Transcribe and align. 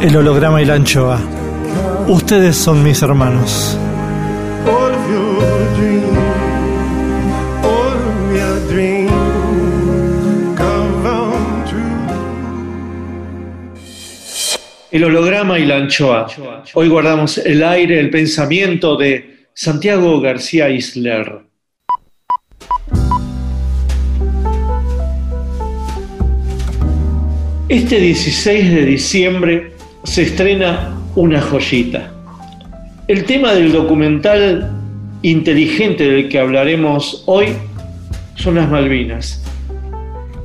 El 0.00 0.16
holograma 0.16 0.62
y 0.62 0.64
la 0.64 0.74
anchoa. 0.74 1.18
Ustedes 2.06 2.56
son 2.56 2.84
mis 2.84 3.02
hermanos. 3.02 3.76
El 14.92 15.02
holograma 15.04 15.58
y 15.58 15.66
la 15.66 15.78
anchoa. 15.78 16.28
Hoy 16.74 16.88
guardamos 16.88 17.38
el 17.38 17.64
aire, 17.64 17.98
el 17.98 18.10
pensamiento 18.10 18.96
de 18.96 19.48
Santiago 19.52 20.20
García 20.20 20.70
Isler. 20.70 21.40
Este 27.68 27.98
16 27.98 28.74
de 28.74 28.84
diciembre 28.86 29.77
se 30.08 30.22
estrena 30.22 30.96
una 31.16 31.38
joyita. 31.42 32.10
El 33.08 33.24
tema 33.24 33.52
del 33.52 33.72
documental 33.72 34.72
inteligente 35.20 36.08
del 36.10 36.30
que 36.30 36.38
hablaremos 36.38 37.24
hoy 37.26 37.48
son 38.34 38.54
las 38.54 38.70
Malvinas. 38.70 39.44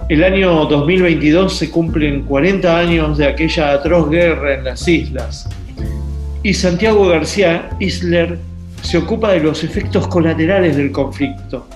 El 0.09 0.25
año 0.25 0.65
2022 0.65 1.55
se 1.55 1.71
cumplen 1.71 2.23
40 2.23 2.77
años 2.77 3.17
de 3.17 3.25
aquella 3.25 3.71
atroz 3.71 4.09
guerra 4.09 4.55
en 4.55 4.65
las 4.65 4.85
islas 4.85 5.47
y 6.43 6.53
Santiago 6.53 7.07
García 7.07 7.69
Isler 7.79 8.39
se 8.81 8.97
ocupa 8.97 9.31
de 9.31 9.39
los 9.39 9.63
efectos 9.63 10.09
colaterales 10.09 10.75
del 10.75 10.91
conflicto, 10.91 11.69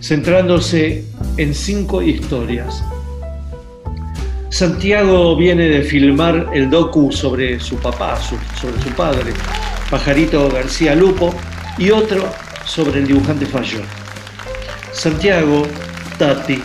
centrándose 0.00 1.04
en 1.36 1.52
cinco 1.52 2.00
historias. 2.00 2.80
Santiago 4.50 5.36
viene 5.36 5.64
de 5.68 5.82
filmar 5.82 6.48
el 6.52 6.70
docu 6.70 7.12
sobre 7.12 7.60
su 7.60 7.76
papá, 7.78 8.16
su- 8.20 8.38
sobre 8.60 8.80
su 8.82 8.90
padre, 8.90 9.32
Pajarito 9.90 10.48
García 10.50 10.94
Lupo, 10.94 11.34
y 11.76 11.90
otro 11.90 12.32
sobre 12.64 13.00
el 13.00 13.06
dibujante 13.06 13.46
Fayón. 13.46 13.84
Santiago, 14.92 15.66
Tati, 16.18 16.62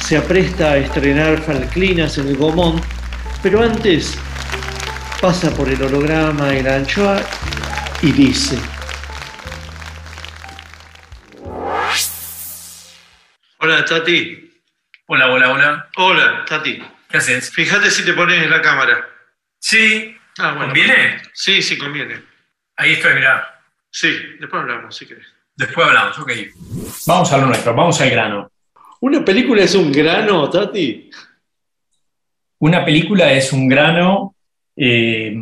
se 0.00 0.16
apresta 0.18 0.72
a 0.72 0.76
estrenar 0.76 1.40
Falclinas 1.40 2.18
en 2.18 2.28
el 2.28 2.36
Gomón, 2.36 2.80
pero 3.42 3.62
antes 3.62 4.18
pasa 5.20 5.50
por 5.50 5.68
el 5.68 5.80
holograma 5.82 6.52
y 6.54 6.62
la 6.62 6.76
anchoa 6.76 7.22
y 8.02 8.12
dice. 8.12 8.58
Hola, 13.60 13.84
Tati. 13.86 14.50
Hola, 15.06 15.30
hola, 15.32 15.50
hola. 15.50 15.88
Hola, 15.96 16.44
Tati. 16.46 16.82
¿Qué 17.14 17.18
haces? 17.18 17.52
Fíjate 17.52 17.92
si 17.92 18.04
te 18.04 18.12
pones 18.12 18.42
en 18.42 18.50
la 18.50 18.60
cámara. 18.60 19.08
Sí. 19.60 20.16
Ah, 20.36 20.56
¿Conviene? 20.58 21.22
Sí, 21.32 21.62
sí, 21.62 21.78
conviene. 21.78 22.20
Ahí 22.74 22.94
estoy, 22.94 23.14
mirá. 23.14 23.62
Sí, 23.88 24.08
después 24.40 24.62
hablamos, 24.62 24.96
si 24.96 25.06
querés. 25.06 25.24
Después 25.54 25.86
hablamos, 25.86 26.18
ok. 26.18 26.32
Vamos 27.06 27.32
a 27.32 27.38
lo 27.38 27.46
nuestro, 27.46 27.72
vamos 27.72 28.00
al 28.00 28.10
grano. 28.10 28.50
¿Una 28.98 29.24
película 29.24 29.62
es 29.62 29.76
un 29.76 29.92
grano, 29.92 30.50
Tati? 30.50 31.08
Una 32.58 32.84
película 32.84 33.32
es 33.32 33.52
un 33.52 33.68
grano, 33.68 34.34
eh, 34.74 35.36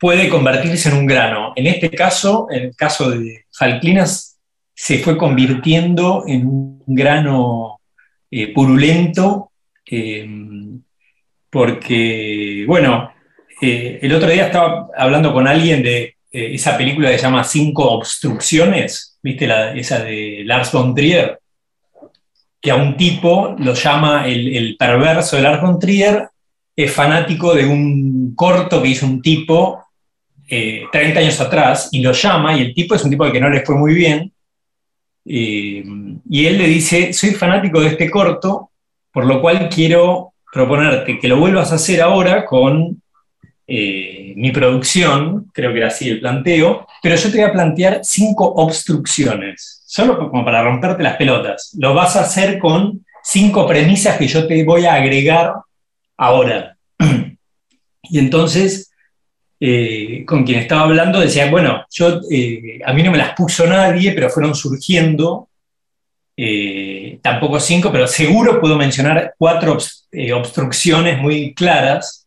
puede 0.00 0.28
convertirse 0.28 0.88
en 0.88 0.96
un 0.96 1.06
grano. 1.06 1.52
En 1.54 1.68
este 1.68 1.88
caso, 1.88 2.48
en 2.50 2.64
el 2.64 2.74
caso 2.74 3.12
de 3.12 3.46
Falclinas, 3.52 4.40
se 4.74 4.98
fue 4.98 5.16
convirtiendo 5.16 6.24
en 6.26 6.48
un 6.48 6.82
grano 6.88 7.80
eh, 8.28 8.52
purulento, 8.52 9.52
eh, 9.86 10.28
porque, 11.52 12.64
bueno, 12.66 13.12
eh, 13.60 13.98
el 14.00 14.14
otro 14.14 14.30
día 14.30 14.46
estaba 14.46 14.88
hablando 14.96 15.34
con 15.34 15.46
alguien 15.46 15.82
de 15.82 16.16
eh, 16.32 16.54
esa 16.54 16.78
película 16.78 17.10
que 17.10 17.18
se 17.18 17.24
llama 17.24 17.44
Cinco 17.44 17.90
Obstrucciones, 17.92 19.18
¿viste? 19.22 19.46
La- 19.46 19.74
esa 19.74 20.02
de 20.02 20.44
Lars 20.46 20.72
von 20.72 20.94
Trier, 20.94 21.38
que 22.58 22.70
a 22.70 22.76
un 22.76 22.96
tipo 22.96 23.54
lo 23.58 23.74
llama 23.74 24.26
el, 24.26 24.56
el 24.56 24.76
perverso 24.78 25.36
de 25.36 25.42
Lars 25.42 25.60
von 25.60 25.78
Trier, 25.78 26.26
es 26.74 26.90
fanático 26.90 27.54
de 27.54 27.66
un 27.66 28.34
corto 28.34 28.80
que 28.82 28.88
hizo 28.88 29.04
un 29.04 29.20
tipo 29.20 29.84
eh, 30.48 30.84
30 30.90 31.20
años 31.20 31.38
atrás 31.38 31.90
y 31.92 32.00
lo 32.00 32.12
llama 32.12 32.56
y 32.56 32.62
el 32.62 32.72
tipo 32.74 32.94
es 32.94 33.04
un 33.04 33.10
tipo 33.10 33.24
al 33.24 33.32
que 33.32 33.40
no 33.40 33.50
le 33.50 33.60
fue 33.60 33.76
muy 33.76 33.92
bien 33.92 34.32
eh, 35.26 35.84
y 36.30 36.46
él 36.46 36.56
le 36.58 36.66
dice, 36.66 37.12
soy 37.12 37.30
fanático 37.32 37.80
de 37.80 37.88
este 37.88 38.10
corto, 38.10 38.70
por 39.12 39.26
lo 39.26 39.40
cual 39.42 39.68
quiero 39.68 40.31
proponerte 40.52 41.18
que 41.18 41.28
lo 41.28 41.38
vuelvas 41.38 41.72
a 41.72 41.76
hacer 41.76 42.02
ahora 42.02 42.44
con 42.44 43.00
eh, 43.66 44.34
mi 44.36 44.50
producción, 44.50 45.50
creo 45.54 45.72
que 45.72 45.78
era 45.78 45.88
así 45.88 46.10
el 46.10 46.20
planteo, 46.20 46.86
pero 47.02 47.16
yo 47.16 47.30
te 47.30 47.38
voy 47.38 47.48
a 47.48 47.52
plantear 47.52 48.00
cinco 48.02 48.52
obstrucciones, 48.56 49.82
solo 49.86 50.18
como 50.18 50.44
para 50.44 50.62
romperte 50.62 51.02
las 51.02 51.16
pelotas. 51.16 51.74
Lo 51.78 51.94
vas 51.94 52.16
a 52.16 52.22
hacer 52.22 52.58
con 52.58 53.02
cinco 53.22 53.66
premisas 53.66 54.18
que 54.18 54.28
yo 54.28 54.46
te 54.46 54.62
voy 54.62 54.84
a 54.84 54.94
agregar 54.94 55.54
ahora. 56.16 56.76
Y 58.04 58.18
entonces, 58.18 58.90
eh, 59.58 60.24
con 60.26 60.44
quien 60.44 60.58
estaba 60.58 60.82
hablando, 60.82 61.20
decía, 61.20 61.50
bueno, 61.50 61.86
yo, 61.88 62.20
eh, 62.30 62.80
a 62.84 62.92
mí 62.92 63.02
no 63.02 63.10
me 63.10 63.16
las 63.16 63.32
puso 63.34 63.64
nadie, 63.64 64.12
pero 64.12 64.28
fueron 64.28 64.54
surgiendo, 64.54 65.48
eh, 66.44 67.20
tampoco 67.22 67.60
cinco, 67.60 67.92
pero 67.92 68.08
seguro 68.08 68.60
puedo 68.60 68.76
mencionar 68.76 69.32
cuatro 69.38 69.78
eh, 70.10 70.32
obstrucciones 70.32 71.20
muy 71.20 71.54
claras, 71.54 72.26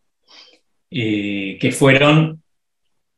eh, 0.89 1.57
que 1.59 1.73
fueron 1.73 2.41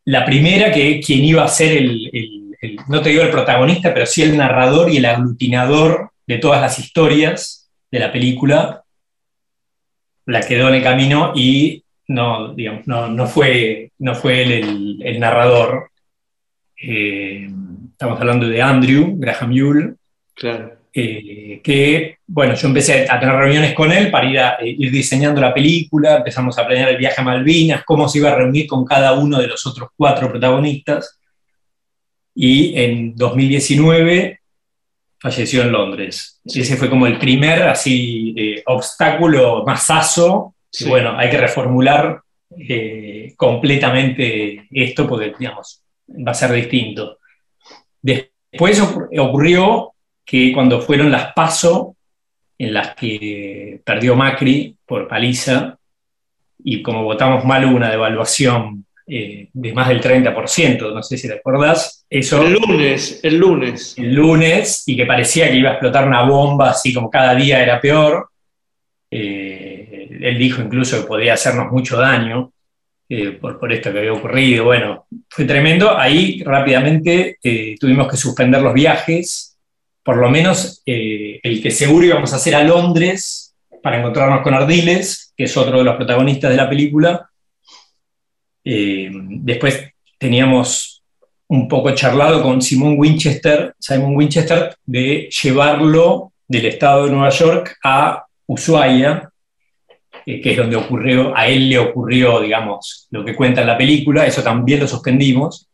la 0.06 0.26
primera, 0.26 0.72
que 0.72 1.00
quien 1.00 1.24
iba 1.24 1.44
a 1.44 1.50
ser 1.50 1.78
el, 1.78 2.56
no 2.88 3.00
te 3.04 3.10
digo 3.10 3.22
el 3.22 3.30
protagonista, 3.30 3.94
pero 3.94 4.08
sí 4.08 4.24
el 4.24 4.36
narrador 4.36 4.90
y 4.90 4.98
el 4.98 5.06
aglutinador 5.06 6.10
de 6.26 6.40
todas 6.40 6.60
las 6.62 6.80
historias 6.80 7.70
de 7.92 8.00
la 8.00 8.12
película, 8.12 8.82
la 10.26 10.42
quedó 10.42 10.68
en 10.70 10.76
el 10.76 10.84
camino 10.84 11.32
y 11.36 11.84
no, 12.08 12.56
digamos, 12.56 12.88
no, 12.88 13.08
no 13.08 13.28
fue, 13.28 13.92
no 14.00 14.16
fue 14.16 14.42
él 14.42 14.52
el, 14.52 15.02
el 15.04 15.20
narrador. 15.20 15.92
Estamos 16.76 18.20
hablando 18.20 18.48
de 18.48 18.64
Andrew 18.64 19.14
Graham 19.16 19.52
Yule. 19.52 19.94
Claro. 20.34 20.77
Eh, 20.94 21.62
que, 21.64 22.18
bueno, 22.26 22.56
yo 22.56 22.68
empecé 22.68 23.06
a 23.10 23.20
tener 23.20 23.36
reuniones 23.36 23.74
con 23.74 23.92
él 23.92 24.10
para 24.10 24.30
ir, 24.30 24.40
a, 24.40 24.58
eh, 24.60 24.76
ir 24.78 24.92
diseñando 24.92 25.40
la 25.42 25.54
película, 25.54 26.18
empezamos 26.18 26.58
a 26.58 26.66
planear 26.66 26.90
el 26.90 26.98
viaje 26.98 27.22
a 27.22 27.24
Malvinas, 27.24 27.84
cómo 27.86 28.08
se 28.10 28.18
iba 28.20 28.32
a 28.32 28.36
reunir 28.36 28.68
con 28.68 28.84
cada 28.86 29.14
uno 29.14 29.40
de 29.40 29.48
los 29.48 29.66
otros 29.66 29.90
cuatro 29.96 30.30
protagonistas. 30.30 31.20
Y 32.36 32.78
en 32.80 33.16
2019 33.16 34.40
falleció 35.20 35.64
en 35.64 35.72
Londres. 35.72 36.40
Ese 36.46 36.78
fue 36.78 36.90
como 36.90 37.08
el 37.08 37.18
primer 37.18 37.64
así 37.64 38.34
eh, 38.38 38.64
obstáculo 38.66 39.64
masazo. 39.66 40.56
Sí. 40.70 40.88
Bueno, 40.88 41.18
hay 41.18 41.30
que 41.30 41.38
reformular 41.38 42.22
completamente 43.36 44.68
esto 44.72 45.08
porque, 45.08 45.34
digamos, 45.38 45.82
va 46.10 46.32
a 46.32 46.36
ser 46.36 46.52
distinto. 46.52 47.18
Después 48.02 48.82
ocur- 48.82 49.10
ocurrió 49.20 49.94
que 50.28 50.52
cuando 50.52 50.82
fueron 50.82 51.10
las 51.10 51.32
PASO, 51.34 51.96
en 52.58 52.74
las 52.74 52.94
que 52.96 53.80
perdió 53.84 54.14
Macri 54.14 54.76
por 54.86 55.08
paliza, 55.08 55.78
y 56.62 56.82
como 56.82 57.04
votamos 57.04 57.46
mal 57.46 57.64
hubo 57.64 57.78
una 57.78 57.90
devaluación 57.90 58.86
eh, 59.08 59.48
de 59.54 59.74
más 59.74 59.88
del 59.88 60.02
30%, 60.02 60.94
no 60.94 61.02
sé 61.02 61.18
si 61.18 61.30
te 61.30 61.36
acordás, 61.36 62.06
eso 62.10 62.42
El 62.46 62.54
lunes, 62.56 63.22
el 63.24 63.38
lunes. 63.38 63.96
el 63.98 64.14
lunes 64.14 64.84
y 64.86 64.98
que 64.98 65.06
parecía 65.06 65.50
que 65.50 65.56
iba 65.56 65.70
a 65.70 65.74
explotar 65.74 66.06
una 66.06 66.24
bomba, 66.24 66.72
así 66.72 66.94
como 66.94 67.10
cada 67.10 67.34
día 67.34 67.64
era 67.64 67.80
peor. 67.80 68.28
Eh, 69.10 70.10
él 70.20 70.38
dijo 70.38 70.62
incluso 70.62 71.02
que 71.02 71.08
podía 71.08 71.36
hacernos 71.36 71.72
mucho 71.72 71.98
daño 71.98 72.52
eh, 73.08 73.32
por, 73.32 73.58
por 73.58 73.72
esto 73.72 73.94
que 73.94 74.00
había 74.00 74.12
ocurrido. 74.12 74.66
Bueno, 74.66 75.06
fue 75.30 75.46
tremendo. 75.46 75.98
Ahí 75.98 76.44
rápidamente 76.44 77.38
tuvimos 77.80 78.10
que 78.10 78.18
suspender 78.18 78.62
los 78.62 78.74
viajes, 78.74 79.57
por 80.08 80.16
lo 80.16 80.30
menos 80.30 80.82
eh, 80.86 81.42
el 81.44 81.62
que 81.62 81.70
seguro 81.70 82.06
íbamos 82.06 82.32
a 82.32 82.38
hacer 82.38 82.56
a 82.56 82.64
Londres 82.64 83.54
para 83.84 84.00
encontrarnos 84.00 84.42
con 84.42 84.54
Ardiles, 84.54 85.34
que 85.36 85.44
es 85.44 85.58
otro 85.58 85.80
de 85.80 85.84
los 85.84 85.98
protagonistas 85.98 86.50
de 86.50 86.56
la 86.56 86.70
película. 86.70 87.30
Eh, 88.64 89.12
después 89.12 89.86
teníamos 90.18 91.04
un 91.48 91.68
poco 91.68 91.94
charlado 91.94 92.42
con 92.42 92.62
Simon 92.62 92.96
Winchester, 92.98 93.76
Simon 93.78 94.16
Winchester, 94.16 94.78
de 94.86 95.28
llevarlo 95.44 96.32
del 96.48 96.68
estado 96.68 97.04
de 97.04 97.12
Nueva 97.12 97.30
York 97.32 97.78
a 97.84 98.24
Ushuaia, 98.46 99.30
eh, 100.26 100.40
que 100.40 100.52
es 100.52 100.58
donde 100.58 100.78
ocurrió, 100.78 101.36
a 101.36 101.50
él 101.50 101.68
le 101.68 101.80
ocurrió, 101.80 102.40
digamos, 102.40 103.10
lo 103.12 103.26
que 103.26 103.36
cuenta 103.36 103.60
en 103.60 103.68
la 103.68 103.78
película, 103.78 104.26
eso 104.26 104.42
también 104.42 104.80
lo 104.80 104.88
suspendimos. 104.88 105.68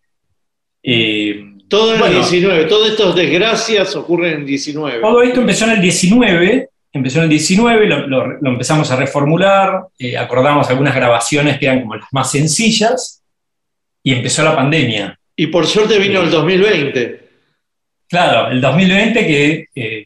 Todo 1.74 1.94
en 1.94 2.00
Bueno. 2.00 2.16
19. 2.20 2.66
Todas 2.66 2.92
estas 2.92 3.16
desgracias 3.16 3.96
ocurren 3.96 4.34
en 4.42 4.46
19. 4.46 5.00
todo 5.02 5.24
esto 5.24 5.40
empezó 5.40 5.66
en 5.66 5.72
el 5.72 5.82
19, 5.82 6.70
empezó 6.92 7.18
en 7.18 7.24
el 7.24 7.30
19, 7.32 7.88
lo, 7.88 8.08
lo- 8.08 8.28
lo 8.40 8.50
empezamos 8.52 8.92
a 8.92 8.96
reformular, 8.96 9.86
eh, 9.98 10.16
acordamos 10.16 10.70
algunas 10.70 10.94
grabaciones 10.94 11.58
que 11.58 11.66
eran 11.66 11.82
como 11.82 11.96
las 11.96 12.08
más 12.12 12.30
sencillas, 12.30 13.24
y 14.04 14.14
empezó 14.14 14.44
la 14.44 14.56
pandemia. 14.56 15.18
Y 15.36 15.48
por 15.48 15.66
suerte 15.66 15.98
vino 15.98 16.22
el 16.22 16.30
2020. 16.30 17.30
Claro, 18.08 18.52
el 18.52 18.62
2020 18.62 19.26
que 19.26 19.68
eh, 19.74 20.06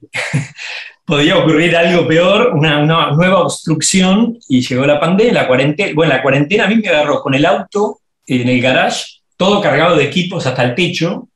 podía 1.06 1.38
ocurrir 1.38 1.75
algo 1.75 2.08
peor, 2.08 2.54
una, 2.56 2.78
una 2.80 3.12
nueva 3.12 3.40
obstrucción 3.42 4.38
y 4.48 4.62
llegó 4.62 4.86
la 4.86 5.02
pandemia, 5.02 5.34
la 5.34 5.48
cuarentena. 5.50 5.92
Bueno, 5.94 6.14
la 6.14 6.22
cuarentena 6.22 6.64
a 6.64 6.68
mí 6.69 6.75
me 6.78 6.88
agarró 6.88 7.19
con 7.22 7.34
el 7.34 7.46
auto 7.46 8.00
en 8.25 8.48
el 8.48 8.62
garage, 8.62 9.04
todo 9.36 9.60
cargado 9.60 9.98
de 9.98 10.06
equipos 10.06 10.48
hasta 10.48 10.64
el 10.64 10.74
techo. 10.74 11.28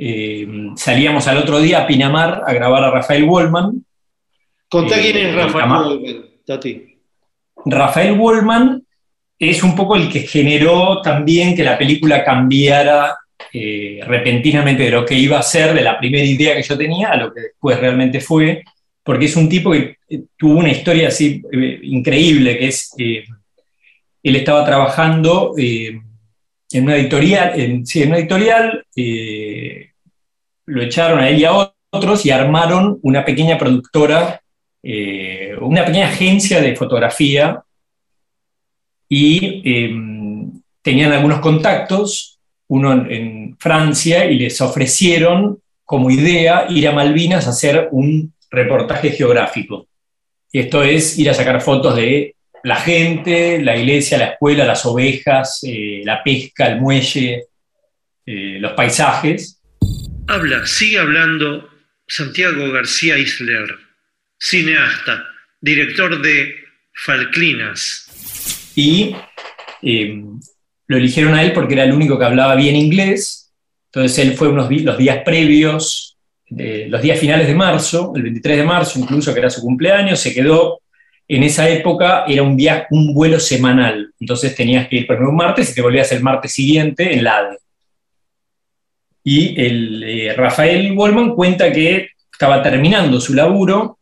Eh, 0.00 0.46
salíamos 0.76 1.26
al 1.26 1.38
otro 1.38 1.60
día 1.60 1.80
a 1.80 1.86
Pinamar 1.86 2.42
a 2.46 2.52
grabar 2.52 2.84
a 2.84 2.90
Rafael 2.90 3.24
Wallman. 3.24 3.84
Contá 4.68 4.96
Eh, 4.98 5.02
quién 5.02 5.16
es 5.16 5.34
Rafael 5.34 5.68
Goldman, 5.68 6.24
Tati. 6.46 6.98
Rafael 7.64 8.12
Wallman 8.18 8.82
es 9.38 9.62
un 9.62 9.74
poco 9.74 9.96
el 9.96 10.08
que 10.08 10.20
generó 10.20 11.00
también 11.00 11.54
que 11.54 11.64
la 11.64 11.78
película 11.78 12.24
cambiara 12.24 13.16
eh, 13.52 14.00
repentinamente 14.04 14.82
de 14.82 14.90
lo 14.90 15.06
que 15.06 15.14
iba 15.14 15.38
a 15.38 15.42
ser, 15.42 15.72
de 15.72 15.82
la 15.82 15.98
primera 15.98 16.24
idea 16.24 16.56
que 16.56 16.62
yo 16.62 16.76
tenía, 16.76 17.08
a 17.10 17.16
lo 17.16 17.32
que 17.32 17.40
después 17.40 17.78
realmente 17.78 18.20
fue, 18.20 18.62
porque 19.02 19.26
es 19.26 19.36
un 19.36 19.48
tipo 19.48 19.70
que 19.70 19.96
tuvo 20.36 20.58
una 20.58 20.70
historia 20.70 21.08
así 21.08 21.42
eh, 21.52 21.80
increíble, 21.84 22.58
que 22.58 22.68
es, 22.68 22.94
eh, 22.98 23.24
él 24.22 24.36
estaba 24.36 24.64
trabajando 24.64 25.54
en 25.56 26.02
una 26.82 26.96
editorial, 26.96 27.58
en, 27.58 27.86
sí, 27.86 28.02
en 28.02 28.08
una 28.08 28.18
editorial, 28.18 28.84
lo 30.68 30.82
echaron 30.82 31.20
a 31.20 31.28
él 31.28 31.38
y 31.38 31.44
a 31.44 31.72
otros 31.90 32.26
y 32.26 32.30
armaron 32.30 32.98
una 33.02 33.24
pequeña 33.24 33.56
productora, 33.58 34.40
eh, 34.82 35.56
una 35.60 35.84
pequeña 35.84 36.08
agencia 36.08 36.60
de 36.60 36.76
fotografía 36.76 37.62
y 39.08 39.62
eh, 39.64 39.90
tenían 40.82 41.12
algunos 41.12 41.40
contactos, 41.40 42.38
uno 42.68 42.92
en, 42.92 43.56
Francia, 43.58 44.26
y 44.26 44.38
les 44.38 44.60
ofrecieron 44.60 45.58
como 45.84 46.10
idea 46.10 46.66
ir 46.68 46.86
a 46.86 46.92
Malvinas 46.92 47.46
a 47.46 47.50
hacer 47.50 47.88
un 47.90 48.32
reportaje 48.50 49.10
geográfico. 49.10 49.86
Esto 50.52 50.82
es 50.82 51.18
ir 51.18 51.28
a 51.30 51.34
sacar 51.34 51.60
fotos 51.60 51.96
de 51.96 52.36
la 52.62 52.76
gente, 52.76 53.60
la 53.60 53.76
iglesia, 53.76 54.18
la 54.18 54.26
escuela, 54.26 54.64
las 54.64 54.84
ovejas, 54.86 55.60
eh, 55.62 56.02
la 56.04 56.22
pesca, 56.22 56.66
el 56.66 56.80
muelle, 56.80 57.46
eh, 58.26 58.58
los 58.60 58.72
paisajes. 58.72 59.57
Habla, 60.30 60.66
sigue 60.66 60.98
hablando 60.98 61.70
Santiago 62.06 62.70
García 62.70 63.16
Isler, 63.16 63.66
cineasta, 64.38 65.24
director 65.58 66.20
de 66.20 66.54
Falklinas. 66.92 68.70
y 68.76 69.16
eh, 69.80 70.22
lo 70.86 70.96
eligieron 70.98 71.32
a 71.32 71.42
él 71.42 71.54
porque 71.54 71.72
era 71.72 71.84
el 71.84 71.94
único 71.94 72.18
que 72.18 72.26
hablaba 72.26 72.56
bien 72.56 72.76
inglés. 72.76 73.54
Entonces 73.86 74.18
él 74.18 74.34
fue 74.34 74.48
unos 74.48 74.70
los 74.70 74.98
días 74.98 75.22
previos, 75.24 76.18
los 76.50 77.00
días 77.00 77.18
finales 77.18 77.46
de 77.46 77.54
marzo, 77.54 78.12
el 78.14 78.22
23 78.24 78.58
de 78.58 78.64
marzo 78.64 78.98
incluso, 78.98 79.32
que 79.32 79.40
era 79.40 79.48
su 79.48 79.62
cumpleaños, 79.62 80.20
se 80.20 80.34
quedó. 80.34 80.82
En 81.26 81.42
esa 81.42 81.66
época 81.70 82.24
era 82.28 82.42
un, 82.42 82.54
viaje, 82.54 82.86
un 82.90 83.14
vuelo 83.14 83.40
semanal, 83.40 84.12
entonces 84.20 84.54
tenías 84.54 84.88
que 84.88 84.96
ir 84.96 85.06
primero 85.06 85.30
un 85.30 85.36
martes 85.36 85.70
y 85.70 85.74
te 85.74 85.80
volvías 85.80 86.12
el 86.12 86.22
martes 86.22 86.52
siguiente 86.52 87.14
en 87.14 87.24
la 87.24 87.38
ADE. 87.38 87.58
Y 89.30 89.60
el, 89.60 90.02
eh, 90.04 90.32
Rafael 90.34 90.96
Wallman 90.96 91.34
cuenta 91.34 91.70
que 91.70 92.12
estaba 92.32 92.62
terminando 92.62 93.20
su 93.20 93.34
laburo 93.34 93.98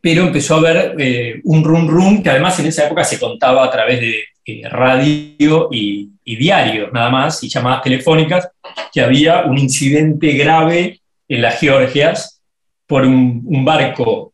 pero 0.00 0.24
empezó 0.24 0.56
a 0.56 0.58
haber 0.58 0.94
eh, 0.98 1.40
un 1.44 1.62
rum 1.62 1.86
rum 1.86 2.20
que 2.20 2.30
además 2.30 2.58
en 2.58 2.66
esa 2.66 2.86
época 2.86 3.04
se 3.04 3.20
contaba 3.20 3.64
a 3.64 3.70
través 3.70 4.00
de 4.00 4.24
eh, 4.44 4.68
radio 4.68 5.68
y, 5.70 6.10
diarios 6.24 6.92
nada 6.92 7.10
más, 7.10 7.44
y 7.44 7.48
llamadas 7.48 7.82
telefónicas, 7.82 8.48
que 8.92 9.02
había 9.02 9.44
un 9.44 9.56
incidente 9.56 10.32
grave 10.32 11.00
en 11.28 11.40
las 11.40 11.60
Georgias 11.60 12.42
por 12.88 13.04
un, 13.04 13.64
barco 13.64 14.32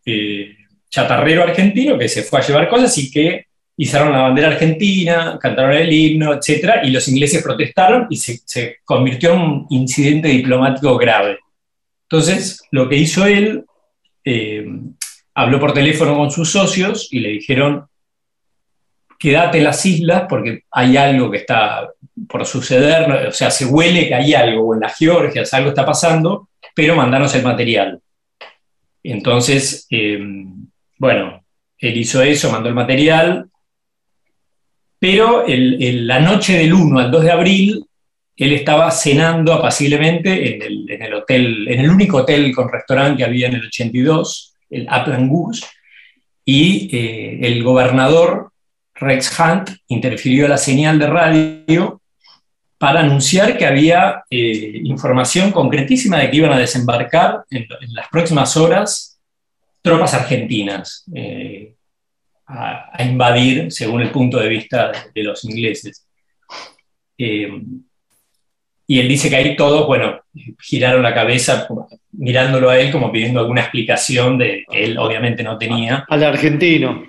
chatarrero 0.88 1.42
argentino 1.42 1.98
que 1.98 2.08
se 2.08 2.22
fue 2.22 2.40
a 2.40 2.46
llevar 2.46 2.70
cosas 2.70 2.96
y 2.96 3.10
que 3.10 3.46
izaron 3.76 4.12
la 4.12 4.22
bandera 4.22 4.48
argentina, 4.48 5.38
cantaron 5.40 5.72
el 5.72 5.92
himno, 5.92 6.34
etc. 6.34 6.80
Y 6.84 6.90
los 6.90 7.08
ingleses 7.08 7.42
protestaron 7.42 8.06
y 8.10 8.16
se, 8.16 8.40
se 8.44 8.78
convirtió 8.84 9.34
en 9.34 9.40
un 9.40 9.66
incidente 9.70 10.28
diplomático 10.28 10.96
grave. 10.96 11.38
Entonces, 12.08 12.62
lo 12.70 12.88
que 12.88 12.96
hizo 12.96 13.26
él, 13.26 13.64
eh, 14.24 14.64
habló 15.34 15.58
por 15.58 15.72
teléfono 15.74 16.16
con 16.16 16.30
sus 16.30 16.50
socios 16.50 17.08
y 17.10 17.20
le 17.20 17.30
dijeron, 17.30 17.86
quédate 19.18 19.58
en 19.58 19.64
las 19.64 19.84
islas 19.84 20.24
porque 20.28 20.62
hay 20.70 20.96
algo 20.96 21.30
que 21.30 21.38
está 21.38 21.88
por 22.28 22.46
suceder, 22.46 23.28
o 23.28 23.32
sea, 23.32 23.50
se 23.50 23.66
huele 23.66 24.06
que 24.06 24.14
hay 24.14 24.34
algo, 24.34 24.74
en 24.74 24.80
las 24.80 24.96
Georgias 24.96 25.52
algo 25.52 25.70
está 25.70 25.84
pasando, 25.84 26.48
pero 26.74 26.94
mandanos 26.94 27.34
el 27.34 27.42
material. 27.42 28.00
Entonces, 29.02 29.86
eh, 29.90 30.18
bueno, 30.98 31.44
él 31.78 31.96
hizo 31.96 32.22
eso, 32.22 32.50
mandó 32.50 32.68
el 32.68 32.74
material, 32.74 33.50
pero 35.04 35.44
el- 35.44 36.06
la 36.06 36.18
noche 36.18 36.56
del 36.56 36.72
1 36.72 36.98
al 36.98 37.10
2 37.10 37.24
de 37.24 37.30
abril, 37.30 37.84
él 38.38 38.52
estaba 38.54 38.90
cenando 38.90 39.52
apaciblemente 39.52 40.54
en 40.54 41.02
el, 41.02 41.12
hotel, 41.12 41.68
en 41.68 41.80
el 41.80 41.90
único 41.90 42.16
hotel 42.16 42.54
con 42.54 42.72
restaurante 42.72 43.18
que 43.18 43.24
había 43.24 43.48
en 43.48 43.56
el 43.56 43.66
82, 43.66 44.54
el 44.70 44.88
Goose, 45.28 45.66
y 46.42 46.88
eh, 46.90 47.38
el 47.42 47.62
gobernador 47.62 48.50
Rex 48.94 49.38
Hunt 49.38 49.72
interfirió 49.88 50.48
la 50.48 50.56
señal 50.56 50.98
de 50.98 51.06
radio 51.06 52.00
para 52.78 53.00
anunciar 53.00 53.58
que 53.58 53.66
había 53.66 54.24
eh, 54.30 54.80
información 54.84 55.52
concretísima 55.52 56.16
de 56.16 56.30
que 56.30 56.38
iban 56.38 56.52
a 56.54 56.58
desembarcar 56.58 57.44
en, 57.50 57.64
en 57.64 57.92
las 57.92 58.08
próximas 58.08 58.56
horas 58.56 59.18
tropas 59.82 60.14
argentinas 60.14 61.04
eh, 61.14 61.73
a, 62.46 62.90
a 62.92 63.02
invadir, 63.02 63.72
según 63.72 64.02
el 64.02 64.10
punto 64.10 64.38
de 64.38 64.48
vista 64.48 64.92
de, 64.92 64.98
de 65.14 65.22
los 65.22 65.44
ingleses. 65.44 66.06
Eh, 67.16 67.48
y 68.86 69.00
él 69.00 69.08
dice 69.08 69.30
que 69.30 69.36
ahí 69.36 69.56
todos, 69.56 69.86
bueno, 69.86 70.20
giraron 70.60 71.02
la 71.02 71.14
cabeza 71.14 71.66
mirándolo 72.12 72.68
a 72.68 72.78
él 72.78 72.92
como 72.92 73.10
pidiendo 73.10 73.40
alguna 73.40 73.62
explicación 73.62 74.36
de 74.36 74.64
que 74.70 74.84
él 74.84 74.98
obviamente 74.98 75.42
no 75.42 75.56
tenía. 75.56 76.04
Al 76.08 76.22
argentino. 76.22 77.02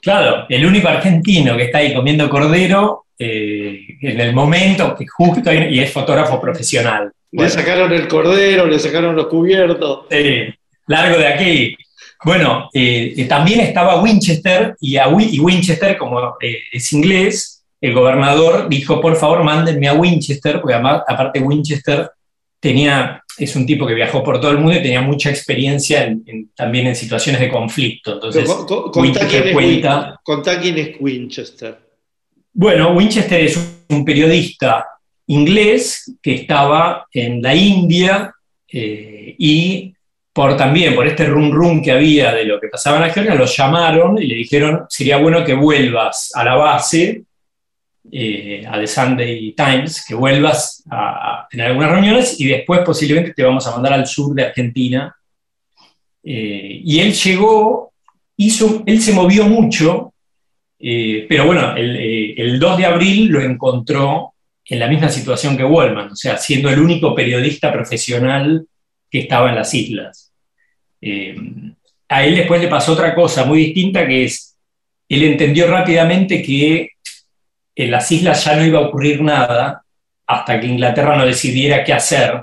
Claro, 0.00 0.46
el 0.48 0.64
único 0.64 0.88
argentino 0.88 1.56
que 1.56 1.64
está 1.64 1.78
ahí 1.78 1.92
comiendo 1.92 2.30
cordero 2.30 3.06
eh, 3.18 3.80
en 4.00 4.20
el 4.20 4.32
momento 4.32 4.94
que 4.94 5.06
justo 5.06 5.52
y 5.52 5.80
es 5.80 5.92
fotógrafo 5.92 6.40
profesional. 6.40 7.12
Le 7.32 7.50
sacaron 7.50 7.92
el 7.92 8.08
cordero, 8.08 8.66
le 8.66 8.78
sacaron 8.78 9.14
los 9.14 9.26
cubiertos. 9.26 10.06
Sí, 10.10 10.44
largo 10.86 11.18
de 11.18 11.26
aquí. 11.26 11.76
Bueno, 12.24 12.70
eh, 12.72 13.14
eh, 13.16 13.24
también 13.26 13.60
estaba 13.60 14.02
Winchester 14.02 14.76
y, 14.80 14.96
a 14.96 15.08
y 15.08 15.38
Winchester, 15.38 15.96
como 15.96 16.36
es 16.40 16.92
inglés, 16.92 17.64
el 17.80 17.92
gobernador 17.92 18.68
dijo, 18.68 19.00
por 19.00 19.16
favor, 19.16 19.44
mándenme 19.44 19.88
a 19.88 19.94
Winchester, 19.94 20.60
porque 20.60 20.74
aparte 20.74 21.40
Winchester 21.40 22.10
tenía, 22.58 23.22
es 23.38 23.54
un 23.54 23.66
tipo 23.66 23.86
que 23.86 23.94
viajó 23.94 24.24
por 24.24 24.40
todo 24.40 24.50
el 24.50 24.58
mundo 24.58 24.78
y 24.78 24.82
tenía 24.82 25.02
mucha 25.02 25.30
experiencia 25.30 26.12
también 26.54 26.86
en 26.86 26.96
situaciones 26.96 27.40
de 27.40 27.50
conflicto. 27.50 28.14
Entonces, 28.14 28.48
Winchester 28.94 29.52
cuenta... 29.52 30.18
Contá 30.22 30.60
quién 30.60 30.78
es 30.78 30.96
Winchester. 30.98 31.78
Bueno, 32.52 32.92
Winchester 32.92 33.40
es 33.42 33.82
un 33.90 34.04
periodista 34.04 34.86
inglés 35.26 36.16
que 36.22 36.34
estaba 36.34 37.06
en 37.12 37.42
la 37.42 37.54
India 37.54 38.32
eh, 38.68 39.34
y 39.38 39.95
por 40.36 40.54
también 40.54 40.94
por 40.94 41.06
este 41.06 41.24
rum 41.24 41.50
rum 41.50 41.82
que 41.82 41.92
había 41.92 42.34
de 42.34 42.44
lo 42.44 42.60
que 42.60 42.68
pasaba 42.68 43.06
en 43.06 43.10
Georgia, 43.10 43.34
lo 43.34 43.46
llamaron 43.46 44.22
y 44.22 44.26
le 44.26 44.34
dijeron, 44.34 44.84
sería 44.86 45.16
bueno 45.16 45.42
que 45.42 45.54
vuelvas 45.54 46.30
a 46.34 46.44
la 46.44 46.56
base 46.56 47.22
eh, 48.12 48.62
a 48.68 48.78
The 48.78 48.86
Sunday 48.86 49.54
Times, 49.56 50.04
que 50.06 50.14
vuelvas 50.14 50.84
a, 50.90 51.46
tener 51.50 51.68
algunas 51.68 51.90
reuniones 51.90 52.38
y 52.38 52.48
después 52.48 52.80
posiblemente 52.80 53.32
te 53.32 53.44
vamos 53.44 53.66
a 53.66 53.70
mandar 53.70 53.94
al 53.94 54.06
sur 54.06 54.34
de 54.34 54.44
Argentina. 54.44 55.16
Eh, 56.22 56.82
y 56.84 57.00
él 57.00 57.14
llegó, 57.14 57.94
hizo, 58.36 58.82
él 58.84 59.00
se 59.00 59.14
movió 59.14 59.46
mucho, 59.46 60.12
eh, 60.78 61.24
pero 61.30 61.46
bueno, 61.46 61.74
el, 61.74 62.58
2 62.60 62.76
de 62.76 62.84
abril 62.84 63.28
lo 63.28 63.40
encontró 63.40 64.34
en 64.66 64.80
la 64.80 64.86
misma 64.86 65.08
situación 65.08 65.56
que 65.56 65.64
Wallman, 65.64 66.12
o 66.12 66.16
sea, 66.16 66.36
siendo 66.36 66.68
el 66.68 66.78
único 66.78 67.14
periodista 67.14 67.72
profesional 67.72 68.66
que 69.10 69.20
estaba 69.20 69.48
en 69.48 69.54
las 69.54 69.72
islas. 69.72 70.25
A 72.08 72.24
él 72.24 72.36
después 72.36 72.60
le 72.60 72.68
pasó 72.68 72.92
otra 72.92 73.14
cosa 73.14 73.44
muy 73.44 73.58
distinta, 73.58 74.06
que 74.06 74.24
es, 74.24 74.56
él 75.08 75.22
entendió 75.24 75.66
rápidamente 75.68 76.42
que 76.42 76.90
en 77.74 77.90
las 77.90 78.10
islas 78.10 78.44
ya 78.44 78.56
no 78.56 78.64
iba 78.64 78.78
a 78.78 78.88
ocurrir 78.88 79.20
nada 79.20 79.82
hasta 80.26 80.58
que 80.58 80.66
Inglaterra 80.66 81.16
no 81.16 81.26
decidiera 81.26 81.84
qué 81.84 81.92
hacer. 81.92 82.42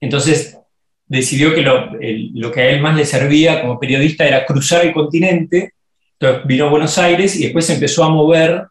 Entonces 0.00 0.58
decidió 1.06 1.54
que 1.54 1.62
lo, 1.62 2.52
que 2.52 2.60
a 2.60 2.70
él 2.70 2.80
más 2.80 2.96
le 2.96 3.06
servía 3.06 3.60
como 3.60 3.78
periodista 3.78 4.26
era 4.26 4.44
cruzar 4.44 4.84
el 4.84 4.92
continente. 4.92 5.72
Entonces 6.18 6.46
vino 6.46 6.66
a 6.66 6.70
Buenos 6.70 6.98
Aires 6.98 7.36
y 7.36 7.44
después 7.44 7.66
se 7.66 7.74
empezó 7.74 8.04
a 8.04 8.10
mover 8.10 8.64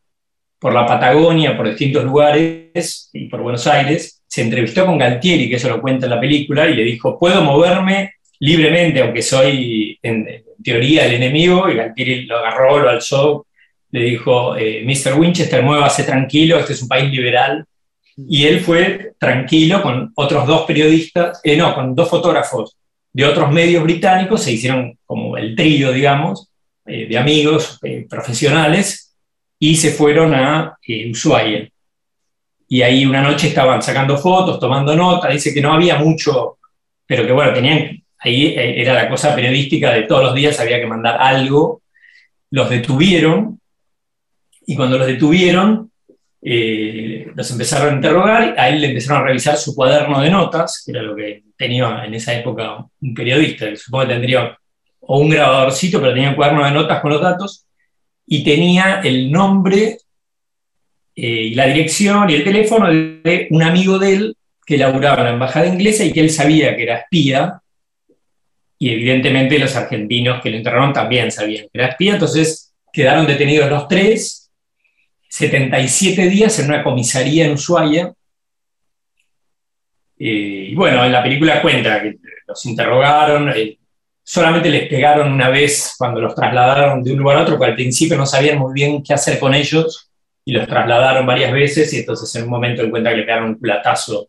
por 0.60 0.74
la 0.74 0.86
Patagonia, 0.86 1.58
por 1.58 1.68
distintos 1.68 2.04
lugares 2.04 3.10
y 3.14 3.28
por 3.28 3.42
Buenos 3.42 3.66
Aires. 3.68 4.22
Se 4.28 4.42
entrevistó 4.42 4.86
con 4.86 4.98
Galtieri, 4.98 5.50
que 5.50 5.56
eso 5.56 5.70
lo 5.70 5.82
cuenta 5.82 6.06
en 6.06 6.12
la 6.12 6.20
película, 6.20 6.68
y 6.68 6.76
le 6.76 6.84
dijo, 6.84 7.20
puedo 7.20 7.42
moverme 7.44 8.14
libremente, 8.40 9.02
aunque 9.02 9.22
soy 9.22 9.98
en, 10.02 10.44
teoría 10.64 11.06
el 11.06 11.14
enemigo, 11.14 11.70
y 11.70 11.76
Galtieri 11.76 12.26
lo 12.26 12.38
agarró, 12.38 12.80
lo 12.80 12.90
alzó 12.90 13.46
le 13.94 14.06
dijo, 14.06 14.58
eh, 14.58 14.84
Mr. 14.84 15.20
Winchester, 15.20 15.62
muévase 15.62 16.04
tranquilo, 16.04 16.58
este 16.58 16.74
es 16.74 16.82
un 16.82 16.88
país 16.88 17.12
liberal. 17.12 17.64
Y 18.18 18.46
él 18.46 18.60
fue 18.60 19.14
tranquilo 19.20 19.84
con 19.84 20.12
otros 20.16 20.48
dos 20.48 20.64
periodistas, 20.64 21.40
eh, 21.44 21.56
no, 21.56 21.76
con 21.76 21.94
dos 21.94 22.10
fotógrafos 22.10 22.76
de 23.12 23.24
otros 23.24 23.52
medios 23.52 23.84
británicos, 23.84 24.42
se 24.42 24.52
hicieron 24.52 24.98
como 25.06 25.38
el 25.38 25.56
trío, 25.56 25.92
digamos, 25.92 26.50
eh, 26.88 27.06
de 27.08 27.18
amigos 27.20 27.80
profesionales, 28.10 29.16
y 29.60 29.76
se 29.76 29.92
fueron 29.92 30.34
a 30.34 30.76
Ushuaia. 31.12 31.70
Y 32.68 32.82
ahí 32.82 33.06
una 33.06 33.22
noche 33.22 33.50
estaban 33.50 33.84
sacando 33.84 34.18
fotos, 34.18 34.60
tomando 34.60 34.96
notas, 34.96 35.32
dice 35.32 35.54
que 35.54 35.62
no 35.62 35.72
había 35.72 35.98
mucho, 35.98 36.58
pero 37.06 37.28
que 37.28 37.32
bueno, 37.32 37.54
tenían, 37.54 38.03
ahí 38.24 38.54
era 38.56 38.94
la 38.94 39.10
cosa 39.10 39.36
periodística 39.36 39.92
de 39.92 40.04
todos 40.04 40.24
los 40.24 40.36
días, 40.36 40.60
había 40.60 40.80
que 40.80 40.88
mandar 40.88 41.18
algo. 41.20 41.82
Los 42.52 42.70
detuvieron 42.70 43.60
y 44.66 44.76
cuando 44.76 44.98
los 44.98 45.08
detuvieron, 45.08 45.92
eh, 46.42 47.28
los 47.36 47.52
empezaron 47.52 47.94
a 47.94 47.96
interrogar, 47.96 48.56
a 48.58 48.70
él 48.70 48.82
le 48.82 48.88
empezaron 48.88 49.22
a 49.22 49.26
revisar 49.26 49.58
su 49.58 49.76
cuaderno 49.76 50.22
de 50.22 50.30
notas, 50.30 50.84
que 50.86 50.92
era 50.92 51.02
lo 51.02 51.16
que 51.16 51.44
tenía 51.58 52.04
en 52.06 52.14
esa 52.14 52.34
época 52.34 52.86
un 53.02 53.14
periodista, 53.14 53.70
que 53.70 53.78
supongo 53.78 54.08
que 54.08 54.14
tendría 54.14 54.58
o 55.06 55.20
un 55.20 55.30
grabadorcito, 55.30 56.00
pero 56.00 56.14
tenía 56.14 56.30
un 56.30 56.36
cuaderno 56.36 56.66
de 56.66 56.72
notas 56.72 57.02
con 57.02 57.12
los 57.12 57.22
datos, 57.22 57.66
y 58.26 58.44
tenía 58.44 59.02
el 59.04 59.32
nombre 59.32 59.98
eh, 61.16 61.28
y 61.28 61.56
la 61.56 61.68
dirección 61.68 62.30
y 62.30 62.36
el 62.36 62.44
teléfono 62.44 62.88
de 62.88 63.48
un 63.52 63.64
amigo 63.64 64.00
de 64.00 64.14
él 64.14 64.38
que 64.66 64.78
laburaba 64.78 65.20
en 65.20 65.24
la 65.26 65.32
embajada 65.32 65.68
inglesa 65.68 66.06
y 66.06 66.14
que 66.14 66.22
él 66.22 66.30
sabía 66.30 66.76
que 66.76 66.84
era 66.84 67.00
espía, 67.00 67.62
y 68.84 68.92
evidentemente 68.92 69.58
los 69.58 69.78
argentinos 69.78 70.42
que 70.42 70.50
lo 70.50 70.58
enterraron 70.58 70.92
también 70.92 71.32
sabían 71.32 71.68
que 71.72 71.80
era 71.80 71.88
espía, 71.88 72.16
entonces 72.16 72.76
quedaron 72.92 73.26
detenidos 73.26 73.70
los 73.70 73.88
tres 73.88 74.52
77 75.30 76.28
días 76.28 76.60
en 76.60 76.66
una 76.66 76.84
comisaría 76.84 77.46
en 77.46 77.54
Ushuaia. 77.54 78.14
Eh, 80.20 80.68
y 80.72 80.76
bueno, 80.76 81.06
en 81.06 81.14
la 81.14 81.24
película 81.24 81.62
cuenta 81.62 82.02
que 82.02 82.18
los 82.46 82.66
interrogaron, 82.66 83.54
eh, 83.56 83.78
solamente 84.22 84.70
les 84.70 84.90
pegaron 84.90 85.32
una 85.32 85.48
vez 85.48 85.96
cuando 85.98 86.20
los 86.20 86.36
trasladaron 86.36 87.02
de 87.02 87.14
un 87.14 87.20
lugar 87.20 87.38
a 87.38 87.44
otro, 87.44 87.58
porque 87.58 87.72
al 87.72 87.76
principio 87.76 88.18
no 88.18 88.26
sabían 88.26 88.58
muy 88.58 88.74
bien 88.74 89.02
qué 89.02 89.14
hacer 89.14 89.40
con 89.40 89.54
ellos, 89.54 90.12
y 90.44 90.52
los 90.52 90.68
trasladaron 90.68 91.26
varias 91.26 91.54
veces, 91.54 91.94
y 91.94 92.00
entonces 92.00 92.36
en 92.36 92.44
un 92.44 92.50
momento 92.50 92.82
encuentra 92.82 93.14
que 93.14 93.20
le 93.20 93.24
pegaron 93.24 93.50
un 93.52 93.60
platazo 93.62 94.28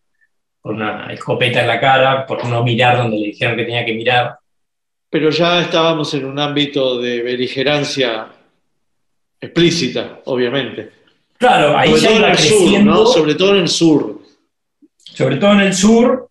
con 0.61 0.77
una 0.77 1.13
escopeta 1.13 1.61
en 1.61 1.67
la 1.67 1.81
cara, 1.81 2.25
por 2.25 2.47
no 2.47 2.63
mirar 2.63 2.99
donde 2.99 3.19
le 3.19 3.27
dijeron 3.27 3.57
que 3.57 3.65
tenía 3.65 3.85
que 3.85 3.95
mirar. 3.95 4.39
Pero 5.15 5.31
ya 5.31 5.61
estábamos 5.61 6.13
en 6.15 6.25
un 6.25 6.41
ámbito 6.41 7.01
de 7.01 7.23
beligerancia 7.23 8.27
explícita, 9.41 10.23
obviamente. 10.25 10.91
Claro, 11.39 11.79
ahí 11.79 11.95
ya 12.01 12.11
iba 12.11 12.33
creciendo. 12.33 13.07
Sobre 13.07 13.37
todo 13.37 13.55
en 13.55 13.61
el 13.63 13.69
sur. 13.69 14.23
Sobre 14.99 15.37
todo 15.37 15.53
en 15.53 15.61
el 15.61 15.73
sur, 15.73 16.29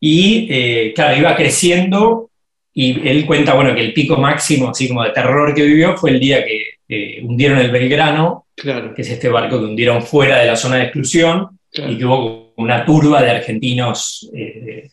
y 0.00 0.48
eh, 0.50 0.92
claro, 0.92 1.16
iba 1.16 1.36
creciendo, 1.36 2.30
y 2.74 3.08
él 3.08 3.24
cuenta, 3.26 3.54
bueno, 3.54 3.72
que 3.76 3.82
el 3.82 3.92
pico 3.92 4.16
máximo, 4.16 4.70
así 4.70 4.88
como 4.88 5.04
de 5.04 5.10
terror 5.10 5.54
que 5.54 5.62
vivió, 5.62 5.96
fue 5.96 6.10
el 6.10 6.18
día 6.18 6.44
que 6.44 7.20
hundieron 7.22 7.58
el 7.58 7.70
Belgrano, 7.70 8.46
claro. 8.56 8.92
que 8.92 9.02
es 9.02 9.10
este 9.10 9.28
barco 9.28 9.60
que 9.60 9.66
hundieron 9.66 10.02
fuera 10.02 10.40
de 10.40 10.46
la 10.46 10.56
zona 10.56 10.78
de 10.78 10.82
exclusión, 10.82 11.60
y 11.72 11.96
que 11.96 12.04
hubo 12.04 12.54
una 12.56 12.84
turba 12.84 13.22
de 13.22 13.30
argentinos 13.30 14.28
eh, 14.34 14.90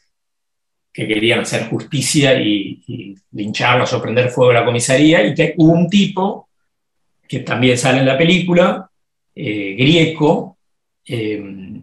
que 0.94 1.08
querían 1.08 1.40
hacer 1.40 1.68
justicia 1.70 2.40
y, 2.40 2.84
y 2.88 3.16
lincharlos 3.32 3.92
o 3.94 4.02
prender 4.02 4.30
fuego 4.30 4.52
a 4.52 4.56
la 4.56 4.66
comisaría, 4.66 5.26
y 5.26 5.34
que 5.34 5.56
hubo 5.58 5.74
un 5.74 5.90
tipo 5.90 6.50
que 7.28 7.40
también 7.40 7.78
sale 7.78 8.00
en 8.00 8.06
la 8.06 8.18
película, 8.18 8.90
eh, 9.36 9.76
Grieco, 9.78 10.58
eh, 11.06 11.82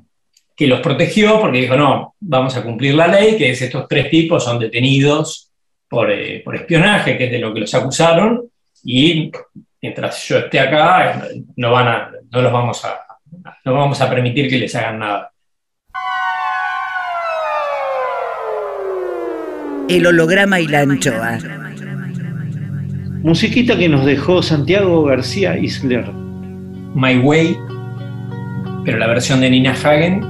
que 0.54 0.66
los 0.66 0.80
protegió 0.80 1.40
porque 1.40 1.58
dijo, 1.58 1.76
no, 1.76 2.14
vamos 2.20 2.56
a 2.56 2.62
cumplir 2.62 2.94
la 2.94 3.08
ley, 3.08 3.36
que 3.36 3.50
es 3.50 3.62
estos 3.62 3.88
tres 3.88 4.10
tipos 4.10 4.44
son 4.44 4.58
detenidos 4.58 5.50
por, 5.88 6.10
eh, 6.10 6.44
espionaje, 6.54 7.18
que 7.18 7.24
es 7.24 7.32
de 7.32 7.38
lo 7.38 7.52
que 7.52 7.60
los 7.60 7.74
acusaron, 7.74 8.48
y 8.84 9.32
mientras 9.82 10.22
yo 10.28 10.38
esté 10.38 10.60
acá, 10.60 11.26
no, 11.56 11.72
van 11.72 11.88
a, 11.88 12.12
no 12.30 12.42
los 12.42 12.52
vamos 12.52 12.84
a, 12.84 13.00
no 13.64 13.74
vamos 13.74 14.00
a 14.00 14.08
permitir 14.08 14.48
que 14.48 14.58
les 14.58 14.74
hagan 14.74 14.98
nada. 14.98 15.32
El 19.90 20.06
holograma 20.06 20.60
y 20.60 20.68
la 20.68 20.82
anchoa. 20.82 21.38
Musiquita 23.24 23.76
que 23.76 23.88
nos 23.88 24.06
dejó 24.06 24.40
Santiago 24.40 25.02
García 25.02 25.58
Isler. 25.58 26.08
My 26.94 27.18
Way, 27.18 27.56
pero 28.84 28.98
la 28.98 29.08
versión 29.08 29.40
de 29.40 29.50
Nina 29.50 29.72
Hagen 29.72 30.24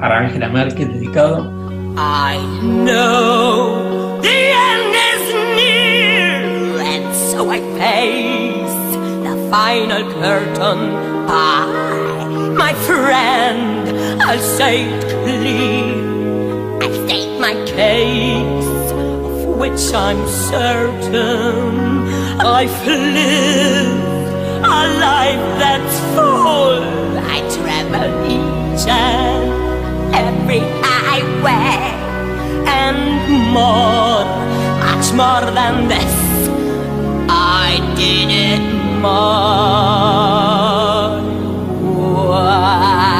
para 0.00 0.18
Angela 0.18 0.48
Merkel 0.48 0.92
dedicado. 0.92 1.52
I 1.96 2.36
know 2.84 4.20
the 4.22 4.28
end 4.28 4.94
is 5.14 5.34
near, 5.54 6.80
and 6.80 7.14
so 7.14 7.50
I 7.52 7.60
face 7.78 8.96
the 9.22 9.36
final 9.52 10.02
curtain. 10.14 10.94
Bye, 11.28 12.54
my 12.56 12.74
friend, 12.88 13.88
I'll 14.20 14.38
say 14.40 14.82
it 14.82 15.04
clear. 15.24 16.08
I 16.82 16.90
state 17.06 17.27
my 17.48 17.54
case, 17.64 18.90
of 18.92 19.56
which 19.60 19.84
I'm 19.94 20.20
certain 20.28 21.72
I've 22.38 22.78
lived 22.86 24.28
a 24.78 24.82
life 25.08 25.46
that's 25.62 25.96
full. 26.14 26.82
I 27.36 27.38
travel 27.56 28.10
each 28.36 28.84
and 28.86 29.48
every 30.22 30.62
highway 30.84 31.76
and 32.80 33.00
more, 33.56 34.26
much 34.84 35.06
more 35.20 35.46
than 35.58 35.74
this. 35.92 36.16
I 37.30 37.70
did 37.96 38.28
it 38.48 38.64
more. 39.00 39.88
Why? 42.28 43.17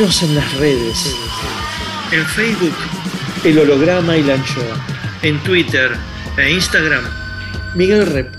En 0.00 0.34
las 0.36 0.54
redes. 0.58 1.16
En 2.12 2.24
Facebook, 2.24 2.76
El 3.42 3.58
Holograma 3.58 4.16
y 4.16 4.22
la 4.22 4.34
Anchoa. 4.34 4.76
En 5.22 5.42
Twitter 5.42 5.90
e 6.36 6.52
Instagram, 6.52 7.02
Miguel 7.74 8.06
Rep. 8.06 8.32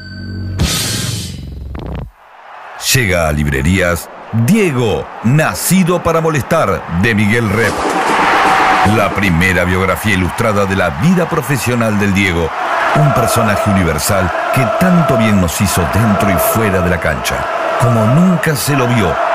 Llega 2.93 3.27
a 3.27 3.33
librerías 3.33 4.09
Diego, 4.45 5.05
nacido 5.25 6.01
para 6.01 6.21
molestar, 6.21 6.81
de 7.01 7.13
Miguel 7.13 7.49
Rep. 7.49 7.73
La 8.95 9.09
primera 9.09 9.65
biografía 9.65 10.13
ilustrada 10.13 10.65
de 10.65 10.77
la 10.77 10.91
vida 11.01 11.27
profesional 11.27 11.99
del 11.99 12.13
Diego. 12.13 12.49
Un 12.95 13.13
personaje 13.13 13.69
universal 13.69 14.31
que 14.55 14.65
tanto 14.79 15.17
bien 15.17 15.41
nos 15.41 15.59
hizo 15.59 15.85
dentro 15.93 16.29
y 16.29 16.37
fuera 16.53 16.79
de 16.79 16.89
la 16.89 17.01
cancha, 17.01 17.35
como 17.81 18.05
nunca 18.05 18.55
se 18.55 18.77
lo 18.77 18.87
vio. 18.87 19.28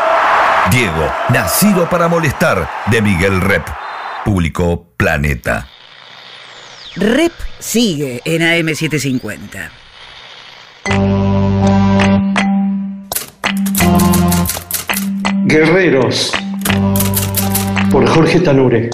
Diego, 0.70 1.12
nacido 1.28 1.88
para 1.88 2.08
molestar, 2.08 2.68
de 2.86 3.02
Miguel 3.02 3.40
Rep. 3.40 3.66
Público 4.24 4.86
Planeta. 4.96 5.68
Rep 6.96 7.32
sigue 7.58 8.22
en 8.24 8.40
AM750. 8.40 9.70
Guerreros, 15.44 16.32
por 17.90 18.08
Jorge 18.08 18.40
Tanure. 18.40 18.90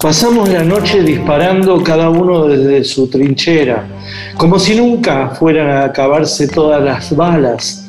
Pasamos 0.00 0.48
la 0.48 0.64
noche 0.64 1.02
disparando 1.02 1.82
cada 1.82 2.08
uno 2.08 2.46
desde 2.46 2.82
su 2.82 3.08
trinchera, 3.08 3.86
como 4.42 4.58
si 4.58 4.74
nunca 4.74 5.28
fueran 5.28 5.70
a 5.70 5.84
acabarse 5.84 6.48
todas 6.48 6.82
las 6.82 7.14
balas. 7.14 7.88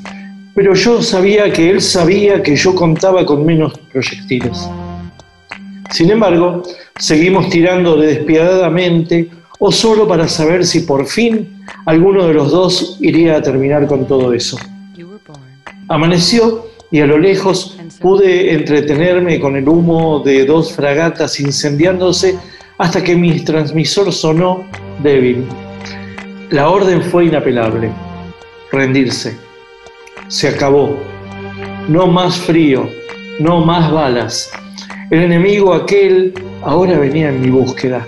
Pero 0.53 0.75
yo 0.75 1.01
sabía 1.01 1.51
que 1.51 1.71
él 1.71 1.81
sabía 1.81 2.43
que 2.43 2.55
yo 2.55 2.75
contaba 2.75 3.25
con 3.25 3.43
menos 3.43 3.73
proyectiles. 3.91 4.69
Sin 5.89 6.11
embargo, 6.11 6.61
seguimos 6.99 7.49
tirando 7.49 7.97
despiadadamente 7.97 9.31
o 9.57 9.71
solo 9.71 10.07
para 10.07 10.27
saber 10.27 10.63
si 10.63 10.81
por 10.81 11.07
fin 11.07 11.65
alguno 11.87 12.27
de 12.27 12.35
los 12.35 12.51
dos 12.51 12.99
iría 13.01 13.37
a 13.37 13.41
terminar 13.41 13.87
con 13.87 14.05
todo 14.05 14.31
eso. 14.31 14.59
Amaneció 15.87 16.67
y 16.91 16.99
a 16.99 17.07
lo 17.07 17.17
lejos 17.17 17.79
pude 17.99 18.53
entretenerme 18.53 19.39
con 19.39 19.55
el 19.55 19.67
humo 19.67 20.19
de 20.19 20.45
dos 20.45 20.71
fragatas 20.73 21.39
incendiándose 21.39 22.37
hasta 22.77 23.03
que 23.03 23.15
mi 23.15 23.39
transmisor 23.39 24.13
sonó 24.13 24.67
débil. 25.01 25.47
La 26.53 26.69
orden 26.69 27.01
fue 27.01 27.25
inapelable. 27.25 27.89
Rendirse. 28.71 29.35
Se 30.27 30.49
acabó. 30.49 30.99
No 31.87 32.05
más 32.05 32.37
frío. 32.37 32.87
No 33.39 33.65
más 33.65 33.91
balas. 33.91 34.51
El 35.09 35.23
enemigo 35.23 35.73
aquel 35.73 36.31
ahora 36.61 36.99
venía 36.99 37.29
en 37.29 37.41
mi 37.41 37.49
búsqueda. 37.49 38.07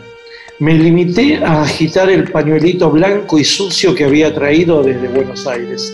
Me 0.59 0.75
limité 0.75 1.43
a 1.43 1.63
agitar 1.63 2.07
el 2.07 2.29
pañuelito 2.29 2.91
blanco 2.91 3.39
y 3.39 3.43
sucio 3.43 3.95
que 3.95 4.03
había 4.05 4.31
traído 4.35 4.83
desde 4.83 5.07
Buenos 5.07 5.47
Aires. 5.47 5.91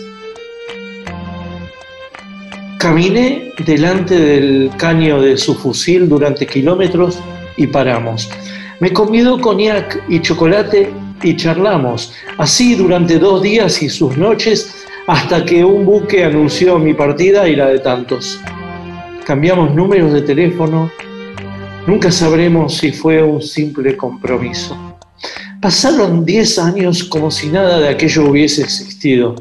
Caminé 2.78 3.50
delante 3.64 4.14
del 4.14 4.70
caño 4.76 5.22
de 5.22 5.38
su 5.38 5.54
fusil 5.54 6.06
durante 6.06 6.46
kilómetros 6.46 7.18
y 7.56 7.66
paramos. 7.66 8.28
Me 8.78 8.92
convidó 8.92 9.40
coñac 9.40 10.04
y 10.06 10.20
chocolate 10.20 10.92
y 11.22 11.36
charlamos, 11.36 12.12
así 12.38 12.74
durante 12.74 13.18
dos 13.18 13.42
días 13.42 13.82
y 13.82 13.88
sus 13.88 14.16
noches, 14.16 14.84
hasta 15.06 15.44
que 15.44 15.64
un 15.64 15.84
buque 15.84 16.24
anunció 16.24 16.78
mi 16.78 16.94
partida 16.94 17.48
y 17.48 17.56
la 17.56 17.68
de 17.68 17.78
tantos. 17.80 18.40
Cambiamos 19.24 19.74
números 19.74 20.12
de 20.12 20.22
teléfono, 20.22 20.90
nunca 21.86 22.10
sabremos 22.10 22.76
si 22.76 22.92
fue 22.92 23.22
un 23.22 23.42
simple 23.42 23.96
compromiso. 23.96 24.76
Pasaron 25.60 26.24
diez 26.24 26.58
años 26.58 27.04
como 27.04 27.30
si 27.30 27.48
nada 27.48 27.78
de 27.78 27.88
aquello 27.88 28.28
hubiese 28.28 28.62
existido. 28.62 29.36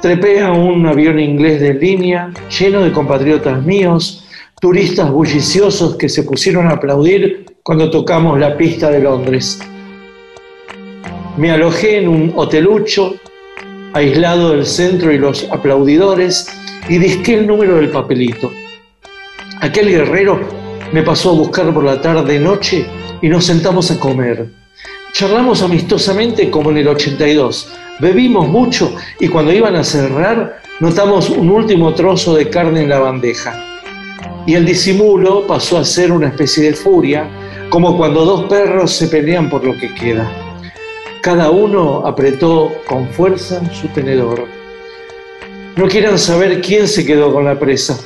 Trepé 0.00 0.40
a 0.40 0.52
un 0.52 0.86
avión 0.86 1.18
inglés 1.18 1.60
de 1.60 1.74
línea, 1.74 2.32
lleno 2.58 2.82
de 2.82 2.92
compatriotas 2.92 3.62
míos, 3.64 4.24
turistas 4.60 5.10
bulliciosos 5.10 5.96
que 5.96 6.08
se 6.08 6.22
pusieron 6.22 6.68
a 6.68 6.74
aplaudir 6.74 7.46
cuando 7.62 7.90
tocamos 7.90 8.38
la 8.38 8.56
pista 8.56 8.90
de 8.90 9.00
Londres. 9.00 9.60
Me 11.38 11.50
alojé 11.50 11.96
en 11.96 12.08
un 12.08 12.32
hotelucho, 12.36 13.14
aislado 13.94 14.50
del 14.50 14.66
centro 14.66 15.10
y 15.12 15.18
los 15.18 15.50
aplaudidores, 15.50 16.46
y 16.90 16.98
disqué 16.98 17.38
el 17.38 17.46
número 17.46 17.76
del 17.76 17.88
papelito. 17.88 18.52
Aquel 19.60 19.88
guerrero 19.88 20.40
me 20.92 21.02
pasó 21.02 21.30
a 21.30 21.34
buscar 21.34 21.72
por 21.72 21.84
la 21.84 22.02
tarde-noche 22.02 22.84
y 23.22 23.28
nos 23.30 23.46
sentamos 23.46 23.90
a 23.90 23.98
comer. 23.98 24.46
Charlamos 25.14 25.62
amistosamente 25.62 26.50
como 26.50 26.70
en 26.70 26.78
el 26.78 26.88
82. 26.88 27.72
Bebimos 27.98 28.46
mucho 28.48 28.94
y 29.18 29.28
cuando 29.28 29.52
iban 29.52 29.76
a 29.76 29.84
cerrar 29.84 30.60
notamos 30.80 31.30
un 31.30 31.48
último 31.48 31.94
trozo 31.94 32.34
de 32.34 32.50
carne 32.50 32.82
en 32.82 32.90
la 32.90 32.98
bandeja. 32.98 33.58
Y 34.46 34.52
el 34.52 34.66
disimulo 34.66 35.46
pasó 35.46 35.78
a 35.78 35.84
ser 35.84 36.12
una 36.12 36.28
especie 36.28 36.64
de 36.64 36.74
furia, 36.74 37.26
como 37.70 37.96
cuando 37.96 38.26
dos 38.26 38.44
perros 38.50 38.92
se 38.92 39.06
pelean 39.06 39.48
por 39.48 39.64
lo 39.64 39.72
que 39.78 39.94
queda. 39.94 40.51
Cada 41.22 41.50
uno 41.50 42.04
apretó 42.04 42.72
con 42.84 43.08
fuerza 43.12 43.62
su 43.72 43.86
tenedor. 43.86 44.48
No 45.76 45.86
quieran 45.86 46.18
saber 46.18 46.60
quién 46.60 46.88
se 46.88 47.06
quedó 47.06 47.32
con 47.32 47.44
la 47.44 47.60
presa. 47.60 47.96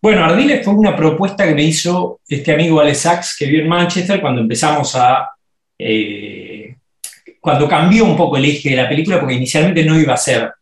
bueno, 0.00 0.24
Ardiles 0.24 0.64
fue 0.64 0.74
una 0.74 0.96
propuesta 0.96 1.46
que 1.46 1.54
me 1.54 1.62
hizo 1.62 2.20
este 2.26 2.52
amigo 2.52 2.80
Alex 2.80 2.98
Sachs 2.98 3.36
que 3.38 3.46
vive 3.46 3.62
en 3.62 3.68
Manchester 3.68 4.20
cuando 4.20 4.40
empezamos 4.40 4.96
a. 4.96 5.28
eh, 5.78 6.76
cuando 7.40 7.68
cambió 7.68 8.04
un 8.04 8.16
poco 8.16 8.36
el 8.36 8.44
eje 8.44 8.70
de 8.70 8.76
la 8.76 8.88
película, 8.88 9.18
porque 9.18 9.34
inicialmente 9.34 9.84
no 9.84 9.98
iba 9.98 10.14
a 10.14 10.16
ser 10.16 10.52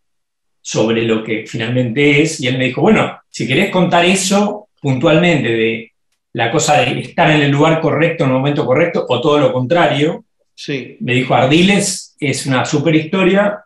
sobre 0.62 1.02
lo 1.02 1.22
que 1.22 1.44
finalmente 1.46 2.22
es, 2.22 2.40
y 2.40 2.48
él 2.48 2.58
me 2.58 2.66
dijo: 2.66 2.80
Bueno, 2.80 3.18
si 3.28 3.46
querés 3.46 3.70
contar 3.70 4.04
eso 4.04 4.68
puntualmente 4.80 5.48
de 5.48 5.92
la 6.32 6.50
cosa 6.50 6.80
de 6.80 7.00
estar 7.00 7.30
en 7.30 7.42
el 7.42 7.50
lugar 7.50 7.80
correcto 7.80 8.24
en 8.24 8.30
el 8.30 8.36
momento 8.36 8.64
correcto, 8.64 9.04
o 9.08 9.20
todo 9.20 9.38
lo 9.38 9.52
contrario, 9.52 10.24
Sí, 10.62 10.98
me 11.00 11.14
dijo 11.14 11.34
Ardiles 11.34 12.14
es 12.20 12.44
una 12.44 12.66
super 12.66 12.94
historia. 12.94 13.64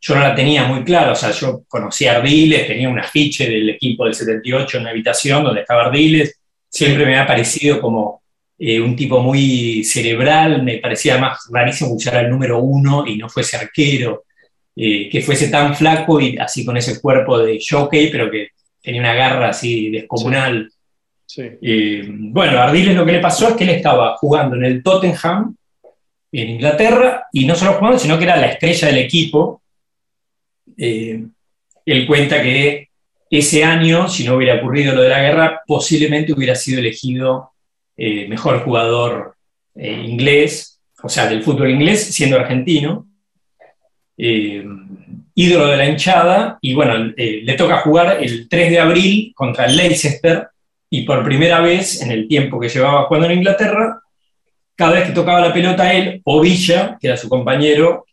Yo 0.00 0.14
no 0.14 0.22
la 0.22 0.34
tenía 0.34 0.64
muy 0.64 0.82
clara, 0.82 1.12
o 1.12 1.14
sea, 1.14 1.30
yo 1.30 1.64
conocí 1.68 2.06
a 2.06 2.16
Ardiles, 2.16 2.66
tenía 2.66 2.88
un 2.88 2.98
afiche 2.98 3.50
del 3.50 3.68
equipo 3.68 4.06
del 4.06 4.14
78 4.14 4.78
en 4.78 4.84
la 4.84 4.90
habitación 4.90 5.44
donde 5.44 5.60
estaba 5.60 5.84
Ardiles. 5.84 6.40
Siempre 6.70 7.04
me 7.04 7.18
ha 7.18 7.26
parecido 7.26 7.82
como 7.82 8.22
eh, 8.58 8.80
un 8.80 8.96
tipo 8.96 9.20
muy 9.20 9.84
cerebral, 9.84 10.62
me 10.62 10.78
parecía 10.78 11.18
más 11.18 11.38
rarísimo 11.52 11.90
escuchar 11.90 12.16
al 12.16 12.30
número 12.30 12.60
uno 12.60 13.06
y 13.06 13.18
no 13.18 13.28
fuese 13.28 13.58
arquero, 13.58 14.24
eh, 14.74 15.10
que 15.10 15.20
fuese 15.20 15.48
tan 15.48 15.76
flaco 15.76 16.18
y 16.18 16.38
así 16.38 16.64
con 16.64 16.78
ese 16.78 16.98
cuerpo 16.98 17.40
de 17.40 17.60
jockey, 17.60 18.10
pero 18.10 18.30
que 18.30 18.48
tenía 18.80 19.02
una 19.02 19.12
garra 19.12 19.50
así 19.50 19.90
descomunal. 19.90 20.70
sí. 21.26 21.42
Eh, 21.60 22.06
bueno, 22.08 22.56
a 22.56 22.68
Ardiles 22.68 22.96
lo 22.96 23.04
que 23.04 23.12
le 23.12 23.20
pasó 23.20 23.50
es 23.50 23.54
que 23.54 23.64
él 23.64 23.70
estaba 23.70 24.16
jugando 24.16 24.56
en 24.56 24.64
el 24.64 24.82
Tottenham, 24.82 25.54
en 26.32 26.48
Inglaterra, 26.48 27.26
y 27.32 27.44
no 27.44 27.54
solo 27.54 27.74
jugando, 27.74 27.98
sino 27.98 28.16
que 28.16 28.24
era 28.24 28.36
la 28.36 28.46
estrella 28.46 28.88
del 28.88 28.98
equipo. 28.98 29.62
Eh, 30.76 31.22
él 31.84 32.06
cuenta 32.06 32.42
que 32.42 32.88
ese 33.28 33.64
año, 33.64 34.08
si 34.08 34.24
no 34.24 34.36
hubiera 34.36 34.56
ocurrido 34.56 34.94
lo 34.94 35.02
de 35.02 35.10
la 35.10 35.20
guerra, 35.20 35.60
posiblemente 35.66 36.32
hubiera 36.32 36.54
sido 36.54 36.80
elegido 36.80 37.52
eh, 37.96 38.26
mejor 38.28 38.64
jugador 38.64 39.36
eh, 39.74 39.92
inglés, 39.92 40.80
o 41.02 41.08
sea, 41.08 41.28
del 41.28 41.42
fútbol 41.42 41.70
inglés, 41.70 42.02
siendo 42.14 42.36
argentino. 42.36 43.06
Ídolo 45.34 45.66
de 45.66 45.76
la 45.76 45.88
hinchada, 45.88 46.58
y 46.60 46.74
bueno, 46.74 47.12
le 47.16 47.54
toca 47.54 47.78
jugar 47.78 48.18
el 48.22 48.48
3 48.48 48.70
de 48.70 48.78
abril 48.78 49.32
contra 49.34 49.64
el 49.64 49.76
Leicester, 49.76 50.48
y 50.88 51.02
por 51.02 51.24
primera 51.24 51.60
vez 51.60 52.02
en 52.02 52.12
el 52.12 52.28
tiempo 52.28 52.60
que 52.60 52.68
llevaba 52.68 53.06
jugando 53.06 53.28
en 53.28 53.38
Inglaterra, 53.38 54.01
cada 54.86 54.98
vez 54.98 55.06
que 55.08 55.12
tocaba 55.14 55.40
la 55.40 55.52
pelota 55.52 55.92
él 55.92 56.20
o 56.24 56.40
Villa, 56.40 56.96
que 57.00 57.08
era 57.08 57.16
su 57.16 57.28
compañero, 57.28 58.04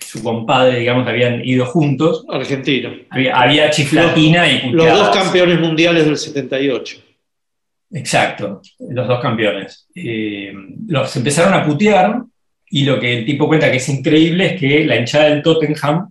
su 0.00 0.22
compadre, 0.22 0.78
digamos, 0.80 1.06
habían 1.08 1.44
ido 1.44 1.66
juntos, 1.66 2.24
Argentino. 2.28 2.90
había, 3.10 3.36
había 3.36 3.70
chiflatina 3.70 4.48
y 4.48 4.70
Los 4.70 4.72
puteadas. 4.86 4.98
dos 4.98 5.16
campeones 5.16 5.60
mundiales 5.60 6.04
del 6.06 6.16
78. 6.16 6.98
Exacto, 7.92 8.60
los 8.78 9.06
dos 9.08 9.20
campeones. 9.20 9.86
Eh, 9.94 10.52
los 10.88 11.14
empezaron 11.16 11.54
a 11.54 11.64
putear 11.64 12.22
y 12.70 12.84
lo 12.84 12.98
que 12.98 13.18
el 13.18 13.24
tipo 13.24 13.46
cuenta 13.46 13.70
que 13.70 13.76
es 13.76 13.88
increíble 13.88 14.46
es 14.54 14.60
que 14.60 14.84
la 14.84 14.96
hinchada 14.96 15.26
del 15.30 15.42
Tottenham 15.42 16.10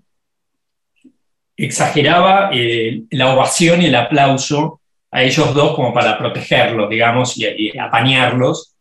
exageraba 1.57 2.49
eh, 2.53 3.03
la 3.11 3.33
ovación 3.33 3.81
y 3.81 3.85
el 3.87 3.95
aplauso 3.95 4.81
a 5.11 5.23
ellos 5.23 5.53
dos 5.53 5.75
como 5.75 5.93
para 5.93 6.17
protegerlos, 6.17 6.89
digamos, 6.89 7.37
y, 7.37 7.45
y 7.45 7.77
apañarlos. 7.77 8.74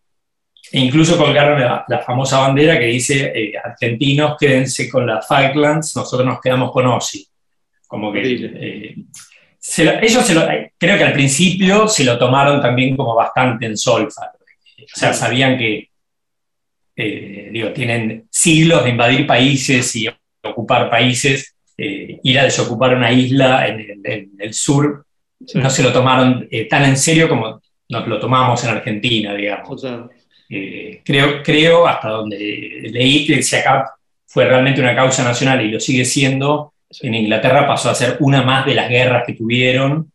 E 0.75 0.79
incluso 0.81 1.17
colgaron 1.17 1.61
la, 1.61 1.85
la 1.87 1.99
famosa 2.01 2.39
bandera 2.41 2.79
que 2.79 2.87
dice, 2.87 3.33
eh, 3.35 3.53
argentinos, 3.63 4.37
quédense 4.39 4.89
con 4.91 5.07
las 5.07 5.27
Falklands, 5.27 5.95
nosotros 5.95 6.27
nos 6.27 6.41
quedamos 6.41 6.73
con 6.73 6.87
Ossi. 6.87 7.27
Como 7.87 8.13
que... 8.13 8.21
Eh, 8.25 8.95
se 9.59 9.85
lo- 9.85 9.99
ellos 10.01 10.27
se 10.27 10.35
lo- 10.35 10.51
eh, 10.51 10.73
creo 10.77 10.99
que 10.99 11.05
al 11.05 11.13
principio 11.13 11.87
se 11.89 12.05
lo 12.05 12.19
tomaron 12.19 12.61
también 12.61 12.97
como 12.97 13.15
bastante 13.15 13.67
en 13.67 13.77
solfa. 13.77 14.23
O 14.33 14.99
sea, 14.99 15.13
sabían 15.15 15.57
que 15.57 15.89
eh, 16.97 17.49
digo, 17.53 17.71
tienen 17.73 18.27
siglos 18.31 18.85
de 18.85 18.91
invadir 18.91 19.27
países 19.27 19.95
y 19.97 20.09
ocupar 20.43 20.91
países, 20.91 21.55
eh, 21.77 22.21
ir 22.23 22.39
a 22.39 22.45
desocupar 22.45 22.95
una 22.97 23.11
isla 23.13 23.67
en 23.69 23.81
el, 23.81 24.01
en 24.05 24.31
el 24.39 24.55
sur, 24.55 25.07
Sí. 25.47 25.59
no 25.59 25.69
se 25.69 25.83
lo 25.83 25.93
tomaron 25.93 26.49
eh, 26.51 26.67
tan 26.69 26.85
en 26.85 26.97
serio 26.97 27.29
como 27.29 27.61
nos 27.91 28.07
lo 28.09 28.19
tomamos 28.19 28.65
en 28.65 28.71
Argentina, 28.71 29.35
digamos. 29.35 29.69
O 29.71 29.77
sea, 29.79 30.09
Eh, 30.49 31.01
creo, 31.05 31.43
creo, 31.43 31.87
hasta 31.87 32.09
donde 32.09 32.37
leí, 32.91 33.27
que 33.27 33.43
si 33.43 33.57
acá 33.57 33.91
fue 34.27 34.45
realmente 34.45 34.81
una 34.81 34.95
causa 34.95 35.25
nacional 35.25 35.65
y 35.65 35.71
lo 35.71 35.81
sigue 35.81 36.05
siendo, 36.05 36.75
en 37.01 37.15
Inglaterra 37.15 37.67
pasó 37.67 37.91
a 37.91 37.95
ser 37.95 38.17
una 38.21 38.43
más 38.43 38.67
de 38.67 38.75
las 38.75 38.89
guerras 38.89 39.25
que 39.27 39.33
tuvieron, 39.35 40.11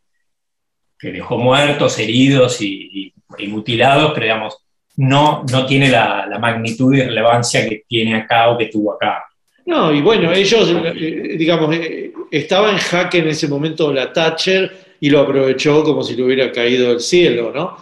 que 0.97 1.11
dejó 1.11 1.37
muertos, 1.37 1.97
heridos 1.99 2.61
y, 2.61 2.89
y- 2.91 3.13
y 3.37 3.47
mutilados, 3.47 4.11
pero 4.13 4.25
digamos, 4.25 4.57
no, 4.97 5.45
no 5.51 5.65
tiene 5.65 5.87
la, 5.89 6.25
la 6.25 6.39
magnitud 6.39 6.93
y 6.95 7.01
relevancia 7.01 7.67
que 7.67 7.83
tiene 7.87 8.15
acá 8.15 8.49
o 8.49 8.57
que 8.57 8.65
tuvo 8.65 8.93
acá. 8.93 9.23
No, 9.65 9.93
y 9.93 10.01
bueno, 10.01 10.31
ellos, 10.33 10.69
eh, 10.95 11.35
digamos, 11.37 11.73
eh, 11.75 12.11
estaba 12.31 12.71
en 12.71 12.77
jaque 12.77 13.19
en 13.19 13.29
ese 13.29 13.47
momento 13.47 13.93
la 13.93 14.11
Thatcher 14.11 14.95
y 14.99 15.09
lo 15.09 15.21
aprovechó 15.21 15.83
como 15.83 16.03
si 16.03 16.15
le 16.15 16.23
hubiera 16.23 16.51
caído 16.51 16.89
del 16.89 16.99
cielo, 16.99 17.51
¿no? 17.53 17.77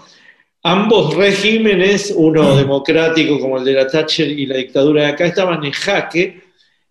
Ambos 0.64 1.16
regímenes, 1.16 2.14
uno 2.16 2.56
democrático 2.58 3.40
como 3.40 3.58
el 3.60 3.64
de 3.64 3.74
la 3.74 3.88
Thatcher 3.88 4.30
y 4.30 4.46
la 4.46 4.58
dictadura 4.58 5.04
de 5.04 5.08
acá, 5.10 5.26
estaban 5.26 5.64
en 5.64 5.72
jaque 5.72 6.42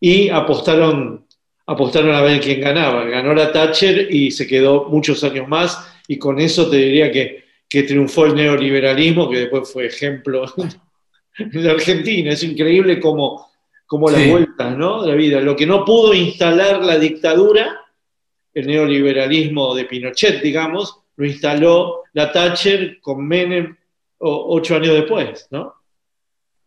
y 0.00 0.28
apostaron, 0.28 1.26
apostaron 1.66 2.14
a 2.14 2.22
ver 2.22 2.40
quién 2.40 2.60
ganaba. 2.60 3.04
Ganó 3.04 3.34
la 3.34 3.52
Thatcher 3.52 4.08
y 4.14 4.30
se 4.30 4.46
quedó 4.46 4.88
muchos 4.88 5.22
años 5.24 5.46
más 5.48 5.78
y 6.08 6.16
con 6.18 6.38
eso 6.40 6.70
te 6.70 6.76
diría 6.76 7.10
que, 7.10 7.44
que 7.68 7.82
triunfó 7.82 8.26
el 8.26 8.34
neoliberalismo, 8.36 9.28
que 9.28 9.40
después 9.40 9.70
fue 9.70 9.86
ejemplo 9.86 10.44
en 11.38 11.64
la 11.64 11.72
Argentina. 11.72 12.32
Es 12.32 12.42
increíble 12.44 12.98
cómo, 13.00 13.50
cómo 13.86 14.08
las 14.08 14.22
Sí. 14.22 14.30
vueltas 14.30 14.76
¿no? 14.78 15.02
de 15.02 15.08
la 15.08 15.14
vida. 15.16 15.40
Lo 15.40 15.54
que 15.56 15.66
no 15.66 15.84
pudo 15.84 16.14
instalar 16.14 16.82
la 16.82 16.98
dictadura, 16.98 17.80
el 18.54 18.66
neoliberalismo 18.68 19.74
de 19.74 19.84
Pinochet, 19.84 20.40
digamos, 20.40 21.00
lo 21.16 21.26
instaló 21.26 22.02
la 22.12 22.30
Thatcher 22.32 23.00
con 23.00 23.26
Menem 23.26 23.76
o- 24.18 24.54
ocho 24.56 24.76
años 24.76 24.94
después, 24.94 25.46
¿no? 25.50 25.74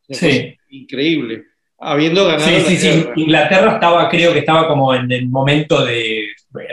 Sí. 0.10 0.56
Increíble. 0.70 1.44
Habiendo 1.78 2.26
ganado 2.26 2.50
Sí, 2.50 2.62
sí, 2.62 2.78
sí. 2.78 3.06
Inglaterra 3.16 3.76
estaba, 3.76 4.10
creo 4.10 4.34
que 4.34 4.40
estaba 4.40 4.68
como 4.68 4.94
en 4.94 5.12
el 5.12 5.28
momento 5.30 5.86
de 5.86 6.28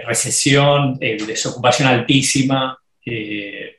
recesión, 0.07 0.97
eh, 1.01 1.17
desocupación 1.27 1.89
altísima, 1.89 2.77
eh, 3.05 3.77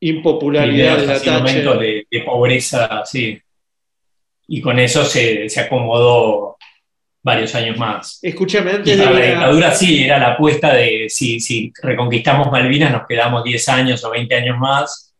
Impopularidad 0.00 0.98
de 0.98 1.06
la 1.06 1.20
Thatcher. 1.22 1.78
de, 1.78 2.06
de 2.10 2.20
pobreza, 2.22 3.02
sí. 3.06 3.40
Y 4.48 4.60
con 4.60 4.78
eso 4.78 5.04
se, 5.04 5.48
se 5.48 5.60
acomodó 5.60 6.53
varios 7.24 7.54
años 7.56 7.76
más. 7.78 8.18
Escúchame, 8.22 8.70
antes 8.70 8.96
de 8.96 9.04
la 9.04 9.10
dictadura 9.26 9.70
sí, 9.74 10.04
era 10.04 10.18
la 10.18 10.28
apuesta 10.34 10.72
de 10.74 11.06
si, 11.08 11.40
si 11.40 11.72
reconquistamos 11.82 12.52
Malvinas 12.52 12.92
nos 12.92 13.06
quedamos 13.08 13.42
10 13.42 13.68
años 13.70 14.04
o 14.04 14.10
20 14.10 14.32
años 14.36 14.58
más 14.58 15.12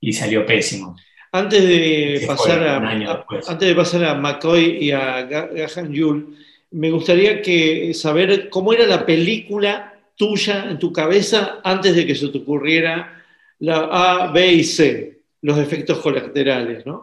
y 0.00 0.12
salió 0.14 0.46
pésimo. 0.46 0.96
Antes 1.32 1.62
de 1.68 2.24
pasar 2.26 2.62
a, 2.66 2.76
a- 2.78 3.26
antes 3.48 3.68
de 3.68 3.74
pasar 3.74 4.04
a 4.04 4.14
McCoy 4.14 4.78
y 4.80 4.92
a 4.92 5.28
Ga- 5.28 5.50
Gahan 5.52 5.92
Yul, 5.92 6.38
me 6.70 6.90
gustaría 6.90 7.42
que 7.42 7.92
saber 7.92 8.48
cómo 8.48 8.72
era 8.72 8.86
la 8.86 9.04
película 9.04 9.94
tuya 10.16 10.64
en 10.70 10.78
tu 10.78 10.92
cabeza 10.92 11.58
antes 11.64 11.94
de 11.96 12.06
que 12.06 12.14
se 12.14 12.28
te 12.28 12.38
ocurriera 12.38 13.22
la 13.58 13.88
A, 13.90 14.30
B 14.32 14.52
y 14.52 14.64
C, 14.64 15.18
los 15.42 15.58
efectos 15.58 15.98
colaterales, 15.98 16.86
¿no? 16.86 17.02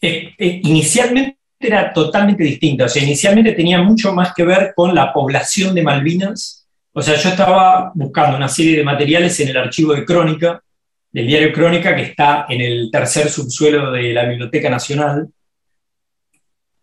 Eh, 0.00 0.34
eh, 0.38 0.60
inicialmente 0.64 1.38
era 1.66 1.92
totalmente 1.92 2.44
distinta, 2.44 2.84
o 2.84 2.88
sea, 2.88 3.02
inicialmente 3.02 3.52
tenía 3.52 3.82
mucho 3.82 4.12
más 4.12 4.32
que 4.34 4.44
ver 4.44 4.72
con 4.74 4.94
la 4.94 5.12
población 5.12 5.74
de 5.74 5.82
Malvinas. 5.82 6.66
O 6.92 7.02
sea, 7.02 7.16
yo 7.16 7.30
estaba 7.30 7.92
buscando 7.94 8.36
una 8.36 8.48
serie 8.48 8.76
de 8.76 8.84
materiales 8.84 9.38
en 9.40 9.48
el 9.48 9.56
archivo 9.56 9.94
de 9.94 10.04
Crónica, 10.04 10.62
del 11.10 11.26
diario 11.26 11.52
Crónica, 11.52 11.94
que 11.94 12.02
está 12.02 12.46
en 12.48 12.60
el 12.60 12.90
tercer 12.90 13.28
subsuelo 13.28 13.90
de 13.90 14.12
la 14.12 14.24
Biblioteca 14.26 14.70
Nacional. 14.70 15.28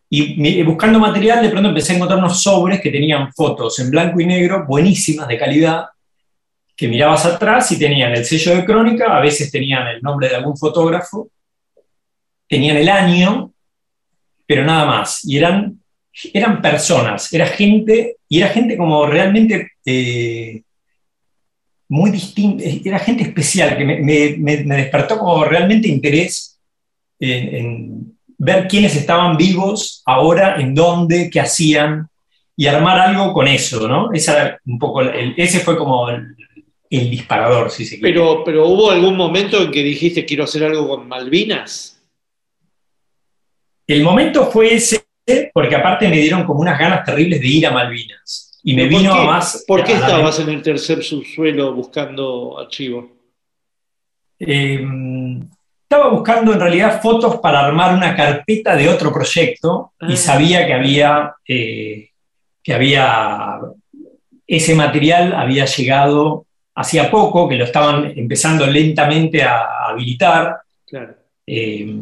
Y 0.09 0.61
buscando 0.63 0.99
material, 0.99 1.41
de 1.41 1.49
pronto 1.49 1.69
empecé 1.69 1.93
a 1.93 1.95
encontrar 1.95 2.19
unos 2.19 2.43
sobres 2.43 2.81
que 2.81 2.91
tenían 2.91 3.31
fotos 3.31 3.79
en 3.79 3.89
blanco 3.89 4.19
y 4.19 4.25
negro, 4.25 4.65
buenísimas, 4.67 5.25
de 5.29 5.37
calidad, 5.37 5.85
que 6.75 6.87
mirabas 6.87 7.25
atrás 7.25 7.71
y 7.71 7.79
tenían 7.79 8.11
el 8.13 8.25
sello 8.25 8.55
de 8.55 8.65
Crónica, 8.65 9.15
a 9.15 9.21
veces 9.21 9.51
tenían 9.51 9.87
el 9.87 10.01
nombre 10.01 10.27
de 10.27 10.35
algún 10.35 10.57
fotógrafo, 10.57 11.29
tenían 12.47 12.75
el 12.75 12.89
año, 12.89 13.50
pero 14.51 14.65
nada 14.65 14.85
más. 14.85 15.23
Y 15.23 15.37
eran, 15.37 15.79
eran 16.33 16.61
personas, 16.61 17.31
era 17.31 17.47
gente, 17.47 18.17
y 18.27 18.39
era 18.39 18.49
gente 18.49 18.75
como 18.75 19.05
realmente 19.05 19.71
eh, 19.85 20.61
muy 21.87 22.11
distinta, 22.11 22.65
era 22.83 22.99
gente 22.99 23.23
especial, 23.23 23.77
que 23.77 23.85
me, 23.85 23.99
me- 24.01 24.35
me- 24.65 24.75
despertó 24.75 25.17
como 25.17 25.45
realmente 25.45 25.87
interés 25.87 26.59
en, 27.17 27.55
en 27.55 28.17
ver 28.37 28.67
quiénes 28.67 28.93
estaban 28.97 29.37
vivos 29.37 30.01
ahora, 30.05 30.59
en 30.59 30.75
dónde, 30.75 31.29
qué 31.29 31.39
hacían, 31.39 32.09
y 32.57 32.67
armar 32.67 32.99
algo 32.99 33.31
con 33.31 33.47
eso, 33.47 33.87
¿no? 33.87 34.11
Esa 34.11 34.59
un 34.65 34.77
poco 34.79 34.99
el- 34.99 35.33
ese 35.37 35.61
fue 35.61 35.77
como 35.77 36.09
el, 36.09 36.35
el 36.89 37.09
disparador, 37.09 37.71
si 37.71 37.85
se 37.85 37.97
quiere. 37.99 38.13
Pero, 38.13 38.43
pero 38.43 38.67
hubo 38.67 38.91
algún 38.91 39.15
momento 39.15 39.61
en 39.61 39.71
que 39.71 39.81
dijiste 39.81 40.25
quiero 40.25 40.43
hacer 40.43 40.65
algo 40.65 40.89
con 40.89 41.07
Malvinas. 41.07 42.00
El 43.93 44.03
momento 44.03 44.45
fue 44.49 44.73
ese, 44.75 45.03
porque 45.53 45.75
aparte 45.75 46.07
me 46.07 46.17
dieron 46.17 46.43
como 46.45 46.61
unas 46.61 46.79
ganas 46.79 47.03
terribles 47.03 47.39
de 47.41 47.47
ir 47.47 47.67
a 47.67 47.71
Malvinas. 47.71 48.59
Y 48.63 48.75
me 48.75 48.83
¿Por 48.83 48.89
vino 48.89 49.13
qué? 49.13 49.19
a 49.21 49.23
más. 49.23 49.63
¿Por 49.67 49.83
qué 49.83 49.93
estabas 49.93 50.39
en 50.39 50.49
el 50.49 50.61
tercer 50.61 51.03
subsuelo 51.03 51.73
buscando 51.73 52.59
archivos? 52.59 53.05
Eh, 54.39 54.85
estaba 55.83 56.09
buscando 56.09 56.53
en 56.53 56.59
realidad 56.59 57.01
fotos 57.01 57.37
para 57.41 57.65
armar 57.65 57.93
una 57.95 58.15
carpeta 58.15 58.75
de 58.75 58.87
otro 58.89 59.11
proyecto 59.11 59.91
Ah. 59.99 60.07
y 60.09 60.17
sabía 60.17 60.65
que 60.65 60.73
había, 60.73 61.35
eh, 61.47 62.09
que 62.63 62.73
había, 62.73 63.59
ese 64.47 64.75
material 64.75 65.33
había 65.33 65.65
llegado 65.65 66.45
hacía 66.73 67.11
poco, 67.11 67.49
que 67.49 67.55
lo 67.57 67.65
estaban 67.65 68.13
empezando 68.15 68.65
lentamente 68.65 69.43
a 69.43 69.87
habilitar. 69.89 70.61
Claro. 70.87 71.15
Eh, 71.45 71.93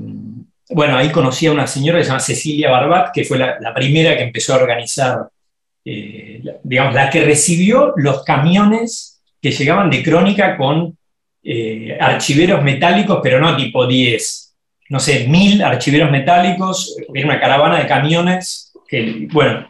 bueno, 0.70 0.98
ahí 0.98 1.12
conocí 1.12 1.48
a 1.48 1.52
una 1.52 1.68
señora 1.68 1.98
que 1.98 2.04
se 2.04 2.10
llama 2.10 2.20
Cecilia 2.20 2.70
Barbat, 2.72 3.12
que 3.14 3.24
fue 3.24 3.38
la, 3.38 3.58
primera 3.74 4.16
que 4.16 4.24
empezó 4.24 4.54
a 4.54 4.58
organizar, 4.58 5.28
eh, 5.86 6.42
digamos, 6.64 6.94
la 6.94 7.10
que 7.10 7.24
recibió 7.24 7.94
los 7.98 8.24
camiones 8.24 9.22
que 9.42 9.52
llegaban 9.52 9.90
de 9.90 10.04
crónica 10.04 10.58
con 10.58 10.96
eh, 11.44 11.98
archiveros 12.00 12.62
metálicos, 12.64 13.20
pero 13.24 13.40
no 13.40 13.56
tipo 13.56 13.88
10, 13.88 14.56
no 14.90 15.00
sé, 15.00 15.28
mil 15.28 15.62
archiveros 15.64 16.12
metálicos, 16.12 16.96
era 17.14 17.26
una 17.26 17.40
caravana 17.40 17.80
de 17.80 17.88
camiones 17.88 18.72
que, 18.88 19.28
bueno, 19.32 19.70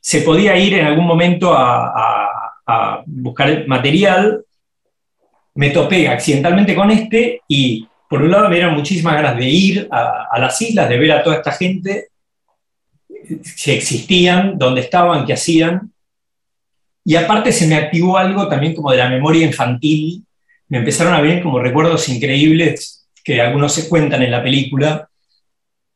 se 0.00 0.22
podía 0.22 0.56
ir 0.56 0.74
en 0.74 0.86
algún 0.86 1.06
momento 1.06 1.52
a, 1.52 1.86
a- 1.88 2.26
a 2.66 3.02
buscar 3.04 3.66
material, 3.66 4.44
me 5.54 5.70
topé 5.70 6.08
accidentalmente 6.08 6.74
con 6.74 6.90
este 6.90 7.42
y 7.48 7.86
por 8.10 8.22
un 8.22 8.30
lado 8.32 8.48
me 8.48 8.56
dieron 8.56 8.74
muchísimas 8.74 9.14
ganas 9.14 9.36
de 9.36 9.48
ir 9.48 9.88
a, 9.88 10.36
las 10.40 10.60
islas, 10.60 10.88
de 10.88 10.98
ver 10.98 11.12
a 11.12 11.22
toda 11.22 11.36
esta 11.36 11.52
gente, 11.52 12.08
si 13.40 13.70
existían, 13.70 14.58
dónde 14.58 14.80
estaban, 14.80 15.24
qué 15.24 15.34
hacían. 15.34 15.92
Y 17.04 17.14
aparte 17.14 17.52
se 17.52 17.68
me 17.68 17.76
activó 17.76 18.18
algo 18.18 18.48
también 18.48 18.74
como 18.74 18.90
de 18.90 18.96
la 18.96 19.08
memoria 19.08 19.46
infantil, 19.46 20.24
me 20.66 20.78
empezaron 20.78 21.14
a 21.14 21.20
venir 21.20 21.40
como 21.40 21.60
recuerdos 21.60 22.08
increíbles 22.08 23.08
que 23.22 23.40
algunos 23.40 23.72
se 23.72 23.88
cuentan 23.88 24.24
en 24.24 24.32
la 24.32 24.42
película. 24.42 25.08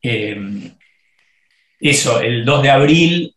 Eh, 0.01 0.71
eso, 1.81 2.21
el 2.21 2.45
2 2.45 2.63
de 2.63 2.69
abril, 2.69 3.35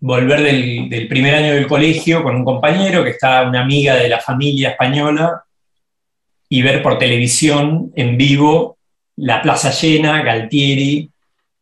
volver 0.00 0.42
del, 0.42 0.90
del 0.90 1.08
primer 1.08 1.36
año 1.36 1.54
del 1.54 1.66
colegio 1.66 2.22
con 2.22 2.36
un 2.36 2.44
compañero 2.44 3.02
que 3.02 3.10
está 3.10 3.48
una 3.48 3.62
amiga 3.62 3.94
de 3.96 4.10
la 4.10 4.20
familia 4.20 4.72
española 4.72 5.44
y 6.56 6.62
ver 6.62 6.82
por 6.82 6.98
televisión 6.98 7.92
en 7.96 8.16
vivo 8.16 8.78
la 9.16 9.40
plaza 9.42 9.70
llena, 9.70 10.22
Galtieri, 10.22 11.10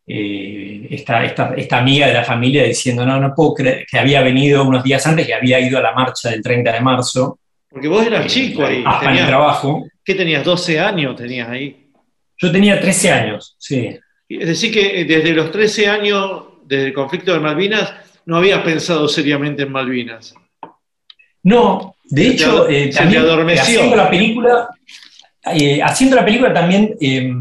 eh, 0.05 0.87
esta, 0.91 1.23
esta- 1.23 1.53
esta 1.55 1.77
amiga 1.79 2.07
de 2.07 2.13
la 2.13 2.23
familia 2.23 2.63
diciendo, 2.63 3.05
no, 3.05 3.19
no 3.19 3.33
puedo 3.35 3.53
creer 3.55 3.85
que 3.89 3.97
había 3.97 4.21
venido 4.21 4.63
unos 4.67 4.83
días 4.83 5.05
antes, 5.07 5.25
que 5.25 5.33
había 5.33 5.59
ido 5.59 5.77
a 5.77 5.81
la 5.81 5.93
marcha 5.93 6.29
del 6.29 6.41
30 6.43 6.73
de 6.73 6.81
marzo, 6.81 7.39
Porque 7.69 7.87
vos 7.87 8.05
eras 8.05 8.27
chico 8.27 8.65
ahí. 8.65 8.83
hasta 8.85 9.05
el 9.05 9.11
tenías- 9.11 9.27
trabajo. 9.27 9.85
¿Qué 10.05 10.15
tenías? 10.15 10.43
12 10.43 10.79
años 10.79 11.15
tenías 11.15 11.49
ahí. 11.49 11.87
Yo 12.37 12.51
tenía 12.51 12.79
13 12.79 13.11
años, 13.11 13.55
sí. 13.57 13.97
Es 14.29 14.47
decir, 14.47 14.71
que 14.73 15.01
eh, 15.01 15.05
desde 15.05 15.31
los 15.33 15.49
13 15.51 15.87
años, 15.87 16.43
desde 16.65 16.87
el 16.87 16.93
conflicto 16.93 17.33
de 17.33 17.39
Malvinas, 17.39 17.93
no 18.25 18.37
habías 18.37 18.61
pensado 18.61 19.07
seriamente 19.07 19.63
en 19.63 19.71
Malvinas. 19.71 20.35
No, 21.43 21.92
de 22.15 22.27
hecho, 22.27 22.69
eh, 22.69 22.89
también, 22.89 23.21
adormeció. 23.23 23.61
haciendo 23.63 23.95
la 23.95 24.09
película, 24.09 24.69
eh, 25.53 25.81
haciendo 25.81 26.15
la 26.15 26.25
película 26.25 26.53
también 26.53 26.95
eh, 27.01 27.31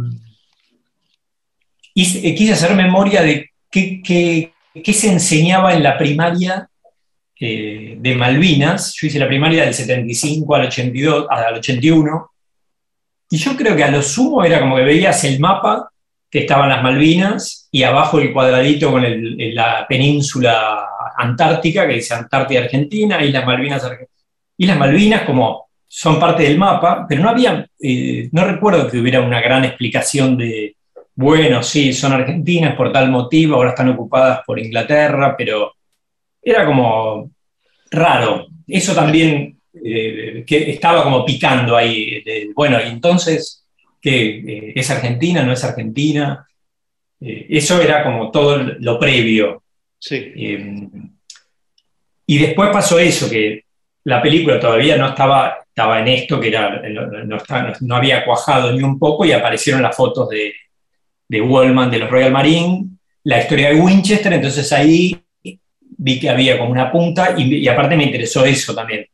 hice- 1.95 2.27
eh, 2.27 2.35
quise 2.35 2.53
hacer 2.53 2.75
memoria 2.75 3.23
de 3.23 3.51
qué, 3.71 4.01
qué- 4.03 4.53
qué 4.83 4.93
se 4.93 5.11
enseñaba 5.13 5.75
en 5.75 5.83
la 5.83 5.99
primaria 5.99 6.69
eh, 7.45 7.97
de 7.99 8.15
Malvinas. 8.15 8.95
Yo 8.95 9.09
hice 9.09 9.19
la 9.19 9.27
primaria 9.27 9.65
del 9.65 9.75
75 9.75 10.55
al 10.55 10.67
82, 10.67 11.27
al 11.29 11.55
81, 11.55 12.31
y 13.31 13.37
yo 13.37 13.57
creo 13.57 13.75
que 13.75 13.83
a 13.85 13.91
lo 13.91 14.01
sumo 14.03 14.45
era 14.45 14.61
como 14.61 14.77
que 14.77 14.83
veías 14.85 15.25
el 15.25 15.41
mapa 15.41 15.91
que 16.31 16.41
estaban 16.41 16.69
las 16.69 16.83
Malvinas 16.83 17.69
y 17.73 17.83
abajo 17.83 18.19
el 18.21 18.33
cuadradito 18.33 18.91
con 18.93 19.05
el- 19.05 19.55
la 19.55 19.85
península 19.89 20.87
antártica, 21.17 21.87
que 21.87 21.95
dice 21.95 22.15
Antártida 22.15 22.61
Argentina, 22.61 23.23
Islas 23.23 23.45
Malvinas 23.45 23.85
Argentina. 23.85 24.09
Islas 24.57 24.79
Malvinas 24.79 25.23
como 25.23 25.69
son 25.87 26.19
parte 26.19 26.45
del 26.45 26.59
mapa, 26.59 27.07
pero 27.09 27.23
no 27.23 27.29
había, 27.29 27.67
eh, 27.81 28.29
no 28.33 28.45
recuerdo 28.45 28.89
que 28.89 28.99
hubiera 28.99 29.21
una 29.21 29.41
gran 29.41 29.65
explicación 29.65 30.39
de, 30.39 30.77
bueno, 31.15 31.63
sí, 31.63 31.93
son 31.93 32.13
argentinas 32.13 32.75
por 32.75 32.93
tal 32.93 33.11
motivo, 33.11 33.57
ahora 33.57 33.71
están 33.71 33.91
ocupadas 33.91 34.41
por 34.47 34.59
Inglaterra, 34.59 35.35
pero 35.37 35.75
era 36.41 36.65
como 36.65 37.31
raro. 37.91 38.47
Eso 38.67 38.95
también 38.95 39.59
eh, 39.75 40.45
que 40.47 40.71
estaba 40.71 41.03
como 41.03 41.25
picando 41.25 41.77
ahí. 41.77 42.23
de, 42.23 42.51
bueno, 42.55 42.79
y 42.83 42.89
entonces, 42.89 43.67
¿qué? 44.01 44.73
¿Es 44.75 44.91
Argentina? 44.91 45.43
¿No 45.43 45.53
es 45.53 45.65
Argentina? 45.65 46.47
Eh, 47.21 47.47
eso 47.51 47.81
era 47.81 48.03
como 48.03 48.31
todo 48.31 48.59
lo 48.59 48.99
previo. 48.99 49.63
Sí. 49.99 50.17
Eh, 50.17 50.89
y 52.27 52.39
después 52.39 52.71
pasó 52.71 52.99
eso, 52.99 53.31
que 53.31 53.65
la 54.05 54.21
película 54.23 54.59
todavía 54.61 54.97
no 54.97 55.09
estaba, 55.09 55.59
estaba 55.69 56.01
en 56.01 56.09
esto, 56.09 56.41
que 56.41 56.49
era, 56.49 56.81
no, 56.91 57.07
no 57.25 57.37
estaba- 57.37 57.73
no 57.81 57.97
había 57.97 58.25
cuajado 58.25 58.73
ni 58.73 58.83
un 58.83 58.99
poco, 58.99 59.25
y 59.25 59.33
aparecieron 59.33 59.83
las 59.83 59.97
fotos 59.97 60.29
de, 60.29 60.53
de 61.29 61.41
Wallman, 61.41 61.91
de 61.91 61.99
los 62.01 62.11
Royal 62.11 62.33
Marine, 62.33 62.87
la 63.25 63.41
historia 63.41 63.71
de 63.71 63.81
Winchester, 63.81 64.33
entonces 64.33 64.73
ahí 64.73 65.17
vi 66.05 66.19
que 66.19 66.29
había 66.31 66.59
como 66.59 66.71
una 66.73 66.91
punta, 66.91 67.35
y, 67.37 67.57
y 67.57 67.69
aparte 67.69 67.97
me 67.97 68.05
interesó 68.05 68.45
eso 68.45 68.75
también, 68.75 69.07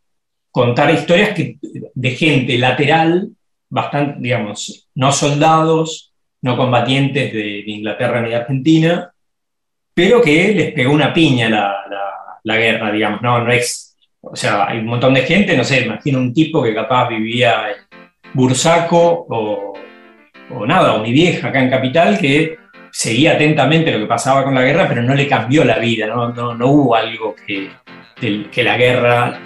contar 0.51 0.93
historias 0.93 1.31
que, 1.35 1.59
de 1.95 2.11
gente 2.13 2.57
lateral, 2.59 3.29
bastante, 3.69 4.17
digamos, 4.21 4.89
no 4.95 5.13
soldados, 5.13 6.13
no 6.41 6.57
combatientes 6.57 7.33
de, 7.33 7.39
de 7.43 7.65
Inglaterra 7.67 8.23
ni 8.23 8.31
de 8.31 8.37
Argentina, 8.37 9.13
pero 9.95 10.23
que 10.23 10.55
les 10.55 10.73
pegó 10.73 10.93
una 10.93 11.13
piña 11.13 11.49
la, 11.51 11.85
la- 11.91 12.05
la 12.45 12.57
guerra, 12.57 12.91
digamos, 12.93 13.21
no, 13.21 13.41
no 13.45 13.53
es, 13.53 13.88
o 14.33 14.37
sea, 14.37 14.67
hay 14.69 14.79
un 14.79 14.87
montón 14.87 15.15
de 15.15 15.23
gente, 15.23 15.57
no 15.57 15.65
sé, 15.65 15.81
imagino 15.81 16.19
un 16.19 16.33
tipo 16.33 16.63
que 16.63 16.75
capaz 16.75 17.09
vivía 17.09 17.67
Bursaco 18.35 19.27
o, 19.29 19.75
o 20.51 20.67
nada, 20.67 20.95
o 20.95 21.01
mi 21.01 21.13
vieja 21.13 21.49
acá 21.49 21.61
en 21.61 21.71
Capital, 21.71 22.19
que 22.19 22.57
seguía 22.91 23.33
atentamente 23.33 23.93
lo 23.93 24.01
que 24.01 24.07
pasaba 24.07 24.45
con 24.45 24.55
la 24.55 24.63
guerra, 24.63 24.87
pero 24.89 25.03
no 25.03 25.15
le 25.15 25.29
cambió 25.29 25.65
la 25.65 25.79
vida, 25.79 26.07
no, 26.07 26.33
no, 26.33 26.55
no 26.55 26.67
hubo 26.69 26.95
algo 26.95 27.35
que, 27.47 27.71
que 28.51 28.65
la 28.65 28.77
guerra 28.77 29.41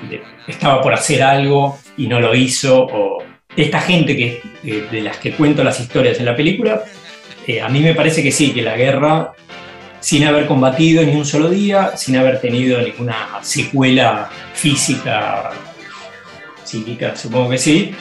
estaba 0.47 0.81
por 0.81 0.95
hacer 0.95 1.23
algo 1.23 1.79
y 1.97 2.07
no 2.07 2.21
lo 2.21 2.35
hizo, 2.35 2.85
o 2.85 3.23
esta 3.57 3.81
gente 3.81 4.16
que, 4.16 4.40
eh, 4.64 4.87
de 4.90 5.01
las 5.03 5.18
que 5.18 5.33
cuento 5.33 5.62
las 5.62 5.79
historias 5.81 6.18
en 6.18 6.27
la 6.27 6.37
película, 6.37 6.83
eh, 7.47 7.61
a 7.61 7.68
mí 7.68 7.81
me 7.81 7.95
parece 7.95 8.23
que 8.23 8.33
sí, 8.33 8.53
que 8.53 8.62
la 8.62 8.77
guerra, 8.77 9.33
sin 10.02 10.24
haber 10.24 10.46
combatido 10.46 11.02
ni 11.04 11.14
un 11.14 11.24
solo 11.24 11.48
día, 11.48 11.96
sin 11.96 12.16
haber 12.16 12.40
tenido 12.40 12.80
ninguna 12.82 13.38
secuela 13.40 14.28
física, 14.52 15.50
psíquica, 16.64 17.14
supongo 17.16 17.50
que 17.50 17.58
sí, 17.58 17.92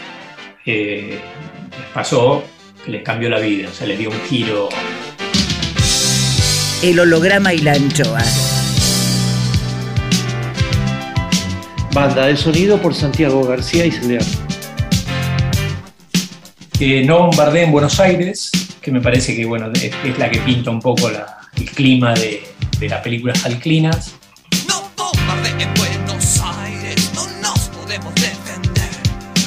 eh, 0.65 1.19
les 1.69 1.87
pasó 1.93 2.43
que 2.83 2.91
les 2.91 3.03
cambió 3.03 3.29
la 3.29 3.39
vida, 3.39 3.69
o 3.69 3.73
sea, 3.73 3.85
les 3.87 3.97
dio 3.99 4.09
un 4.09 4.19
giro. 4.27 4.67
El 6.81 6.99
holograma 6.99 7.53
y 7.53 7.59
la 7.59 7.73
anchoa. 7.73 8.21
Banda 11.93 12.25
de 12.25 12.35
sonido 12.37 12.81
por 12.81 12.95
Santiago 12.95 13.43
García 13.43 13.85
y 13.85 13.91
Celear. 13.91 14.23
que 16.79 17.03
no 17.03 17.27
bombardee 17.27 17.63
en 17.65 17.71
Buenos 17.71 17.99
Aires, 17.99 18.49
que 18.81 18.91
me 18.91 19.01
parece 19.01 19.35
que 19.35 19.45
bueno, 19.45 19.69
es, 19.71 19.91
es 20.03 20.17
la 20.17 20.31
que 20.31 20.39
pinta 20.39 20.71
un 20.71 20.79
poco 20.81 21.11
la- 21.11 21.40
clima 21.65 22.13
de, 22.13 22.43
de 22.79 22.89
las 22.89 23.01
películas 23.01 23.45
alclinas. 23.45 24.13
No 24.67 24.91
bombardeen 24.97 25.61
en 25.61 25.73
Buenos 25.75 26.39
Aires, 26.41 27.11
no 27.13 27.27
nos 27.41 27.59
podemos 27.69 28.13
defender. 28.15 28.89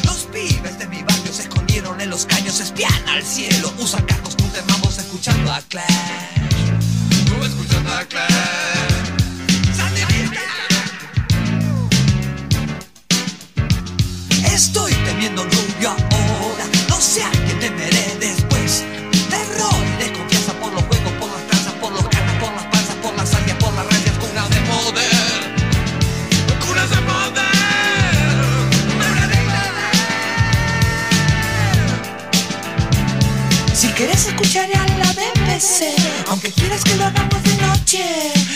Los 0.05 0.25
pibes 0.33 0.79
de 0.79 0.87
mi 0.87 1.03
barrio 1.03 1.33
se 1.33 1.43
escondieron 1.43 2.01
en 2.01 2.11
los 2.11 2.27
caños, 2.27 2.61
espían 2.61 3.09
al 3.09 3.23
cielo, 3.23 3.73
usan 3.79 4.05
carros 4.05 4.37
con 4.37 4.45
mamos 4.69 4.99
escuchando 4.99 5.53
a 5.53 5.61
Clash. 5.63 5.85
Escuchando 7.45 7.93
a 7.93 8.05
Clash. 8.05 8.55
Estoy 14.53 14.93
temiendo 14.93 15.43
un 15.43 15.51
rubio 15.51 15.91
ahora, 15.91 16.65
no 16.89 17.01
sé 17.01 17.25
a 17.25 17.31
qué 17.31 17.55
temeré 17.55 18.17
después. 18.21 18.44
Quieres 34.05 34.27
escuchar 34.27 34.69
a 34.77 34.87
la 34.99 35.13
BBC, 35.13 35.97
aunque 36.29 36.53
quieras 36.53 36.85
que 36.85 36.95
lo 36.97 37.07
hagamos 37.07 37.43
de 37.43 37.57
noche, 37.57 38.05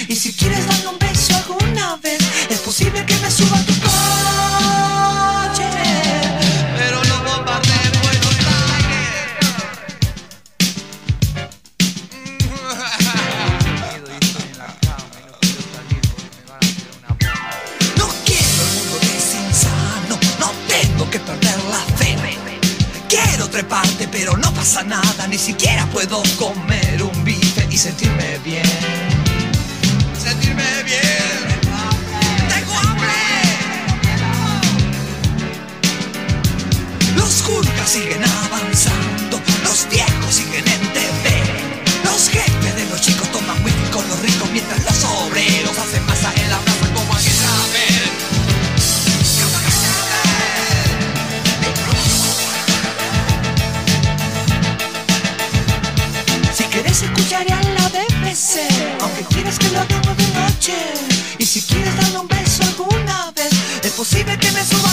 y 0.07 0.15
si 0.15 0.35
quieres 0.35 0.67
darme 0.67 0.89
un 0.89 0.99
beso 0.99 1.35
alguna 1.37 1.97
vez, 2.03 2.19
es 2.51 2.59
posible 2.61 3.03
que 3.07 3.17
me 3.17 3.31
suba 3.31 3.57
tu 3.65 3.73
coche. 3.81 5.58
Pasa 24.69 24.85
nada, 24.85 25.27
ni 25.29 25.39
siquiera 25.39 25.87
puedo 25.87 26.23
comer 26.37 27.03
un 27.03 27.25
bife 27.25 27.67
y 27.71 27.79
sentirme 27.79 28.39
bien. 28.45 28.67
Sentirme 30.23 30.83
bien. 30.85 31.63
Tengo 32.51 32.75
hambre. 32.77 33.09
Los 37.17 37.41
jurgas 37.41 37.89
siguen 37.89 38.23
avanzando, 38.23 39.41
los 39.65 39.89
viejos 39.89 40.35
siguen 40.35 40.69
en 40.69 40.93
TV. 40.93 41.27
Los 42.05 42.29
jefes 42.29 42.77
de 42.77 42.85
los 42.91 43.01
chicos 43.01 43.27
toman 43.33 43.65
whisky 43.65 43.91
con 43.91 44.07
los 44.07 44.21
ricos 44.21 44.51
mientras 44.53 44.85
los 44.85 45.05
obreros 45.05 45.79
hacen 45.79 46.05
masa 46.05 46.31
en 46.37 46.51
la 46.51 46.68
Quieres 57.27 58.51
aunque 59.01 59.25
quieras 59.35 59.59
que 59.59 59.69
lo 59.71 59.81
hagamos 59.81 60.17
de 60.17 60.29
noche, 60.29 60.75
y 61.39 61.45
si 61.47 61.61
quieres 61.63 61.97
darle 61.97 62.19
un 62.19 62.29
beso 62.29 62.63
alguna 62.63 63.33
vez, 63.33 63.51
es 63.83 63.93
posible 63.93 64.39
que 64.39 64.53
me 64.53 64.63
suba 64.63 64.88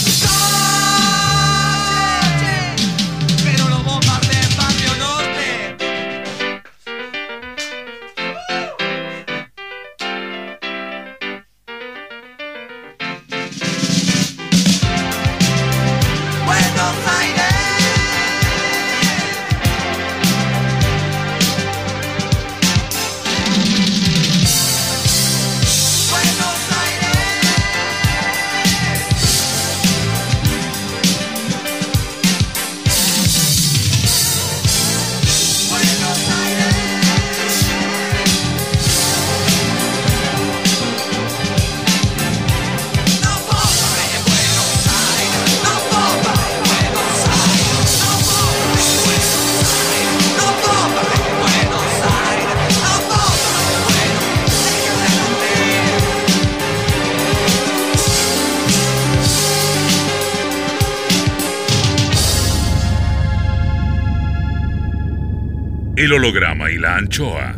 El 66.06 66.14
holograma 66.14 66.70
y 66.72 66.78
la 66.78 66.98
anchoa. 66.98 67.56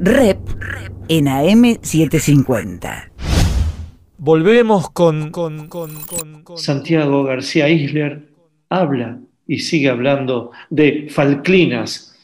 Rep 0.00 0.38
en 1.10 1.26
AM750. 1.26 3.10
volvemos 4.16 4.88
con, 4.90 5.30
con, 5.30 5.68
con, 5.68 5.94
con- 6.06 6.42
con- 6.44 6.56
Santiago 6.56 7.24
García 7.24 7.68
Isler 7.68 8.30
habla 8.70 9.18
y 9.46 9.58
sigue 9.58 9.90
hablando 9.90 10.50
de 10.70 11.08
Falclinas, 11.10 12.16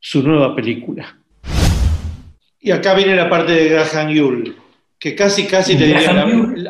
su 0.00 0.22
nueva 0.22 0.56
película. 0.56 1.18
Y 2.58 2.70
acá 2.70 2.94
viene 2.94 3.14
la 3.16 3.28
parte 3.28 3.52
de 3.52 3.68
Graham 3.68 4.08
Yule, 4.14 4.54
que 4.98 5.14
casi, 5.14 5.46
casi 5.46 5.76
te 5.76 5.88
diría, 5.88 6.24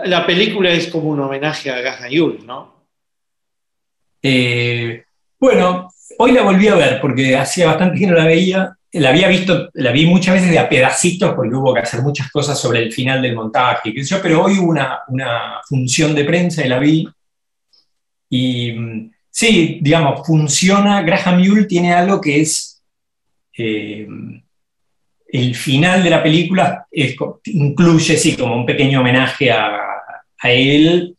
la 0.05 0.27
película 0.27 0.73
es 0.73 0.89
como 0.89 1.11
un 1.11 1.21
homenaje 1.21 1.71
a 1.71 1.79
Graham 1.81 2.11
Yule, 2.11 2.39
¿no? 2.45 2.75
Eh, 4.21 5.05
bueno, 5.39 5.91
hoy 6.19 6.33
la 6.33 6.43
volví 6.43 6.69
a 6.69 6.75
ver 6.75 7.01
porque 7.01 7.37
hacía 7.37 7.67
bastante 7.67 7.99
que 7.99 8.07
no 8.07 8.15
la 8.15 8.25
veía. 8.25 8.77
La 8.93 9.11
había 9.11 9.29
visto, 9.29 9.69
la 9.75 9.93
vi 9.93 10.07
muchas 10.07 10.35
veces 10.35 10.51
de 10.51 10.59
a 10.59 10.69
pedacitos 10.69 11.35
porque 11.35 11.55
hubo 11.55 11.75
que 11.75 11.81
hacer 11.81 12.01
muchas 12.03 12.31
cosas 12.31 12.59
sobre 12.59 12.83
el 12.83 12.93
final 12.93 13.21
del 13.21 13.35
montaje, 13.35 13.93
yo, 13.95 14.23
pero 14.23 14.45
hoy 14.45 14.59
hubo 14.59 14.71
una, 14.71 15.01
una 15.09 15.61
función 15.69 16.15
de 16.15 16.25
prensa 16.25 16.65
y 16.65 16.69
la 16.69 16.79
vi. 16.79 17.07
Y 18.31 18.73
mm, 18.73 19.11
sí, 19.31 19.79
digamos, 19.83 20.27
funciona. 20.27 21.03
Graham 21.03 21.41
Yule 21.43 21.65
tiene 21.65 21.93
algo 21.93 22.21
que 22.21 22.41
es. 22.41 22.83
eh, 23.59 24.07
el 25.29 25.55
final 25.55 26.03
de 26.05 26.11
la 26.11 26.23
película 26.23 26.87
incluye, 27.45 28.17
sí, 28.17 28.37
como 28.37 28.57
un 28.57 28.65
pequeño 28.65 29.01
homenaje 29.01 29.51
a, 29.51 29.77
a 30.39 30.51
él 30.51 31.16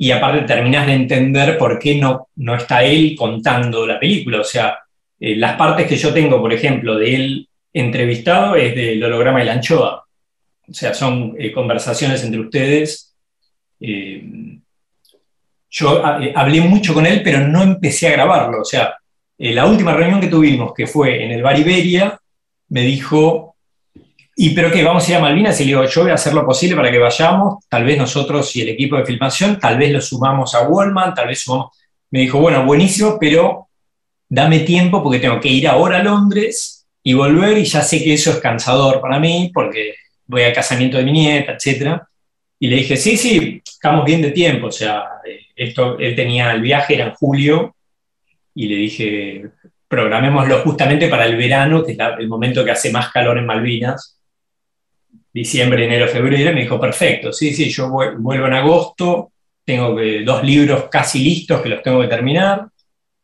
y 0.00 0.12
aparte 0.12 0.42
terminás 0.42 0.86
de 0.86 0.92
entender 0.92 1.58
por 1.58 1.76
qué 1.76 1.96
no, 1.96 2.28
no 2.36 2.54
está 2.54 2.84
él 2.84 3.16
contando 3.18 3.84
la 3.84 3.98
película. 3.98 4.40
O 4.40 4.44
sea, 4.44 4.78
eh, 5.18 5.34
las 5.34 5.56
partes 5.56 5.88
que 5.88 5.96
yo 5.96 6.14
tengo, 6.14 6.40
por 6.40 6.52
ejemplo, 6.52 6.96
de 6.96 7.14
él 7.14 7.48
entrevistado 7.72 8.54
es 8.54 8.76
del 8.76 9.02
holograma 9.02 9.40
de 9.40 9.44
la 9.46 9.54
anchoa. 9.54 10.04
O 10.68 10.72
sea, 10.72 10.94
son 10.94 11.34
eh, 11.36 11.50
conversaciones 11.50 12.22
entre 12.22 12.40
ustedes. 12.40 13.16
Eh, 13.80 14.22
yo 15.68 16.04
ah, 16.04 16.20
hablé 16.36 16.60
mucho 16.60 16.94
con 16.94 17.04
él, 17.04 17.20
pero 17.24 17.40
no 17.48 17.64
empecé 17.64 18.06
a 18.06 18.12
grabarlo. 18.12 18.60
O 18.60 18.64
sea, 18.64 18.96
la 19.38 19.66
última 19.66 19.94
reunión 19.94 20.20
que 20.20 20.28
tuvimos, 20.28 20.72
que 20.74 20.86
fue 20.86 21.24
en 21.24 21.32
el 21.32 21.42
Bar 21.42 21.58
Iberia, 21.58 22.20
me 22.68 22.82
dijo, 22.82 23.56
¿y 24.40 24.50
pero 24.50 24.70
qué? 24.70 24.82
¿Vamos 24.84 25.06
a 25.06 25.10
ir 25.10 25.16
a 25.16 25.20
Malvinas? 25.20 25.60
Y 25.60 25.64
le 25.64 25.68
digo, 25.70 25.84
yo 25.84 26.02
voy 26.02 26.10
a 26.12 26.14
hacer 26.14 26.32
lo 26.32 26.46
posible 26.46 26.76
para 26.76 26.90
que 26.90 26.98
vayamos, 26.98 27.64
tal 27.68 27.84
vez 27.84 27.98
nosotros 27.98 28.54
y 28.56 28.62
el 28.62 28.68
equipo 28.70 28.96
de 28.96 29.04
filmación, 29.04 29.58
tal 29.58 29.76
vez 29.76 29.90
lo 29.90 30.00
sumamos 30.00 30.54
a 30.54 30.62
Wallman, 30.68 31.12
tal 31.14 31.26
vez 31.28 31.40
sumamos... 31.40 31.76
Me 32.10 32.20
dijo, 32.20 32.38
bueno, 32.40 32.64
buenísimo, 32.64 33.18
pero 33.20 33.68
dame 34.28 34.60
tiempo 34.60 35.02
porque 35.02 35.18
tengo 35.18 35.40
que 35.40 35.48
ir 35.48 35.66
ahora 35.66 35.98
a 35.98 36.02
Londres 36.02 36.86
y 37.02 37.14
volver 37.14 37.58
y 37.58 37.64
ya 37.64 37.82
sé 37.82 38.02
que 38.02 38.14
eso 38.14 38.30
es 38.30 38.38
cansador 38.38 39.00
para 39.00 39.18
mí 39.18 39.50
porque 39.52 39.94
voy 40.26 40.42
al 40.42 40.52
casamiento 40.52 40.98
de 40.98 41.04
mi 41.04 41.12
nieta, 41.12 41.52
etc. 41.60 42.00
Y 42.60 42.68
le 42.68 42.76
dije, 42.76 42.96
sí, 42.96 43.16
sí, 43.16 43.60
estamos 43.66 44.04
bien 44.04 44.22
de 44.22 44.30
tiempo, 44.30 44.68
o 44.68 44.72
sea, 44.72 45.04
eh, 45.26 45.40
esto, 45.56 45.98
él 45.98 46.14
tenía 46.14 46.52
el 46.52 46.60
viaje, 46.60 46.94
era 46.94 47.06
en 47.06 47.14
julio, 47.14 47.74
y 48.54 48.68
le 48.68 48.76
dije, 48.76 49.50
programémoslo 49.88 50.60
justamente 50.60 51.08
para 51.08 51.24
el 51.26 51.36
verano, 51.36 51.84
que 51.84 51.92
es 51.92 51.98
la- 51.98 52.16
el 52.18 52.28
momento 52.28 52.64
que 52.64 52.70
hace 52.72 52.90
más 52.92 53.10
calor 53.10 53.38
en 53.38 53.46
Malvinas, 53.46 54.17
diciembre, 55.32 55.84
enero, 55.84 56.08
febrero, 56.08 56.50
y 56.50 56.54
me 56.54 56.62
dijo, 56.62 56.80
perfecto, 56.80 57.32
sí, 57.32 57.52
sí, 57.52 57.70
yo 57.70 57.88
vuel- 57.88 58.16
vuelvo 58.18 58.46
en 58.46 58.54
agosto, 58.54 59.32
tengo 59.64 59.94
dos 60.24 60.42
libros 60.42 60.84
casi 60.90 61.22
listos 61.22 61.60
que 61.60 61.68
los 61.68 61.82
tengo 61.82 62.00
que 62.00 62.08
terminar, 62.08 62.68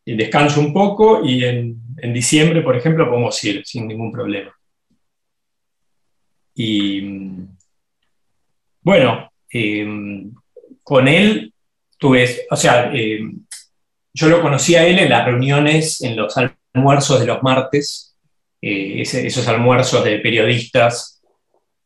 y 0.04 0.14
descanso 0.14 0.60
un 0.60 0.72
poco 0.72 1.24
y 1.24 1.44
en, 1.44 1.80
diciembre, 2.12 2.60
por 2.60 2.76
ejemplo, 2.76 3.08
podemos 3.08 3.42
ir 3.44 3.64
sin 3.64 3.88
ningún 3.88 4.12
problema. 4.12 4.54
Y 6.54 7.00
mm, 7.00 7.56
bueno, 8.82 9.30
eh, 9.52 9.86
con 10.82 11.08
él 11.08 11.54
tuve, 11.98 12.46
o 12.50 12.56
sea, 12.56 12.92
eh, 12.92 13.20
yo 14.12 14.28
lo 14.28 14.42
conocí 14.42 14.74
a 14.74 14.86
él 14.86 14.98
en 14.98 15.08
las 15.08 15.24
reuniones, 15.24 16.02
en 16.02 16.16
los 16.16 16.34
almuerzos 16.36 17.20
de 17.20 17.26
los 17.26 17.42
martes, 17.42 18.16
eh, 18.60 19.00
esos 19.00 19.48
almuerzos 19.48 20.04
de 20.04 20.18
periodistas, 20.18 21.13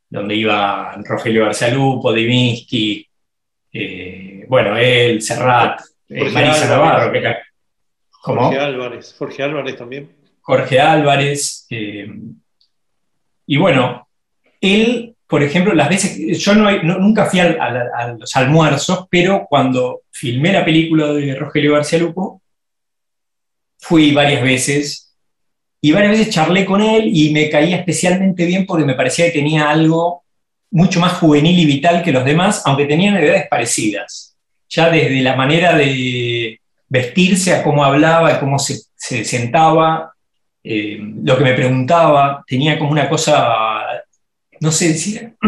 donde 0.09 0.35
iba 0.35 0.95
Rogelio 1.05 1.45
García 1.45 1.69
Lupo, 1.71 2.13
Divinsky, 2.13 3.07
eh, 3.73 4.45
bueno, 4.49 4.77
él, 4.77 5.21
Serrat, 5.23 5.81
eh, 6.09 6.31
Marisa 6.31 6.41
Álvarez. 6.41 6.69
Navarro, 6.71 7.13
que 7.13 7.35
¿Cómo? 8.23 8.43
Jorge 8.45 8.59
Álvarez, 8.59 9.15
Jorge 9.19 9.43
Álvarez 9.43 9.77
también. 9.77 10.17
Jorge 10.41 10.81
Álvarez. 10.81 11.67
eh, 11.71 12.09
y 13.47 13.57
bueno, 13.57 14.09
él, 14.61 15.15
por 15.27 15.43
ejemplo, 15.43 15.75
las 15.75 15.89
veces, 15.89 16.39
yo 16.39 16.55
no, 16.55 16.71
no- 16.83 16.99
nunca 16.99 17.27
fui 17.27 17.41
al- 17.41 17.61
al- 17.61 17.91
a 17.95 18.09
los 18.15 18.35
almuerzos, 18.37 19.07
pero 19.11 19.47
cuando 19.49 20.03
filmé 20.11 20.53
la 20.53 20.65
película 20.65 21.13
de 21.13 21.35
Rogelio 21.35 21.75
García 21.75 21.99
Lupo, 21.99 22.43
fui 23.79 24.13
varias 24.13 24.43
veces 24.43 25.08
y 25.81 25.93
varias 25.93 26.13
veces 26.19 26.35
charlé 26.35 26.65
con 26.65 26.81
él 26.81 27.11
y 27.13 27.31
me 27.31 27.49
caía 27.49 27.77
especialmente 27.77 28.45
bien 28.47 28.67
porque 28.67 28.85
me 28.85 28.95
parecía 28.95 29.27
que 29.27 29.39
tenía 29.39 29.71
algo 29.71 30.25
mucho 30.71 31.01
más 31.01 31.15
juvenil 31.15 31.59
y 31.59 31.65
vital 31.65 32.03
que 32.03 32.13
los 32.13 32.25
demás, 32.25 32.63
aunque 32.67 32.87
tenían 32.87 33.17
edades 33.17 33.47
parecidas. 33.49 34.37
Ya 34.69 34.91
desde 34.91 35.23
la 35.23 35.37
manera 35.37 35.77
de 35.77 36.61
vestirse 36.89 37.55
a 37.55 37.63
cómo 37.63 37.85
hablaba, 37.85 38.29
a 38.29 38.41
cómo 38.41 38.59
se, 38.59 38.81
se 38.95 39.25
sentaba, 39.25 40.13
eh, 40.63 40.99
lo 41.23 41.39
que 41.39 41.45
me 41.45 41.55
preguntaba, 41.55 42.45
tenía 42.47 42.79
como 42.79 42.91
una 42.91 43.09
cosa, 43.09 44.03
no 44.61 44.71
sé 44.71 44.89
decir, 44.89 45.35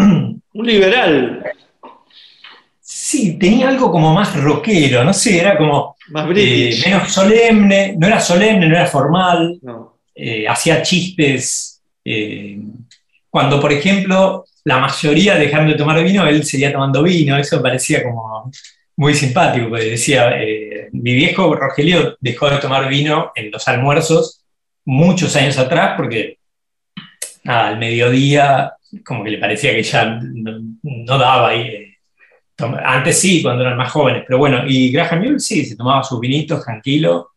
Un 0.52 0.66
liberal, 0.66 1.44
sí, 2.80 3.38
tenía 3.38 3.68
algo 3.68 3.90
como 3.90 4.12
más 4.12 4.34
rockero, 4.34 5.04
no 5.04 5.12
sé, 5.12 5.38
era 5.40 5.56
como 5.56 5.96
más 6.08 6.26
eh, 6.34 6.76
menos 6.84 7.12
solemne, 7.12 7.94
no 7.96 8.06
era 8.08 8.18
solemne, 8.18 8.68
no 8.68 8.74
era 8.74 8.86
formal, 8.86 9.58
No. 9.62 9.89
Eh, 10.14 10.46
hacía 10.48 10.82
chistes. 10.82 11.82
eh, 12.04 12.58
cuando, 13.28 13.60
por 13.60 13.72
ejemplo, 13.72 14.44
la 14.64 14.78
mayoría 14.78 15.36
dejaron 15.36 15.68
de 15.68 15.74
tomar 15.74 16.02
vino, 16.02 16.26
él 16.26 16.44
seguía 16.44 16.72
tomando 16.72 17.02
vino, 17.02 17.36
eso 17.36 17.62
parecía 17.62 18.02
como 18.02 18.50
muy 18.96 19.14
simpático, 19.14 19.68
porque 19.70 19.84
decía, 19.86 20.30
eh, 20.42 20.88
mi 20.92 21.14
viejo 21.14 21.54
Rogelio 21.54 22.16
dejó 22.20 22.50
de 22.50 22.58
tomar 22.58 22.88
vino 22.88 23.32
en 23.34 23.50
los 23.50 23.66
almuerzos 23.68 24.44
muchos 24.84 25.34
años 25.36 25.56
atrás, 25.58 25.94
porque 25.96 26.38
al 27.44 27.78
mediodía 27.78 28.74
como 29.04 29.24
que 29.24 29.30
le 29.30 29.38
parecía 29.38 29.72
que 29.72 29.82
ya 29.82 30.20
no, 30.20 31.18
daba 31.18 31.50
ahí. 31.50 31.60
eh, 31.62 31.96
Antes 32.84 33.18
sí, 33.18 33.42
cuando 33.42 33.62
eran 33.62 33.78
más 33.78 33.90
jóvenes, 33.90 34.24
pero 34.26 34.38
bueno, 34.38 34.64
y 34.66 34.90
Graham 34.92 35.22
Mule 35.22 35.40
sí, 35.40 35.64
se 35.64 35.76
tomaba 35.76 36.02
sus 36.02 36.20
vinitos 36.20 36.62
tranquilo. 36.62 37.30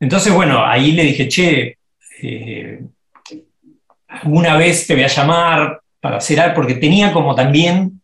Entonces, 0.00 0.32
bueno, 0.32 0.64
ahí 0.64 0.92
le 0.92 1.04
dije, 1.04 1.28
che, 1.28 1.78
eh, 2.22 2.80
alguna 4.08 4.56
vez 4.56 4.86
te 4.86 4.94
voy 4.94 5.04
a 5.04 5.08
llamar 5.08 5.80
para 6.00 6.18
hacer 6.18 6.40
algo, 6.40 6.56
porque 6.56 6.74
tenía 6.74 7.12
como 7.12 7.34
también, 7.34 8.00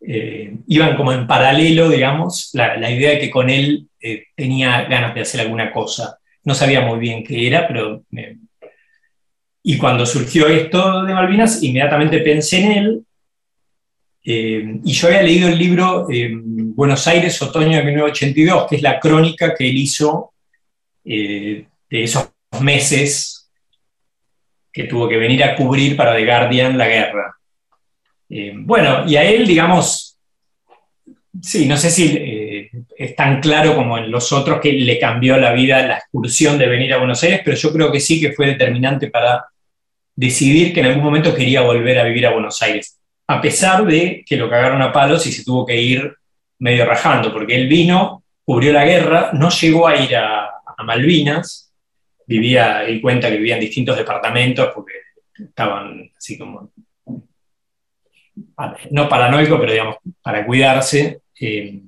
eh, 0.00 0.54
iban 0.68 0.96
como 0.96 1.12
en 1.12 1.26
paralelo, 1.26 1.88
digamos, 1.88 2.50
la, 2.52 2.90
idea 2.90 3.10
de 3.10 3.18
que 3.18 3.30
con 3.30 3.50
él 3.50 3.88
eh, 4.00 4.24
tenía 4.34 4.82
ganas 4.82 5.14
de 5.14 5.22
hacer 5.22 5.40
alguna 5.40 5.72
cosa. 5.72 6.18
No 6.44 6.54
sabía 6.54 6.80
muy 6.82 6.98
bien 6.98 7.24
qué 7.24 7.46
era, 7.46 7.66
pero... 7.66 8.02
y 9.62 9.78
cuando 9.78 10.06
surgió 10.06 10.46
esto 10.46 11.02
de 11.04 11.14
Malvinas, 11.14 11.62
inmediatamente 11.62 12.20
pensé 12.20 12.58
en 12.64 12.72
él. 12.72 13.02
y 14.22 14.92
yo 14.92 15.08
había 15.08 15.22
leído 15.22 15.48
el 15.48 15.58
libro 15.58 16.06
Buenos 16.08 17.06
Aires, 17.08 17.40
otoño 17.42 17.78
de 17.78 17.84
1982, 17.84 18.66
que 18.68 18.76
es 18.76 18.82
la 18.82 19.00
crónica 19.00 19.54
que 19.54 19.68
él 19.68 19.76
hizo 19.76 20.34
eh, 21.06 21.64
de 21.88 22.02
esos 22.02 22.30
meses 22.60 23.48
que 24.72 24.84
tuvo 24.84 25.08
que 25.08 25.16
venir 25.16 25.42
a 25.44 25.54
cubrir 25.54 25.96
para 25.96 26.14
The 26.14 26.26
Guardian 26.26 26.76
la 26.76 26.88
guerra. 26.88 27.36
Eh, 28.28 28.52
bueno, 28.56 29.04
y 29.06 29.16
a 29.16 29.24
él, 29.24 29.46
digamos, 29.46 30.18
sí, 31.40 31.66
no 31.66 31.76
sé 31.76 31.90
si 31.90 32.16
eh, 32.16 32.70
es 32.96 33.14
tan 33.14 33.40
claro 33.40 33.74
como 33.74 33.96
en 33.98 34.10
los 34.10 34.32
otros 34.32 34.60
que 34.60 34.72
le 34.72 34.98
cambió 34.98 35.36
la 35.36 35.52
vida 35.52 35.86
la 35.86 35.98
excursión 35.98 36.58
de 36.58 36.66
venir 36.66 36.92
a 36.92 36.98
Buenos 36.98 37.22
Aires, 37.22 37.40
pero 37.44 37.56
yo 37.56 37.72
creo 37.72 37.92
que 37.92 38.00
sí 38.00 38.20
que 38.20 38.32
fue 38.32 38.46
determinante 38.46 39.08
para 39.08 39.46
decidir 40.14 40.74
que 40.74 40.80
en 40.80 40.86
algún 40.86 41.04
momento 41.04 41.34
quería 41.34 41.60
volver 41.60 41.98
a 41.98 42.04
vivir 42.04 42.26
a 42.26 42.32
Buenos 42.32 42.60
Aires, 42.62 42.98
a 43.28 43.40
pesar 43.40 43.86
de 43.86 44.24
que 44.26 44.36
lo 44.36 44.50
cagaron 44.50 44.82
a 44.82 44.92
palos 44.92 45.26
y 45.26 45.32
se 45.32 45.44
tuvo 45.44 45.64
que 45.64 45.80
ir 45.80 46.12
medio 46.58 46.84
rajando, 46.84 47.32
porque 47.32 47.54
él 47.54 47.68
vino, 47.68 48.24
cubrió 48.44 48.72
la 48.72 48.84
guerra, 48.84 49.30
no 49.34 49.50
llegó 49.50 49.86
a 49.86 49.96
ir 49.96 50.16
a, 50.16 50.50
a 50.76 50.82
Malvinas, 50.84 51.72
vivía, 52.26 52.84
él 52.84 53.00
cuenta 53.00 53.28
que 53.30 53.36
vivía 53.36 53.54
en 53.54 53.60
distintos 53.60 53.96
departamentos 53.96 54.70
porque 54.74 54.94
estaban 55.38 56.10
así 56.16 56.38
como, 56.38 56.70
no 58.90 59.08
paranoico, 59.08 59.58
pero 59.58 59.72
digamos, 59.72 59.96
para 60.22 60.44
cuidarse. 60.44 61.20
eh, 61.40 61.80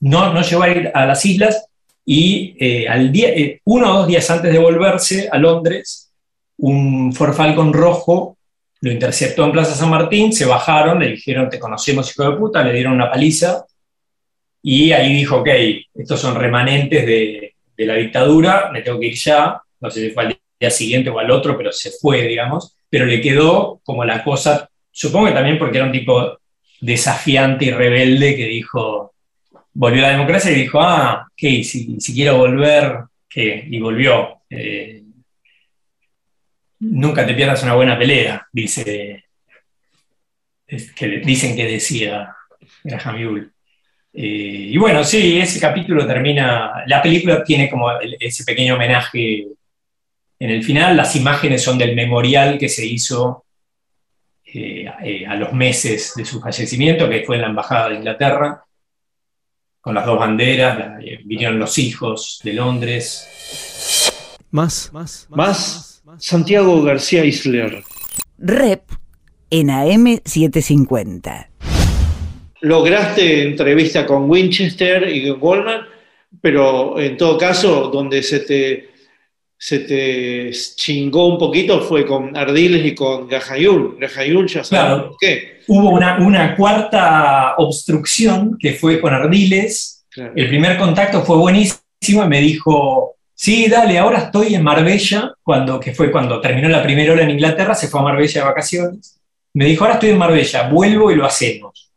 no, 0.00 0.32
no 0.32 0.42
llegó 0.42 0.62
a 0.62 0.68
ir 0.68 0.90
a 0.92 1.06
las 1.06 1.24
islas 1.24 1.66
y 2.04 2.56
eh, 2.58 2.88
al 2.88 3.12
día, 3.12 3.28
eh, 3.30 3.60
uno 3.64 3.90
o 3.90 3.98
dos 3.98 4.08
días 4.08 4.28
antes 4.30 4.52
de 4.52 4.58
volverse 4.58 5.28
a 5.30 5.38
Londres, 5.38 6.12
un 6.58 7.12
Ford 7.12 7.34
Falcon 7.34 7.72
rojo 7.72 8.36
lo 8.80 8.90
interceptó 8.90 9.44
en 9.44 9.52
Plaza 9.52 9.76
San 9.76 9.90
Martín, 9.90 10.32
se 10.32 10.44
bajaron, 10.44 10.98
le 10.98 11.10
dijeron, 11.10 11.48
te 11.48 11.60
conocemos, 11.60 12.10
hijo 12.10 12.28
de 12.28 12.36
puta, 12.36 12.64
le 12.64 12.72
dieron 12.72 12.94
una 12.94 13.08
paliza, 13.08 13.64
y 14.60 14.90
ahí 14.90 15.14
dijo, 15.14 15.36
ok, 15.36 15.48
estos 15.94 16.20
son 16.20 16.34
remanentes 16.34 17.06
de, 17.06 17.51
de 17.82 17.86
la 17.86 17.94
dictadura, 17.94 18.70
me 18.72 18.82
tengo 18.82 18.98
que 18.98 19.06
ir 19.08 19.14
ya, 19.14 19.60
no 19.80 19.90
sé 19.90 20.00
si 20.00 20.10
fue 20.10 20.24
al 20.24 20.38
día 20.58 20.70
siguiente 20.70 21.10
o 21.10 21.18
al 21.18 21.30
otro, 21.30 21.56
pero 21.56 21.72
se 21.72 21.90
fue, 21.90 22.22
digamos, 22.26 22.76
pero 22.88 23.06
le 23.06 23.20
quedó 23.20 23.80
como 23.84 24.04
la 24.04 24.22
cosa, 24.22 24.68
supongo 24.90 25.26
que 25.26 25.32
también 25.32 25.58
porque 25.58 25.78
era 25.78 25.86
un 25.86 25.92
tipo 25.92 26.38
desafiante 26.80 27.66
y 27.66 27.70
rebelde 27.70 28.36
que 28.36 28.46
dijo, 28.46 29.14
volvió 29.72 30.04
a 30.04 30.08
la 30.08 30.12
democracia 30.12 30.50
y 30.50 30.56
dijo, 30.56 30.80
ah, 30.80 31.26
ok, 31.26 31.62
si, 31.62 32.00
si 32.00 32.14
quiero 32.14 32.38
volver, 32.38 33.04
¿qué? 33.28 33.66
Y 33.70 33.80
volvió. 33.80 34.42
Eh, 34.50 35.02
nunca 36.80 37.24
te 37.26 37.34
pierdas 37.34 37.62
una 37.62 37.74
buena 37.74 37.98
pelea, 37.98 38.46
dice, 38.52 39.24
que, 40.66 41.08
dicen 41.24 41.56
que 41.56 41.66
decía 41.66 42.34
Graham 42.84 43.18
Yule. 43.18 43.48
Eh, 44.14 44.68
y 44.72 44.76
bueno, 44.76 45.02
sí, 45.04 45.38
ese 45.38 45.58
capítulo 45.58 46.06
termina, 46.06 46.84
la 46.86 47.00
película 47.00 47.42
tiene 47.42 47.70
como 47.70 47.90
el- 47.98 48.16
ese 48.20 48.44
pequeño 48.44 48.74
homenaje 48.74 49.46
en 50.38 50.50
el 50.50 50.62
final, 50.64 50.96
las 50.96 51.14
imágenes 51.16 51.62
son 51.62 51.78
del 51.78 51.94
memorial 51.94 52.58
que 52.58 52.68
se 52.68 52.84
hizo 52.84 53.44
eh, 54.54 54.84
eh, 55.02 55.26
a 55.26 55.34
los 55.36 55.52
meses 55.54 56.12
de 56.14 56.26
su 56.26 56.38
fallecimiento, 56.40 57.08
que 57.08 57.22
fue 57.24 57.36
en 57.36 57.42
la 57.42 57.48
Embajada 57.48 57.88
de 57.88 57.94
Inglaterra, 57.94 58.62
con 59.80 59.94
las 59.94 60.04
dos 60.04 60.18
banderas, 60.18 60.78
la- 60.78 60.98
eh, 61.00 61.20
vinieron 61.24 61.58
los 61.58 61.78
hijos 61.78 62.38
de 62.44 62.52
Londres. 62.52 63.26
Más, 64.50 64.90
más, 64.92 65.26
Más 65.30 66.02
Santiago 66.18 66.82
García 66.82 67.24
Isler. 67.24 67.82
Rep 68.36 68.82
en 69.48 69.68
AM750. 69.68 71.48
Lograste 72.62 73.42
entrevista 73.42 74.06
con 74.06 74.30
Winchester 74.30 75.08
y 75.14 75.28
con 75.28 75.40
Goldman, 75.40 75.80
pero 76.40 76.98
en 77.00 77.16
todo 77.16 77.36
caso, 77.36 77.88
donde 77.92 78.22
se 78.22 78.40
te, 78.40 78.88
se 79.58 79.80
te 79.80 80.50
chingó 80.76 81.26
un 81.26 81.38
poquito 81.38 81.80
fue 81.82 82.06
con 82.06 82.36
Ardiles 82.36 82.84
y 82.86 82.94
con 82.94 83.28
Gajayul. 83.28 83.96
Gajayul 84.00 84.46
ya 84.48 84.62
sabes 84.64 84.68
Claro. 84.84 85.08
por 85.08 85.16
qué. 85.20 85.60
Hubo 85.66 85.90
una, 85.90 86.18
una 86.18 86.56
cuarta 86.56 87.54
obstrucción 87.58 88.56
que 88.58 88.72
fue 88.74 89.00
con 89.00 89.12
Ardiles. 89.12 90.04
Claro. 90.10 90.32
El 90.36 90.48
primer 90.48 90.78
contacto 90.78 91.22
fue 91.22 91.36
buenísimo 91.36 92.24
y 92.24 92.28
me 92.28 92.40
dijo, 92.40 93.16
sí, 93.34 93.68
dale, 93.68 93.98
ahora 93.98 94.18
estoy 94.18 94.54
en 94.54 94.62
Marbella, 94.62 95.34
cuando, 95.42 95.80
que 95.80 95.92
fue 95.94 96.10
cuando 96.12 96.40
terminó 96.40 96.68
la 96.68 96.82
primera 96.82 97.12
hora 97.12 97.22
en 97.24 97.30
Inglaterra, 97.30 97.74
se 97.74 97.88
fue 97.88 98.00
a 98.00 98.04
Marbella 98.04 98.40
de 98.40 98.46
vacaciones. 98.46 99.20
Me 99.54 99.64
dijo, 99.66 99.84
ahora 99.84 99.94
estoy 99.94 100.10
en 100.10 100.18
Marbella, 100.18 100.68
vuelvo 100.68 101.10
y 101.10 101.16
lo 101.16 101.24
hacemos. 101.26 101.91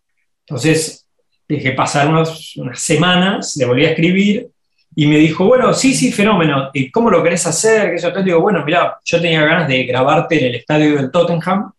Entonces, 0.48 1.08
dejé 1.48 1.72
pasar 1.72 2.08
unas 2.08 2.54
semanas, 2.74 3.56
le 3.58 3.66
volví 3.66 3.86
a 3.86 3.90
escribir 3.90 4.48
y 4.96 5.08
me 5.08 5.18
dijo, 5.18 5.46
bueno, 5.46 5.74
sí, 5.74 5.94
sí, 5.94 6.12
fenómeno, 6.12 6.70
¿y 6.74 6.90
cómo 6.90 7.10
lo 7.10 7.22
querés 7.22 7.46
hacer? 7.46 7.92
Que 7.92 8.02
yo 8.02 8.14
te 8.14 8.24
digo, 8.24 8.40
bueno, 8.40 8.64
mira, 8.66 8.98
yo 9.04 9.20
tenía 9.20 9.44
ganas 9.44 9.68
de 9.68 9.84
grabarte 9.84 10.40
en 10.40 10.46
el 10.46 10.56
estadio 10.56 10.96
del 10.96 11.12
Tottenham, 11.12 11.72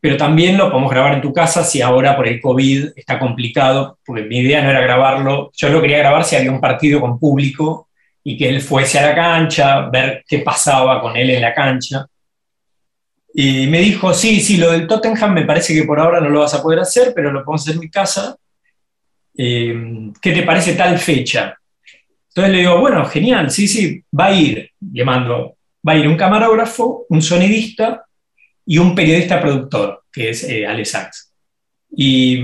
pero 0.00 0.16
también 0.16 0.56
lo 0.56 0.70
podemos 0.70 0.92
grabar 0.92 1.14
en 1.14 1.20
tu 1.20 1.32
casa 1.32 1.64
si 1.64 1.82
ahora 1.82 2.16
por 2.16 2.28
el 2.28 2.40
COVID 2.40 2.90
está 2.94 3.18
complicado, 3.18 3.98
porque 4.04 4.22
mi 4.22 4.38
idea 4.38 4.62
no 4.62 4.70
era 4.70 4.80
grabarlo, 4.80 5.50
yo 5.56 5.68
lo 5.70 5.80
quería 5.80 5.98
grabar 5.98 6.24
si 6.24 6.36
había 6.36 6.52
un 6.52 6.60
partido 6.60 7.00
con 7.00 7.18
público 7.18 7.88
y 8.22 8.36
que 8.36 8.48
él 8.48 8.60
fuese 8.60 8.98
a 9.00 9.08
la 9.08 9.14
cancha, 9.14 9.88
ver 9.88 10.24
qué 10.28 10.38
pasaba 10.38 11.00
con 11.00 11.16
él 11.16 11.30
en 11.30 11.42
la 11.42 11.54
cancha. 11.54 12.06
Y 13.34 13.66
me 13.66 13.80
dijo, 13.80 14.14
sí, 14.14 14.40
sí, 14.40 14.56
lo 14.56 14.72
del 14.72 14.86
Tottenham 14.86 15.34
me 15.34 15.44
parece 15.44 15.74
que 15.74 15.84
por 15.84 16.00
ahora 16.00 16.20
no 16.20 16.28
lo 16.28 16.40
vas 16.40 16.54
a 16.54 16.62
poder 16.62 16.80
hacer, 16.80 17.12
pero 17.14 17.30
lo 17.30 17.44
podemos 17.44 17.62
hacer 17.62 17.74
en 17.74 17.80
mi 17.80 17.90
casa. 17.90 18.36
Eh, 19.36 20.10
¿Qué 20.20 20.32
te 20.32 20.42
parece 20.42 20.74
tal 20.74 20.98
fecha? 20.98 21.56
Entonces 22.28 22.52
le 22.52 22.58
digo, 22.60 22.80
bueno, 22.80 23.04
genial, 23.06 23.50
sí, 23.50 23.68
sí, 23.68 24.02
va 24.18 24.26
a 24.26 24.32
ir, 24.32 24.70
le 24.92 25.04
mando, 25.04 25.56
va 25.86 25.92
a 25.92 25.96
ir 25.96 26.08
un 26.08 26.16
camarógrafo, 26.16 27.06
un 27.08 27.22
sonidista 27.22 28.04
y 28.64 28.78
un 28.78 28.94
periodista 28.94 29.40
productor, 29.40 30.04
que 30.12 30.30
es 30.30 30.44
eh, 30.44 30.66
Ale 30.66 30.84
Sachs. 30.84 31.32
Y, 31.90 32.38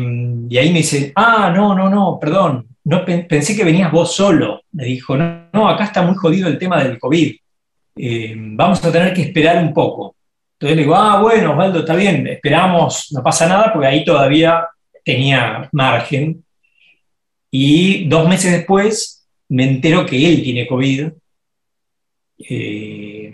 ahí 0.57 0.70
me 0.70 0.78
dice, 0.78 1.12
ah, 1.16 1.53
no, 1.55 1.74
no, 1.74 1.91
no, 1.91 2.18
perdón, 2.20 2.66
no, 2.85 3.05
pen- 3.05 3.26
pensé 3.28 3.57
que 3.57 3.64
venías 3.64 3.93
vos 3.93 4.14
solo. 4.14 4.62
Me 4.72 4.85
dijo, 4.85 5.16
no, 5.16 5.49
no, 5.53 5.68
acá 5.68 5.85
está 5.85 6.03
muy 6.03 6.14
jodido 6.14 6.49
el 6.49 6.59
tema 6.59 6.82
del 6.82 6.99
COVID. 6.99 7.37
Eh, 7.97 8.35
vamos 8.37 8.85
a 8.85 8.93
tener 8.93 9.12
que 9.12 9.22
esperar 9.22 9.62
un 9.62 9.72
poco. 9.72 10.14
Entonces 10.65 10.77
le 10.79 10.83
digo, 10.85 10.97
ah, 10.97 11.21
bueno, 11.21 11.51
Osvaldo, 11.51 11.81
está 11.81 11.95
bien, 11.95 12.27
esperamos, 12.27 13.09
no 13.12 13.23
pasa 13.23 13.47
nada, 13.47 13.71
porque 13.71 13.87
ahí 13.87 14.03
todavía 14.03 14.67
tenía 15.05 15.69
margen. 15.73 16.43
Y 17.51 18.09
dos 18.09 18.27
meses 18.27 18.51
después 18.51 19.29
me 19.51 19.65
entero 19.65 20.07
que 20.07 20.27
él 20.27 20.43
tiene 20.43 20.67
COVID. 20.67 21.09
Eh, 22.49 23.31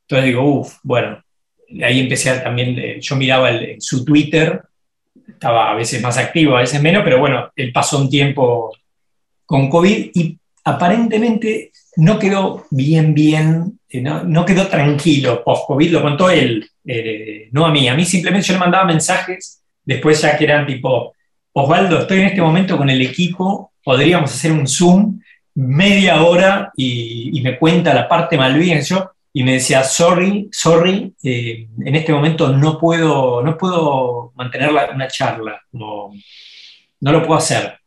entonces 0.00 0.26
digo, 0.26 0.42
uff, 0.42 0.78
bueno, 0.82 1.22
ahí 1.80 2.00
empecé 2.00 2.36
también, 2.40 2.76
eh, 2.76 2.98
yo 3.00 3.14
miraba 3.14 3.48
su 3.78 4.04
Twitter, 4.04 4.62
estaba 5.28 5.70
a 5.70 5.76
veces 5.76 6.02
más 6.02 6.18
activo, 6.18 6.56
a 6.56 6.62
veces 6.62 6.82
menos, 6.82 7.04
pero 7.04 7.20
bueno, 7.20 7.52
él 7.54 7.70
pasó 7.72 8.00
un 8.00 8.10
tiempo 8.10 8.76
con 9.46 9.70
COVID 9.70 10.10
y 10.12 10.36
aparentemente 10.64 11.70
no 11.98 12.18
quedó 12.18 12.66
bien, 12.72 13.14
bien, 13.14 13.78
no, 14.00 14.44
quedó 14.44 14.66
tranquilo 14.68 15.42
post-COVID, 15.44 15.92
lo 15.92 16.02
contó 16.02 16.30
él, 16.30 16.68
eh, 16.86 17.48
no 17.52 17.66
a 17.66 17.70
mí. 17.70 17.88
A 17.88 17.94
mí 17.94 18.04
simplemente 18.04 18.48
yo 18.48 18.54
le 18.54 18.60
mandaba 18.60 18.84
mensajes, 18.84 19.62
después 19.84 20.20
ya 20.22 20.36
que 20.36 20.44
eran 20.44 20.66
tipo, 20.66 21.14
Osvaldo, 21.52 22.00
estoy 22.00 22.20
en 22.20 22.26
este 22.26 22.40
momento 22.40 22.78
con 22.78 22.88
el 22.88 23.02
equipo, 23.02 23.72
podríamos 23.84 24.32
hacer 24.32 24.52
un 24.52 24.66
Zoom 24.66 25.20
media 25.54 26.22
hora 26.22 26.72
y, 26.76 27.38
y 27.38 27.42
me 27.42 27.58
cuenta 27.58 27.92
la 27.92 28.08
parte 28.08 28.38
malvina, 28.38 28.80
yo, 28.80 29.10
y 29.34 29.44
me 29.44 29.54
decía, 29.54 29.82
sorry, 29.82 30.48
sorry, 30.52 31.14
eh, 31.22 31.66
en 31.84 31.94
este 31.94 32.12
momento 32.12 32.48
no 32.48 32.78
puedo, 32.78 33.42
no 33.42 33.56
puedo 33.56 34.32
mantener 34.34 34.70
una 34.70 35.08
charla, 35.08 35.60
no 35.72 36.12
lo 37.00 37.26
puedo 37.26 37.38
hacer. 37.38 37.78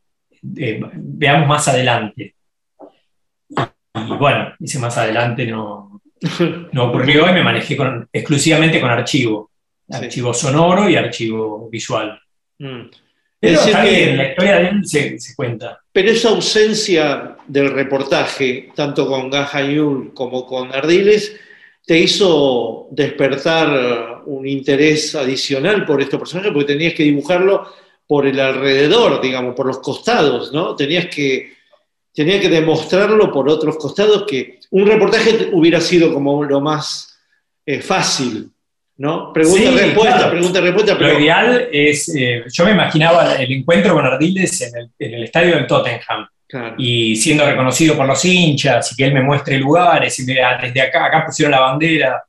Eh, 0.57 0.81
veamos 0.93 1.47
más 1.47 1.67
adelante. 1.67 2.35
Y 3.95 4.13
bueno, 4.13 4.53
hice 4.59 4.79
más 4.79 4.97
adelante, 4.97 5.45
no, 5.45 6.01
no 6.71 6.83
ocurrió 6.85 7.29
y 7.29 7.33
me 7.33 7.43
manejé 7.43 7.77
con- 7.77 8.07
exclusivamente 8.11 8.79
con 8.81 8.89
archivo. 8.89 9.51
Sí. 9.89 9.95
Archivo 10.05 10.33
sonoro 10.33 10.89
y 10.89 10.95
archivo 10.95 11.69
visual. 11.69 12.19
Mm. 12.59 12.81
Pero 13.39 13.53
Es 13.59 13.65
decir 13.65 13.81
que- 13.83 14.15
la 14.15 14.29
historia 14.29 14.55
de 14.57 14.67
él 14.69 14.85
se, 14.85 15.19
se 15.19 15.35
cuenta. 15.35 15.79
Pero 15.91 16.09
esa 16.09 16.29
ausencia 16.29 17.35
del 17.47 17.69
reportaje, 17.71 18.69
tanto 18.75 19.07
con 19.07 19.29
Gajayul 19.29 20.13
como 20.13 20.45
con 20.45 20.73
Ardiles, 20.73 21.35
te 21.85 21.99
hizo 21.99 22.87
despertar 22.91 24.23
un 24.25 24.47
interés 24.47 25.13
adicional 25.15 25.85
por 25.85 26.01
estos 26.01 26.19
personajes, 26.19 26.51
porque 26.51 26.73
tenías 26.73 26.93
que 26.95 27.03
dibujarlo 27.03 27.67
por 28.07 28.25
el 28.25 28.39
alrededor, 28.39 29.21
digamos, 29.21 29.53
por 29.55 29.67
los 29.67 29.77
costados, 29.79 30.51
¿no? 30.51 30.75
Tenías 30.75 31.05
que, 31.07 31.53
tenías 32.15 32.39
que 32.41 32.49
demostrarlo 32.49 33.31
por 33.31 33.49
otros 33.49 33.77
costados, 33.77 34.25
que 34.27 34.59
un 34.71 34.87
reportaje 34.87 35.49
hubiera 35.51 35.81
sido 35.81 36.13
como 36.13 36.43
lo 36.43 36.61
más 36.61 37.17
eh, 37.65 37.81
fácil, 37.81 38.49
¿no? 38.97 39.33
Pregunta-respuesta, 39.33 40.15
claro. 40.17 40.31
pregunta-respuesta, 40.31 40.93
Lo 40.93 40.99
pero... 40.99 41.19
ideal 41.19 41.67
es, 41.71 42.15
eh, 42.15 42.43
yo 42.51 42.65
me 42.65 42.71
imaginaba 42.71 43.35
el 43.35 43.51
encuentro 43.51 43.93
con 43.93 44.05
Ardiles 44.05 44.61
en 44.61 44.77
el, 44.77 44.89
en 44.97 45.13
el 45.15 45.23
estadio 45.25 45.55
del 45.55 45.67
Tottenham 45.67 46.27
Claro. 46.47 46.75
y 46.77 47.15
siendo 47.15 47.43
reconocido 47.43 47.97
por 47.97 48.05
los 48.05 48.23
hinchas 48.23 48.91
y 48.91 48.95
que 48.95 49.05
él 49.05 49.13
me 49.15 49.23
muestre 49.23 49.57
lugares 49.57 50.17
y 50.19 50.25
me 50.25 50.33
diga, 50.33 50.59
desde 50.61 50.79
acá, 50.79 51.05
acá 51.05 51.25
pusieron 51.25 51.51
la 51.51 51.59
bandera, 51.59 52.23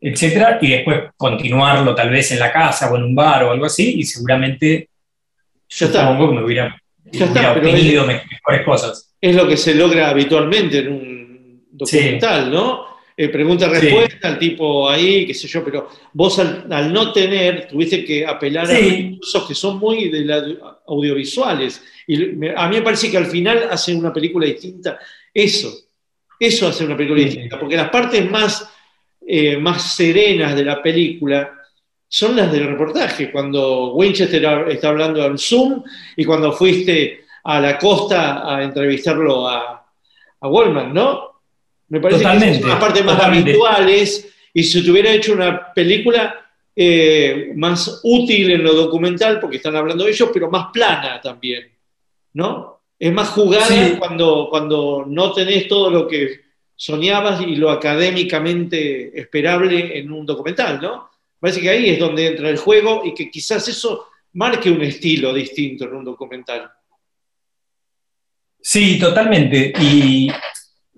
etcétera, 0.00 0.58
y 0.62 0.70
después 0.70 1.00
continuarlo 1.16 1.92
tal 1.92 2.08
vez 2.10 2.30
en 2.30 2.38
la 2.38 2.52
casa 2.52 2.88
o 2.90 2.96
en 2.96 3.02
un 3.02 3.14
bar 3.16 3.42
o 3.42 3.50
algo 3.50 3.66
así 3.66 3.96
y 3.98 4.04
seguramente 4.04 4.88
Ya 5.68 5.86
está. 5.86 6.02
supongo 6.02 6.28
que 6.30 6.34
me 6.36 6.44
hubiera, 6.44 6.80
Ya 7.10 7.52
obtenido 7.52 8.06
me- 8.06 8.22
mejores 8.30 8.64
cosas. 8.64 9.05
Es 9.20 9.34
lo 9.34 9.46
que 9.48 9.56
se 9.56 9.74
logra 9.74 10.10
habitualmente 10.10 10.78
en 10.78 10.88
un 10.92 11.66
documental, 11.70 12.50
¿no? 12.50 12.86
Eh, 13.18 13.28
Pregunta-respuesta, 13.30 14.28
el 14.28 14.38
tipo 14.38 14.88
ahí, 14.90 15.26
qué 15.26 15.32
sé 15.32 15.48
yo, 15.48 15.64
pero 15.64 15.88
vos 16.12 16.38
al, 16.38 16.66
al 16.70 16.92
no 16.92 17.12
tener, 17.12 17.66
tuviste 17.66 18.04
que 18.04 18.26
apelar 18.26 18.66
a 18.66 18.76
Sí. 18.76 18.90
recursos 19.10 19.48
que 19.48 19.54
son 19.54 19.78
muy 19.78 20.10
de 20.10 20.20
la- 20.24 20.44
audiovisuales. 20.86 21.82
Y 22.06 22.18
me- 22.18 22.52
a 22.54 22.68
mí 22.68 22.76
me 22.76 22.82
parece 22.82 23.10
que 23.10 23.16
al 23.16 23.26
final 23.26 23.68
hacen 23.70 23.96
una 23.98 24.12
película 24.12 24.46
distinta. 24.46 24.98
Eso, 25.32 25.72
eso 26.38 26.68
hace 26.68 26.84
una 26.84 26.96
película 26.96 27.20
Sí. 27.22 27.26
distinta, 27.28 27.58
porque 27.58 27.76
las 27.76 27.88
partes 27.88 28.30
más, 28.30 28.68
eh, 29.26 29.56
más 29.56 29.96
serenas 29.96 30.54
de 30.54 30.64
la 30.64 30.82
película 30.82 31.52
son 32.08 32.36
las 32.36 32.52
del 32.52 32.66
reportaje, 32.68 33.32
cuando 33.32 33.94
Winchester 33.94 34.44
está 34.68 34.88
hablando 34.90 35.22
al 35.22 35.38
Zoom 35.38 35.82
y 36.16 36.24
cuando 36.24 36.52
fuiste 36.52 37.24
a 37.46 37.60
la 37.60 37.78
costa 37.78 38.42
a 38.56 38.62
entrevistarlo 38.62 39.48
a, 39.48 39.86
a 40.40 40.48
Wallman, 40.48 40.92
¿no? 40.92 41.40
Me 41.88 42.00
parece 42.00 42.20
que 42.20 42.24
Totalmente, 42.24 42.60
son 42.60 42.68
las 42.70 42.80
partes 42.80 43.04
más 43.04 43.14
totalmente. 43.16 43.50
habituales 43.50 44.28
y 44.52 44.62
si 44.64 44.84
te 44.84 44.90
hubiera 44.90 45.12
hecho 45.12 45.32
una 45.34 45.72
película 45.72 46.34
eh, 46.74 47.52
más 47.54 48.00
útil 48.02 48.50
en 48.50 48.62
lo 48.64 48.74
documental, 48.74 49.38
porque 49.40 49.56
están 49.58 49.76
hablando 49.76 50.04
de 50.04 50.10
ellos, 50.10 50.30
pero 50.32 50.50
más 50.50 50.66
plana 50.72 51.20
también, 51.20 51.70
¿no? 52.34 52.80
Es 52.98 53.12
más 53.12 53.28
jugada 53.28 53.66
Sí. 53.66 53.94
cuando, 53.98 54.48
cuando 54.50 55.04
no 55.06 55.32
tenés 55.32 55.68
todo 55.68 55.90
lo 55.90 56.08
que 56.08 56.40
soñabas 56.74 57.40
y 57.42 57.56
lo 57.56 57.70
académicamente 57.70 59.18
esperable 59.18 59.98
en 59.98 60.10
un 60.10 60.26
documental, 60.26 60.80
¿no? 60.80 61.10
Parece 61.38 61.60
que 61.60 61.70
ahí 61.70 61.90
es 61.90 61.98
donde 61.98 62.26
entra 62.26 62.48
el 62.50 62.56
juego 62.58 63.02
y 63.04 63.14
que 63.14 63.30
quizás 63.30 63.68
eso 63.68 64.06
marque 64.32 64.70
un 64.70 64.82
estilo 64.82 65.32
distinto 65.32 65.84
en 65.84 65.94
un 65.94 66.04
documental. 66.04 66.70
Sí, 68.68 68.98
totalmente. 68.98 69.72
Y, 69.80 70.28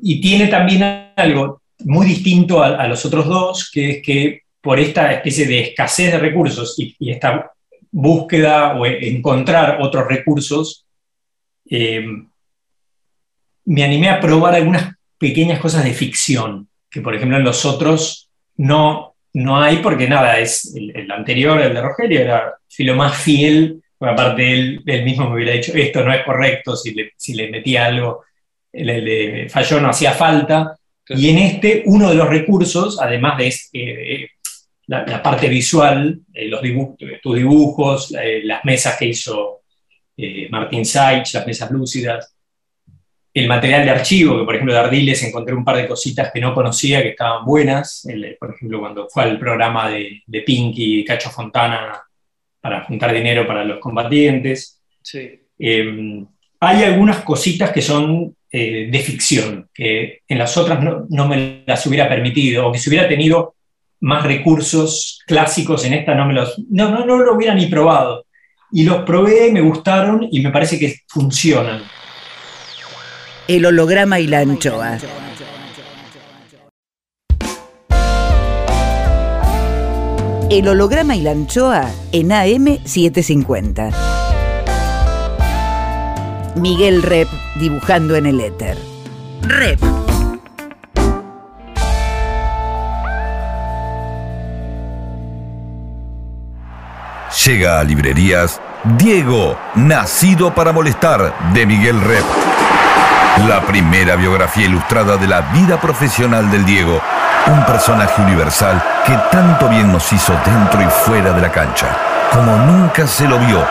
y 0.00 0.20
tiene 0.22 0.46
también 0.46 1.12
algo 1.14 1.60
muy 1.80 2.06
distinto 2.06 2.62
a, 2.62 2.88
los 2.88 3.04
otros 3.04 3.26
dos, 3.26 3.70
que 3.70 3.90
es 3.90 4.02
que 4.02 4.40
por 4.62 4.80
esta 4.80 5.12
especie 5.12 5.46
de 5.46 5.60
escasez 5.60 6.12
de 6.12 6.18
recursos 6.18 6.76
y, 6.78 6.96
esta 7.10 7.52
búsqueda 7.90 8.74
o 8.74 8.86
e- 8.86 9.06
encontrar 9.10 9.82
otros 9.82 10.08
recursos, 10.08 10.86
eh, 11.68 12.06
me 13.66 13.84
animé 13.84 14.08
a 14.08 14.20
probar 14.20 14.54
algunas 14.54 14.94
pequeñas 15.18 15.60
cosas 15.60 15.84
de 15.84 15.92
ficción, 15.92 16.70
que 16.90 17.02
por 17.02 17.14
ejemplo 17.14 17.36
en 17.36 17.44
los 17.44 17.66
otros 17.66 18.30
no, 18.56 19.14
no 19.34 19.60
hay, 19.60 19.82
porque 19.82 20.08
nada, 20.08 20.38
es 20.38 20.74
el, 20.74 20.96
el 20.96 21.10
anterior, 21.10 21.60
el 21.60 21.74
de 21.74 21.82
Rogelio, 21.82 22.20
era 22.22 22.54
lo 22.78 22.96
más 22.96 23.14
fiel, 23.14 23.82
porque 23.98 24.12
aparte 24.12 24.52
él, 24.52 24.82
él 24.86 25.04
mismo 25.04 25.28
me 25.28 25.36
hubiera 25.36 25.52
dicho, 25.52 25.72
esto 25.74 26.04
no 26.04 26.12
es 26.12 26.22
correcto, 26.24 26.76
si 26.76 26.94
le, 26.94 27.12
si 27.16 27.34
le 27.34 27.50
metía 27.50 27.86
algo, 27.86 28.24
le, 28.72 29.00
le 29.00 29.48
falló, 29.48 29.80
no 29.80 29.90
hacía 29.90 30.12
falta. 30.12 30.78
Claro. 31.04 31.20
Y 31.20 31.30
en 31.30 31.38
este, 31.38 31.82
uno 31.86 32.08
de 32.10 32.14
los 32.14 32.28
recursos, 32.28 33.00
además 33.00 33.38
de 33.38 33.54
eh, 33.72 34.30
la, 34.86 35.04
la, 35.04 35.22
parte 35.22 35.48
visual, 35.48 36.20
eh, 36.32 36.46
los 36.46 36.62
dibu 36.62 36.96
tus 37.22 37.36
dibujos, 37.36 38.14
eh, 38.14 38.40
las 38.44 38.64
mesas 38.64 38.96
que 38.96 39.06
hizo 39.06 39.62
eh, 40.16 40.48
Martín 40.50 40.84
Saich, 40.84 41.34
las 41.34 41.46
mesas 41.46 41.70
lúcidas, 41.70 42.34
el 43.34 43.48
material 43.48 43.84
de 43.84 43.90
archivo, 43.90 44.38
que 44.38 44.44
por 44.44 44.54
ejemplo 44.54 44.74
de 44.74 44.80
Ardiles 44.80 45.22
encontré 45.24 45.54
un 45.54 45.64
par 45.64 45.76
de 45.76 45.88
cositas 45.88 46.30
que 46.32 46.40
no 46.40 46.54
conocía, 46.54 47.02
que 47.02 47.10
estaban 47.10 47.44
buenas, 47.44 48.04
el, 48.06 48.36
por 48.38 48.54
ejemplo 48.54 48.80
cuando 48.80 49.08
fue 49.08 49.24
al 49.24 49.38
programa 49.38 49.90
de, 49.90 50.22
de 50.26 50.40
Pinky 50.42 51.00
y 51.00 51.04
Cacho 51.04 51.30
Fontana 51.30 52.07
para 52.60 52.84
juntar 52.84 53.12
dinero 53.12 53.46
para 53.46 53.64
los 53.64 53.78
combatientes. 53.78 54.80
Sí. 55.02 55.40
Eh, 55.58 56.24
hay 56.60 56.82
algunas 56.82 57.18
cositas 57.22 57.70
que 57.70 57.82
son 57.82 58.34
eh, 58.50 58.88
de 58.90 58.98
ficción, 59.00 59.68
que 59.72 60.22
en 60.26 60.38
las 60.38 60.56
otras 60.56 60.82
no, 60.82 61.06
no, 61.10 61.28
me 61.28 61.64
las 61.66 61.86
hubiera 61.86 62.08
permitido, 62.08 62.66
o 62.66 62.72
que 62.72 62.78
si 62.78 62.88
hubiera 62.88 63.08
tenido 63.08 63.54
más 64.00 64.24
recursos 64.24 65.22
clásicos 65.26 65.84
en 65.84 65.94
esta 65.94 66.14
no 66.14 66.26
me 66.26 66.34
los... 66.34 66.58
No, 66.70 66.90
no, 66.90 67.04
no 67.04 67.18
lo 67.18 67.34
hubiera 67.34 67.54
ni 67.54 67.66
probado. 67.66 68.26
Y 68.70 68.84
los 68.84 69.02
probé, 69.02 69.50
me 69.52 69.60
gustaron 69.60 70.28
y 70.30 70.40
me 70.40 70.50
parece 70.50 70.78
que 70.78 70.96
funcionan. 71.08 71.82
El 73.46 73.66
holograma 73.66 74.20
y 74.20 74.26
la 74.26 74.40
anchoa. 74.40 74.98
El 80.50 80.66
holograma 80.66 81.14
y 81.14 81.20
la 81.20 81.32
anchoa 81.32 81.90
en 82.10 82.30
AM750. 82.30 83.92
Miguel 86.56 87.02
Rep 87.02 87.28
dibujando 87.56 88.16
en 88.16 88.24
el 88.24 88.40
éter. 88.40 88.78
Rep. 89.42 89.78
Llega 97.44 97.78
a 97.78 97.84
librerías 97.84 98.58
Diego, 98.96 99.58
nacido 99.74 100.54
para 100.54 100.72
molestar, 100.72 101.52
de 101.52 101.66
Miguel 101.66 102.00
Rep. 102.00 102.24
La 103.46 103.60
primera 103.66 104.16
biografía 104.16 104.64
ilustrada 104.64 105.18
de 105.18 105.26
la 105.26 105.42
vida 105.52 105.78
profesional 105.78 106.50
del 106.50 106.64
Diego. 106.64 107.02
Un 107.48 107.64
personaje 107.64 108.20
universal 108.22 108.82
que 109.06 109.14
tanto 109.32 109.68
bien 109.68 109.90
nos 109.90 110.12
hizo 110.12 110.32
dentro 110.44 110.82
y 110.82 110.86
fuera 110.86 111.32
de 111.32 111.40
la 111.40 111.50
cancha, 111.50 111.96
como 112.32 112.56
nunca 112.56 113.06
se 113.06 113.26
lo 113.26 113.38
vio. 113.38 113.66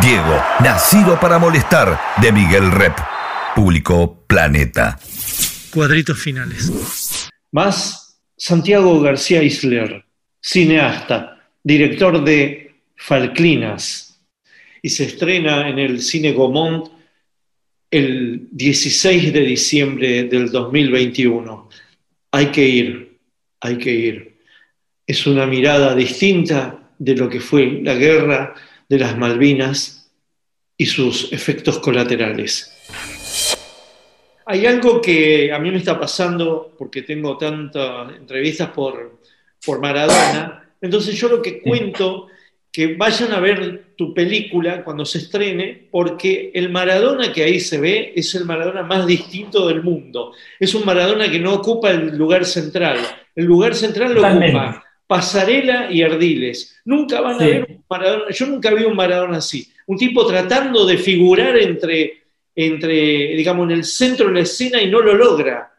Diego, 0.00 0.42
nacido 0.60 1.18
para 1.18 1.38
molestar, 1.38 1.98
de 2.18 2.32
Miguel 2.32 2.70
Rep. 2.70 2.98
Público 3.54 4.24
Planeta. 4.26 4.98
Cuadritos 5.72 6.18
finales. 6.18 7.30
Más 7.50 8.18
Santiago 8.36 9.00
García 9.00 9.42
Isler, 9.42 10.04
cineasta, 10.40 11.38
director 11.62 12.24
de 12.24 12.74
Falclinas, 12.96 14.20
y 14.82 14.88
se 14.88 15.04
estrena 15.04 15.68
en 15.68 15.78
el 15.78 16.02
Cine 16.02 16.32
Gaumont 16.32 16.88
el 17.90 18.48
16 18.50 19.32
de 19.32 19.40
diciembre 19.40 20.24
del 20.24 20.50
2021. 20.50 21.68
Hay 22.32 22.46
que 22.46 22.64
ir, 22.66 23.18
hay 23.60 23.76
que 23.76 23.90
ir. 23.90 24.38
Es 25.06 25.26
una 25.26 25.46
mirada 25.46 25.94
distinta 25.94 26.90
de 26.98 27.14
lo 27.14 27.28
que 27.28 27.40
fue 27.40 27.80
la 27.82 27.94
guerra 27.94 28.54
de 28.88 28.98
las 28.98 29.18
Malvinas 29.18 30.10
y 30.76 30.86
sus 30.86 31.30
efectos 31.32 31.78
colaterales. 31.78 32.72
Hay 34.46 34.64
algo 34.64 35.00
que 35.00 35.52
a 35.52 35.58
mí 35.58 35.70
me 35.70 35.76
está 35.76 36.00
pasando 36.00 36.74
porque 36.78 37.02
tengo 37.02 37.36
tantas 37.36 38.16
entrevistas 38.16 38.70
por, 38.70 39.20
por 39.64 39.80
Maradona, 39.80 40.70
entonces 40.80 41.14
yo 41.14 41.28
lo 41.28 41.42
que 41.42 41.60
cuento 41.60 42.28
que 42.72 42.94
vayan 42.94 43.32
a 43.32 43.40
ver 43.40 43.92
tu 43.96 44.14
película 44.14 44.82
cuando 44.82 45.04
se 45.04 45.18
estrene, 45.18 45.88
porque 45.90 46.50
el 46.54 46.70
Maradona 46.70 47.30
que 47.30 47.44
ahí 47.44 47.60
se 47.60 47.78
ve 47.78 48.14
es 48.16 48.34
el 48.34 48.46
Maradona 48.46 48.82
más 48.82 49.06
distinto 49.06 49.68
del 49.68 49.82
mundo. 49.82 50.32
Es 50.58 50.74
un 50.74 50.86
Maradona 50.86 51.30
que 51.30 51.38
no 51.38 51.52
ocupa 51.52 51.90
el 51.90 52.16
lugar 52.16 52.46
central. 52.46 52.96
El 53.36 53.44
lugar 53.44 53.74
central 53.74 54.14
lo 54.14 54.26
ocupa 54.26 54.82
Pasarela 55.06 55.92
y 55.92 56.02
Ardiles. 56.02 56.80
Nunca 56.86 57.20
van 57.20 57.42
a 57.42 57.44
ver 57.44 57.66
un 57.68 57.84
Maradona. 57.90 58.24
Yo 58.30 58.46
nunca 58.46 58.72
vi 58.72 58.84
un 58.84 58.96
Maradona 58.96 59.36
así. 59.36 59.70
Un 59.86 59.98
tipo 59.98 60.26
tratando 60.26 60.86
de 60.86 60.96
figurar 60.96 61.58
entre, 61.58 62.22
entre, 62.56 63.36
digamos, 63.36 63.66
en 63.66 63.72
el 63.72 63.84
centro 63.84 64.28
de 64.28 64.32
la 64.32 64.40
escena 64.40 64.80
y 64.80 64.90
no 64.90 65.00
lo 65.00 65.12
logra. 65.12 65.70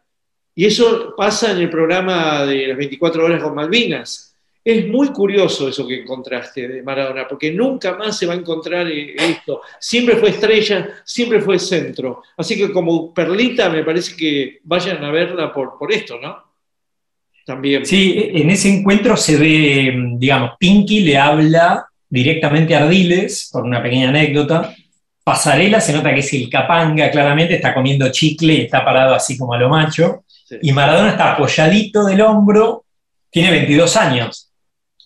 Y 0.54 0.66
eso 0.66 1.16
pasa 1.18 1.52
en 1.52 1.58
el 1.58 1.70
programa 1.72 2.46
de 2.46 2.68
las 2.68 2.78
24 2.78 3.26
horas 3.26 3.41
con 3.41 3.56
Malvinas. 3.56 4.32
Es 4.66 4.88
muy 4.88 5.09
curioso 5.09 5.68
eso 5.68 5.86
que 5.86 6.01
encontraste 6.01 6.70
de 6.70 6.84
Maradona, 6.84 7.28
porque 7.28 7.51
nunca 7.51 7.97
más 7.97 8.18
se 8.18 8.26
va 8.26 8.34
a 8.34 8.38
encontrar 8.38 8.88
eh, 8.88 9.14
esto. 9.18 9.61
Siempre 9.78 10.16
fue 10.16 10.30
estrella, 10.30 10.89
siempre 11.03 11.41
fue 11.41 11.59
centro. 11.59 12.24
Así 12.38 12.55
que 12.55 12.72
como 12.72 13.14
perlita 13.14 13.70
me 13.70 13.84
parece 13.84 14.16
que 14.16 14.59
vayan 14.64 15.03
a 15.03 15.11
verla 15.11 15.51
por, 15.51 15.78
por 15.78 15.91
esto, 15.91 16.18
¿no? 16.18 16.38
También. 17.45 17.86
Sí, 17.86 18.32
en 18.34 18.49
ese 18.49 18.70
encuentro 18.70 19.18
se 19.18 19.36
ve, 19.36 19.93
digamos, 20.16 20.51
Pinky 20.57 21.01
le 21.01 21.18
habla 21.18 21.86
directamente 22.09 22.74
a 22.74 22.84
Ardiles, 22.86 23.49
por 23.51 23.64
una 23.64 23.84
pequeña 23.84 24.09
anécdota. 24.09 24.74
Pasarela 25.26 25.82
se 25.82 25.91
nota 25.91 26.14
que 26.14 26.22
es 26.22 26.34
el 26.34 26.49
capanga, 26.49 27.11
claramente, 27.11 27.55
está 27.55 27.74
comiendo 27.74 28.09
chicle 28.11 28.53
y 28.53 28.61
está 28.61 28.86
parado 28.86 29.14
así 29.14 29.38
como 29.38 29.53
a 29.53 29.57
lo 29.57 29.68
macho. 29.68 30.24
Sí. 30.28 30.55
Y 30.61 30.72
Maradona 30.72 31.11
está 31.11 31.34
apoyadito 31.34 32.05
del 32.05 32.22
hombro, 32.22 32.86
tiene 33.30 33.51
22 33.51 33.97
años. 33.97 34.53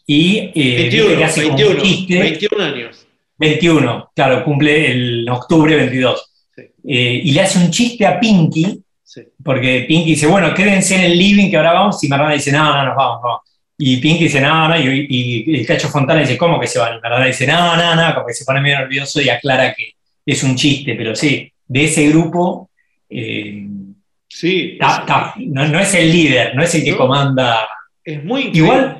Y 0.09 0.51
eh, 0.55 0.75
21, 0.89 1.03
viste 1.07 1.17
que 1.17 1.23
hace 1.25 1.41
como 1.43 1.53
un 1.53 1.57
21, 1.57 1.83
chiste. 1.83 2.19
21 2.19 2.63
años. 2.63 3.07
21, 3.37 4.11
claro, 4.15 4.43
cumple 4.43 4.91
el 4.91 5.29
octubre 5.29 5.75
22. 5.75 6.31
Sí. 6.55 6.61
Eh, 6.87 7.21
y 7.25 7.31
le 7.31 7.41
hace 7.41 7.59
un 7.59 7.69
chiste 7.69 8.05
a 8.05 8.19
Pinky, 8.19 8.79
Sí. 9.03 9.21
porque 9.43 9.85
Pinky 9.87 10.11
dice, 10.11 10.27
bueno, 10.27 10.53
quédense 10.53 10.95
en 10.95 11.01
el 11.11 11.17
living 11.17 11.49
que 11.49 11.57
ahora 11.57 11.73
vamos, 11.73 12.03
y 12.03 12.07
Maradona 12.07 12.35
dice, 12.35 12.51
no, 12.51 12.63
no, 12.73 12.85
nos 12.85 12.95
vamos, 12.95 13.21
vamos. 13.21 13.41
Y 13.77 13.97
Pinky 13.97 14.23
dice, 14.23 14.41
no, 14.41 14.67
no, 14.67 14.79
y, 14.79 15.07
y, 15.09 15.59
y 15.61 15.65
Cacho 15.65 15.87
Fontana 15.89 16.21
dice, 16.21 16.37
¿cómo 16.37 16.59
que 16.59 16.67
se 16.67 16.79
van? 16.79 16.97
Y 16.97 17.01
Maradona 17.01 17.25
dice, 17.27 17.45
no, 17.45 17.75
no, 17.77 17.95
no, 17.95 18.13
como 18.15 18.27
que 18.27 18.33
se 18.33 18.43
pone 18.45 18.59
medio 18.61 18.79
nervioso 18.79 19.21
y 19.21 19.29
aclara 19.29 19.73
que 19.73 19.91
es 20.25 20.43
un 20.43 20.55
chiste, 20.55 20.95
pero 20.95 21.15
sí, 21.15 21.51
de 21.67 21.83
ese 21.83 22.07
grupo, 22.09 22.69
eh, 23.09 23.65
Sí, 24.29 24.77
ta- 24.79 25.03
ta- 25.05 25.33
no, 25.37 25.67
no 25.67 25.79
es 25.79 25.93
el 25.95 26.11
líder, 26.11 26.53
no 26.55 26.61
es 26.61 26.75
el 26.75 26.83
que 26.83 26.91
No. 26.91 26.97
comanda 26.97 27.67
es 28.03 28.23
muy 28.23 28.41
increíble. 28.43 28.59
Igual- 28.71 28.97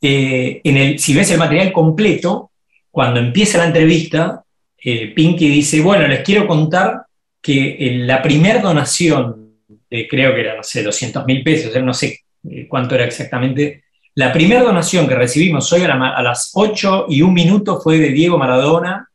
eh, 0.00 0.60
en 0.64 0.76
el, 0.76 0.98
si 0.98 1.14
ves 1.14 1.30
el 1.30 1.38
material 1.38 1.72
completo, 1.72 2.50
cuando 2.90 3.20
empieza 3.20 3.58
la 3.58 3.66
entrevista, 3.66 4.42
eh, 4.82 5.12
Pinky 5.14 5.48
dice, 5.48 5.80
bueno, 5.80 6.06
les 6.08 6.20
quiero 6.20 6.46
contar 6.46 7.02
que 7.42 7.76
en 7.78 8.06
la 8.06 8.20
primer 8.22 8.60
donación, 8.62 9.54
creo 9.88 10.34
que 10.34 10.40
era, 10.40 10.56
no 10.56 10.62
sé, 10.62 10.82
200 10.82 11.24
mil 11.26 11.42
pesos, 11.42 11.74
eh, 11.74 11.82
no 11.82 11.92
sé 11.94 12.20
eh, 12.48 12.66
cuánto 12.68 12.94
era 12.94 13.04
exactamente, 13.04 13.84
la 14.14 14.32
primera 14.32 14.62
donación 14.62 15.06
que 15.06 15.14
recibimos 15.14 15.72
hoy 15.72 15.82
a, 15.82 15.88
la 15.88 15.96
ma- 15.96 16.16
a 16.16 16.22
las 16.22 16.50
8 16.54 17.06
y 17.08 17.22
un 17.22 17.32
minuto 17.32 17.80
fue 17.80 17.98
de 17.98 18.08
Diego 18.10 18.36
Maradona. 18.38 19.08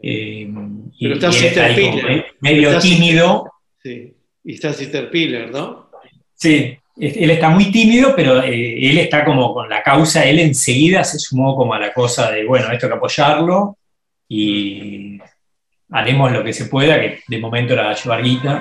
eh, 0.00 0.48
y- 0.96 1.02
Pero 1.08 1.14
está 1.14 1.30
medio 2.40 2.78
tímido, 2.78 3.50
Sí. 3.82 4.14
Y 4.44 4.54
está 4.54 4.72
Sister 4.72 5.10
Piller, 5.10 5.50
¿no? 5.50 5.90
Sí, 6.34 6.76
él 7.00 7.30
está 7.30 7.48
muy 7.48 7.70
tímido, 7.70 8.14
pero 8.14 8.42
eh, 8.42 8.90
él 8.90 8.98
está 8.98 9.24
como 9.24 9.54
con 9.54 9.68
la 9.68 9.82
causa, 9.82 10.24
él 10.24 10.40
enseguida 10.40 11.04
se 11.04 11.18
sumó 11.18 11.54
como 11.54 11.74
a 11.74 11.78
la 11.78 11.92
cosa 11.92 12.30
de, 12.30 12.44
bueno, 12.44 12.70
esto 12.72 12.86
hay 12.86 12.90
que 12.90 12.96
apoyarlo 12.96 13.78
y 14.28 15.20
haremos 15.90 16.32
lo 16.32 16.42
que 16.42 16.52
se 16.52 16.66
pueda, 16.66 17.00
que 17.00 17.20
de 17.26 17.38
momento 17.38 17.74
era 17.74 17.94
llevar 17.94 18.22
guita. 18.22 18.60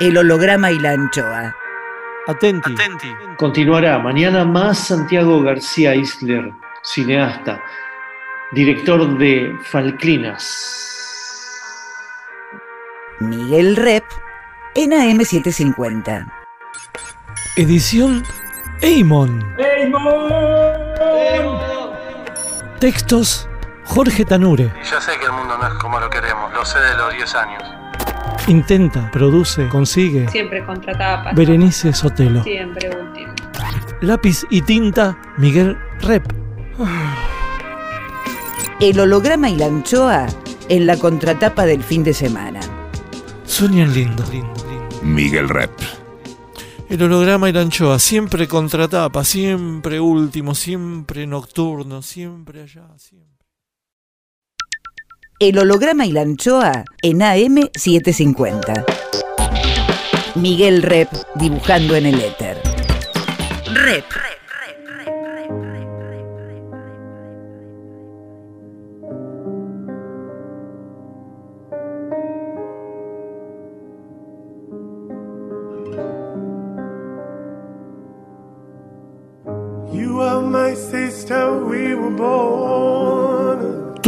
El 0.00 0.18
holograma 0.18 0.72
y 0.72 0.78
la 0.78 0.92
anchoa. 0.92 1.56
Atenti. 2.26 2.74
Continuará 3.38 3.98
mañana 3.98 4.44
más 4.44 4.78
Santiago 4.78 5.42
García 5.42 5.94
Isler, 5.94 6.50
cineasta, 6.82 7.62
director 8.52 9.16
de 9.18 9.54
Falclinas. 9.62 10.66
Miguel 13.20 13.76
Rep 13.76 14.04
en 14.74 14.90
AM750. 14.92 16.32
Edición 17.56 18.22
Eimon. 18.80 19.44
Textos 22.78 23.48
Jorge 23.84 24.24
Tanure. 24.24 24.72
Y 24.80 24.84
ya 24.84 25.00
sé 25.00 25.12
que 25.18 25.26
el 25.26 25.32
mundo 25.32 25.58
no 25.58 25.66
es 25.66 25.74
como 25.74 25.98
lo 25.98 26.08
queremos, 26.08 26.52
lo 26.54 26.64
sé 26.64 26.78
de 26.78 26.94
los 26.96 27.12
10 27.14 27.34
años. 27.34 27.62
Intenta, 28.46 29.10
produce, 29.10 29.68
consigue. 29.68 30.28
Siempre 30.28 30.64
contratapa. 30.64 31.32
Berenice 31.32 31.92
Sotelo. 31.92 32.42
Siempre 32.42 32.88
último. 32.88 33.32
Lápiz 34.00 34.44
y 34.48 34.62
tinta 34.62 35.18
Miguel 35.36 35.76
Rep. 36.00 36.24
El 38.80 38.98
holograma 38.98 39.50
y 39.50 39.56
la 39.56 39.66
anchoa 39.66 40.26
en 40.68 40.86
la 40.86 40.96
contratapa 40.96 41.66
del 41.66 41.82
fin 41.82 42.02
de 42.02 42.14
semana. 42.14 42.60
Sueñan 43.44 43.92
lindo, 43.92 44.24
lindo. 44.30 44.59
Miguel 45.02 45.48
Rep. 45.48 45.70
El 46.88 47.02
holograma 47.02 47.48
y 47.48 47.52
la 47.52 47.60
anchoa, 47.60 47.98
siempre 47.98 48.48
contratapa, 48.48 49.24
siempre 49.24 50.00
último, 50.00 50.54
siempre 50.54 51.26
nocturno, 51.26 52.02
siempre 52.02 52.62
allá, 52.62 52.88
siempre. 52.96 53.46
El 55.38 55.58
holograma 55.58 56.04
y 56.04 56.12
la 56.12 56.22
anchoa 56.22 56.84
en 57.02 57.20
AM750. 57.20 58.84
Miguel 60.34 60.82
Rep 60.82 61.08
dibujando 61.36 61.96
en 61.96 62.06
el 62.06 62.20
éter. 62.20 62.60
Rep. 63.72 64.04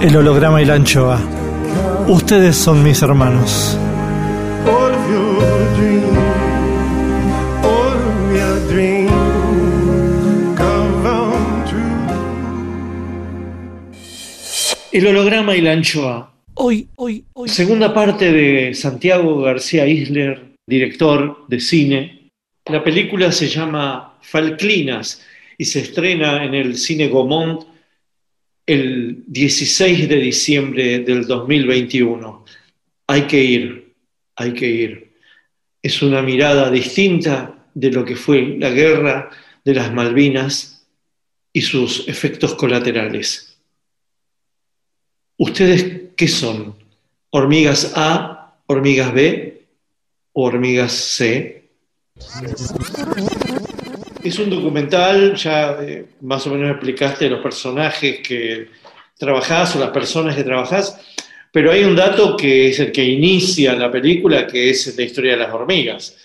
El 0.00 0.16
holograma 0.16 0.62
y 0.62 0.64
la 0.64 0.74
anchoa. 0.76 1.20
Ustedes 2.08 2.56
son 2.56 2.82
mis 2.82 3.02
hermanos. 3.02 3.76
El 14.90 15.06
holograma 15.06 15.54
y 15.54 15.60
la 15.60 15.72
anchoa. 15.72 16.32
Hoy, 16.54 16.88
hoy, 16.96 17.22
hoy. 17.34 17.50
Segunda 17.50 17.92
parte 17.92 18.32
de 18.32 18.74
Santiago 18.74 19.42
García 19.42 19.86
Isler, 19.86 20.54
director 20.66 21.44
de 21.46 21.60
cine. 21.60 22.30
La 22.64 22.82
película 22.82 23.30
se 23.32 23.48
llama 23.48 24.14
Falclinas 24.22 25.22
y 25.58 25.66
se 25.66 25.80
estrena 25.80 26.42
en 26.42 26.54
el 26.54 26.78
Cine 26.78 27.08
Gaumont 27.08 27.69
el 28.66 29.24
16 29.26 30.08
de 30.08 30.16
diciembre 30.16 30.98
del 31.00 31.26
2021. 31.26 32.44
Hay 33.06 33.22
que 33.22 33.42
ir, 33.42 33.94
hay 34.36 34.52
que 34.52 34.66
ir. 34.66 35.12
Es 35.82 36.02
una 36.02 36.22
mirada 36.22 36.70
distinta 36.70 37.66
de 37.74 37.90
lo 37.90 38.04
que 38.04 38.16
fue 38.16 38.56
la 38.58 38.70
guerra 38.70 39.30
de 39.64 39.74
las 39.74 39.92
Malvinas 39.92 40.86
y 41.52 41.62
sus 41.62 42.06
efectos 42.08 42.54
colaterales. 42.54 43.58
¿Ustedes 45.36 46.12
qué 46.16 46.28
son? 46.28 46.76
¿Hormigas 47.30 47.92
A, 47.96 48.56
hormigas 48.66 49.14
B 49.14 49.64
o 50.32 50.44
hormigas 50.44 50.92
C? 50.92 51.70
Es 54.22 54.38
un 54.38 54.50
documental, 54.50 55.34
ya 55.34 55.78
eh, 55.80 56.04
más 56.20 56.46
o 56.46 56.50
menos 56.50 56.70
explicaste 56.72 57.30
los 57.30 57.40
personajes 57.40 58.20
que 58.20 58.68
trabajás 59.16 59.76
o 59.76 59.80
las 59.80 59.90
personas 59.90 60.36
que 60.36 60.44
trabajás, 60.44 61.00
pero 61.50 61.72
hay 61.72 61.84
un 61.84 61.96
dato 61.96 62.36
que 62.36 62.68
es 62.68 62.78
el 62.80 62.92
que 62.92 63.04
inicia 63.04 63.74
la 63.74 63.90
película, 63.90 64.46
que 64.46 64.70
es 64.70 64.94
la 64.96 65.04
historia 65.04 65.32
de 65.32 65.38
las 65.38 65.52
hormigas. 65.52 66.16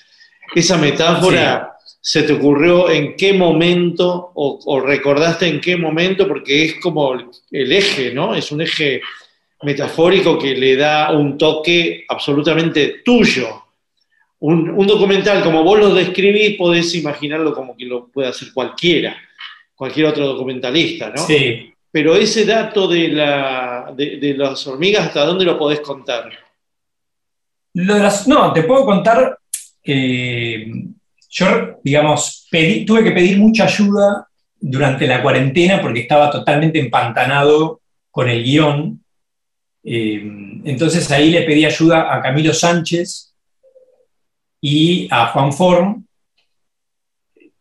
Esa 0.54 0.78
metáfora 0.78 1.78
se 2.02 2.24
te 2.24 2.34
ocurrió 2.34 2.90
en 2.90 3.16
qué 3.16 3.34
momento 3.34 4.32
o, 4.36 4.60
o 4.66 4.80
recordaste 4.82 5.48
en 5.48 5.62
qué 5.62 5.78
momento, 5.78 6.28
porque 6.28 6.66
es 6.66 6.76
como 6.82 7.14
el, 7.14 7.26
el 7.52 7.72
eje, 7.72 8.14
¿no? 8.14 8.36
Es 8.36 8.52
un 8.52 8.62
eje 8.62 9.02
metafórico 9.64 10.38
que 10.38 10.54
le 10.54 10.76
da 10.76 11.12
un 11.12 11.38
toque 11.38 12.06
absolutamente 12.10 13.02
tuyo. 13.04 13.65
Un, 14.40 14.70
un 14.70 14.86
documental, 14.88 15.44
como 15.44 15.64
vos 15.64 15.80
lo 15.80 15.94
describís, 15.94 16.58
podés 16.58 16.94
imaginarlo 16.96 17.54
como 17.54 17.76
que 17.76 17.86
lo 17.86 18.08
puede 18.08 18.28
hacer 18.28 18.50
cualquiera, 18.54 19.16
cualquier 19.74 20.08
otro 20.08 20.28
documentalista, 20.28 21.10
¿no? 21.10 21.26
Sí. 21.26 21.72
Pero 21.92 22.16
ese 22.16 22.46
dato 22.46 22.88
de, 22.88 23.08
la, 23.08 23.94
de, 23.96 24.18
de 24.18 24.34
las 24.34 24.68
hormigas, 24.68 25.08
¿hasta 25.08 25.26
dónde 25.26 25.46
lo 25.46 25.58
podés 25.58 25.80
contar? 25.80 26.30
Lo 27.74 27.94
de 27.96 28.00
las- 28.02 28.28
no, 28.28 28.52
te 28.54 28.64
puedo 28.64 28.86
contar 28.86 29.38
que 29.82 30.84
yo, 31.30 31.80
digamos, 31.84 32.48
pedí- 32.52 32.86
tuve 32.86 33.04
que 33.04 33.12
pedir 33.12 33.38
mucha 33.38 33.66
ayuda 33.66 34.28
durante 34.60 35.08
la 35.08 35.22
cuarentena 35.22 35.82
porque 35.82 36.02
estaba 36.02 36.30
totalmente 36.30 36.80
empantanado 36.80 37.82
con 38.12 38.28
el 38.30 38.44
guion. 38.44 39.02
Eh, 39.84 40.22
entonces 40.66 41.10
ahí 41.12 41.30
le 41.32 41.44
pedí 41.44 41.64
ayuda 41.66 42.14
a 42.14 42.22
Camilo 42.22 42.54
Sánchez 42.54 43.35
y 44.68 45.08
a 45.12 45.28
Juan 45.28 45.54
Form, 45.54 46.06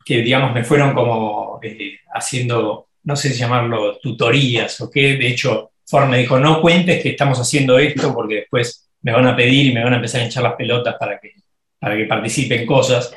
que 0.05 0.23
digamos 0.23 0.53
me 0.55 0.65
fueron 0.65 0.95
como 0.95 1.59
eh, 1.63 1.99
haciendo, 2.15 2.89
no 3.05 3.17
sé 3.17 3.31
si 3.31 3.39
llamarlo 3.39 3.99
tutorías 3.99 4.81
o 4.81 4.91
qué, 4.91 5.17
de 5.17 5.29
hecho 5.29 5.73
Form 5.87 6.09
me 6.11 6.19
dijo, 6.19 6.39
no 6.39 6.61
cuentes 6.63 7.03
que 7.03 7.11
estamos 7.11 7.39
haciendo 7.39 7.79
esto 7.79 8.15
porque 8.15 8.37
después 8.37 8.89
me 9.03 9.13
van 9.13 9.27
a 9.27 9.37
pedir 9.37 9.67
y 9.67 9.75
me 9.75 9.85
van 9.85 9.93
a 9.93 9.97
empezar 9.97 10.23
a 10.23 10.25
hinchar 10.25 10.43
las 10.43 10.55
pelotas 10.55 10.97
para 10.99 11.19
que, 11.21 11.33
para 11.79 11.95
que 11.95 12.07
participe 12.07 12.61
en 12.61 12.67
cosas. 12.67 13.15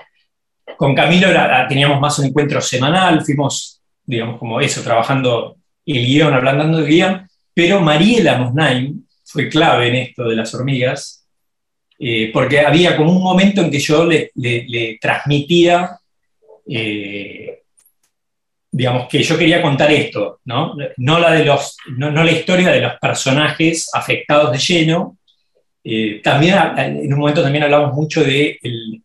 Con 0.75 0.93
Camilo 0.93 1.29
era- 1.29 1.65
teníamos 1.67 1.99
más 2.01 2.19
un 2.19 2.25
encuentro 2.25 2.59
semanal, 2.59 3.23
fuimos, 3.23 3.81
digamos, 4.03 4.37
como 4.37 4.59
eso, 4.59 4.83
trabajando 4.83 5.55
el 5.85 6.05
guion, 6.05 6.33
hablando 6.33 6.77
del 6.77 6.87
guion, 6.87 7.27
pero 7.53 7.79
Mariela 7.79 8.37
Mosnaim 8.37 9.05
fue 9.23 9.47
clave 9.47 9.87
en 9.87 9.95
esto 9.95 10.25
de 10.27 10.35
las 10.35 10.53
hormigas, 10.53 11.16
eh, 11.99 12.29
porque 12.31 12.59
había 12.59 12.95
como 12.95 13.11
un 13.11 13.23
momento 13.23 13.61
en 13.61 13.71
que 13.71 13.79
yo 13.79 14.05
le, 14.05 14.31
transmitía, 15.01 15.99
eh, 16.67 17.63
digamos, 18.71 19.07
que 19.07 19.23
yo 19.23 19.37
quería 19.37 19.61
contar 19.61 19.91
esto, 19.91 20.39
¿no? 20.45 20.75
No, 20.97 21.19
la, 21.19 21.31
de 21.31 21.45
los, 21.45 21.77
no, 21.97 22.11
la 22.11 22.31
historia 22.31 22.69
de 22.69 22.81
los 22.81 22.93
personajes 22.99 23.89
afectados 23.93 24.51
de 24.51 24.59
lleno. 24.59 25.17
Eh, 25.83 26.21
también 26.23 26.55
en 26.77 27.13
un 27.13 27.19
momento 27.19 27.41
también 27.41 27.63
hablamos 27.63 27.93
mucho 27.93 28.23
de 28.23 28.59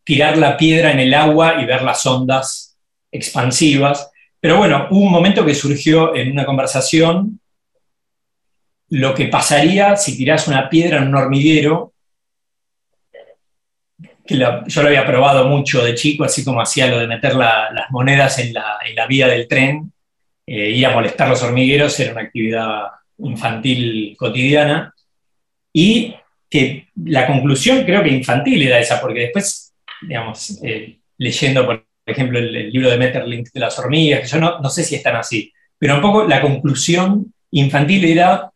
tirar 0.04 0.36
la 0.36 0.56
piedra 0.56 0.90
en 0.90 0.98
el 0.98 1.14
agua 1.14 1.62
y 1.62 1.64
ver 1.64 1.82
las 1.82 2.04
ondas 2.04 2.76
expansivas. 3.10 4.10
Pero 4.40 4.58
bueno, 4.58 4.88
hubo 4.90 5.06
un 5.06 5.12
momento 5.12 5.46
que 5.46 5.54
surgió 5.54 6.14
en 6.14 6.32
una 6.32 6.44
conversación 6.44 7.38
lo 8.88 9.14
que 9.14 9.28
pasaría 9.28 9.96
si 9.96 10.18
tirás 10.18 10.48
una 10.48 10.68
piedra 10.68 10.98
en 10.98 11.08
un 11.08 11.14
hormiguero, 11.14 11.91
que 14.26 14.36
la- 14.36 14.64
yo 14.66 14.82
lo 14.82 14.88
había 14.88 15.06
probado 15.06 15.46
mucho 15.48 15.84
de 15.84 15.94
chico, 15.94 16.24
así 16.24 16.44
como 16.44 16.60
hacía 16.60 16.86
lo 16.86 16.98
de 16.98 17.06
meter 17.06 17.34
la- 17.34 17.70
las 17.72 17.90
monedas 17.90 18.38
en 18.38 18.52
la, 18.52 18.78
en 18.88 18.94
la 18.94 19.06
vía 19.06 19.28
del 19.28 19.48
tren, 19.48 19.92
eh, 20.46 20.70
ir 20.70 20.86
a 20.86 20.90
molestar 20.94 21.28
los 21.28 21.42
hormigueros, 21.42 21.98
era 22.00 22.12
una 22.12 22.22
actividad 22.22 22.82
infantil 23.18 24.14
cotidiana, 24.18 24.94
y 25.72 26.14
que 26.50 26.88
la 27.04 27.26
conclusión 27.26 27.84
creo 27.84 28.02
que 28.02 28.10
infantil 28.10 28.62
era 28.62 28.78
esa, 28.78 29.00
porque 29.00 29.20
después, 29.20 29.72
digamos, 30.02 30.60
eh, 30.62 30.98
leyendo, 31.18 31.64
por 31.64 31.86
ejemplo, 32.04 32.38
el, 32.38 32.54
el 32.54 32.70
libro 32.70 32.90
de 32.90 32.98
Metterlink 32.98 33.48
de 33.52 33.60
las 33.60 33.78
hormigas, 33.78 34.20
que 34.20 34.26
yo 34.26 34.38
no, 34.38 34.58
no 34.60 34.68
sé 34.68 34.84
si 34.84 34.96
están 34.96 35.16
así, 35.16 35.52
pero 35.78 35.94
un 35.96 36.00
poco 36.00 36.24
la 36.24 36.40
conclusión 36.40 37.32
infantil 37.52 38.04
era 38.04 38.50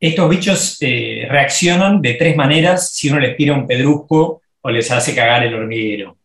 estos 0.00 0.28
bichos 0.28 0.78
eh, 0.80 1.26
reaccionan 1.30 2.02
de 2.02 2.14
tres 2.14 2.34
maneras 2.36 2.92
si 2.92 3.08
uno 3.08 3.20
les 3.20 3.36
tira 3.36 3.54
un 3.54 3.66
pedrusco 3.66 4.41
o 4.62 4.70
les 4.70 4.90
hace 4.90 5.14
cagar 5.14 5.44
el 5.44 5.54
hormiguero. 5.54 6.16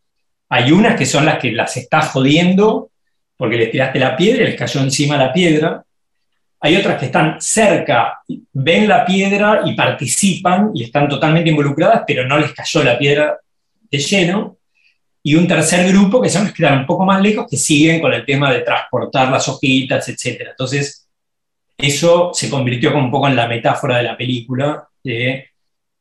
Hay 0.49 0.71
unas 0.71 0.95
que 0.95 1.05
son 1.05 1.25
las 1.25 1.39
que 1.39 1.51
las 1.51 1.75
estás 1.75 2.09
jodiendo 2.09 2.91
porque 3.35 3.57
les 3.57 3.71
tiraste 3.71 3.99
la 3.99 4.15
piedra 4.15 4.43
y 4.43 4.47
les 4.47 4.55
cayó 4.55 4.81
encima 4.81 5.17
la 5.17 5.33
piedra. 5.33 5.83
Hay 6.59 6.75
otras 6.75 6.99
que 6.99 7.05
están 7.05 7.39
cerca, 7.39 8.19
ven 8.53 8.88
la 8.88 9.05
piedra 9.05 9.61
y 9.65 9.75
participan 9.75 10.71
y 10.73 10.85
están 10.85 11.07
totalmente 11.07 11.49
involucradas, 11.49 12.03
pero 12.07 12.25
no 12.25 12.39
les 12.39 12.53
cayó 12.53 12.83
la 12.83 12.97
piedra 12.97 13.38
de 13.91 13.97
lleno. 13.99 14.57
Y 15.21 15.35
un 15.35 15.47
tercer 15.47 15.88
grupo 15.89 16.21
que 16.21 16.29
son 16.29 16.45
los 16.45 16.53
que 16.53 16.63
están 16.63 16.79
un 16.79 16.85
poco 16.85 17.05
más 17.05 17.21
lejos, 17.21 17.45
que 17.49 17.57
siguen 17.57 17.99
con 17.99 18.13
el 18.13 18.25
tema 18.25 18.51
de 18.51 18.61
transportar 18.61 19.29
las 19.29 19.47
hojitas, 19.49 20.07
etc. 20.07 20.47
Entonces, 20.51 21.07
eso 21.77 22.31
se 22.33 22.49
convirtió 22.49 22.91
como 22.91 23.05
un 23.05 23.11
poco 23.11 23.27
en 23.27 23.35
la 23.35 23.47
metáfora 23.47 23.97
de 23.97 24.03
la 24.03 24.17
película. 24.17 24.88
de 25.03 25.49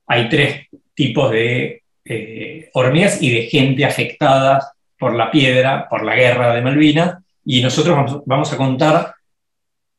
hay 0.09 0.29
tres 0.29 0.69
tipos 0.95 1.31
de 1.33 1.83
eh, 2.09 2.71
hormigas 2.73 3.21
y 3.21 3.31
de 3.31 3.43
gente 3.43 3.85
afectada 3.85 4.73
por 4.99 5.15
la 5.15 5.31
piedra, 5.31 5.89
por 5.89 6.05
la 6.05 6.15
guerra 6.15 6.55
de 6.55 6.63
Malvinas, 6.63 7.19
y 7.45 7.63
nosotros 7.63 8.23
vamos, 8.27 8.53
a 8.53 8.57
contar 8.57 9.15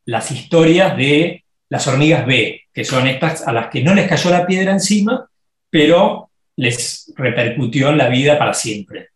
las 0.06 0.32
historias 0.32 0.96
de 0.98 1.44
las 1.70 1.88
hormigas 1.88 2.26
B, 2.26 2.62
que 2.74 2.84
son 2.84 3.08
estas 3.08 3.48
a 3.48 3.52
las 3.52 3.68
que 3.68 3.84
no 3.84 3.94
les 3.94 4.08
cayó 4.08 4.30
la 4.30 4.46
piedra 4.46 4.72
encima, 4.72 5.30
pero 5.70 6.30
les 6.56 7.14
repercutió 7.16 7.90
en 7.90 7.98
la 7.98 8.10
vida 8.10 8.38
para 8.38 8.54
siempre. 8.54 9.10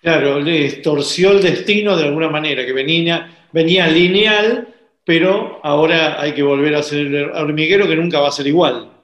Claro, 0.00 0.40
le 0.40 0.70
torció 0.74 1.32
el 1.32 1.42
destino 1.42 1.96
de 1.96 2.04
alguna 2.04 2.28
manera, 2.28 2.64
que 2.64 2.72
venía, 2.72 3.48
venía 3.52 3.88
lineal, 3.88 4.68
pero 5.04 5.60
ahora 5.64 6.20
hay 6.20 6.32
que 6.32 6.42
volver 6.42 6.76
a 6.76 6.82
ser 6.82 7.30
hormiguero 7.30 7.88
que 7.88 7.96
nunca 7.96 8.20
va 8.20 8.28
a 8.28 8.32
ser 8.32 8.46
igual. 8.46 8.97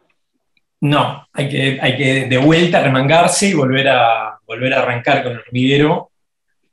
No, 0.84 1.26
hay 1.32 1.48
que, 1.48 1.78
hay 1.80 1.96
que 1.96 2.26
de 2.26 2.36
vuelta 2.36 2.82
remangarse 2.82 3.48
y 3.48 3.54
volver 3.54 3.88
a, 3.88 4.38
volver 4.46 4.74
a 4.74 4.80
arrancar 4.82 5.22
con 5.22 5.32
el 5.32 5.38
hormiguero, 5.38 6.10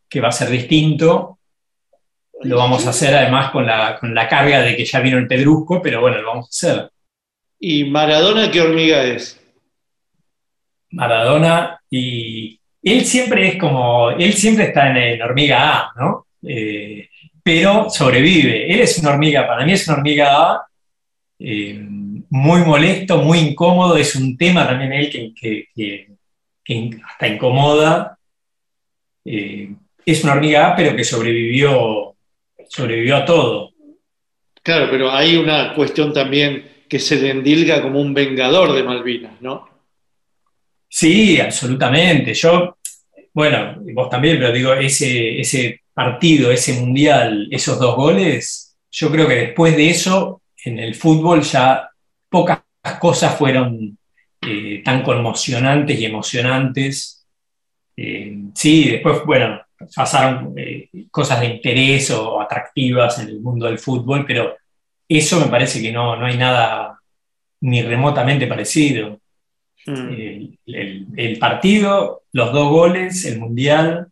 que 0.09 0.19
va 0.19 0.27
a 0.27 0.33
ser 0.33 0.49
distinto. 0.49 1.39
Lo 2.41 2.57
vamos 2.57 2.85
a 2.85 2.89
hacer 2.89 3.15
además 3.15 3.51
con 3.51 3.65
la, 3.65 3.97
con 3.97 4.13
la 4.13 4.27
carga 4.27 4.63
de 4.63 4.75
que 4.75 4.83
ya 4.83 4.99
vino 4.99 5.17
el 5.17 5.27
pedrusco, 5.27 5.81
pero 5.81 6.01
bueno, 6.01 6.17
lo 6.17 6.27
vamos 6.27 6.47
a 6.47 6.49
hacer. 6.49 6.89
¿Y 7.57 7.85
Maradona 7.85 8.51
qué 8.51 8.59
hormiga 8.59 9.01
es? 9.01 9.41
Maradona 10.89 11.79
y 11.89 12.59
él 12.83 13.05
siempre 13.05 13.47
es 13.47 13.55
como, 13.55 14.09
él 14.11 14.33
siempre 14.33 14.65
está 14.65 14.89
en, 14.89 14.97
en 14.97 15.21
hormiga 15.21 15.77
A, 15.77 15.91
¿no? 15.95 16.27
Eh, 16.45 17.07
pero 17.41 17.89
sobrevive. 17.89 18.73
Él 18.73 18.81
es 18.81 18.97
una 18.99 19.11
hormiga, 19.11 19.47
para 19.47 19.65
mí 19.65 19.71
es 19.71 19.87
una 19.87 19.99
hormiga 19.99 20.51
A, 20.51 20.67
eh, 21.39 21.87
muy 22.31 22.61
molesto, 22.61 23.19
muy 23.19 23.39
incómodo, 23.39 23.97
es 23.97 24.15
un 24.15 24.37
tema 24.37 24.67
también 24.67 24.93
él 24.93 25.09
que, 25.11 25.33
que- 25.35 25.67
que- 25.75 26.07
que 26.63 26.91
hasta 27.07 27.27
incomoda. 27.27 28.17
Eh, 29.25 29.75
es 30.05 30.23
una 30.23 30.33
hormiga 30.33 30.73
pero 30.75 30.95
que 30.95 31.03
sobrevivió, 31.03 32.15
sobrevivió 32.67 33.17
a 33.17 33.25
todo. 33.25 33.71
Claro, 34.63 34.87
pero 34.91 35.11
hay 35.11 35.37
una 35.37 35.73
cuestión 35.75 36.13
también 36.13 36.85
que 36.89 36.99
se 36.99 37.17
le 37.17 37.31
endilga 37.31 37.81
como 37.81 38.01
un 38.01 38.13
vengador 38.13 38.73
de 38.73 38.83
Malvinas, 38.83 39.41
¿no? 39.41 39.69
Sí, 40.89 41.39
absolutamente. 41.39 42.33
Yo, 42.33 42.77
bueno, 43.33 43.75
vos 43.93 44.09
también, 44.09 44.37
pero 44.39 44.51
digo, 44.51 44.73
ese, 44.73 45.39
ese 45.39 45.81
partido, 45.93 46.51
ese 46.51 46.73
mundial, 46.79 47.47
esos 47.51 47.79
dos 47.79 47.95
goles, 47.95 48.75
yo 48.91 49.09
creo 49.11 49.27
que 49.27 49.35
después 49.35 49.75
de 49.75 49.89
eso, 49.89 50.41
en 50.65 50.79
el 50.79 50.95
fútbol 50.95 51.41
ya 51.41 51.90
pocas 52.31 52.61
cosas 52.99 53.37
fueron 53.37 53.99
eh, 54.41 54.81
tan 54.85 55.03
conmocionantes 55.03 55.99
y 55.99 56.05
emocionantes. 56.05 57.27
Eh, 57.97 58.37
sí, 58.55 58.89
después, 58.91 59.23
bueno, 59.25 59.61
pasaron 59.95 60.53
eh, 60.57 60.89
cosas 61.11 61.41
de 61.41 61.47
interés 61.47 62.11
o 62.11 62.41
atractivas 62.41 63.19
en 63.19 63.29
el 63.29 63.41
mundo 63.41 63.67
del 63.67 63.79
fútbol, 63.79 64.25
pero 64.27 64.57
eso 65.09 65.39
me 65.41 65.47
parece 65.47 65.81
que 65.81 65.91
no, 65.91 66.15
no 66.15 66.25
hay 66.27 66.37
nada 66.37 66.99
ni 67.61 67.83
remotamente 67.83 68.47
parecido. 68.47 69.19
El, 69.85 70.59
el- 70.67 71.07
el 71.17 71.39
partido, 71.39 72.23
los 72.33 72.53
dos 72.53 72.69
goles, 72.69 73.25
el 73.25 73.39
mundial, 73.39 74.07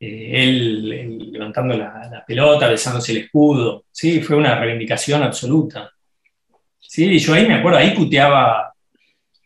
él, 0.00 0.92
él 0.92 1.32
levantando 1.32 1.76
la, 1.76 2.08
la 2.10 2.24
pelota, 2.26 2.68
besándose 2.68 3.12
el 3.12 3.18
escudo. 3.18 3.84
Sí, 3.90 4.20
fue 4.20 4.36
una 4.36 4.58
reivindicación 4.58 5.22
absoluta. 5.22 5.90
Sí, 6.98 7.16
yo 7.20 7.32
ahí 7.32 7.46
me 7.46 7.54
acuerdo, 7.54 7.78
ahí 7.78 7.94
puteaba. 7.94 8.72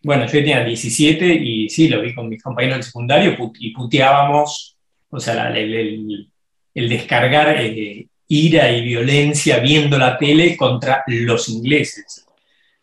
Bueno, 0.03 0.25
yo 0.25 0.33
tenía 0.33 0.65
17 0.65 1.27
y 1.35 1.69
sí, 1.69 1.87
lo 1.87 2.01
vi 2.01 2.15
con 2.15 2.27
mis 2.27 2.43
compañeros 2.43 2.79
del 2.79 2.85
secundario 2.85 3.37
put- 3.37 3.59
y 3.61 3.73
puteábamos, 3.75 4.79
o 5.11 5.21
sea, 5.21 5.35
la- 5.35 5.51
el, 5.59 5.75
el- 5.75 6.29
el 6.75 6.89
descargar 6.89 7.55
eh, 7.61 8.07
ira 8.29 8.73
y 8.73 8.81
violencia 8.83 9.59
viendo 9.59 9.99
la 9.99 10.17
tele 10.17 10.57
contra 10.57 11.05
los 11.07 11.51
ingleses. 11.51 12.27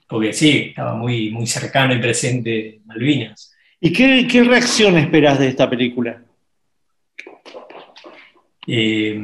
Porque 0.08 0.34
sí, 0.34 0.66
estaba 0.70 0.94
muy, 0.94 1.32
muy 1.32 1.48
cercano 1.48 1.96
y 1.96 2.00
presente 2.00 2.80
Malvinas. 2.86 3.52
¿Y 3.82 3.92
qué, 3.92 4.28
qué 4.32 4.44
reacción 4.44 5.00
esperás 5.00 5.40
de 5.40 5.48
esta 5.48 5.68
película? 5.68 6.22
Eh, 8.68 9.20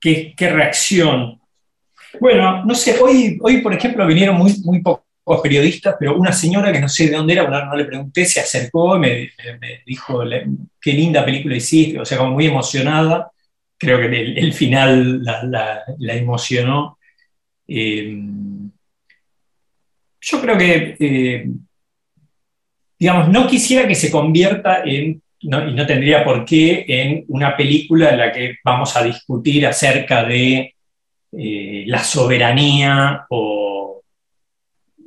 ¿qué, 0.00 0.32
qué 0.34 0.48
reacción? 0.48 1.41
Bueno, 2.20 2.64
no 2.64 2.74
sé, 2.74 2.98
hoy, 3.00 3.38
hoy 3.42 3.58
por 3.62 3.72
ejemplo 3.74 4.06
vinieron 4.06 4.36
muy, 4.36 4.54
muy 4.64 4.80
pocos 4.82 5.40
periodistas, 5.42 5.96
pero 5.98 6.16
una 6.16 6.32
señora 6.32 6.72
que 6.72 6.80
no 6.80 6.88
sé 6.88 7.08
de 7.08 7.16
dónde 7.16 7.32
era, 7.34 7.48
no, 7.48 7.64
no 7.66 7.76
le 7.76 7.84
pregunté, 7.84 8.24
se 8.24 8.40
acercó 8.40 8.96
y 8.96 9.00
me, 9.00 9.08
me- 9.60 9.82
dijo, 9.86 10.24
"Le- 10.24 10.46
qué 10.80 10.92
linda 10.92 11.24
película 11.24 11.56
hiciste, 11.56 11.98
o 12.00 12.04
sea, 12.04 12.18
como 12.18 12.32
muy 12.32 12.46
emocionada. 12.46 13.30
Creo 13.78 13.98
que 13.98 14.06
el, 14.06 14.52
final 14.52 15.22
la, 15.24 15.82
emocionó. 16.14 16.98
Eh, 17.68 18.16
yo 20.20 20.40
creo 20.40 20.56
que, 20.58 20.96
eh, 21.00 21.46
digamos, 22.98 23.28
no 23.28 23.46
quisiera 23.46 23.86
que 23.88 23.94
se 23.94 24.10
convierta 24.10 24.82
en, 24.84 25.22
no- 25.42 25.68
y 25.68 25.74
no 25.74 25.86
tendría 25.86 26.24
por 26.24 26.44
qué, 26.44 26.84
en 26.88 27.24
una 27.28 27.56
película 27.56 28.10
en 28.10 28.18
la 28.18 28.32
que 28.32 28.56
vamos 28.64 28.96
a 28.96 29.02
discutir 29.04 29.66
acerca 29.66 30.24
de 30.24 30.74
eh, 31.32 31.84
la 31.86 32.02
soberanía 32.02 33.26
o... 33.30 34.02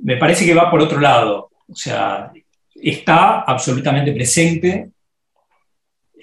Me 0.04 0.18
parece 0.18 0.46
que 0.46 0.54
va 0.54 0.70
por 0.70 0.82
otro 0.82 1.00
lado. 1.00 1.50
O 1.68 1.76
sea, 1.76 2.32
está 2.76 3.42
absolutamente 3.42 4.12
presente 4.12 4.90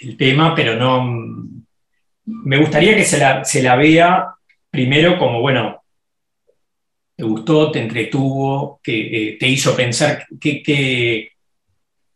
el 0.01 0.17
tema, 0.17 0.55
pero 0.55 0.77
no... 0.77 1.49
Me 2.25 2.57
gustaría 2.59 2.97
que 2.97 3.05
se 3.05 3.19
la, 3.19 3.45
se 3.45 3.63
la 3.63 3.77
vea 3.77 4.29
primero 4.71 5.19
como, 5.19 5.41
bueno, 5.41 5.83
te 7.17 7.25
gustó, 7.25 7.71
te 7.71 7.81
entretuvo, 7.81 8.81
que 8.83 9.31
eh, 9.31 9.37
te 9.39 9.49
hizo 9.49 9.77
pensar 9.77 10.27
que, 10.41 11.31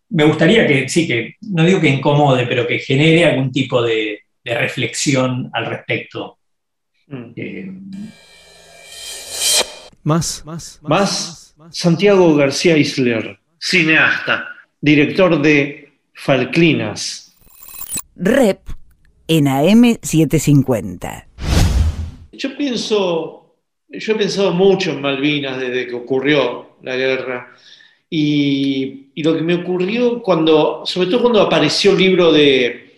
me 0.09 0.25
gustaría 0.25 0.67
que, 0.67 0.89
sí, 0.89 1.07
que 1.07 1.35
no 1.43 1.65
digo 1.65 1.81
que 1.81 1.89
incomode, 1.89 2.47
pero 2.47 2.67
que 2.67 2.79
genere 2.79 3.25
algún 3.25 3.51
tipo 3.51 3.83
de 3.83 4.21
reflexión 4.45 5.51
al 5.53 5.67
respecto. 5.67 6.39
Eh, 7.09 7.73
Más, 10.03 10.43
más, 10.45 10.81
¿Más? 10.83 11.55
Santiago 11.71 12.35
García 12.35 12.77
Isler, 12.77 13.39
cineasta, 13.59 14.49
director 14.81 15.41
de 15.41 15.93
Falclinas. 16.15 17.37
Rep 18.17 18.61
en 19.29 19.47
AM750. 19.47 21.27
Yo 22.33 22.57
pienso, 22.57 23.57
yo 23.89 24.13
he 24.13 24.17
pensado 24.17 24.53
mucho 24.53 24.91
en 24.93 25.01
Malvinas 25.01 25.59
desde 25.59 25.87
que 25.87 25.95
ocurrió 25.95 26.77
la 26.83 26.97
guerra. 26.97 27.53
Y, 28.09 29.09
y 29.15 29.23
lo 29.23 29.37
que 29.37 29.43
me 29.43 29.55
ocurrió 29.55 30.23
cuando, 30.23 30.83
sobre 30.87 31.09
todo 31.09 31.23
cuando 31.23 31.43
apareció 31.43 31.93
el 31.93 31.99
libro 31.99 32.31
de 32.33 32.95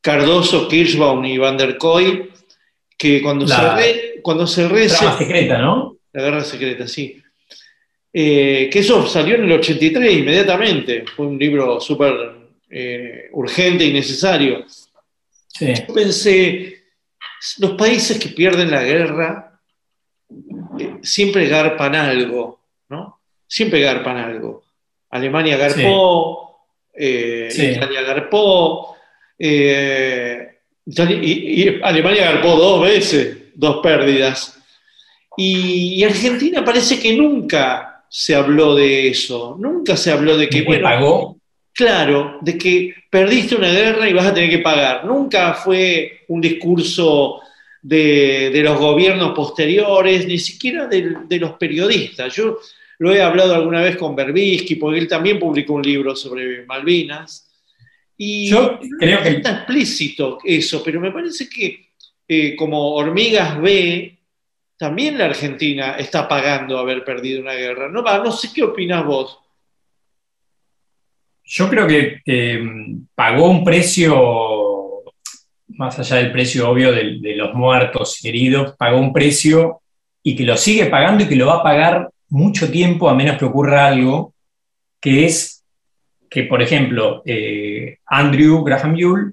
Cardoso, 0.00 0.68
Kirschbaum 0.68 1.24
y 1.26 1.36
Van 1.36 1.58
der 1.58 1.76
Koy, 1.76 2.30
que 2.98 3.22
cuando 3.22 3.46
La- 3.46 3.56
cerré, 3.78 4.20
cuando 4.22 4.46
cerré 4.46 4.84
ese- 4.86 4.98
Trama 4.98 5.18
secreta, 5.18 5.58
¿no? 5.58 5.96
La 6.12 6.22
guerra 6.24 6.44
secreta, 6.44 6.86
sí. 6.88 7.22
Eh, 8.12 8.68
que 8.72 8.80
eso 8.80 9.06
salió 9.06 9.36
en 9.36 9.44
el 9.44 9.52
83 9.52 10.12
inmediatamente. 10.12 11.04
Fue 11.14 11.26
un 11.26 11.38
libro 11.38 11.80
súper 11.80 12.12
eh, 12.70 13.28
urgente 13.32 13.84
y 13.84 13.92
necesario. 13.92 14.64
Sí. 15.46 15.72
Yo 15.86 15.94
pensé, 15.94 16.82
los 17.58 17.70
países 17.72 18.18
que 18.18 18.28
pierden 18.30 18.70
la 18.70 18.82
guerra 18.82 19.60
eh, 20.78 20.96
siempre 21.02 21.46
garpan 21.48 21.94
algo, 21.94 22.60
¿no? 22.88 23.20
Siempre 23.46 23.80
garpan 23.80 24.16
algo. 24.18 24.64
Alemania 25.10 25.56
garpó, 25.56 26.44
Sí. 26.94 27.66
Italia 27.76 28.02
garpó, 28.02 28.96
eh, 29.38 30.57
y, 30.88 31.62
y 31.62 31.80
Alemania 31.82 32.32
garpó 32.32 32.56
dos 32.56 32.82
veces, 32.82 33.36
dos 33.54 33.78
pérdidas. 33.82 34.58
Y, 35.36 35.94
y 35.94 36.04
Argentina 36.04 36.64
parece 36.64 36.98
que 36.98 37.16
nunca 37.16 38.04
se 38.08 38.34
habló 38.34 38.74
de 38.74 39.08
eso, 39.08 39.56
nunca 39.58 39.96
se 39.96 40.10
habló 40.10 40.36
de 40.36 40.48
que, 40.48 40.58
¿De 40.58 40.62
qué 40.62 40.66
bueno, 40.66 40.82
pagó? 40.82 41.36
Claro, 41.72 42.38
de 42.40 42.58
que 42.58 42.94
perdiste 43.08 43.54
una 43.54 43.70
guerra 43.70 44.08
y 44.08 44.12
vas 44.12 44.26
a 44.26 44.34
tener 44.34 44.50
que 44.50 44.58
pagar. 44.58 45.04
Nunca 45.04 45.54
fue 45.54 46.22
un 46.28 46.40
discurso 46.40 47.40
de, 47.80 48.50
de 48.52 48.62
los 48.62 48.78
gobiernos 48.78 49.32
posteriores, 49.32 50.26
ni 50.26 50.38
siquiera 50.38 50.86
de, 50.86 51.14
de 51.28 51.38
los 51.38 51.52
periodistas. 51.52 52.34
Yo 52.34 52.58
lo 52.98 53.14
he 53.14 53.22
hablado 53.22 53.54
alguna 53.54 53.80
vez 53.82 53.96
con 53.96 54.16
Berbisky, 54.16 54.74
porque 54.74 54.98
él 54.98 55.08
también 55.08 55.38
publicó 55.38 55.74
un 55.74 55.82
libro 55.82 56.16
sobre 56.16 56.66
Malvinas. 56.66 57.47
Y 58.20 58.50
Yo 58.50 58.80
creo 58.98 59.22
que- 59.22 59.28
está 59.28 59.58
explícito 59.58 60.38
eso, 60.44 60.82
pero 60.84 61.00
me 61.00 61.12
parece 61.12 61.48
que 61.48 61.88
eh, 62.26 62.56
como 62.56 62.94
Hormigas 62.94 63.58
ve, 63.62 64.18
también 64.76 65.16
la 65.16 65.26
Argentina 65.26 65.92
está 65.96 66.28
pagando 66.28 66.78
haber 66.78 67.04
perdido 67.04 67.40
una 67.40 67.54
guerra. 67.54 67.88
No, 67.88 68.02
va, 68.02 68.18
no 68.18 68.30
sé 68.32 68.50
qué 68.52 68.64
opinas 68.64 69.04
vos. 69.06 69.38
Yo 71.44 71.70
creo 71.70 71.86
que 71.86 72.20
eh, 72.26 72.60
pagó 73.14 73.48
un 73.48 73.64
precio, 73.64 75.02
más 75.68 75.98
allá 75.98 76.16
del 76.16 76.32
precio 76.32 76.68
obvio 76.68 76.92
de, 76.92 77.18
de 77.20 77.36
los 77.36 77.54
muertos 77.54 78.22
y 78.24 78.28
heridos, 78.28 78.74
pagó 78.76 78.98
un 78.98 79.12
precio 79.12 79.80
y 80.22 80.36
que 80.36 80.44
lo 80.44 80.56
sigue 80.56 80.86
pagando 80.86 81.24
y 81.24 81.28
que 81.28 81.36
lo 81.36 81.46
va 81.46 81.56
a 81.60 81.62
pagar 81.62 82.10
mucho 82.28 82.70
tiempo 82.70 83.08
a 83.08 83.14
menos 83.14 83.38
que 83.38 83.46
ocurra 83.46 83.86
algo, 83.86 84.34
que 85.00 85.24
es 85.24 85.57
que, 86.28 86.44
por 86.44 86.62
ejemplo, 86.62 87.22
eh, 87.24 87.98
Andrew 88.06 88.62
Graham 88.62 88.96
Yule 88.96 89.32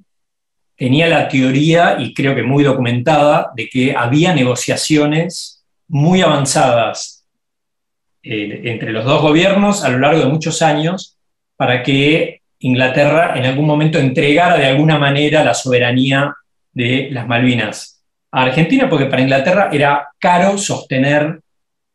tenía 0.76 1.08
la 1.08 1.28
teoría, 1.28 1.98
y 2.00 2.14
creo 2.14 2.36
que 2.36 2.44
muy 2.44 2.64
documentada, 2.64 3.52
de 3.56 3.68
que 3.68 3.96
había 3.96 4.34
negociaciones 4.34 5.64
muy 5.88 6.22
avanzadas 6.22 7.26
eh, 8.24 8.62
entre 8.66 8.92
los 8.92 9.06
dos 9.06 9.22
gobiernos 9.22 9.84
a 9.84 9.90
lo 9.90 10.00
largo 10.00 10.20
de 10.20 10.26
muchos 10.26 10.62
años 10.62 11.18
para 11.56 11.84
que 11.84 12.42
Inglaterra 12.60 13.38
en 13.38 13.46
algún 13.46 13.68
momento 13.68 14.00
entregara 14.00 14.58
de 14.58 14.66
alguna 14.66 14.98
manera 14.98 15.44
la 15.44 15.54
soberanía 15.54 16.34
de 16.74 17.10
las 17.12 17.28
Malvinas 17.28 18.04
a 18.32 18.44
Argentina, 18.44 18.90
porque 18.90 19.06
para 19.06 19.22
Inglaterra 19.22 19.70
era 19.72 20.10
caro 20.20 20.58
sostener 20.58 21.40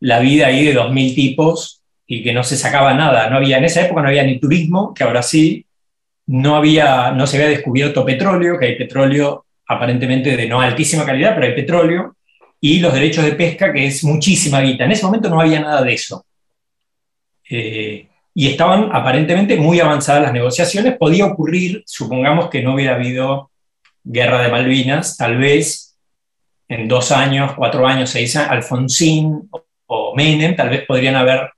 la 0.00 0.20
vida 0.20 0.46
ahí 0.46 0.64
de 0.64 0.74
2.000 0.74 1.14
tipos 1.14 1.79
y 2.12 2.24
que 2.24 2.32
no 2.32 2.42
se 2.42 2.56
sacaba 2.56 2.92
nada. 2.92 3.30
No 3.30 3.36
había, 3.36 3.58
en 3.58 3.64
esa 3.64 3.82
época 3.82 4.02
no 4.02 4.08
había 4.08 4.24
ni 4.24 4.40
turismo, 4.40 4.92
que 4.92 5.04
ahora 5.04 5.22
sí, 5.22 5.64
no, 6.26 6.56
había, 6.56 7.12
no 7.12 7.24
se 7.24 7.36
había 7.36 7.50
descubierto 7.50 8.04
petróleo, 8.04 8.58
que 8.58 8.66
hay 8.66 8.76
petróleo 8.76 9.46
aparentemente 9.68 10.36
de 10.36 10.48
no 10.48 10.60
altísima 10.60 11.06
calidad, 11.06 11.36
pero 11.36 11.46
hay 11.46 11.54
petróleo, 11.54 12.16
y 12.60 12.80
los 12.80 12.92
derechos 12.92 13.24
de 13.24 13.32
pesca, 13.32 13.72
que 13.72 13.86
es 13.86 14.02
muchísima 14.02 14.60
guita. 14.60 14.86
En 14.86 14.90
ese 14.90 15.06
momento 15.06 15.30
no 15.30 15.40
había 15.40 15.60
nada 15.60 15.82
de 15.82 15.94
eso. 15.94 16.26
Eh, 17.48 18.08
y 18.34 18.48
estaban 18.48 18.90
aparentemente 18.92 19.56
muy 19.56 19.78
avanzadas 19.78 20.22
las 20.22 20.32
negociaciones. 20.32 20.96
Podía 20.98 21.26
ocurrir, 21.26 21.84
supongamos 21.86 22.50
que 22.50 22.60
no 22.60 22.74
hubiera 22.74 22.96
habido 22.96 23.52
guerra 24.02 24.42
de 24.42 24.48
Malvinas, 24.48 25.16
tal 25.16 25.38
vez 25.38 25.96
en 26.66 26.88
dos 26.88 27.12
años, 27.12 27.52
cuatro 27.56 27.86
años, 27.86 28.10
seis 28.10 28.34
años, 28.34 28.50
Alfonsín 28.50 29.48
o, 29.86 30.12
Menem 30.16 30.56
tal 30.56 30.70
vez 30.70 30.84
podrían 30.86 31.14
haber 31.14 31.52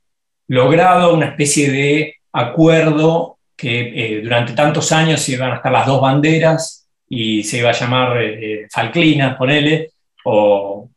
logrado 0.52 1.14
una 1.14 1.26
especie 1.28 1.70
de 1.70 2.16
acuerdo 2.32 3.38
que 3.56 3.80
eh, 3.80 4.20
durante 4.22 4.52
tantos 4.52 4.92
años 4.92 5.26
iban 5.30 5.50
a 5.52 5.56
estar 5.56 5.72
las 5.72 5.86
dos 5.86 6.00
banderas 6.00 6.86
y 7.08 7.42
se 7.42 7.58
iba 7.58 7.70
a 7.70 7.72
llamar 7.72 8.22
eh, 8.22 8.66
Falklinas, 8.70 9.36
ponele, 9.36 9.92
o, 10.24 10.90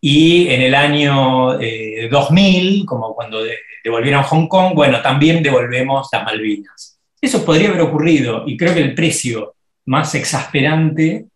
y 0.00 0.48
en 0.48 0.62
el 0.62 0.74
año 0.74 1.60
eh, 1.60 2.08
2000, 2.10 2.84
como 2.84 3.14
cuando 3.14 3.44
de- 3.44 3.58
devolvieron 3.84 4.24
Hong 4.24 4.48
Kong, 4.48 4.72
bueno, 4.74 5.00
también 5.00 5.42
devolvemos 5.44 6.08
las 6.12 6.24
Malvinas. 6.24 6.98
Eso 7.20 7.44
podría 7.44 7.68
haber 7.68 7.82
ocurrido 7.82 8.42
y 8.48 8.56
creo 8.56 8.74
que 8.74 8.80
el 8.80 8.94
precio 8.94 9.54
más 9.86 10.12
exasperante 10.16 11.26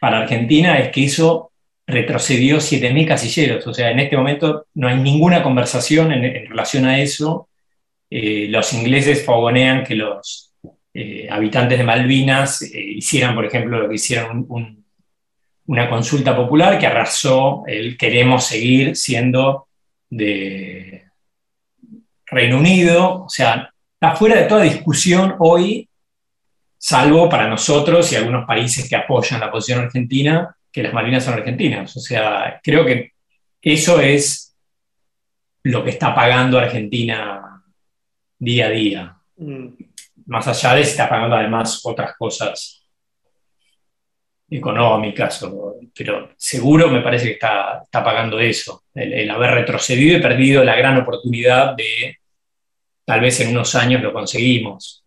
para 0.00 0.18
Argentina 0.20 0.78
es 0.78 0.90
que 0.90 1.04
eso 1.04 1.47
retrocedió 1.88 2.58
7.000 2.58 3.06
casilleros. 3.08 3.66
O 3.66 3.74
sea, 3.74 3.90
en 3.90 3.98
este 3.98 4.16
momento 4.16 4.66
no 4.74 4.86
hay 4.88 4.98
ninguna 4.98 5.42
conversación 5.42 6.12
en, 6.12 6.46
relación 6.48 6.84
a 6.84 7.00
eso. 7.00 7.48
Eh, 8.10 8.46
los 8.50 8.72
ingleses 8.74 9.24
fogonean 9.24 9.84
que 9.84 9.94
los 9.96 10.52
eh, 10.94 11.26
habitantes 11.30 11.78
de 11.78 11.84
Malvinas 11.84 12.62
eh, 12.62 12.70
hicieran, 12.74 13.34
por 13.34 13.46
ejemplo, 13.46 13.78
lo 13.80 13.88
que 13.88 13.94
hicieron 13.96 14.38
un- 14.38 14.46
un- 14.48 14.84
una 15.66 15.88
consulta 15.90 16.34
popular 16.34 16.78
que 16.78 16.86
arrasó 16.86 17.62
el 17.66 17.96
queremos 17.98 18.44
seguir 18.46 18.96
siendo 18.96 19.68
de 20.08 21.04
Reino 22.26 22.58
Unido. 22.58 23.24
O 23.24 23.28
sea, 23.28 23.70
está 23.94 24.14
fuera 24.16 24.36
de 24.40 24.46
toda 24.46 24.62
discusión 24.62 25.34
hoy, 25.38 25.88
salvo 26.78 27.28
para 27.28 27.48
nosotros 27.48 28.10
y 28.12 28.16
algunos 28.16 28.46
países 28.46 28.88
que 28.88 28.96
apoyan 28.96 29.40
la 29.40 29.50
posición 29.50 29.84
argentina, 29.84 30.54
que 30.72 30.82
las 30.82 30.92
Malvinas 30.92 31.24
son 31.24 31.34
argentinas. 31.34 31.96
O 31.96 32.00
sea, 32.00 32.60
creo 32.62 32.84
que 32.84 33.12
eso 33.60 34.00
es 34.00 34.56
lo 35.64 35.82
que 35.84 35.90
está 35.90 36.14
pagando 36.14 36.58
Argentina 36.58 37.62
día 38.38 38.66
a 38.66 38.70
día. 38.70 39.16
Mm. 39.36 39.68
Más 40.26 40.46
allá 40.46 40.74
de 40.74 40.84
si 40.84 40.90
está 40.90 41.08
pagando 41.08 41.36
además 41.36 41.80
otras 41.84 42.14
cosas 42.16 42.86
económicas, 44.50 45.42
o- 45.42 45.76
pero 45.94 46.30
seguro 46.36 46.88
me 46.88 47.00
parece 47.02 47.26
que 47.26 47.32
está, 47.32 47.80
está 47.84 48.02
pagando 48.02 48.38
eso, 48.40 48.84
el, 48.94 49.12
el 49.12 49.30
haber 49.30 49.50
retrocedido 49.52 50.16
y 50.16 50.22
perdido 50.22 50.64
la 50.64 50.76
gran 50.76 50.96
oportunidad 50.98 51.74
de 51.76 52.18
tal 53.04 53.20
vez 53.20 53.40
en 53.40 53.50
unos 53.50 53.74
años 53.74 54.02
lo 54.02 54.12
conseguimos. 54.12 55.04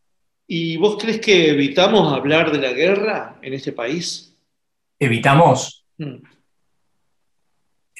¿Y 0.47 0.77
vos 0.77 0.97
crees 1.01 1.19
que 1.21 1.49
evitamos 1.51 2.13
hablar 2.13 2.51
de 2.51 2.59
la 2.59 2.73
guerra 2.73 3.39
en 3.41 3.53
este 3.53 3.71
país? 3.71 4.30
¿Evitamos? 5.01 5.83
Mm. 5.97 6.17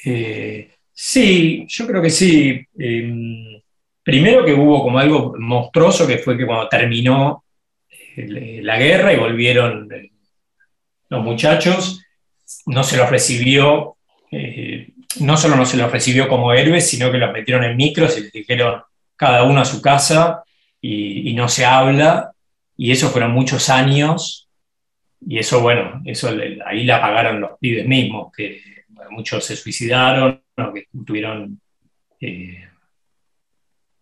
Eh, 0.04 0.70
sí, 0.92 1.66
yo 1.68 1.86
creo 1.88 2.00
que 2.00 2.10
sí. 2.10 2.64
Eh, 2.78 3.62
primero 4.04 4.44
que 4.44 4.54
hubo 4.54 4.84
como 4.84 5.00
algo 5.00 5.34
monstruoso 5.36 6.06
que 6.06 6.18
fue 6.18 6.38
que 6.38 6.46
cuando 6.46 6.68
terminó 6.68 7.42
eh, 8.16 8.60
la 8.62 8.78
guerra 8.78 9.12
y 9.12 9.16
volvieron 9.16 9.88
eh, 9.92 10.12
los 11.08 11.24
muchachos, 11.24 12.04
no 12.66 12.84
se 12.84 12.96
los 12.96 13.10
recibió, 13.10 13.96
eh, 14.30 14.90
no 15.18 15.36
solo 15.36 15.56
no 15.56 15.66
se 15.66 15.78
los 15.78 15.90
recibió 15.90 16.28
como 16.28 16.52
héroes, 16.52 16.88
sino 16.88 17.10
que 17.10 17.18
los 17.18 17.32
metieron 17.32 17.64
en 17.64 17.76
micros 17.76 18.16
y 18.16 18.22
les 18.22 18.32
dijeron 18.32 18.80
cada 19.16 19.42
uno 19.42 19.60
a 19.60 19.64
su 19.64 19.82
casa 19.82 20.44
y, 20.80 21.30
y 21.30 21.34
no 21.34 21.48
se 21.48 21.64
habla. 21.64 22.30
Y 22.76 22.92
eso 22.92 23.10
fueron 23.10 23.32
muchos 23.32 23.68
años. 23.70 24.48
Y 25.26 25.38
eso, 25.38 25.60
bueno, 25.60 26.02
eso 26.04 26.30
ahí 26.66 26.84
la 26.84 27.00
pagaron 27.00 27.40
los 27.40 27.58
pibes 27.58 27.86
mismos, 27.86 28.32
que 28.36 28.60
muchos 29.10 29.44
se 29.44 29.56
suicidaron, 29.56 30.42
que 30.74 30.86
tuvieron 31.04 31.60
eh, 32.20 32.64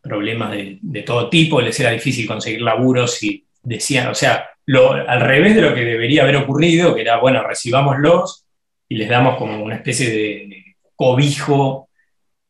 problemas 0.00 0.52
de, 0.52 1.02
todo 1.02 1.28
tipo, 1.28 1.60
les 1.60 1.78
era 1.80 1.90
difícil 1.90 2.26
conseguir 2.26 2.62
laburos 2.62 3.22
y 3.22 3.44
decían, 3.62 4.08
o 4.08 4.14
sea, 4.14 4.48
lo, 4.66 4.92
al 4.92 5.20
revés 5.20 5.54
de 5.54 5.62
lo 5.62 5.74
que 5.74 5.84
debería 5.84 6.22
haber 6.22 6.36
ocurrido, 6.36 6.94
que 6.94 7.02
era, 7.02 7.18
bueno, 7.18 7.42
recibámoslos 7.46 8.46
y 8.88 8.96
les 8.96 9.08
damos 9.08 9.36
como 9.36 9.62
una 9.62 9.76
especie 9.76 10.10
de 10.10 10.76
cobijo 10.94 11.88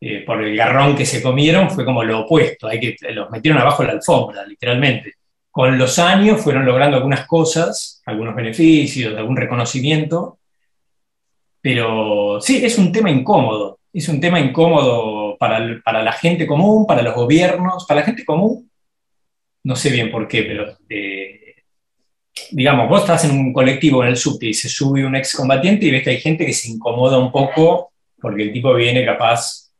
eh, 0.00 0.22
por 0.24 0.42
el 0.42 0.56
garrón 0.56 0.96
que 0.96 1.06
se 1.06 1.22
comieron, 1.22 1.70
fue 1.70 1.84
como 1.84 2.02
lo 2.04 2.20
opuesto, 2.20 2.68
hay 2.68 2.80
que, 2.80 2.96
los 3.12 3.30
metieron 3.30 3.60
abajo 3.60 3.84
la 3.84 3.92
alfombra, 3.92 4.46
literalmente. 4.46 5.14
Con 5.50 5.78
los 5.78 5.98
años 5.98 6.40
fueron 6.40 6.64
logrando 6.64 6.96
algunas 6.96 7.26
cosas, 7.26 8.02
algunos 8.06 8.34
beneficios, 8.34 9.16
algún 9.16 9.36
reconocimiento, 9.36 10.38
pero 11.60 12.40
sí, 12.40 12.64
es 12.64 12.78
un 12.78 12.92
tema 12.92 13.10
incómodo, 13.10 13.80
es 13.92 14.08
un 14.08 14.20
tema 14.20 14.40
incómodo 14.40 15.36
para, 15.38 15.80
para 15.84 16.02
la 16.02 16.12
gente 16.12 16.46
común, 16.46 16.86
para 16.86 17.02
los 17.02 17.14
gobiernos, 17.14 17.84
para 17.86 18.00
la 18.00 18.06
gente 18.06 18.24
común, 18.24 18.70
no 19.64 19.76
sé 19.76 19.90
bien 19.90 20.10
por 20.10 20.26
qué, 20.26 20.44
pero 20.44 20.76
eh, 20.88 21.54
digamos, 22.52 22.88
vos 22.88 23.02
estás 23.02 23.24
en 23.24 23.32
un 23.32 23.52
colectivo 23.52 24.02
en 24.02 24.10
el 24.10 24.16
subte 24.16 24.46
y 24.46 24.54
se 24.54 24.68
sube 24.68 25.04
un 25.04 25.16
excombatiente 25.16 25.86
y 25.86 25.90
ves 25.90 26.02
que 26.02 26.10
hay 26.10 26.20
gente 26.20 26.46
que 26.46 26.52
se 26.52 26.70
incomoda 26.70 27.18
un 27.18 27.30
poco 27.30 27.92
porque 28.20 28.44
el 28.44 28.52
tipo 28.52 28.74
viene 28.74 29.04
capaz 29.04 29.70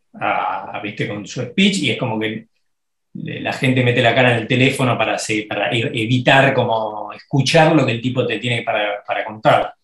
viste, 0.82 1.08
con 1.08 1.26
su 1.26 1.42
speech 1.42 1.78
y 1.78 1.90
es 1.90 1.98
como 1.98 2.18
que 2.18 2.48
la 3.14 3.52
gente 3.52 3.82
mete 3.82 4.02
la 4.02 4.14
cara 4.14 4.32
en 4.32 4.38
el 4.42 4.46
teléfono 4.46 4.96
para, 4.96 5.18
se- 5.18 5.46
para 5.48 5.70
evitar 5.72 6.54
como 6.54 7.12
escuchar 7.12 7.74
lo 7.74 7.84
que 7.84 7.92
el 7.92 8.00
tipo 8.00 8.26
te 8.26 8.38
tiene 8.38 8.62
para, 8.62 9.02
para 9.06 9.24
contar. 9.24 9.74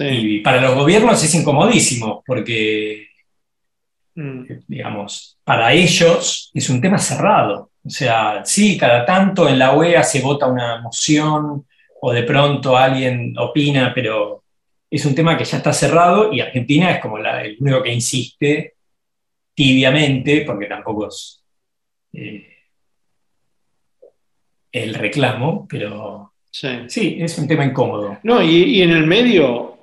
Y 0.00 0.40
para 0.40 0.60
los 0.60 0.74
gobiernos 0.74 1.22
es 1.22 1.34
incomodísimo 1.34 2.22
porque 2.26 3.08
Mm. 4.16 4.44
digamos, 4.68 5.38
para 5.42 5.72
ellos 5.72 6.50
es 6.54 6.70
un 6.70 6.80
tema 6.80 6.98
cerrado. 6.98 7.70
O 7.84 7.90
sea, 7.90 8.42
sí, 8.44 8.78
cada 8.78 9.04
tanto 9.04 9.48
en 9.48 9.58
la 9.58 9.72
OEA 9.72 10.04
se 10.04 10.20
vota 10.20 10.46
una 10.46 10.80
moción 10.80 11.66
o 12.00 12.12
de 12.12 12.22
pronto 12.22 12.76
alguien 12.76 13.34
opina, 13.38 13.92
pero 13.92 14.44
es 14.88 15.04
un 15.04 15.14
tema 15.16 15.36
que 15.36 15.44
ya 15.44 15.56
está 15.56 15.72
cerrado 15.72 16.32
y 16.32 16.40
Argentina 16.40 16.92
es 16.92 17.00
como 17.00 17.18
la- 17.18 17.42
el 17.42 17.56
único 17.58 17.82
que 17.82 17.92
insiste 17.92 18.74
tibiamente, 19.54 20.42
porque 20.46 20.66
tampoco 20.66 21.08
es 21.08 21.43
eh, 22.14 22.46
el 24.72 24.94
reclamo, 24.94 25.66
pero 25.68 26.32
Sí. 26.50 27.16
es 27.20 27.38
un 27.38 27.48
tema 27.48 27.64
incómodo. 27.64 28.18
No, 28.22 28.40
y, 28.42 28.62
y 28.76 28.82
en 28.82 28.90
el 28.90 29.06
medio, 29.06 29.76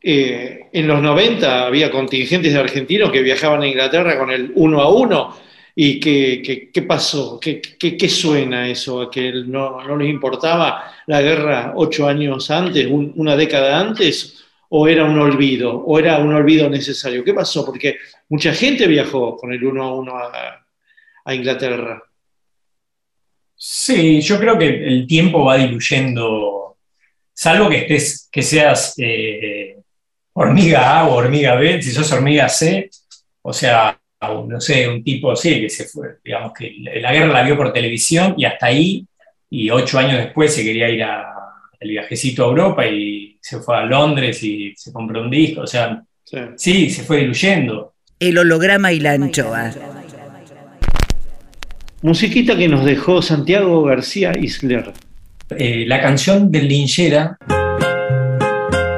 eh, 0.00 0.66
en 0.72 0.86
los 0.86 1.02
90 1.02 1.66
había 1.66 1.90
contingentes 1.90 2.52
de 2.52 2.58
argentinos 2.60 3.10
que 3.10 3.22
viajaban 3.22 3.62
a 3.62 3.66
Inglaterra 3.66 4.16
con 4.18 4.30
el 4.30 4.52
uno 4.54 4.80
a 4.80 4.88
uno. 4.92 5.36
¿Y 5.76 5.98
qué, 5.98 6.40
qué- 6.44 6.70
qué 6.70 6.82
pasó? 6.82 7.40
¿Qué, 7.40 7.60
suena 8.08 8.68
eso? 8.68 9.00
¿A 9.02 9.10
¿Que 9.10 9.32
no, 9.44 9.82
no 9.84 9.96
les 9.96 10.08
importaba 10.08 10.84
la 11.06 11.20
guerra 11.20 11.72
ocho 11.74 12.06
años 12.06 12.48
antes, 12.52 12.86
un- 12.86 13.12
una 13.16 13.34
década 13.36 13.80
antes? 13.80 14.44
¿O 14.68 14.86
era 14.86 15.04
un 15.04 15.18
olvido? 15.18 15.76
¿O 15.84 15.98
era 15.98 16.18
un 16.18 16.32
olvido 16.32 16.70
necesario? 16.70 17.24
¿Qué 17.24 17.34
pasó? 17.34 17.64
Porque 17.66 17.96
mucha 18.28 18.52
gente 18.54 18.86
viajó 18.86 19.36
con 19.36 19.52
el 19.52 19.64
uno 19.64 19.82
a 19.82 19.94
uno 19.96 20.16
a, 20.16 20.63
a 21.24 21.34
Inglaterra. 21.34 22.02
Sí, 23.56 24.20
yo 24.20 24.38
creo 24.38 24.58
que 24.58 24.66
el 24.68 25.06
tiempo 25.06 25.44
va 25.44 25.56
diluyendo, 25.56 26.76
salvo 27.32 27.68
que 27.70 27.78
estés, 27.78 28.28
que 28.30 28.42
seas 28.42 28.94
eh, 28.98 29.76
hormiga 30.34 30.98
A 31.00 31.08
o 31.08 31.14
hormiga 31.14 31.54
B, 31.54 31.80
si 31.80 31.90
sos 31.92 32.10
hormiga 32.12 32.48
C, 32.48 32.90
o 33.42 33.52
sea, 33.52 33.98
un- 34.28 34.48
no 34.48 34.60
sé, 34.60 34.88
un 34.88 35.02
tipo, 35.04 35.34
sí, 35.36 35.60
que 35.60 35.70
se 35.70 35.84
fue, 35.86 36.16
digamos 36.24 36.52
que 36.52 36.74
la 36.78 37.12
guerra 37.12 37.28
la 37.32 37.42
vio 37.42 37.56
por 37.56 37.72
televisión 37.72 38.34
y 38.36 38.44
hasta 38.44 38.66
ahí, 38.66 39.06
y 39.48 39.70
ocho 39.70 39.98
años 39.98 40.18
después 40.18 40.54
se 40.54 40.64
quería 40.64 40.88
ir 40.90 41.02
a, 41.04 41.32
el 41.80 41.90
viajecito 41.90 42.44
a 42.44 42.48
Europa 42.48 42.86
y 42.86 43.38
se 43.40 43.60
fue 43.60 43.76
a 43.76 43.84
Londres 43.84 44.42
y 44.42 44.74
se 44.76 44.92
compró 44.92 45.22
un 45.22 45.30
disco, 45.30 45.62
o 45.62 45.66
sea, 45.66 46.02
sí, 46.56 46.90
se 46.90 47.02
fue 47.04 47.18
diluyendo. 47.18 47.94
El 48.18 48.36
holograma 48.38 48.92
y 48.92 49.00
la 49.00 49.12
anchoa. 49.12 49.70
Musiquita 52.04 52.54
que 52.54 52.68
nos 52.68 52.84
dejó 52.84 53.22
Santiago 53.22 53.82
García 53.82 54.32
Isler. 54.38 54.92
Eh, 55.48 55.86
la 55.86 56.02
canción 56.02 56.52
del 56.52 56.68
Linchera, 56.68 57.38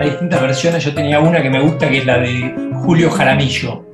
hay 0.01 0.11
distintas 0.11 0.41
versiones, 0.43 0.85
yo 0.85 0.93
tenía 0.93 1.21
una 1.21 1.41
que 1.41 1.49
me 1.49 1.61
gusta, 1.61 1.89
que 1.89 1.99
es 1.99 2.05
la 2.05 2.19
de 2.19 2.53
Julio 2.83 3.09
Jaramillo. 3.09 3.87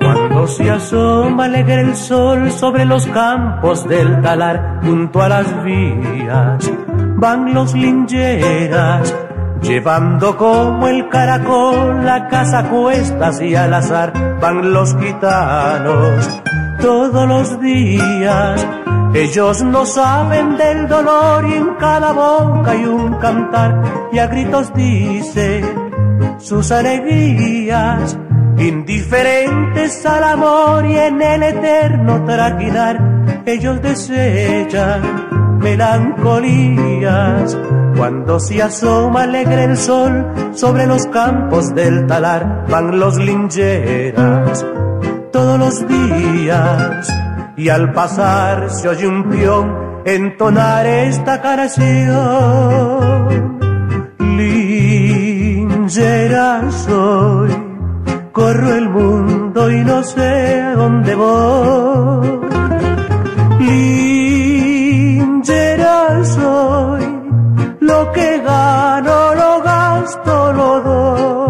Cuando 0.00 0.48
se 0.48 0.68
asoma 0.68 1.44
alegre 1.44 1.82
el 1.82 1.94
sol 1.94 2.50
sobre 2.50 2.84
los 2.84 3.06
campos 3.06 3.88
del 3.88 4.20
talar, 4.22 4.80
junto 4.82 5.22
a 5.22 5.28
las 5.28 5.64
vías, 5.64 6.72
van 7.18 7.54
los 7.54 7.74
lincheras, 7.74 9.14
llevando 9.62 10.36
como 10.36 10.88
el 10.88 11.08
caracol 11.10 12.04
la 12.04 12.26
casa 12.26 12.58
a 12.58 12.70
cuestas 12.70 13.40
y 13.40 13.54
al 13.54 13.72
azar, 13.72 14.12
van 14.40 14.72
los 14.72 14.96
gitanos 14.98 16.42
todos 16.80 17.28
los 17.28 17.60
días. 17.60 18.66
Ellos 19.14 19.62
no 19.62 19.86
saben 19.86 20.56
del 20.56 20.88
dolor 20.88 21.48
y 21.48 21.54
en 21.54 21.74
cada 21.76 22.12
boca 22.12 22.72
hay 22.72 22.84
un 22.84 23.14
cantar 23.14 23.82
y 24.12 24.18
a 24.18 24.26
gritos 24.26 24.74
dicen 24.74 25.86
sus 26.38 26.70
alegrías, 26.70 28.16
indiferentes 28.58 30.04
al 30.04 30.24
amor 30.24 30.86
y 30.86 30.98
en 30.98 31.22
el 31.22 31.42
eterno 31.42 32.24
traquinar, 32.24 33.42
ellos 33.46 33.80
desechan 33.82 35.58
melancolías. 35.60 37.56
Cuando 37.96 38.38
se 38.38 38.62
asoma 38.62 39.22
alegre 39.22 39.64
el 39.64 39.76
sol 39.76 40.26
sobre 40.52 40.86
los 40.86 41.06
campos 41.06 41.74
del 41.74 42.06
talar, 42.06 42.66
van 42.68 43.00
los 43.00 43.16
lincheras 43.16 44.64
todos 45.36 45.58
los 45.58 45.86
días 45.86 47.14
y 47.58 47.68
al 47.68 47.92
pasar 47.92 48.70
se 48.70 48.88
oye 48.88 49.06
un 49.06 49.28
peón 49.28 50.02
entonar 50.06 50.86
esta 50.86 51.42
canción. 51.42 52.88
Linchera 54.38 55.90
soy, 56.70 57.50
corro 58.32 58.74
el 58.80 58.88
mundo 58.88 59.70
y 59.70 59.84
no 59.84 60.02
sé 60.02 60.62
a 60.62 60.74
dónde 60.74 61.14
voy. 61.14 62.40
Linchera 63.60 65.04
soy, 66.24 67.04
lo 67.80 68.10
que 68.12 68.38
gano 68.38 69.34
lo 69.34 69.60
gasto, 69.62 70.52
lo 70.54 70.80
doy. 70.80 71.45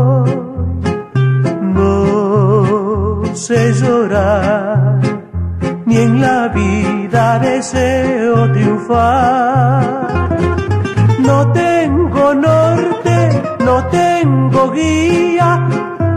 Sé 3.36 3.72
llorar, 3.74 4.98
ni 5.84 5.96
en 5.96 6.20
la 6.20 6.48
vida 6.48 7.38
deseo 7.38 8.50
triunfar. 8.52 10.28
No 11.18 11.52
tengo 11.52 12.34
norte, 12.34 13.42
no 13.64 13.84
tengo 13.86 14.70
guía, 14.72 15.68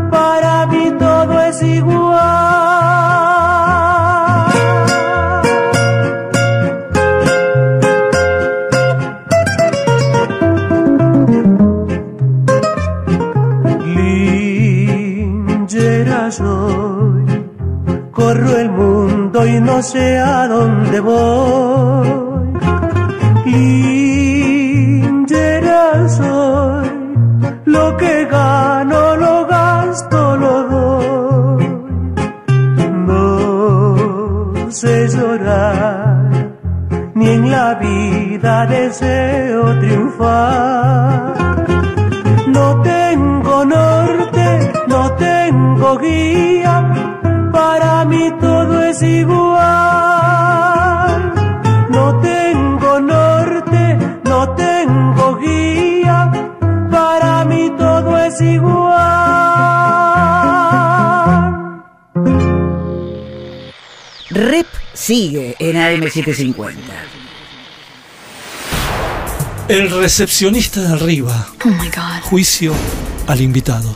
para 0.09 0.65
mí 0.67 0.91
todo 0.97 1.41
es 1.41 1.61
igual. 1.61 2.98
Mundo 19.39 19.47
y 19.47 19.59
no 19.61 19.81
sé 19.81 20.19
a 20.19 20.47
dónde 20.47 20.99
voy. 20.99 22.07
Linchera 24.65 25.27
soy, 26.09 26.89
lo 27.65 27.97
que 27.97 28.25
gano 28.25 29.15
lo 29.15 29.45
gasto, 29.47 30.37
lo 30.37 30.63
doy. 30.63 31.67
No 33.07 34.71
sé 34.71 35.07
llorar, 35.07 36.29
ni 37.15 37.29
en 37.29 37.51
la 37.51 37.75
vida 37.75 38.65
deseo 38.65 39.79
triunfar. 39.79 41.33
No 42.47 42.81
tengo 42.81 43.65
norte, 43.65 44.71
no 44.87 45.11
tengo 45.13 45.97
guía, 45.97 47.18
para 47.79 48.03
mí 48.05 48.29
todo 48.41 48.83
es 48.83 49.01
igual. 49.01 49.59
No 51.89 52.19
tengo 52.19 52.99
norte, 52.99 53.97
no 54.25 54.55
tengo 54.55 55.37
guía, 55.37 56.29
para 56.91 57.45
mí 57.45 57.71
todo 57.77 58.17
es 58.17 58.41
igual. 58.41 58.89
Rep 64.29 64.67
sigue 64.93 65.55
en 65.59 65.77
AM750. 65.77 66.75
El 69.69 69.89
recepcionista 69.91 70.81
de 70.81 70.93
arriba. 70.93 71.47
Oh 71.63 71.69
my 71.69 71.89
god. 71.89 72.21
Juicio 72.23 72.73
al 73.27 73.39
invitado. 73.39 73.95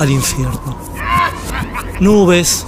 al 0.00 0.10
infierno. 0.10 0.78
Nubes, 2.00 2.66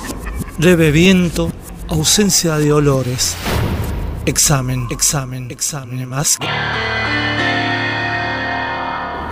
leve 0.59 0.91
viento, 0.91 1.51
ausencia 1.89 2.59
de 2.59 2.71
olores. 2.75 3.35
Examen, 4.27 4.87
examen, 4.91 5.51
examen 5.51 6.07
más. 6.07 6.37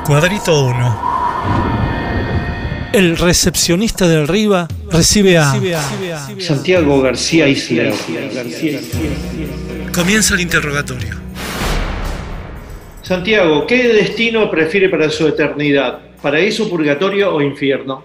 Cuadrito 0.06 0.64
1. 0.64 1.10
El 2.94 3.18
recepcionista 3.18 4.08
de 4.08 4.22
arriba 4.22 4.66
recibe 4.90 5.36
a 5.36 5.54
Santiago 6.38 7.02
García 7.02 7.46
Isla. 7.48 7.92
Comienza 9.92 10.32
el 10.34 10.40
interrogatorio. 10.40 11.29
Santiago, 13.10 13.66
¿qué 13.66 13.88
destino 13.88 14.48
prefiere 14.48 14.88
para 14.88 15.10
su 15.10 15.26
eternidad? 15.26 16.14
¿Paraíso, 16.22 16.70
purgatorio 16.70 17.34
o 17.34 17.42
infierno? 17.42 18.04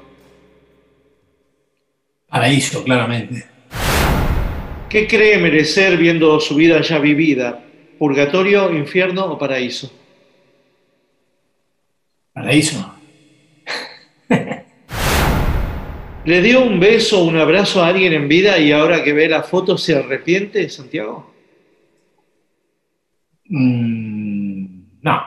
Paraíso, 2.28 2.84
claramente. 2.84 3.46
¿Qué 4.90 5.06
cree 5.06 5.38
merecer 5.38 5.96
viendo 5.98 6.40
su 6.40 6.56
vida 6.56 6.82
ya 6.82 6.98
vivida? 6.98 7.64
¿Purgatorio, 8.00 8.76
infierno 8.76 9.26
o 9.26 9.38
paraíso? 9.38 9.94
Paraíso. 12.34 12.96
¿Le 16.26 16.42
dio 16.42 16.64
un 16.64 16.80
beso 16.80 17.22
o 17.22 17.26
un 17.26 17.38
abrazo 17.38 17.84
a 17.84 17.90
alguien 17.90 18.12
en 18.14 18.28
vida 18.28 18.58
y 18.58 18.72
ahora 18.72 19.04
que 19.04 19.14
ve 19.14 19.30
la 19.30 19.44
foto 19.44 19.78
se 19.78 19.94
arrepiente, 19.94 20.68
Santiago? 20.68 21.32
Mm, 23.50 24.15
no. 25.06 25.24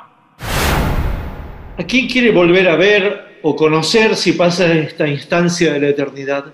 ¿A 1.79 1.85
quién 1.87 2.09
quiere 2.09 2.33
volver 2.33 2.69
a 2.69 2.75
ver 2.75 3.39
o 3.43 3.55
conocer 3.55 4.17
si 4.17 4.33
pasa 4.33 4.73
esta 4.73 5.07
instancia 5.07 5.73
de 5.73 5.81
la 5.81 5.89
eternidad? 5.89 6.47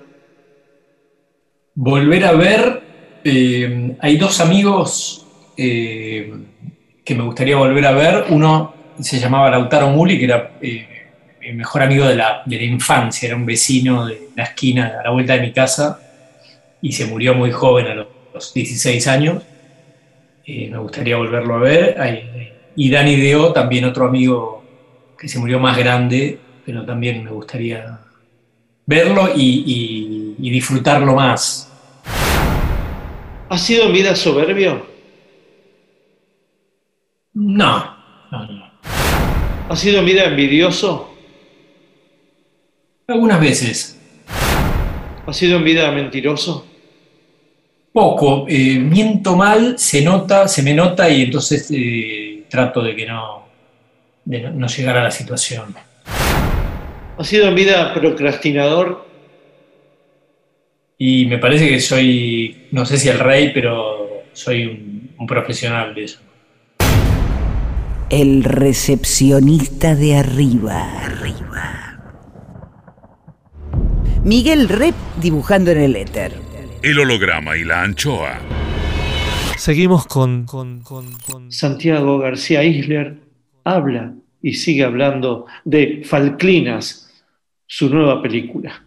Volver 1.75 2.25
a 2.27 2.33
ver, 2.33 2.83
eh, 3.25 3.97
hay 3.99 4.17
dos 4.19 4.41
amigos 4.41 5.27
eh, 5.57 6.33
que 7.03 7.15
me 7.15 7.23
gustaría 7.23 7.57
volver 7.57 7.87
a 7.87 7.93
ver. 7.93 8.27
Uno 8.29 8.75
se 9.01 9.19
llamaba 9.19 9.51
Lautaro 9.51 9.89
Muli, 9.89 10.19
que 10.19 10.25
era 10.27 10.59
eh, 10.61 10.87
mi 11.41 11.53
mejor 11.55 11.83
amigo 11.83 12.07
de 12.07 12.17
la, 12.17 12.45
infancia, 12.47 13.27
era 13.27 13.37
un 13.37 13.47
vecino 13.47 14.07
de 14.07 14.29
la 14.37 14.45
esquina, 14.45 14.99
a 15.01 15.03
la 15.03 15.11
vuelta 15.11 15.33
de 15.33 15.41
mi 15.41 15.53
casa, 15.53 15.99
y 16.83 16.93
se 16.93 17.07
murió 17.07 17.35
muy 17.35 17.51
joven, 17.51 17.87
a 17.87 17.95
los 17.95 18.53
16 18.53 19.09
años. 19.09 19.43
Eh, 20.47 20.69
me 20.71 20.77
gustaría 20.77 21.17
volverlo 21.17 21.55
a 21.55 21.59
ver. 21.59 22.54
Y 22.77 22.91
Dani 22.91 23.17
Deo, 23.17 23.53
también 23.53 23.85
otro 23.85 24.07
amigo 24.07 24.63
que 25.19 25.29
se 25.29 25.39
murió 25.39 25.59
más 25.61 25.77
grande, 25.79 26.39
pero 26.65 26.85
también 26.85 27.23
me 27.25 27.31
gustaría 27.31 28.01
verlo 28.87 29.29
y, 29.35 29.65
y- 29.67 30.47
y 30.47 30.51
disfrutarlo 30.51 31.15
más. 31.15 31.71
¿Ha 33.49 33.59
sido 33.59 33.85
en 33.87 33.93
vida 33.93 34.15
soberbio? 34.17 34.87
No, 37.35 37.97
no, 38.31 38.47
no. 38.47 38.65
¿Ha 39.69 39.77
sido 39.77 40.01
en 40.01 40.07
vida 40.07 40.25
envidioso? 40.25 41.11
Algunas 43.09 43.41
veces. 43.41 43.99
¿Ha 45.27 45.33
sido 45.33 45.57
en 45.59 45.65
vida 45.65 45.91
mentiroso? 45.91 46.67
Poco. 47.93 48.47
eh, 48.49 48.79
miento 48.79 49.37
mal, 49.37 49.79
se 49.79 50.03
nota, 50.03 50.49
se 50.49 50.63
me 50.63 50.75
nota 50.75 51.09
y 51.09 51.23
entonces 51.23 51.71
eh, 51.71 52.24
trato 52.55 52.83
de 52.83 52.95
que 52.95 53.05
no, 53.05 53.49
de 54.25 54.43
no, 54.43 54.51
no 54.53 54.67
llegar 54.69 54.97
a 54.97 55.03
la 55.03 55.11
situación. 55.11 55.75
¿Ha 57.19 57.25
sido 57.25 57.49
en 57.49 57.55
vida 57.57 57.93
procrastinador? 57.93 59.05
Y 60.97 61.27
me 61.27 61.39
parece 61.39 61.69
que 61.69 61.81
soy, 61.81 62.69
no 62.71 62.87
sé 62.87 62.97
si 62.97 63.09
el 63.09 63.19
rey, 63.19 63.51
pero 63.53 64.23
soy 64.33 64.67
un, 64.67 65.11
un 65.19 65.27
profesional 65.27 65.95
de 65.97 66.05
eso. 66.05 66.21
El 68.09 68.45
recepcionista 68.45 69.97
de 69.97 70.17
arriba. 70.17 71.05
Arriba. 71.05 71.99
Miguel 74.23 74.69
Rep 74.69 74.95
dibujando 75.21 75.73
en 75.73 75.81
el 75.81 75.97
éter. 75.97 76.33
El 76.83 77.01
holograma 77.01 77.57
y 77.57 77.65
la 77.65 77.83
anchoa. 77.83 78.39
Seguimos 79.65 80.07
con, 80.07 80.45
con, 80.45 80.82
con, 80.82 81.11
con- 81.27 81.51
Santiago 81.51 82.19
García 82.19 82.62
Isler 82.62 83.16
habla 83.65 84.12
y 84.43 84.53
sigue 84.53 84.85
hablando 84.85 85.47
de 85.65 86.03
Falclinas, 86.05 87.11
su 87.66 87.89
nueva 87.89 88.20
película. 88.20 88.85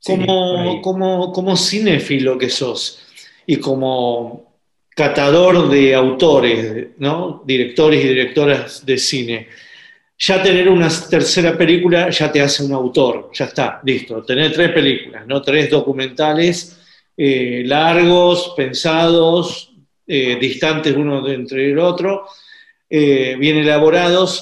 Sí, 0.00 0.14
como, 0.80 1.30
como 1.32 1.54
cinéfilo 1.54 2.38
que 2.38 2.48
sos 2.48 3.02
y 3.46 3.58
como 3.58 4.56
catador 4.88 5.68
de 5.68 5.94
autores, 5.94 6.86
¿no? 6.96 7.42
directores 7.44 8.02
y 8.02 8.08
directoras 8.08 8.86
de 8.86 8.96
cine, 8.96 9.48
ya 10.16 10.42
tener 10.42 10.70
una 10.70 10.88
tercera 11.10 11.58
película 11.58 12.08
ya 12.08 12.32
te 12.32 12.40
hace 12.40 12.64
un 12.64 12.72
autor, 12.72 13.28
ya 13.34 13.44
está, 13.44 13.82
listo. 13.84 14.22
Tener 14.22 14.50
tres 14.50 14.70
películas, 14.72 15.26
¿no? 15.26 15.42
tres 15.42 15.68
documentales 15.68 16.78
eh, 17.24 17.62
largos, 17.64 18.52
pensados, 18.56 19.70
eh, 20.06 20.36
distantes 20.40 20.96
uno 20.96 21.20
de 21.22 21.34
entre 21.34 21.70
el 21.70 21.78
otro, 21.78 22.26
eh, 22.90 23.36
bien 23.38 23.56
elaborados. 23.58 24.32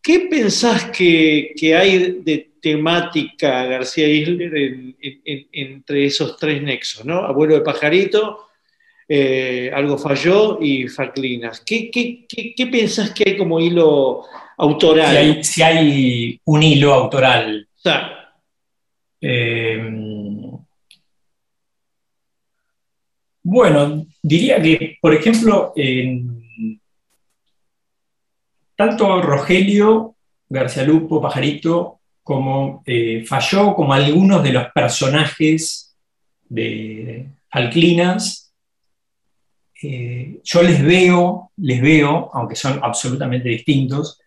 ¿Qué 0.00 0.16
pensás 0.30 0.80
que, 0.96 1.52
que 1.58 1.74
hay 1.74 2.20
de 2.28 2.36
temática 2.62 3.64
García 3.66 4.06
Isler 4.08 4.52
en- 4.56 4.96
en- 5.06 5.20
en- 5.24 5.46
entre 5.52 6.04
esos 6.06 6.36
tres 6.36 6.62
nexos? 6.62 7.04
¿no? 7.04 7.16
Abuelo 7.30 7.54
de 7.56 7.60
pajarito, 7.62 8.44
Algo 9.72 9.96
falló 9.96 10.58
y 10.60 10.86
Falklinas. 10.86 11.62
¿Qué, 11.68 11.90
qué, 11.90 12.26
qué, 12.28 12.54
qué 12.54 12.66
pensás 12.66 13.10
que 13.14 13.24
hay 13.26 13.36
como 13.38 13.58
hilo 13.58 14.22
autoral? 14.58 15.10
Si 15.10 15.16
hay, 15.16 15.44
si 15.44 15.62
hay 15.62 16.40
un 16.44 16.62
hilo 16.62 16.92
autoral 16.92 17.66
sea, 17.74 18.14
Eh, 19.20 19.80
bueno, 23.50 24.04
diría 24.22 24.60
que, 24.60 24.98
por 25.00 25.14
ejemplo, 25.14 25.72
en- 25.74 26.78
tanto 28.76 29.22
Rogelio, 29.22 30.16
García 30.50 30.84
Lupo, 30.84 31.20
Pajarito, 31.22 32.00
como 32.22 32.82
eh, 32.84 33.24
Falló, 33.26 33.74
como 33.74 33.94
algunos 33.94 34.42
de 34.42 34.52
los 34.52 34.66
personajes 34.72 35.96
de 36.48 37.26
Falklinas, 37.50 38.52
eh, 39.82 40.40
yo 40.44 40.62
les 40.62 40.82
veo, 40.84 41.50
les 41.56 41.80
veo, 41.80 42.30
aunque 42.34 42.54
son 42.54 42.80
absolutamente 42.82 43.48
distintos, 43.48 44.20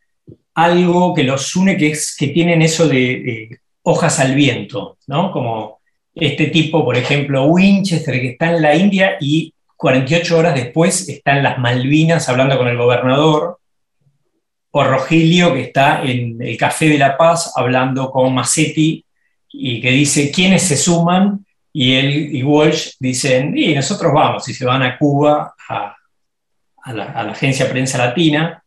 algo 0.55 1.13
que 1.13 1.23
los 1.23 1.55
une, 1.55 1.77
que 1.77 1.91
es 1.91 2.15
que 2.17 2.29
tienen 2.29 2.63
eso 2.63 2.87
de, 2.87 2.97
de 2.97 3.59
hojas 3.83 4.19
al 4.19 4.33
viento, 4.33 4.97
¿no? 5.07 5.31
Como 5.31 5.80
este 6.13 6.47
tipo, 6.47 6.83
por 6.83 6.97
ejemplo, 6.97 7.45
Winchester, 7.45 8.19
que 8.19 8.29
está 8.29 8.51
en 8.51 8.61
la 8.61 8.75
India 8.75 9.17
y 9.19 9.53
48 9.77 10.37
horas 10.37 10.55
después 10.55 11.09
está 11.09 11.37
en 11.37 11.43
las 11.43 11.57
Malvinas 11.57 12.29
hablando 12.29 12.57
con 12.57 12.67
el 12.67 12.77
gobernador, 12.77 13.57
o 14.71 14.83
Rogelio, 14.83 15.53
que 15.53 15.63
está 15.63 16.03
en 16.03 16.41
el 16.41 16.55
Café 16.55 16.87
de 16.89 16.97
la 16.97 17.17
Paz 17.17 17.53
hablando 17.55 18.09
con 18.09 18.33
Massetti 18.33 19.03
y 19.49 19.81
que 19.81 19.91
dice 19.91 20.31
quiénes 20.31 20.63
se 20.63 20.77
suman, 20.77 21.45
y 21.73 21.95
él 21.95 22.35
y 22.35 22.43
Walsh 22.43 22.91
dicen, 22.99 23.57
y 23.57 23.73
nosotros 23.73 24.13
vamos, 24.13 24.47
y 24.47 24.53
se 24.53 24.65
van 24.65 24.83
a 24.83 24.97
Cuba, 24.97 25.55
a, 25.67 25.95
la, 26.93 27.03
agencia 27.31 27.69
Prensa 27.69 27.97
Latina. 27.97 28.63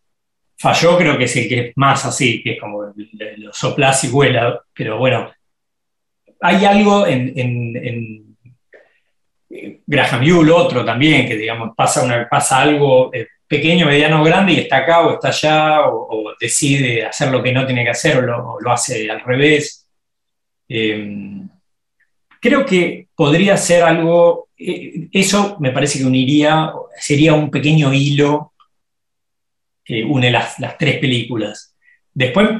Falló 0.57 0.97
creo 0.97 1.19
que 1.19 1.25
es 1.25 1.37
el 1.37 1.49
que 1.49 1.69
es 1.69 1.73
más 1.77 2.05
así, 2.05 2.43
que 2.43 2.53
es 2.53 2.61
como 2.61 2.83
lo 2.83 3.53
soplás 3.53 4.05
y 4.05 4.09
vuela, 4.09 4.61
pero 4.73 4.99
bueno, 4.99 5.31
hay 6.47 6.63
algo 6.67 7.07
en, 7.07 8.37
eh, 9.49 9.81
Graham 9.87 10.23
Yule, 10.23 10.53
otro 10.53 10.85
también, 10.85 11.27
que 11.27 11.37
digamos 11.37 11.75
pasa, 11.75 12.05
una, 12.05 12.29
pasa 12.29 12.61
algo 12.61 13.11
eh, 13.15 13.29
pequeño, 13.49 13.87
mediano, 13.87 14.23
grande 14.23 14.53
y 14.53 14.59
está 14.59 14.79
acá 14.79 15.07
o 15.07 15.15
está 15.15 15.29
allá, 15.29 15.87
o, 15.89 16.07
o 16.11 16.35
decide 16.39 17.07
hacer 17.07 17.31
lo 17.31 17.43
que 17.43 17.51
no 17.51 17.65
tiene 17.65 17.83
que 17.83 17.91
hacer 17.91 18.19
o 18.19 18.21
lo, 18.21 18.57
o 18.57 18.71
hace 18.71 19.11
al 19.11 19.21
revés. 19.21 19.89
Eh, 20.69 21.41
creo 22.41 22.67
que 22.67 23.09
podría 23.15 23.57
ser 23.57 23.83
algo, 23.83 24.51
eh, 24.59 25.09
eso 25.13 25.57
me 25.61 25.71
parece 25.71 25.99
que 25.99 26.05
uniría, 26.05 26.73
sería 26.99 27.33
un 27.33 27.51
pequeño 27.51 27.91
hilo 27.95 28.53
que 29.83 30.05
une 30.05 30.31
las, 30.31 30.59
las 30.59 30.77
tres 30.77 30.99
películas. 30.99 31.75
Después, 32.13 32.51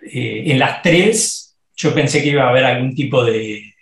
en 0.00 0.58
las 0.58 0.82
tres, 0.82 1.47
yo 1.78 1.94
pensé 1.94 2.22
que 2.22 2.30
iba 2.30 2.44
a 2.44 2.48
haber 2.50 2.64
algún 2.64 2.94
tipo 2.94 3.24
de, 3.24 3.74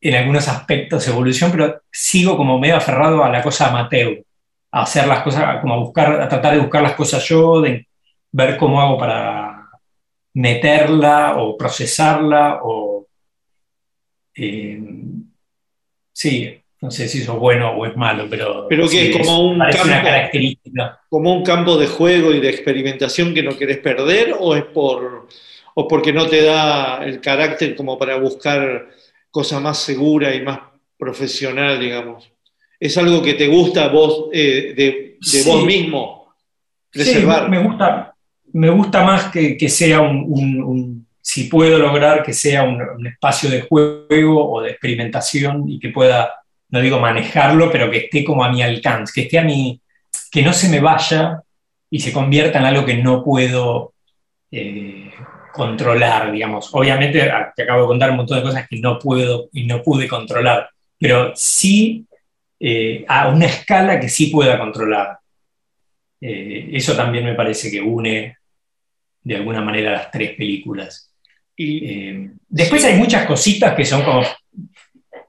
en 0.00 0.14
algunos 0.14 0.46
aspectos, 0.48 1.08
evolución, 1.08 1.50
pero 1.50 1.82
sigo 1.90 2.36
como 2.36 2.58
medio 2.58 2.76
aferrado 2.76 3.24
a 3.24 3.30
la 3.30 3.42
cosa 3.42 3.68
amateur, 3.68 4.22
a 4.70 4.82
hacer 4.82 5.06
las 5.06 5.22
cosas, 5.22 5.60
como 5.60 5.74
a 5.74 5.78
buscar, 5.78 6.20
a 6.20 6.28
tratar 6.28 6.54
de 6.54 6.60
buscar 6.60 6.82
las 6.82 6.94
cosas 6.94 7.26
yo, 7.26 7.62
de 7.62 7.86
ver 8.32 8.58
cómo 8.58 8.80
hago 8.80 8.98
para 8.98 9.66
meterla 10.34 11.36
o 11.38 11.56
procesarla 11.56 12.60
o... 12.62 13.06
eh, 14.34 14.78
sí, 16.12 16.60
no 16.82 16.90
sé 16.90 17.08
si 17.08 17.22
eso 17.22 17.32
es 17.32 17.38
bueno 17.38 17.70
o 17.70 17.86
es 17.86 17.96
malo, 17.96 18.26
pero... 18.28 18.66
Pero 18.68 18.82
que 18.82 18.88
sí, 18.88 18.98
es 18.98 19.16
como 19.16 19.40
un 19.40 19.56
una 19.56 19.70
característica. 19.70 21.00
como 21.08 21.34
un 21.34 21.42
campo 21.42 21.78
de 21.78 21.86
juego 21.86 22.32
y 22.32 22.40
de 22.40 22.50
experimentación 22.50 23.32
que 23.32 23.42
no 23.42 23.56
querés 23.56 23.78
perder 23.78 24.36
o 24.38 24.54
es 24.54 24.64
por 24.64 25.26
o 25.78 25.86
porque 25.86 26.12
no 26.12 26.26
te 26.26 26.42
da 26.42 27.04
el 27.04 27.20
carácter 27.20 27.76
como 27.76 27.98
para 27.98 28.16
buscar 28.16 28.88
cosa 29.30 29.60
más 29.60 29.78
segura 29.78 30.34
y 30.34 30.40
más 30.42 30.58
profesional, 30.98 31.78
digamos. 31.78 32.32
Es 32.80 32.96
algo 32.96 33.22
que 33.22 33.34
te 33.34 33.46
gusta 33.46 33.88
vos 33.88 34.30
eh, 34.32 34.72
de, 34.74 34.84
de 34.84 35.16
Sí. 35.20 35.48
vos 35.48 35.64
mismo 35.66 36.34
Sí, 36.92 37.00
preservar. 37.02 37.48
me 37.50 37.58
gusta, 37.62 38.14
me 38.54 38.70
gusta 38.70 39.04
más 39.04 39.30
que, 39.30 39.56
que 39.56 39.68
sea 39.68 40.00
un, 40.00 40.24
un- 40.28 40.62
un- 40.62 41.06
si 41.20 41.44
puedo 41.44 41.78
lograr 41.78 42.22
que 42.22 42.32
sea 42.32 42.62
un, 42.62 42.80
un 42.80 43.06
espacio 43.06 43.50
de 43.50 43.62
juego 43.62 44.50
o 44.52 44.62
de 44.62 44.70
experimentación 44.70 45.68
y 45.68 45.78
que 45.80 45.90
pueda, 45.90 46.32
no 46.70 46.80
digo 46.80 46.98
manejarlo, 47.00 47.70
pero 47.70 47.90
que 47.90 47.98
esté 47.98 48.24
como 48.24 48.44
a 48.44 48.50
mi 48.50 48.62
alcance, 48.62 49.12
que 49.14 49.22
esté 49.22 49.38
a 49.38 49.42
mi, 49.42 49.78
que 50.30 50.42
no 50.42 50.52
se 50.54 50.68
me 50.70 50.80
vaya 50.80 51.42
y 51.90 51.98
se 52.00 52.12
convierta 52.12 52.60
en 52.60 52.64
algo 52.66 52.84
que 52.86 52.94
no 52.96 53.22
puedo 53.24 53.92
eh, 54.52 55.10
controlar, 55.56 56.30
digamos. 56.30 56.70
Obviamente 56.72 57.22
a- 57.30 57.52
te 57.54 57.62
acabo 57.64 57.82
de 57.82 57.86
contar 57.88 58.10
un 58.10 58.18
montón 58.18 58.38
de 58.38 58.44
cosas 58.44 58.68
que 58.68 58.78
no 58.78 58.98
puedo 58.98 59.48
y 59.52 59.64
no 59.66 59.82
pude 59.82 60.06
controlar, 60.06 60.68
pero 60.98 61.32
sí 61.34 62.04
eh, 62.60 63.04
a 63.08 63.28
una 63.28 63.46
escala 63.46 63.98
que 64.00 64.08
sí 64.08 64.28
pueda 64.28 64.58
controlar. 64.58 65.18
Eh, 66.20 66.70
eso 66.72 66.94
también 66.96 67.24
me 67.24 67.34
parece 67.34 67.70
que 67.70 67.80
une 67.80 68.36
de 69.22 69.36
alguna 69.36 69.60
manera 69.60 69.92
las 69.92 70.10
tres 70.10 70.34
películas. 70.36 71.12
Eh, 71.56 72.30
después 72.48 72.84
hay 72.84 72.96
muchas 72.96 73.26
cositas 73.26 73.74
que 73.74 73.84
son 73.84 74.02
como 74.02 74.22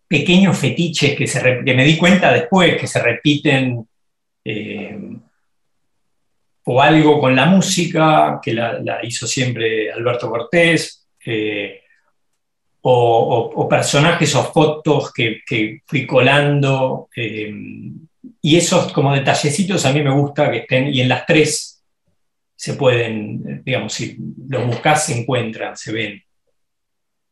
pequeños 0.07 0.57
fetiches 0.57 1.15
que, 1.17 1.27
se 1.27 1.41
que 1.65 1.73
me 1.73 1.83
di 1.83 1.97
cuenta 1.97 2.31
después, 2.31 2.77
que 2.79 2.87
se 2.87 3.01
repiten, 3.01 3.85
o 6.69 6.81
algo 6.81 7.19
con 7.19 7.35
la 7.35 7.45
música, 7.45 8.39
que 8.43 8.53
la, 8.53 8.99
hizo 9.03 9.25
siempre 9.25 9.91
Alberto 9.91 10.29
Cortés, 10.29 11.07
eh, 11.25 11.81
o, 12.81 13.67
personajes 13.69 14.35
o 14.35 14.43
fotos 14.43 15.11
que, 15.13 15.39
que 15.45 15.81
fui 15.85 16.05
colando. 16.05 17.09
eh, 17.15 17.53
y 18.41 18.55
esos 18.55 18.91
como 18.93 19.13
detallecitos 19.13 19.85
a 19.85 19.93
mí 19.93 20.01
me 20.01 20.13
gusta 20.13 20.51
que 20.51 20.59
estén, 20.59 20.93
y 20.93 21.01
en 21.01 21.09
las 21.09 21.25
tres 21.25 21.83
se 22.55 22.73
pueden, 22.73 23.43
eh, 23.47 23.61
digamos, 23.63 23.93
si 23.93 24.17
los 24.49 24.65
buscas 24.67 25.05
se 25.05 25.19
encuentran, 25.19 25.77
se 25.77 25.91
ven. 25.91 26.23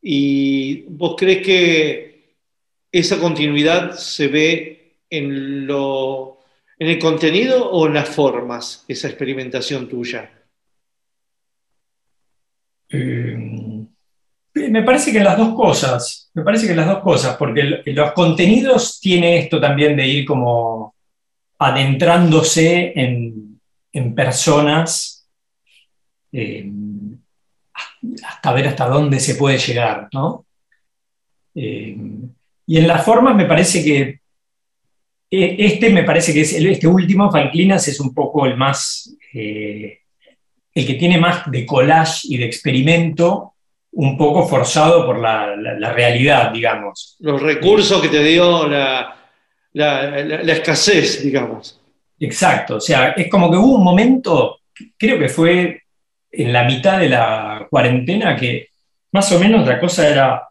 ¿Y 0.02 0.82
vos 0.88 1.14
crees 1.16 1.44
que 1.44 2.36
esa 2.92 3.18
continuidad 3.18 3.92
se 3.92 4.28
ve 4.28 4.98
en, 5.10 5.66
lo, 5.66 6.35
en 6.78 6.88
el 6.88 6.98
contenido 6.98 7.70
o 7.70 7.86
en 7.86 7.94
las 7.94 8.08
formas, 8.08 8.84
esa 8.88 9.08
experimentación 9.08 9.88
tuya? 9.88 10.30
Eh, 12.88 13.86
me 14.54 14.82
parece 14.82 15.12
que 15.12 15.20
las 15.20 15.36
dos 15.36 15.54
cosas, 15.54 16.30
me 16.34 16.42
parece 16.42 16.66
que 16.66 16.74
las 16.74 16.86
dos 16.86 17.00
cosas, 17.00 17.36
porque 17.36 17.82
los 17.84 18.12
contenidos 18.12 19.00
tiene 19.00 19.38
esto 19.38 19.60
también 19.60 19.96
de 19.96 20.06
ir 20.06 20.24
como 20.24 20.94
adentrándose 21.58 22.92
en, 22.94 23.60
en 23.92 24.14
personas 24.14 25.28
eh, 26.32 26.70
hasta 28.24 28.52
ver 28.52 28.68
hasta 28.68 28.88
dónde 28.88 29.20
se 29.20 29.34
puede 29.34 29.58
llegar, 29.58 30.08
¿no? 30.12 30.46
Eh, 31.54 31.96
y 32.66 32.78
en 32.78 32.88
las 32.88 33.04
formas 33.04 33.34
me 33.34 33.46
parece 33.46 33.82
que 33.82 34.20
este 35.30 35.90
me 35.90 36.04
parece 36.04 36.32
que 36.32 36.42
es 36.42 36.52
el- 36.54 36.66
este 36.66 36.86
último, 36.86 37.30
Falclinas, 37.30 37.88
es 37.88 38.00
un 38.00 38.14
poco 38.14 38.46
el 38.46 38.56
más 38.56 39.12
eh, 39.34 40.00
el 40.74 40.86
que 40.86 40.94
tiene 40.94 41.18
más 41.18 41.50
de 41.50 41.64
collage 41.66 42.20
y 42.24 42.36
de 42.38 42.44
experimento, 42.46 43.54
un 43.92 44.16
poco 44.18 44.46
forzado 44.46 45.06
por 45.06 45.18
la, 45.18 45.56
la- 45.56 45.78
la 45.78 45.92
realidad, 45.92 46.52
digamos. 46.52 47.16
Los 47.20 47.40
recursos 47.42 48.00
que 48.02 48.08
te 48.08 48.22
dio 48.22 48.66
la, 48.68 49.16
la- 49.72 50.10
la- 50.22 50.42
la 50.42 50.52
escasez, 50.52 51.22
digamos. 51.22 51.80
Exacto, 52.20 52.76
o 52.76 52.80
sea, 52.80 53.10
es 53.10 53.28
como 53.28 53.50
que 53.50 53.56
hubo 53.56 53.76
un 53.76 53.84
momento, 53.84 54.58
creo 54.96 55.18
que 55.18 55.28
fue 55.28 55.82
en 56.30 56.52
la 56.52 56.64
mitad 56.64 56.98
de 56.98 57.08
la 57.10 57.66
cuarentena, 57.70 58.36
que 58.36 58.68
más 59.12 59.30
o 59.32 59.38
menos 59.40 59.66
la 59.66 59.78
cosa 59.80 60.08
era, 60.08 60.42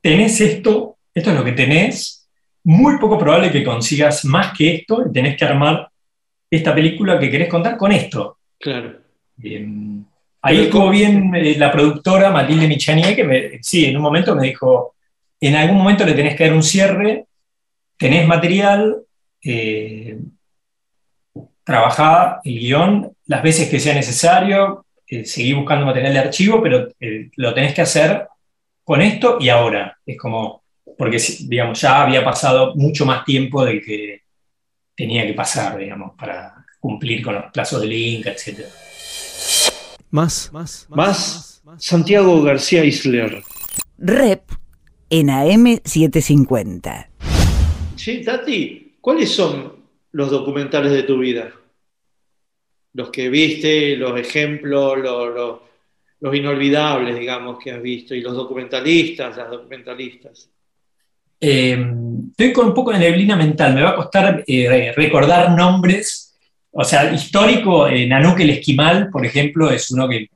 tenés 0.00 0.40
esto, 0.40 0.96
esto 1.14 1.30
es 1.30 1.36
lo 1.36 1.44
que 1.44 1.52
tenés, 1.52 2.21
muy 2.64 2.98
poco 2.98 3.18
probable 3.18 3.50
que 3.50 3.64
consigas 3.64 4.24
más 4.24 4.56
que 4.56 4.74
esto 4.76 5.04
y 5.08 5.12
tenés 5.12 5.36
que 5.36 5.44
armar 5.44 5.88
esta 6.50 6.74
película 6.74 7.18
que 7.18 7.30
querés 7.30 7.48
contar 7.48 7.76
con 7.76 7.92
esto. 7.92 8.38
Claro. 8.58 8.98
Ahí 10.42 10.62
estuvo 10.62 10.90
bien 10.90 11.34
eh, 11.34 11.56
la 11.56 11.72
productora 11.72 12.30
Matilde 12.30 12.68
Michanier, 12.68 13.16
que 13.16 13.24
me, 13.24 13.62
sí, 13.62 13.86
en 13.86 13.96
un 13.96 14.02
momento 14.02 14.34
me 14.34 14.46
dijo, 14.46 14.94
en 15.40 15.56
algún 15.56 15.78
momento 15.78 16.04
le 16.04 16.14
tenés 16.14 16.36
que 16.36 16.44
dar 16.44 16.52
un 16.52 16.62
cierre, 16.62 17.26
tenés 17.96 18.26
material, 18.26 19.02
eh, 19.44 20.18
trabajá 21.64 22.40
el 22.44 22.58
guion 22.58 23.16
las 23.26 23.42
veces 23.42 23.68
que 23.68 23.80
sea 23.80 23.94
necesario, 23.94 24.86
eh, 25.06 25.24
seguí 25.24 25.52
buscando 25.52 25.86
material 25.86 26.14
de 26.14 26.18
archivo, 26.18 26.62
pero 26.62 26.88
eh, 26.98 27.30
lo 27.36 27.54
tenés 27.54 27.74
que 27.74 27.82
hacer 27.82 28.26
con 28.84 29.00
esto 29.00 29.38
y 29.40 29.48
ahora. 29.48 29.98
Es 30.04 30.16
como, 30.16 30.61
porque 30.96 31.18
digamos, 31.48 31.80
ya 31.80 32.02
había 32.02 32.24
pasado 32.24 32.74
mucho 32.74 33.04
más 33.06 33.24
tiempo 33.24 33.64
del 33.64 33.84
que 33.84 34.22
tenía 34.94 35.26
que 35.26 35.34
pasar, 35.34 35.78
digamos, 35.78 36.12
para 36.18 36.64
cumplir 36.80 37.22
con 37.22 37.34
los 37.34 37.44
plazos 37.52 37.80
de 37.80 37.86
link, 37.86 38.26
etc. 38.26 38.66
Más, 40.10 40.50
más, 40.52 40.86
Más 40.90 41.62
Santiago 41.78 42.42
García 42.42 42.84
Isler. 42.84 43.42
Rep 43.98 44.42
en 45.08 45.28
AM750. 45.28 47.06
Sí, 47.96 48.22
Tati, 48.24 48.96
¿cuáles 49.00 49.30
son 49.30 49.76
los 50.12 50.30
documentales 50.30 50.92
de 50.92 51.02
tu 51.04 51.18
vida? 51.18 51.52
Los 52.94 53.10
que 53.10 53.28
viste, 53.30 53.96
los 53.96 54.18
ejemplos, 54.18 54.98
los, 54.98 55.34
los- 55.34 55.58
los 56.20 56.36
inolvidables, 56.36 57.18
digamos, 57.18 57.58
que 57.58 57.72
has 57.72 57.82
visto, 57.82 58.14
y 58.14 58.20
los 58.20 58.34
documentalistas, 58.36 59.36
las 59.36 59.50
documentalistas. 59.50 60.48
Eh, 61.44 61.76
estoy 62.30 62.52
con 62.52 62.66
un 62.68 62.74
poco 62.74 62.92
de 62.92 63.00
neblina 63.00 63.34
mental, 63.34 63.74
me 63.74 63.82
va 63.82 63.90
a 63.90 63.96
costar 63.96 64.44
eh, 64.46 64.92
recordar 64.96 65.50
nombres. 65.56 66.38
O 66.70 66.84
sea, 66.84 67.12
histórico, 67.12 67.88
eh, 67.88 68.06
Nanook 68.06 68.38
el 68.40 68.50
Esquimal, 68.50 69.10
por 69.10 69.26
ejemplo, 69.26 69.68
es 69.70 69.90
uno 69.90 70.08
eh, 70.12 70.28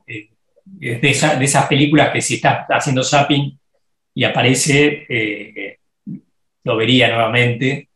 de, 0.65 0.99
esa- 1.09 1.35
de 1.35 1.45
esas 1.45 1.65
películas 1.67 2.11
que 2.11 2.21
si 2.21 2.35
estás 2.35 2.65
haciendo 2.69 3.03
zapping 3.03 3.57
y 4.13 4.23
aparece, 4.25 5.05
lo 6.63 6.75
vería 6.75 7.07
nuevamente. 7.09 7.87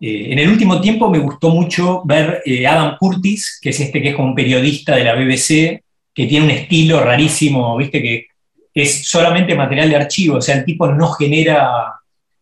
En 0.00 0.38
el 0.38 0.48
último 0.48 0.80
tiempo 0.80 1.10
me 1.10 1.18
gustó 1.18 1.50
mucho 1.50 2.02
ver 2.04 2.42
Adam 2.66 2.96
Curtis, 2.98 3.58
que 3.60 3.70
es 3.70 3.80
este 3.80 4.00
que 4.00 4.10
es 4.10 4.14
como 4.14 4.28
un 4.28 4.34
periodista 4.34 4.96
de 4.96 5.04
la 5.04 5.14
BBC, 5.14 5.82
que 6.14 6.26
tiene 6.26 6.46
un 6.46 6.50
estilo 6.52 7.00
rarísimo, 7.04 7.76
viste, 7.76 8.00
que 8.00 8.26
es 8.74 9.08
solamente 9.08 9.54
material 9.54 9.88
de 9.90 9.96
archivo, 9.96 10.36
o 10.36 10.40
sea, 10.40 10.56
el 10.56 10.64
tipo 10.64 10.88
no 10.88 11.08
genera, 11.12 11.94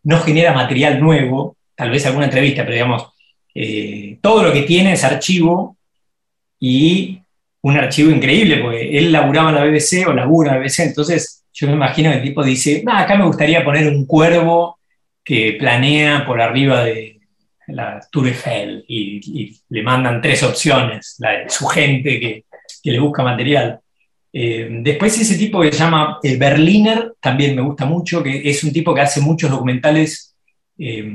no 0.03 0.19
genera 0.19 0.53
material 0.53 0.99
nuevo, 0.99 1.57
tal 1.75 1.89
vez 1.89 2.05
alguna 2.05 2.25
entrevista, 2.25 2.63
pero 2.63 2.73
digamos, 2.73 3.07
eh, 3.55 4.17
todo 4.21 4.43
lo 4.43 4.53
que 4.53 4.63
tiene 4.63 4.93
es 4.93 5.03
archivo 5.03 5.77
y 6.59 7.19
un 7.61 7.77
archivo 7.77 8.11
increíble, 8.11 8.57
porque 8.57 8.97
él 8.97 9.11
laburaba 9.11 9.49
en 9.49 9.55
la 9.55 9.65
BBC 9.65 10.05
o 10.07 10.13
labura 10.13 10.51
en 10.51 10.55
la 10.55 10.61
BBC, 10.61 10.83
entonces 10.83 11.45
yo 11.53 11.67
me 11.67 11.73
imagino 11.73 12.11
que 12.11 12.17
el 12.17 12.23
tipo 12.23 12.43
dice, 12.43 12.83
"Ah, 12.87 13.01
acá 13.01 13.15
me 13.17 13.25
gustaría 13.25 13.63
poner 13.65 13.87
un 13.87 14.05
cuervo 14.05 14.79
que 15.23 15.57
planea 15.59 16.25
por 16.25 16.41
arriba 16.41 16.83
de 16.83 17.19
la 17.67 17.99
Tour 18.11 18.27
Eiffel 18.27 18.83
y, 18.87 19.55
le 19.69 19.83
mandan 19.83 20.21
tres 20.21 20.41
opciones, 20.43 21.15
la 21.19 21.47
su 21.49 21.67
gente 21.67 22.19
que, 22.19 22.45
que 22.83 22.91
le 22.91 22.99
busca 22.99 23.23
material. 23.23 23.79
Eh, 24.31 24.67
después 24.81 25.19
ese 25.19 25.37
tipo 25.37 25.61
que 25.61 25.71
se 25.71 25.79
llama 25.79 26.19
el 26.21 26.37
Berliner, 26.37 27.13
también 27.19 27.55
me 27.55 27.61
gusta 27.61 27.85
mucho, 27.85 28.21
que 28.21 28.49
es 28.49 28.63
un 28.63 28.71
tipo 28.71 28.93
que 28.93 29.01
hace 29.01 29.21
muchos 29.21 29.49
documentales 29.49 30.35
eh, 30.77 31.11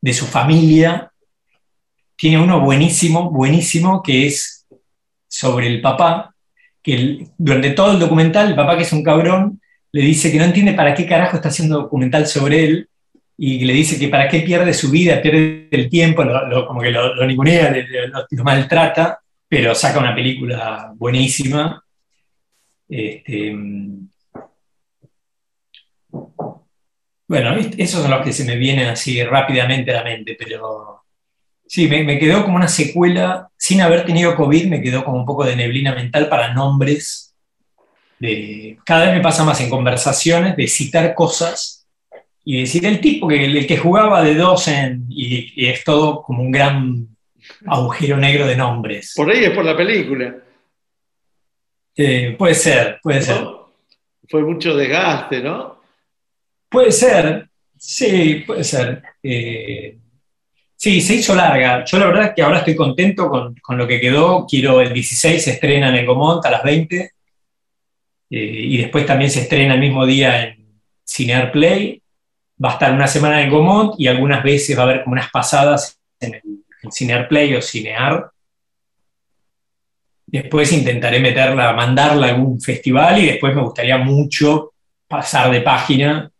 de 0.00 0.12
su 0.12 0.26
familia. 0.26 1.10
Tiene 2.16 2.38
uno 2.38 2.60
buenísimo, 2.60 3.30
buenísimo, 3.30 4.02
que 4.02 4.26
es 4.26 4.66
sobre 5.28 5.68
el 5.68 5.80
papá, 5.80 6.34
que 6.82 7.26
durante 7.38 7.70
todo 7.70 7.92
el 7.92 7.98
documental 7.98 8.48
el 8.48 8.56
papá, 8.56 8.76
que 8.76 8.82
es 8.82 8.92
un 8.92 9.02
cabrón, 9.02 9.60
le 9.92 10.02
dice 10.02 10.30
que 10.30 10.38
no 10.38 10.44
entiende 10.44 10.74
para 10.74 10.94
qué 10.94 11.06
carajo 11.06 11.36
está 11.36 11.48
haciendo 11.48 11.82
documental 11.82 12.26
sobre 12.26 12.64
él, 12.64 12.88
y 13.42 13.64
le 13.64 13.72
dice 13.72 13.98
que 13.98 14.08
para 14.08 14.28
qué 14.28 14.40
pierde 14.40 14.74
su 14.74 14.90
vida, 14.90 15.22
pierde 15.22 15.66
el 15.70 15.88
tiempo, 15.88 16.22
como 16.66 16.82
que 16.82 16.90
lo, 16.90 17.26
ningunea, 17.26 17.74
lo 18.30 18.44
maltrata, 18.44 19.20
pero 19.50 19.74
saca 19.74 19.98
una 19.98 20.14
película 20.14 20.92
buenísima. 20.94 21.84
Este, 22.88 23.52
bueno, 27.26 27.56
esos 27.76 28.00
son 28.02 28.12
los 28.12 28.24
que 28.24 28.32
se 28.32 28.44
me 28.44 28.54
vienen 28.54 28.86
así 28.86 29.20
rápidamente 29.24 29.90
a 29.90 29.94
la 29.94 30.04
mente, 30.04 30.36
pero 30.38 31.02
sí, 31.66 31.88
me, 31.88 32.16
quedó 32.20 32.44
como 32.44 32.58
una 32.58 32.68
secuela, 32.68 33.48
sin 33.56 33.80
haber 33.80 34.06
tenido 34.06 34.36
COVID, 34.36 34.66
me 34.66 34.80
quedó 34.80 35.04
como 35.04 35.18
un 35.18 35.26
poco 35.26 35.44
de 35.44 35.56
neblina 35.56 35.96
mental 35.96 36.28
para 36.28 36.54
nombres. 36.54 37.34
De, 38.20 38.78
cada 38.84 39.06
vez 39.06 39.16
me 39.16 39.20
pasa 39.20 39.42
más 39.42 39.60
en 39.60 39.68
conversaciones 39.68 40.56
de 40.56 40.68
citar 40.68 41.12
cosas 41.12 41.88
y 42.44 42.60
decir 42.60 42.86
el 42.86 43.00
tipo 43.00 43.26
que 43.26 43.46
el, 43.46 43.66
que 43.66 43.78
jugaba 43.78 44.22
de 44.22 44.36
dos 44.36 44.68
en, 44.68 45.06
y 45.08 45.66
es 45.66 45.82
todo 45.82 46.22
como 46.22 46.40
un 46.40 46.52
gran 46.52 47.08
agujero 47.66 48.16
negro 48.16 48.46
de 48.46 48.56
nombres. 48.56 49.12
Por 49.16 49.30
ahí 49.30 49.44
es 49.44 49.50
por 49.50 49.64
la 49.64 49.76
película. 49.76 50.34
Eh, 51.96 52.34
puede 52.38 52.54
ser, 52.54 52.98
puede 53.02 53.20
ser. 53.22 53.44
Fue 54.28 54.42
mucho 54.42 54.76
desgaste, 54.76 55.40
¿no? 55.42 55.80
Puede 56.68 56.92
ser, 56.92 57.48
sí, 57.76 58.44
puede 58.46 58.62
ser. 58.64 59.02
Eh, 59.22 59.98
sí, 60.76 61.00
se 61.00 61.14
hizo 61.16 61.34
larga. 61.34 61.84
Yo 61.84 61.98
la 61.98 62.06
verdad 62.06 62.24
es 62.26 62.32
que 62.34 62.42
ahora 62.42 62.58
estoy 62.58 62.76
contento 62.76 63.28
con, 63.28 63.54
con 63.56 63.76
lo 63.76 63.86
que 63.86 64.00
quedó. 64.00 64.46
Quiero 64.46 64.80
el 64.80 64.92
16, 64.92 65.42
se 65.42 65.50
estrena 65.52 65.88
en 65.88 65.96
el 65.96 66.06
Gomont 66.06 66.44
a 66.46 66.50
las 66.50 66.62
20. 66.62 66.96
eh, 66.96 67.12
y 68.30 68.76
después 68.78 69.04
también 69.04 69.30
se 69.30 69.40
estrena 69.40 69.74
el 69.74 69.80
mismo 69.80 70.06
día 70.06 70.44
en 70.44 70.80
Cinear 71.04 71.50
Play. 71.50 72.00
Va 72.62 72.70
a 72.70 72.72
estar 72.74 72.92
una 72.92 73.06
semana 73.08 73.42
en 73.42 73.50
Gomont 73.50 73.94
y 73.98 74.06
algunas 74.06 74.42
veces 74.44 74.76
va 74.78 74.82
a 74.82 74.84
haber 74.84 75.02
como 75.02 75.14
unas 75.14 75.30
pasadas 75.30 75.98
en 76.20 76.34
el 76.34 76.59
en 76.82 76.92
Cinear 76.92 77.28
Play 77.28 77.54
o 77.54 77.62
Cinear. 77.62 78.30
Después 80.26 80.72
intentaré 80.72 81.18
meterla, 81.18 81.72
mandarla 81.72 82.26
a 82.26 82.30
algún 82.30 82.60
festival 82.60 83.18
y 83.20 83.26
después 83.26 83.54
me 83.54 83.62
gustaría 83.62 83.98
mucho 83.98 84.72
pasar 85.08 85.50
de 85.50 85.60
página. 85.60 86.30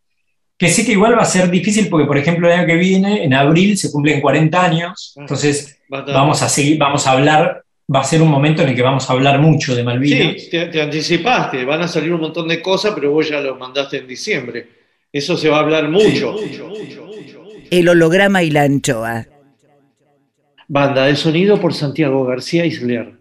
Que 0.57 0.69
sé 0.69 0.85
que 0.85 0.93
igual 0.93 1.17
va 1.17 1.23
a 1.23 1.25
ser 1.25 1.49
difícil 1.49 1.89
porque, 1.89 2.05
por 2.05 2.17
ejemplo, 2.17 2.47
el 2.47 2.53
año 2.59 2.67
que 2.67 2.75
viene, 2.75 3.23
en 3.23 3.33
abril, 3.33 3.77
se 3.77 3.91
cumplen 3.91 4.21
40 4.21 4.63
años. 4.63 5.13
Entonces, 5.17 5.77
Va 5.91 5.97
a 5.97 6.01
estar- 6.01 6.15
vamos 6.15 6.41
a 6.41 6.47
seguir, 6.47 6.77
vamos 6.77 7.05
a 7.05 7.11
hablar, 7.11 7.63
va 7.93 7.99
a 7.99 8.03
ser 8.05 8.21
un 8.21 8.29
momento 8.29 8.61
en 8.61 8.69
el 8.69 8.75
que 8.75 8.81
vamos 8.81 9.09
a 9.09 9.13
hablar 9.13 9.39
mucho 9.39 9.75
de 9.75 9.83
Malvinas. 9.83 10.41
Sí, 10.43 10.49
te, 10.49 10.67
te 10.67 10.81
anticipaste, 10.81 11.65
van 11.65 11.81
a 11.81 11.87
salir 11.89 12.13
un 12.13 12.21
montón 12.21 12.47
de 12.47 12.61
cosas, 12.61 12.93
pero 12.95 13.11
vos 13.11 13.27
ya 13.27 13.41
lo 13.41 13.57
mandaste 13.57 13.97
en 13.97 14.07
diciembre. 14.07 14.69
Eso 15.11 15.35
se 15.35 15.49
va 15.49 15.57
a 15.57 15.61
hablar 15.61 15.89
mucho. 15.89 16.35
El 17.71 17.89
holograma 17.89 18.43
y 18.43 18.51
la 18.51 18.61
anchoa. 18.63 19.25
Banda 20.73 21.03
de 21.03 21.17
sonido 21.17 21.59
por 21.59 21.73
Santiago 21.73 22.23
García 22.23 22.65
Isler. 22.65 23.19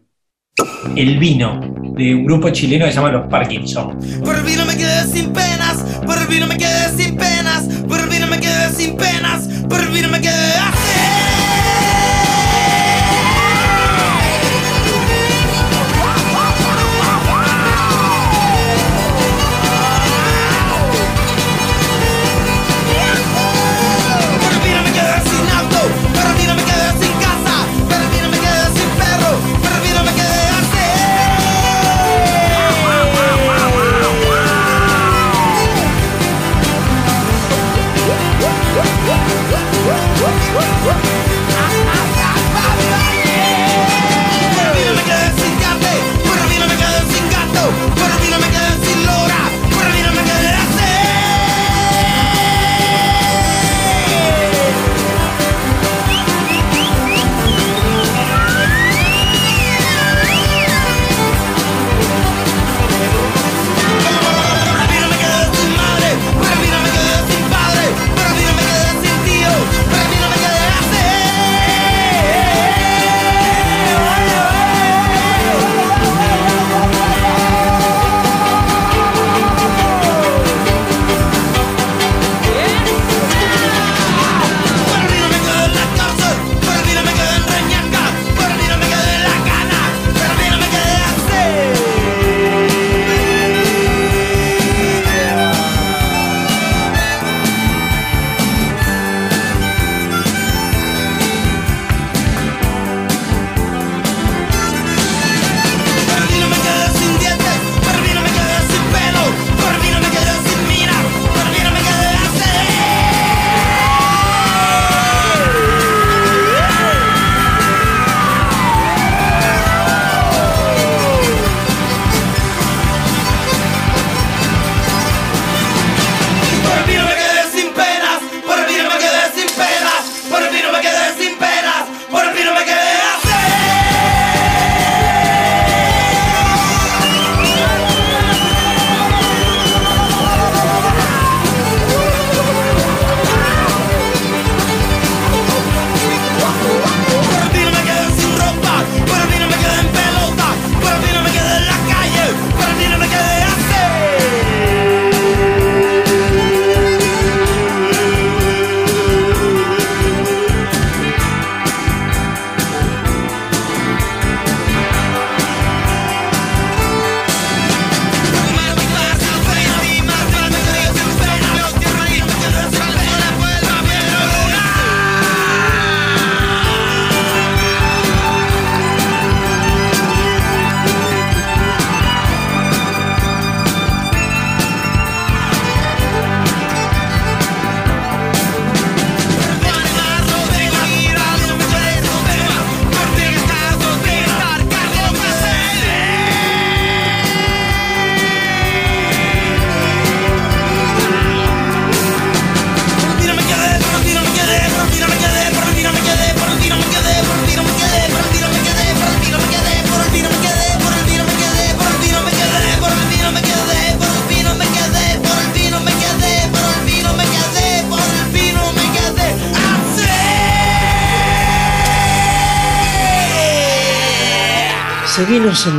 El 0.95 1.19
vino, 1.19 1.59
de 1.97 2.15
un 2.15 2.25
grupo 2.25 2.51
chileno 2.51 2.85
que 2.85 2.93
se 2.93 2.99
llama 2.99 3.11
Los 3.11 3.27
Parkinson. 3.27 3.99
Por 4.25 4.37
el 4.37 4.45
vino 4.45 4.65
me 4.65 4.77
quedé 4.77 5.03
sin 5.09 5.33
penas, 5.33 5.83
por 6.07 6.17
el 6.17 6.29
vino 6.29 6.47
me 6.47 6.57
quedé 6.57 6.97
sin 6.97 7.17
penas, 7.17 7.67
por 7.89 7.99
el 7.99 8.09
vino 8.09 8.29
me 8.29 8.39
quedé 8.39 8.69
sin 8.71 8.97
penas, 8.97 9.49
por 9.69 9.81
el 9.81 9.89
vino 9.89 10.09
me 10.09 10.21
quedé 10.21 10.61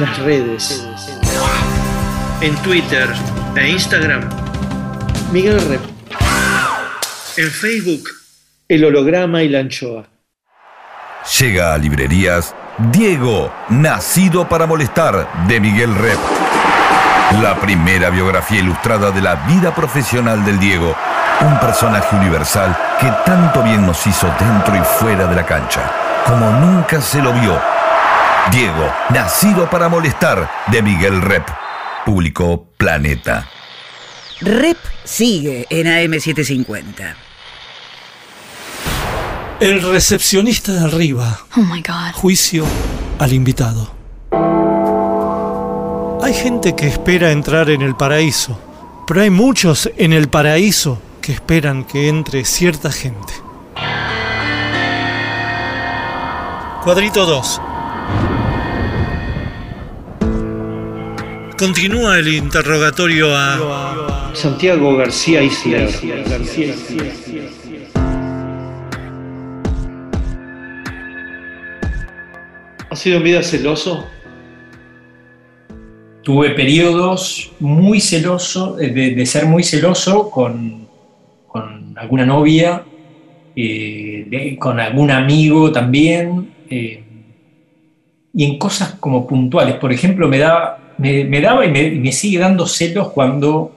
en 0.02 0.10
las 0.10 0.18
redes. 0.20 0.88
En 2.42 2.56
Twitter 2.58 3.10
e 3.56 3.70
Instagram, 3.70 4.28
Miguel 5.32 5.60
Rep. 5.70 5.82
En 7.38 7.50
Facebook, 7.50 8.10
El 8.68 8.86
Holograma 8.86 9.44
y 9.44 9.50
la 9.50 9.60
Anchoa. 9.60 10.06
Llega 11.40 11.74
a 11.74 11.78
librerías 11.78 12.56
Diego, 12.92 13.54
nacido 13.70 14.48
para 14.50 14.66
molestar, 14.66 15.28
de 15.48 15.60
Miguel 15.60 15.94
Rep. 15.96 16.20
La 17.42 17.56
primera 17.60 18.10
biografía 18.10 18.60
ilustrada 18.60 19.12
de 19.12 19.22
la 19.22 19.36
vida 19.36 19.74
profesional 19.74 20.44
del 20.44 20.60
Diego. 20.60 20.96
Un 21.42 21.60
personaje 21.60 22.16
universal 22.16 22.76
que 23.00 23.08
tanto 23.26 23.62
bien 23.64 23.86
nos 23.86 24.06
hizo 24.06 24.28
dentro 24.40 24.76
y 24.76 24.82
fuera 25.00 25.28
de 25.28 25.36
la 25.36 25.46
cancha, 25.46 25.82
como 26.26 26.50
nunca 26.52 27.02
se 27.02 27.22
lo 27.22 27.34
vio. 27.34 27.71
Diego, 28.50 28.92
nacido 29.12 29.70
para 29.70 29.88
molestar, 29.88 30.50
de 30.68 30.82
Miguel 30.82 31.22
Rep. 31.22 31.48
Publicó 32.06 32.66
Planeta. 32.76 33.48
Rep 34.42 34.78
sigue 35.04 35.68
en 35.70 35.88
AM750. 35.88 37.16
El 39.60 39.82
recepcionista 39.84 40.72
de 40.72 40.86
arriba. 40.86 41.42
Oh 41.56 41.62
my 41.62 41.82
God. 41.82 42.14
Juicio 42.14 42.66
al 43.20 43.32
invitado. 43.32 43.94
Hay 46.24 46.34
gente 46.34 46.76
que 46.76 46.88
espera 46.88 47.32
entrar 47.32 47.70
en 47.70 47.84
el 47.84 47.96
paraíso, 47.96 48.60
pero 49.06 49.22
hay 49.22 49.30
muchos 49.30 49.90
en 49.98 50.14
el 50.14 50.30
paraíso 50.30 51.00
que 51.22 51.34
esperan 51.34 51.84
que 51.84 52.10
entre 52.10 52.44
cierta 52.44 52.92
gente. 52.92 53.34
Cuadrito 56.84 57.28
2. 57.28 57.62
Continúa 61.62 62.18
el 62.18 62.28
interrogatorio 62.28 63.36
a 63.36 64.32
Santiago 64.34 64.98
García 64.98 65.44
Isler. 65.44 65.90
¿Ha 72.90 72.96
sido 72.96 73.18
en 73.18 73.24
vida 73.24 73.44
celoso? 73.44 74.06
Tuve 76.24 76.52
periodos 76.52 77.52
muy 77.60 78.00
celoso, 78.02 78.80
eh, 78.80 78.90
de, 78.90 79.16
de 79.16 79.26
ser 79.28 79.46
muy 79.46 79.64
celoso 79.64 80.30
con, 80.30 80.88
con 81.48 81.96
alguna 81.98 82.26
novia, 82.26 82.84
eh, 83.56 84.26
de- 84.28 84.58
con 84.60 84.80
algún 84.80 85.10
amigo 85.12 85.72
también, 85.72 86.54
eh, 86.70 87.04
y 88.34 88.46
en 88.46 88.58
cosas 88.58 88.96
como 89.00 89.28
puntuales. 89.28 89.76
Por 89.76 89.92
ejemplo, 89.92 90.28
me 90.28 90.38
daba, 90.40 90.80
me, 91.02 91.26
me 91.26 91.42
daba 91.42 91.66
y 91.66 92.00
me, 92.00 92.12
sigue 92.12 92.38
dando 92.38 92.68
celos 92.68 93.12
cuando 93.12 93.76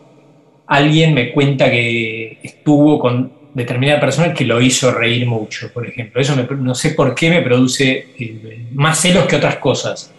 alguien 0.67 1.15
me 1.15 1.33
cuenta 1.33 1.71
que 1.71 2.39
estuvo 2.43 2.99
con 2.99 3.33
determinada 3.53 4.01
persona 4.01 4.35
que 4.35 4.45
lo 4.45 4.61
hizo 4.61 4.93
reír 4.93 5.27
mucho, 5.27 5.71
por 5.73 5.87
ejemplo. 5.87 6.21
Eso 6.21 6.37
me- 6.37 6.47
no 6.57 6.75
sé 6.75 6.91
por 6.91 7.15
qué 7.15 7.31
me 7.31 7.41
produce 7.41 8.09
eh, 8.19 8.67
más 8.73 9.01
celos 9.01 9.27
que 9.27 9.37
otras 9.37 9.57
cosas. 9.57 10.13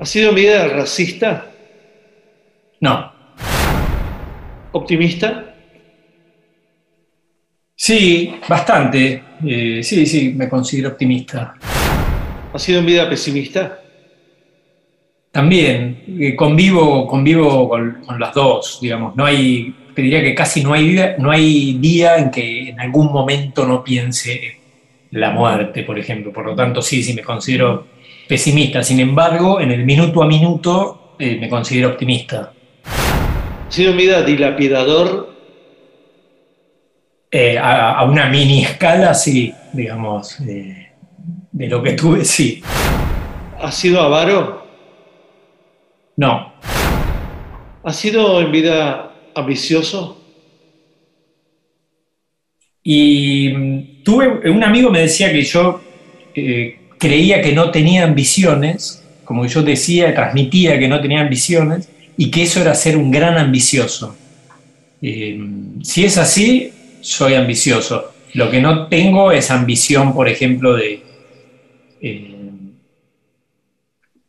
¿Ha 0.00 0.04
sido 0.04 0.32
vida 0.32 0.66
racista? 0.68 1.54
No. 2.80 3.12
¿Optimista? 4.72 5.54
Sí, 7.76 8.34
bastante. 8.48 9.22
Eh, 9.46 9.80
sí, 9.84 10.06
sí, 10.06 10.32
me 10.34 10.48
considero 10.48 10.90
optimista. 10.90 11.54
¿Ha 12.52 12.58
sido 12.58 12.80
en 12.80 12.86
vida 12.86 13.08
pesimista? 13.08 13.87
También 15.38 16.02
eh, 16.18 16.34
convivo, 16.34 17.06
convivo 17.06 17.68
con, 17.68 18.02
con 18.04 18.18
las 18.18 18.34
dos, 18.34 18.80
digamos. 18.82 19.14
No 19.14 19.24
hay, 19.24 19.72
te 19.94 20.02
diría 20.02 20.20
que 20.20 20.34
casi 20.34 20.64
no 20.64 20.72
hay, 20.72 20.88
día, 20.88 21.14
no 21.16 21.30
hay 21.30 21.74
día 21.74 22.16
en 22.16 22.32
que 22.32 22.70
en 22.70 22.80
algún 22.80 23.12
momento 23.12 23.64
no 23.64 23.84
piense 23.84 24.32
en 25.12 25.20
la 25.20 25.30
muerte, 25.30 25.84
por 25.84 25.96
ejemplo. 25.96 26.32
Por 26.32 26.44
lo 26.44 26.56
tanto, 26.56 26.82
sí, 26.82 27.04
sí, 27.04 27.14
me 27.14 27.22
considero 27.22 27.86
pesimista. 28.26 28.82
Sin 28.82 28.98
embargo, 28.98 29.60
en 29.60 29.70
el 29.70 29.84
minuto 29.84 30.24
a 30.24 30.26
minuto 30.26 31.14
eh, 31.20 31.38
me 31.40 31.48
considero 31.48 31.90
optimista. 31.90 32.52
¿Ha 32.84 33.70
sido 33.70 33.92
en 33.92 33.96
vida 33.96 34.22
dilapidador? 34.22 35.32
Eh, 37.30 37.56
a, 37.56 37.92
a 37.92 38.04
una 38.06 38.28
mini 38.28 38.64
escala, 38.64 39.14
sí, 39.14 39.54
digamos. 39.72 40.40
eh, 40.40 40.88
de 41.52 41.68
lo 41.68 41.80
que 41.80 41.92
tuve, 41.92 42.24
sí. 42.24 42.60
¿Ha 43.62 43.70
sido 43.70 44.00
avaro? 44.00 44.66
No. 46.18 46.52
¿Ha 47.84 47.92
sido 47.92 48.40
en 48.40 48.50
vida 48.50 49.14
ambicioso? 49.36 50.20
Y 52.82 53.52
mm, 53.52 54.02
tuve, 54.02 54.50
un 54.50 54.64
amigo 54.64 54.90
me 54.90 55.02
decía 55.02 55.32
que 55.32 55.42
yo 55.42 55.80
eh, 56.34 56.80
creía 56.98 57.40
que 57.40 57.52
no 57.52 57.70
tenía 57.70 58.02
ambiciones, 58.02 59.04
como 59.24 59.46
yo 59.46 59.62
decía, 59.62 60.12
transmitía 60.12 60.76
que 60.80 60.88
no 60.88 61.00
tenía 61.00 61.20
ambiciones, 61.20 61.88
y 62.16 62.32
que 62.32 62.42
eso 62.42 62.60
era 62.60 62.74
ser 62.74 62.96
un 62.96 63.12
gran 63.12 63.38
ambicioso. 63.38 64.16
Eh, 65.00 65.40
si 65.84 66.04
es 66.04 66.18
así, 66.18 66.72
soy 67.00 67.34
ambicioso. 67.34 68.12
Lo 68.34 68.50
que 68.50 68.60
no 68.60 68.88
tengo 68.88 69.30
es 69.30 69.52
ambición, 69.52 70.12
por 70.12 70.28
ejemplo, 70.28 70.74
de 70.74 71.00
eh, 72.02 72.37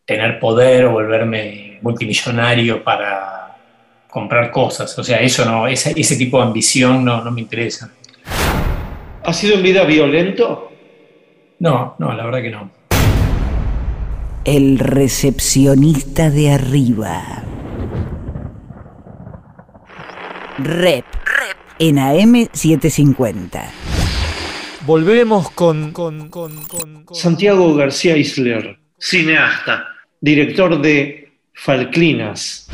tener 0.09 0.39
poder 0.39 0.85
o 0.85 0.91
volverme 0.93 1.77
multimillonario 1.83 2.83
para 2.83 3.55
comprar 4.09 4.49
cosas. 4.49 4.97
O 4.97 5.03
sea, 5.03 5.19
eso 5.19 5.45
no, 5.45 5.67
ese, 5.67 5.93
ese 5.95 6.15
tipo 6.15 6.39
de 6.39 6.45
ambición 6.47 7.05
no, 7.05 7.23
no 7.23 7.29
me 7.29 7.41
interesa. 7.41 7.91
¿Ha 9.23 9.31
sido 9.33 9.55
en 9.55 9.61
vida 9.61 9.83
violento? 9.83 10.71
No, 11.59 11.95
no, 11.99 12.11
la 12.13 12.25
verdad 12.25 12.41
que 12.41 12.49
no. 12.49 12.71
El 14.45 14.79
recepcionista 14.79 16.31
de 16.31 16.53
arriba. 16.53 17.43
Rep. 20.57 21.05
En 21.77 21.97
AM750. 21.97 23.61
Volvemos 24.87 25.51
con, 25.51 25.91
con, 25.91 26.29
con, 26.29 26.63
con- 26.65 27.03
con- 27.05 27.15
Santiago 27.15 27.75
García 27.75 28.17
Isler, 28.17 28.79
cineasta, 28.97 29.88
director 30.21 30.81
de 30.81 31.31
Falclinas. 31.53 32.67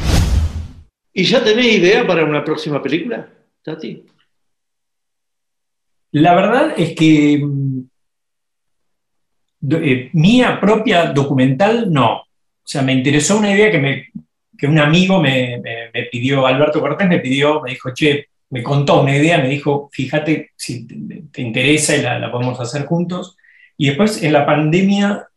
¿Y 1.13 1.23
ya 1.23 1.43
tenés 1.43 1.67
idea 1.67 2.05
para 2.05 2.25
una 2.25 2.43
próxima 2.43 2.81
película, 2.81 3.27
Tati? 3.63 4.03
La 6.11 6.33
verdad 6.35 6.73
es 6.77 6.95
que 6.95 7.39
mm, 7.43 7.79
eh, 9.71 10.09
mía 10.13 10.59
propia 10.59 11.11
documental, 11.11 11.91
no. 11.91 12.17
O 12.17 12.67
sea, 12.67 12.81
me 12.81 12.93
interesó 12.93 13.37
una 13.37 13.51
idea 13.53 13.71
que, 13.71 13.77
me, 13.77 14.07
que 14.57 14.67
un 14.67 14.79
amigo 14.79 15.21
me, 15.21 15.61
me- 15.61 16.03
pidió, 16.11 16.45
Alberto 16.45 16.79
Cortés 16.81 17.07
me 17.07 17.19
pidió, 17.19 17.61
me 17.61 17.71
dijo, 17.71 17.93
che, 17.93 18.27
me 18.49 18.63
contó 18.63 19.01
una 19.01 19.15
idea, 19.15 19.37
me 19.39 19.49
dijo, 19.49 19.89
fíjate 19.91 20.51
si 20.55 20.85
te, 20.87 21.23
te 21.31 21.41
interesa 21.41 21.95
y 21.95 22.01
la, 22.01 22.19
la 22.19 22.31
podemos 22.31 22.59
hacer 22.59 22.85
juntos. 22.85 23.37
Y 23.77 23.87
después 23.87 24.21
en 24.23 24.33
la 24.33 24.45
pandemia, 24.45 25.27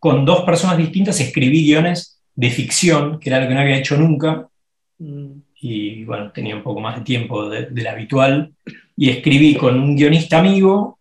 con 0.00 0.24
dos 0.24 0.42
personas 0.42 0.76
distintas, 0.78 1.20
escribí 1.20 1.62
guiones 1.64 2.20
de 2.34 2.50
ficción, 2.50 3.20
que 3.20 3.30
era 3.30 3.40
lo 3.40 3.46
que 3.48 3.54
no 3.54 3.60
había 3.60 3.76
hecho 3.78 3.96
nunca. 3.96 4.48
Y 5.62 6.04
bueno, 6.04 6.32
tenía 6.32 6.56
un 6.56 6.62
poco 6.62 6.80
más 6.80 6.96
de 6.96 7.02
tiempo 7.04 7.48
de- 7.48 7.66
del 7.66 7.86
habitual 7.86 8.52
y 8.96 9.10
escribí 9.10 9.54
con 9.54 9.78
un 9.78 9.94
guionista 9.96 10.38
amigo 10.40 10.98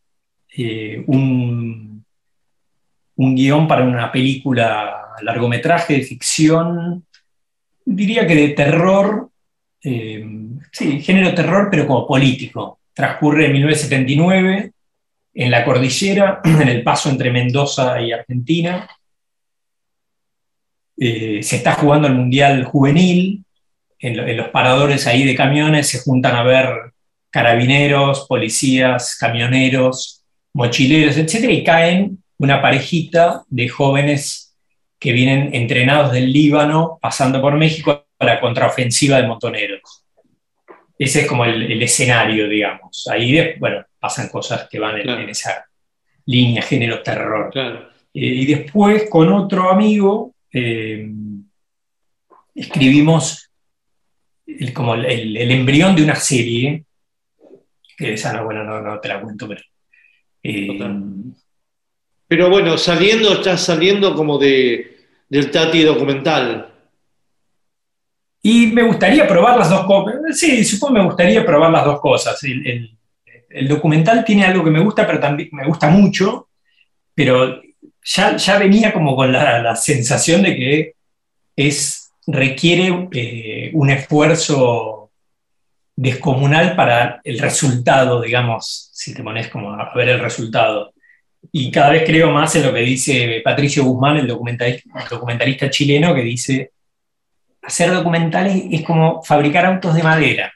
eh, 0.56 1.04
un, 1.08 2.04
un 3.16 3.36
guion 3.36 3.68
para 3.68 3.84
una 3.84 4.12
película 4.12 4.96
largometraje 5.22 5.94
de 5.96 6.02
ficción, 6.04 7.06
diría 7.86 8.26
que 8.28 8.36
de 8.36 8.50
terror, 8.50 9.30
eh, 9.84 10.26
sí, 10.72 11.02
género 11.02 11.34
terror, 11.34 11.68
pero 11.72 11.88
como 11.88 12.06
político. 12.08 12.80
Transcurre 12.94 13.46
en 13.46 13.54
1979 13.54 14.72
en 15.42 15.52
la 15.52 15.64
cordillera, 15.64 16.42
en 16.44 16.68
el 16.68 16.84
paso 16.84 17.10
entre 17.10 17.32
Mendoza 17.32 18.02
y 18.02 18.12
Argentina. 18.12 18.88
Eh, 20.98 21.42
se 21.42 21.56
está 21.56 21.74
jugando 21.76 22.08
el 22.10 22.16
Mundial 22.16 22.66
Juvenil, 22.66 23.46
en, 24.00 24.18
lo- 24.18 24.28
en 24.28 24.36
los 24.38 24.50
paradores 24.50 25.08
ahí 25.08 25.24
de 25.24 25.36
camiones 25.36 25.88
se 25.88 26.00
juntan 26.00 26.36
a 26.36 26.44
ver 26.44 26.68
carabineros, 27.30 28.26
policías, 28.28 29.16
camioneros, 29.18 30.24
mochileros, 30.54 31.16
etcétera, 31.18 31.54
y 31.54 31.64
caen 31.64 32.22
una 32.38 32.62
parejita 32.62 33.44
de 33.48 33.70
jóvenes 33.70 34.58
que 35.00 35.14
vienen 35.14 35.54
entrenados 35.54 36.12
del 36.12 36.34
Líbano, 36.34 36.98
pasando 37.02 37.42
por 37.42 37.56
México 37.56 38.06
a 38.20 38.26
la 38.26 38.42
contraofensiva 38.42 39.22
de 39.22 39.28
montoneros. 39.28 40.04
Ese 40.98 41.22
es 41.22 41.28
como 41.28 41.46
el, 41.46 41.72
el 41.72 41.82
escenario, 41.82 42.50
digamos. 42.50 43.08
Ahí, 43.10 43.54
bueno, 43.58 43.86
pasan 44.00 44.30
cosas 44.30 44.68
que 44.70 44.80
van 44.80 44.98
en, 44.98 45.10
en 45.10 45.30
esa 45.30 45.66
línea 46.26 46.62
género 46.62 47.02
terror. 47.02 47.50
Claro. 47.52 47.90
Eh, 48.14 48.26
y 48.26 48.46
después 48.46 49.10
con 49.10 49.32
otro 49.34 49.70
amigo 49.70 50.34
eh, 50.52 51.10
escribimos 52.56 53.50
el- 54.46 54.74
como 54.74 54.96
el, 54.96 55.06
el- 55.06 55.38
el 55.38 55.52
embrión 55.52 55.96
de 55.96 56.04
una 56.04 56.16
serie, 56.16 56.86
que 57.98 58.14
esa 58.14 58.34
no, 58.34 58.46
bueno, 58.46 58.64
no, 58.64 58.82
no 58.82 59.00
te 59.00 59.08
la 59.10 59.22
cuento, 59.22 59.48
pero... 59.48 59.62
eh, 60.44 60.80
Pero 62.28 62.50
bueno, 62.50 62.78
saliendo, 62.78 63.34
estás 63.34 63.62
saliendo 63.66 64.14
como 64.16 64.38
de, 64.38 64.98
del 65.28 65.52
Tati 65.52 65.82
documental. 65.84 66.72
Y 68.42 68.68
me 68.68 68.84
gustaría 68.84 69.28
probar 69.28 69.58
las 69.58 69.70
dos 69.70 69.86
cosas. 69.86 70.16
Sí, 70.40 70.64
supongo 70.64 70.94
que 70.94 71.00
me 71.02 71.06
gustaría 71.08 71.46
probar 71.46 71.72
las 71.72 71.84
dos 71.86 72.00
cosas. 72.00 72.42
El, 72.44 72.66
el- 72.68 72.99
el 73.50 73.68
documental 73.68 74.24
tiene 74.24 74.46
algo 74.46 74.64
que 74.64 74.72
me 74.72 74.80
gusta, 74.80 75.06
pero 75.06 75.20
también 75.20 75.50
me 75.52 75.66
gusta 75.66 75.90
mucho, 75.90 76.50
pero 77.14 77.62
ya, 78.04 78.36
ya 78.38 78.58
venía 78.58 78.94
como 78.94 79.16
con 79.16 79.32
la, 79.32 79.62
la 79.62 79.76
sensación 79.76 80.44
de 80.44 80.56
que 80.56 80.94
es, 81.56 82.12
requiere 82.28 83.10
eh, 83.12 83.72
un 83.74 83.90
esfuerzo 83.90 85.12
descomunal 85.96 86.76
para 86.76 87.20
el 87.24 87.40
resultado, 87.40 88.22
digamos, 88.22 88.90
si 88.94 89.14
te 89.14 89.24
pones 89.24 89.50
como 89.50 89.74
a 89.74 89.94
ver 89.94 90.10
el 90.10 90.20
resultado. 90.20 90.94
Y 91.52 91.72
cada 91.72 91.90
vez 91.92 92.04
creo 92.06 92.32
más 92.32 92.56
en 92.56 92.64
lo 92.64 92.74
que 92.74 92.82
dice 92.82 93.42
Patricio 93.44 93.84
Guzmán, 93.84 94.18
el 94.18 94.28
documentalista, 94.28 94.90
documentalista 95.10 95.70
chileno, 95.70 96.14
que 96.14 96.22
dice, 96.22 96.72
hacer 97.62 97.92
documentales 97.92 98.64
es 98.72 98.84
como 98.84 99.22
fabricar 99.24 99.66
autos 99.66 99.94
de 99.94 100.04
madera, 100.04 100.54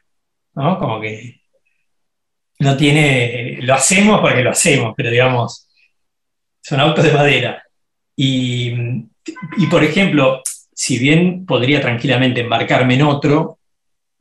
¿no? 0.56 0.78
Como 0.80 1.02
que 1.02 1.43
no 2.64 2.78
tiene, 2.78 3.60
lo 3.62 3.74
hacemos 3.74 4.22
porque 4.22 4.42
lo 4.42 4.52
hacemos, 4.52 4.94
pero 4.96 5.12
digamos, 5.12 5.68
son 6.62 6.80
autos 6.80 7.04
de 7.04 7.12
madera. 7.12 7.64
Y, 8.16 8.72
y, 9.58 9.68
por 9.70 9.84
ejemplo, 9.84 10.42
si 10.74 10.98
bien 10.98 11.46
podría 11.46 11.82
tranquilamente 11.82 12.42
embarcarme 12.42 12.96
en 12.96 13.04
otro, 13.04 13.60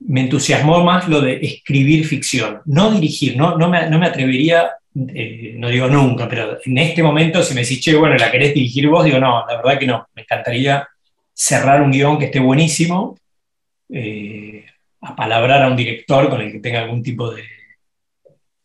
me 0.01 0.23
entusiasmó 0.23 0.83
más 0.83 1.09
lo 1.09 1.21
de 1.21 1.39
escribir 1.41 2.05
ficción, 2.05 2.61
no 2.67 2.91
dirigir, 2.91 3.37
no, 3.37 3.57
no, 3.57 3.69
me, 3.69 3.89
no 3.89 3.99
me 3.99 4.07
atrevería, 4.07 4.73
eh, 5.15 5.55
no 5.57 5.69
digo 5.69 5.87
nunca, 5.87 6.29
pero 6.29 6.59
en 6.65 6.79
este 6.79 7.03
momento 7.03 7.43
si 7.43 7.55
me 7.55 7.63
decís, 7.63 7.81
che, 7.81 7.95
bueno, 7.95 8.17
¿la 8.17 8.31
querés 8.31 8.53
dirigir 8.55 8.89
vos? 8.89 9.05
Digo, 9.05 9.19
no, 9.19 9.47
la 9.47 9.57
verdad 9.57 9.79
que 9.79 9.87
no, 9.87 10.09
me 10.15 10.23
encantaría 10.23 10.89
cerrar 11.33 11.83
un 11.83 11.93
guion 11.93 12.19
que 12.19 12.27
esté 12.27 12.41
buenísimo, 12.41 13.17
eh, 13.89 14.65
apalabrar 15.01 15.63
a 15.63 15.69
un 15.69 15.77
director 15.77 16.29
con 16.29 16.41
el 16.41 16.51
que 16.51 16.59
tenga 16.59 16.81
algún 16.81 17.03
tipo 17.03 17.31
de, 17.31 17.45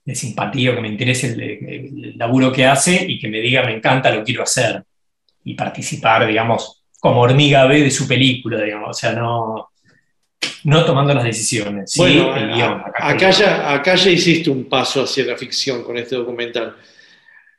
de 0.07 0.15
simpatía 0.15 0.71
o 0.71 0.75
que 0.75 0.81
me 0.81 0.87
interese 0.87 1.27
el, 1.33 1.41
el 1.41 2.17
laburo 2.17 2.49
que 2.51 2.65
hace 2.65 3.05
y 3.07 3.19
que 3.19 3.27
me 3.27 3.41
diga, 3.41 3.63
me 3.63 3.73
encanta, 3.75 4.09
lo 4.09 4.23
quiero 4.23 4.43
hacer, 4.43 4.81
y 5.43 5.53
participar, 5.53 6.25
digamos, 6.25 6.81
como 7.01 7.19
hormiga 7.21 7.65
B 7.65 7.81
de 7.81 7.91
su 7.91 8.07
película, 8.07 8.61
digamos, 8.61 8.89
o 8.91 8.93
sea, 8.93 9.11
no, 9.11 9.69
no 10.63 10.85
tomando 10.85 11.13
las 11.13 11.25
decisiones. 11.25 11.91
Sí, 11.91 11.99
bueno, 11.99 12.35
el 12.37 12.47
guion, 12.53 12.81
a- 12.95 13.09
acá, 13.09 13.31
ya, 13.31 13.73
acá 13.73 13.95
ya 13.95 14.09
hiciste 14.09 14.49
un 14.49 14.69
paso 14.69 15.03
hacia 15.03 15.25
la 15.25 15.35
ficción 15.35 15.83
con 15.83 15.97
este 15.97 16.15
documental. 16.15 16.77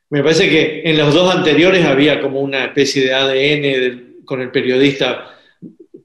Me 0.09 0.23
parece 0.23 0.49
que 0.49 0.81
en 0.89 0.97
los 0.97 1.13
dos 1.13 1.35
anteriores 1.35 1.85
había 1.85 2.19
como 2.23 2.41
una 2.41 2.65
especie 2.65 3.05
de 3.05 3.13
ADN 3.15 3.63
del- 3.81 4.15
con 4.25 4.41
el 4.41 4.51
periodista 4.51 5.35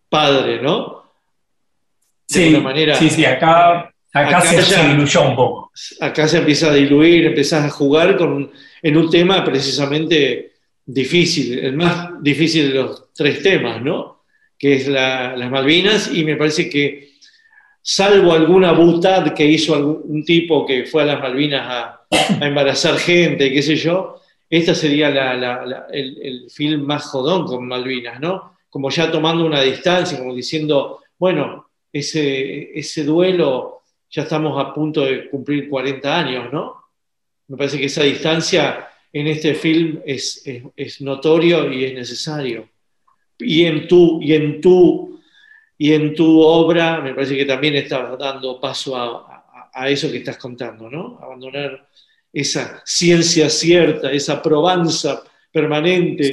padre, 0.10 0.62
¿no? 0.62 1.04
De 2.28 2.50
Sí, 2.50 2.58
manera. 2.58 2.96
sí, 2.96 3.10
sí, 3.10 3.24
acá, 3.24 3.93
acá, 4.14 4.42
se, 4.42 4.56
ya- 4.58 4.62
se 4.64 4.88
diluyó 4.90 5.30
un 5.30 5.36
poco. 5.36 5.72
acá 6.02 6.28
se 6.28 6.38
empieza 6.38 6.70
a 6.70 6.74
diluir, 6.74 7.26
empezás 7.26 7.66
a 7.66 7.70
jugar 7.70 8.16
con, 8.18 8.52
en 8.82 8.98
un 8.98 9.10
tema 9.10 9.44
precisamente 9.44 10.52
difícil, 10.86 11.60
el 11.60 11.74
más 11.74 12.22
difícil 12.22 12.70
de 12.70 12.74
los 12.76 13.14
tres 13.14 13.42
temas, 13.42 13.82
¿no? 13.82 14.24
Que 14.58 14.76
es 14.76 14.88
la- 14.88 15.36
las 15.36 15.50
Malvinas, 15.50 16.12
y 16.14 16.24
me 16.24 16.36
parece 16.36 16.70
que, 16.70 17.14
salvo 17.82 18.32
alguna 18.32 18.72
butad 18.72 19.34
que 19.34 19.46
hizo 19.46 19.76
algún 19.76 20.02
un 20.06 20.24
tipo 20.24 20.66
que 20.66 20.86
fue 20.86 21.04
a 21.04 21.06
las 21.06 21.20
Malvinas 21.20 21.62
a, 21.68 22.02
a 22.42 22.48
embarazar 22.48 22.96
gente, 22.98 23.52
qué 23.52 23.62
sé 23.62 23.76
yo, 23.76 24.22
esta 24.50 24.74
sería 24.76 25.10
la- 25.10 25.34
la- 25.34 25.66
la- 25.66 25.88
el, 25.92 26.18
el 26.22 26.50
film 26.52 26.82
más 26.86 27.04
jodón 27.06 27.46
con 27.46 27.68
Malvinas, 27.68 28.20
¿no? 28.20 28.54
Como 28.70 28.90
ya 28.90 29.12
tomando 29.12 29.46
una 29.46 29.62
distancia, 29.62 30.18
como 30.18 30.34
diciendo, 30.36 31.00
bueno, 31.18 31.68
ese, 31.92 32.72
ese 32.78 33.04
duelo 33.04 33.82
ya 34.16 34.22
estamos 34.24 34.54
a 34.64 34.74
punto 34.74 35.02
de 35.06 35.28
cumplir 35.30 35.68
40 35.68 36.20
años, 36.20 36.54
¿no? 36.54 36.76
Me 37.48 37.58
parece 37.58 37.78
que 37.80 37.86
esa 37.86 38.04
distancia 38.04 38.88
en 39.12 39.28
este 39.28 39.56
film 39.56 40.00
es, 40.06 40.42
es- 40.46 40.64
es 40.76 41.02
notorio 41.02 41.72
y 41.74 41.84
es 41.86 41.94
necesario. 41.96 42.70
Y 43.40 43.66
en 43.66 43.88
tu, 43.88 44.22
y 44.22 44.34
en 44.34 44.62
tu, 44.62 45.20
y 45.78 45.92
en 45.94 46.14
tu 46.16 46.40
obra 46.42 47.02
me 47.02 47.14
parece 47.16 47.36
que 47.36 47.46
también 47.46 47.76
estás 47.76 48.18
dando 48.20 48.60
paso 48.62 48.96
a, 48.96 49.04
a- 49.04 49.70
a 49.74 49.90
eso 49.90 50.12
que 50.12 50.18
estás 50.18 50.38
contando, 50.38 50.90
¿no? 50.90 51.20
Abandonar 51.22 51.88
esa 52.32 52.82
ciencia 52.86 53.50
cierta, 53.50 54.12
esa 54.12 54.42
probanza 54.42 55.24
permanente 55.52 56.30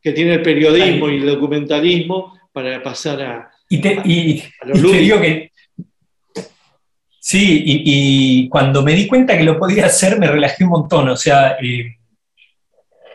que 0.00 0.12
tiene 0.12 0.34
el 0.34 0.42
periodismo 0.42 1.08
y 1.10 1.16
el 1.16 1.26
documentalismo 1.26 2.38
para 2.52 2.80
pasar 2.82 3.22
a, 3.22 3.50
Y 3.68 3.80
te, 3.80 4.00
y- 4.04 4.42
a 4.60 4.66
lo 4.66 4.74
y 4.76 4.76
te 4.76 4.82
lúdico. 4.82 4.98
digo 5.02 5.20
que. 5.20 5.47
Sí, 7.30 7.62
y, 7.66 7.82
y 7.84 8.48
cuando 8.48 8.82
me 8.82 8.94
di 8.94 9.06
cuenta 9.06 9.36
que 9.36 9.44
lo 9.44 9.58
podía 9.58 9.84
hacer, 9.84 10.18
me 10.18 10.28
relajé 10.28 10.64
un 10.64 10.70
montón. 10.70 11.10
O 11.10 11.16
sea, 11.16 11.58
eh, 11.60 11.96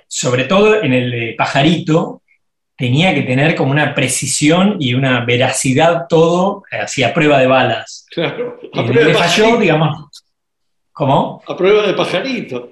sobre 0.07 0.43
todo 0.43 0.83
en 0.83 0.93
el 0.93 1.09
de 1.09 1.35
pajarito, 1.35 2.21
tenía 2.77 3.15
que 3.15 3.23
tener 3.23 3.55
como 3.55 3.71
una 3.71 3.95
precisión 3.95 4.77
y 4.79 4.93
una 4.93 5.25
veracidad 5.25 6.05
todo, 6.07 6.61
eh, 6.71 6.77
así 6.83 7.01
a 7.01 7.11
prueba 7.11 7.39
de 7.39 7.47
balas. 7.47 8.05
Claro, 8.11 8.59
a 8.71 8.81
Y 8.81 8.83
prueba 8.83 9.07
de 9.07 9.13
falló, 9.15 9.43
pajarito. 9.45 9.59
digamos. 9.61 10.23
¿Cómo? 10.91 11.41
A 11.47 11.57
prueba 11.57 11.87
de 11.87 11.93
pajarito. 11.95 12.69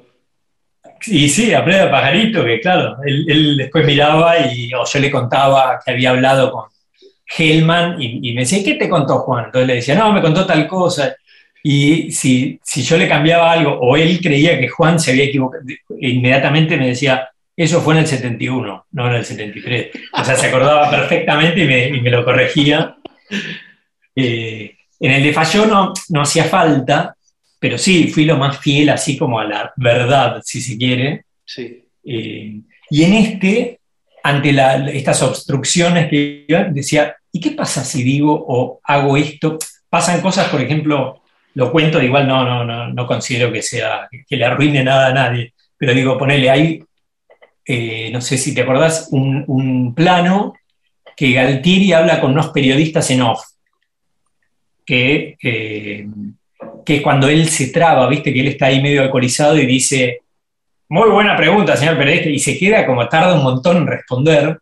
Y 1.07 1.27
sí, 1.27 1.55
a 1.55 1.63
prueba 1.63 1.85
de 1.85 1.89
pajarito, 1.89 2.45
que 2.45 2.59
claro, 2.59 2.97
él, 3.03 3.25
él 3.27 3.57
después 3.57 3.83
miraba 3.83 4.37
y 4.45 4.71
o 4.75 4.85
yo 4.85 4.99
le 4.99 5.09
contaba 5.09 5.79
que 5.83 5.89
había 5.89 6.11
hablado 6.11 6.51
con 6.51 6.65
Hellman 7.35 7.99
y, 7.99 8.29
y 8.29 8.33
me 8.35 8.41
decía, 8.41 8.63
¿qué 8.63 8.75
te 8.75 8.87
contó 8.87 9.17
Juan? 9.19 9.45
Entonces 9.45 9.67
le 9.67 9.75
decía, 9.75 9.95
no, 9.95 10.13
me 10.13 10.21
contó 10.21 10.45
tal 10.45 10.67
cosa. 10.67 11.15
Y 11.63 12.11
si, 12.11 12.59
si 12.63 12.81
yo 12.83 12.97
le 12.97 13.07
cambiaba 13.07 13.51
algo 13.51 13.73
o 13.79 13.95
él 13.95 14.19
creía 14.21 14.59
que 14.59 14.67
Juan 14.67 14.99
se 14.99 15.11
había 15.11 15.25
equivocado, 15.25 15.63
inmediatamente 15.99 16.75
me 16.77 16.87
decía, 16.87 17.29
eso 17.55 17.81
fue 17.81 17.93
en 17.93 17.99
el 18.01 18.07
71, 18.07 18.85
no 18.91 19.07
en 19.07 19.13
el 19.15 19.25
73. 19.25 19.87
O 20.13 20.23
sea, 20.23 20.35
se 20.35 20.47
acordaba 20.47 20.89
perfectamente 20.89 21.63
y 21.63 21.67
me, 21.67 21.87
y 21.89 22.01
me 22.01 22.09
lo 22.09 22.25
corregía. 22.25 22.95
Eh, 24.15 24.75
en 24.99 25.11
el 25.11 25.23
de 25.23 25.33
Falló 25.33 25.65
no, 25.65 25.93
no 26.09 26.21
hacía 26.21 26.45
falta, 26.45 27.15
pero 27.59 27.77
sí, 27.77 28.07
fui 28.07 28.25
lo 28.25 28.37
más 28.37 28.59
fiel 28.59 28.89
así 28.89 29.17
como 29.17 29.39
a 29.39 29.45
la 29.45 29.71
verdad, 29.75 30.41
si 30.43 30.61
se 30.61 30.77
quiere. 30.77 31.25
Sí. 31.45 31.83
Eh, 32.03 32.59
y 32.89 33.03
en 33.03 33.13
este, 33.13 33.79
ante 34.23 34.51
la- 34.51 34.89
estas 34.89 35.21
obstrucciones 35.21 36.09
que 36.09 36.45
iba, 36.47 36.63
decía, 36.65 37.15
¿y 37.31 37.39
qué 37.39 37.51
pasa 37.51 37.83
si 37.83 38.03
digo 38.03 38.33
o 38.47 38.79
hago 38.83 39.15
esto? 39.17 39.57
Pasan 39.89 40.21
cosas, 40.21 40.49
por 40.49 40.61
ejemplo, 40.61 41.20
lo 41.55 41.71
cuento, 41.71 42.01
igual 42.01 42.27
no, 42.27 42.43
no, 42.45 42.63
no, 42.63 42.87
no 42.87 43.07
considero 43.07 43.51
que 43.51 43.61
sea, 43.61 44.07
que 44.27 44.37
le 44.37 44.45
arruine 44.45 44.83
nada 44.83 45.07
a 45.07 45.13
nadie, 45.13 45.53
pero 45.77 45.93
digo, 45.93 46.17
ponele 46.17 46.49
ahí, 46.49 46.83
eh, 47.65 48.09
no 48.11 48.21
sé 48.21 48.37
si 48.37 48.53
te 48.53 48.61
acordás, 48.61 49.09
un, 49.11 49.93
plano 49.95 50.53
que 51.15 51.33
Galtieri 51.33 51.93
habla 51.93 52.21
con 52.21 52.31
unos 52.31 52.49
periodistas 52.49 53.09
en 53.11 53.21
off, 53.21 53.41
que, 54.85 55.37
eh, 55.41 56.07
que 56.85 57.01
cuando 57.01 57.27
él 57.27 57.47
se 57.49 57.67
traba, 57.67 58.07
viste, 58.07 58.33
que 58.33 58.41
él 58.41 58.47
está 58.47 58.67
ahí 58.67 58.81
medio 58.81 59.01
alcoholizado 59.01 59.57
y 59.57 59.65
dice, 59.65 60.21
muy 60.89 61.09
buena 61.09 61.35
pregunta, 61.35 61.77
señor 61.77 61.97
periodista, 61.97 62.29
y 62.29 62.39
se 62.39 62.57
queda 62.57 62.85
como 62.85 63.07
tarda 63.07 63.35
un 63.35 63.43
montón 63.43 63.77
en 63.77 63.87
responder, 63.87 64.59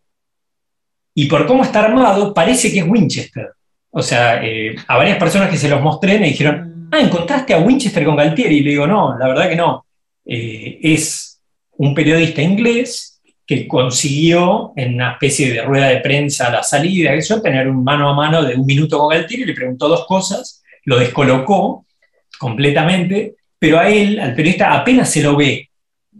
y 1.14 1.26
por 1.26 1.46
cómo 1.46 1.64
está 1.64 1.84
armado, 1.84 2.32
parece 2.32 2.72
que 2.72 2.80
es 2.80 2.86
Winchester. 2.86 3.50
O 3.90 4.02
sea, 4.02 4.42
eh, 4.44 4.76
a 4.86 4.96
varias 4.96 5.18
personas 5.18 5.50
que 5.50 5.56
se 5.56 5.68
los 5.68 5.80
mostré 5.80 6.18
me 6.18 6.28
dijeron, 6.28 6.69
ah, 6.90 7.00
¿encontraste 7.00 7.54
a 7.54 7.58
Winchester 7.58 8.04
con 8.04 8.16
Galtieri? 8.16 8.58
Y 8.58 8.62
le 8.62 8.70
digo, 8.70 8.86
no, 8.86 9.16
la 9.18 9.28
verdad 9.28 9.48
que 9.48 9.56
no. 9.56 9.86
Eh, 10.24 10.78
es 10.82 11.40
un 11.72 11.94
periodista 11.94 12.42
inglés 12.42 13.20
que 13.46 13.66
consiguió 13.66 14.72
en 14.76 14.94
una 14.94 15.12
especie 15.12 15.52
de 15.52 15.62
rueda 15.62 15.88
de 15.88 15.96
prensa 15.98 16.50
la 16.50 16.62
salida, 16.62 17.14
eso, 17.14 17.42
tener 17.42 17.68
un 17.68 17.82
mano 17.82 18.08
a 18.08 18.14
mano 18.14 18.44
de 18.44 18.54
un 18.54 18.64
minuto 18.64 18.98
con 18.98 19.08
Galtieri, 19.08 19.44
le 19.44 19.54
preguntó 19.54 19.88
dos 19.88 20.06
cosas, 20.06 20.62
lo 20.84 20.98
descolocó 20.98 21.84
completamente, 22.38 23.34
pero 23.58 23.80
a 23.80 23.88
él, 23.88 24.20
al 24.20 24.34
periodista, 24.34 24.72
apenas 24.72 25.10
se 25.10 25.22
lo 25.22 25.36
ve, 25.36 25.68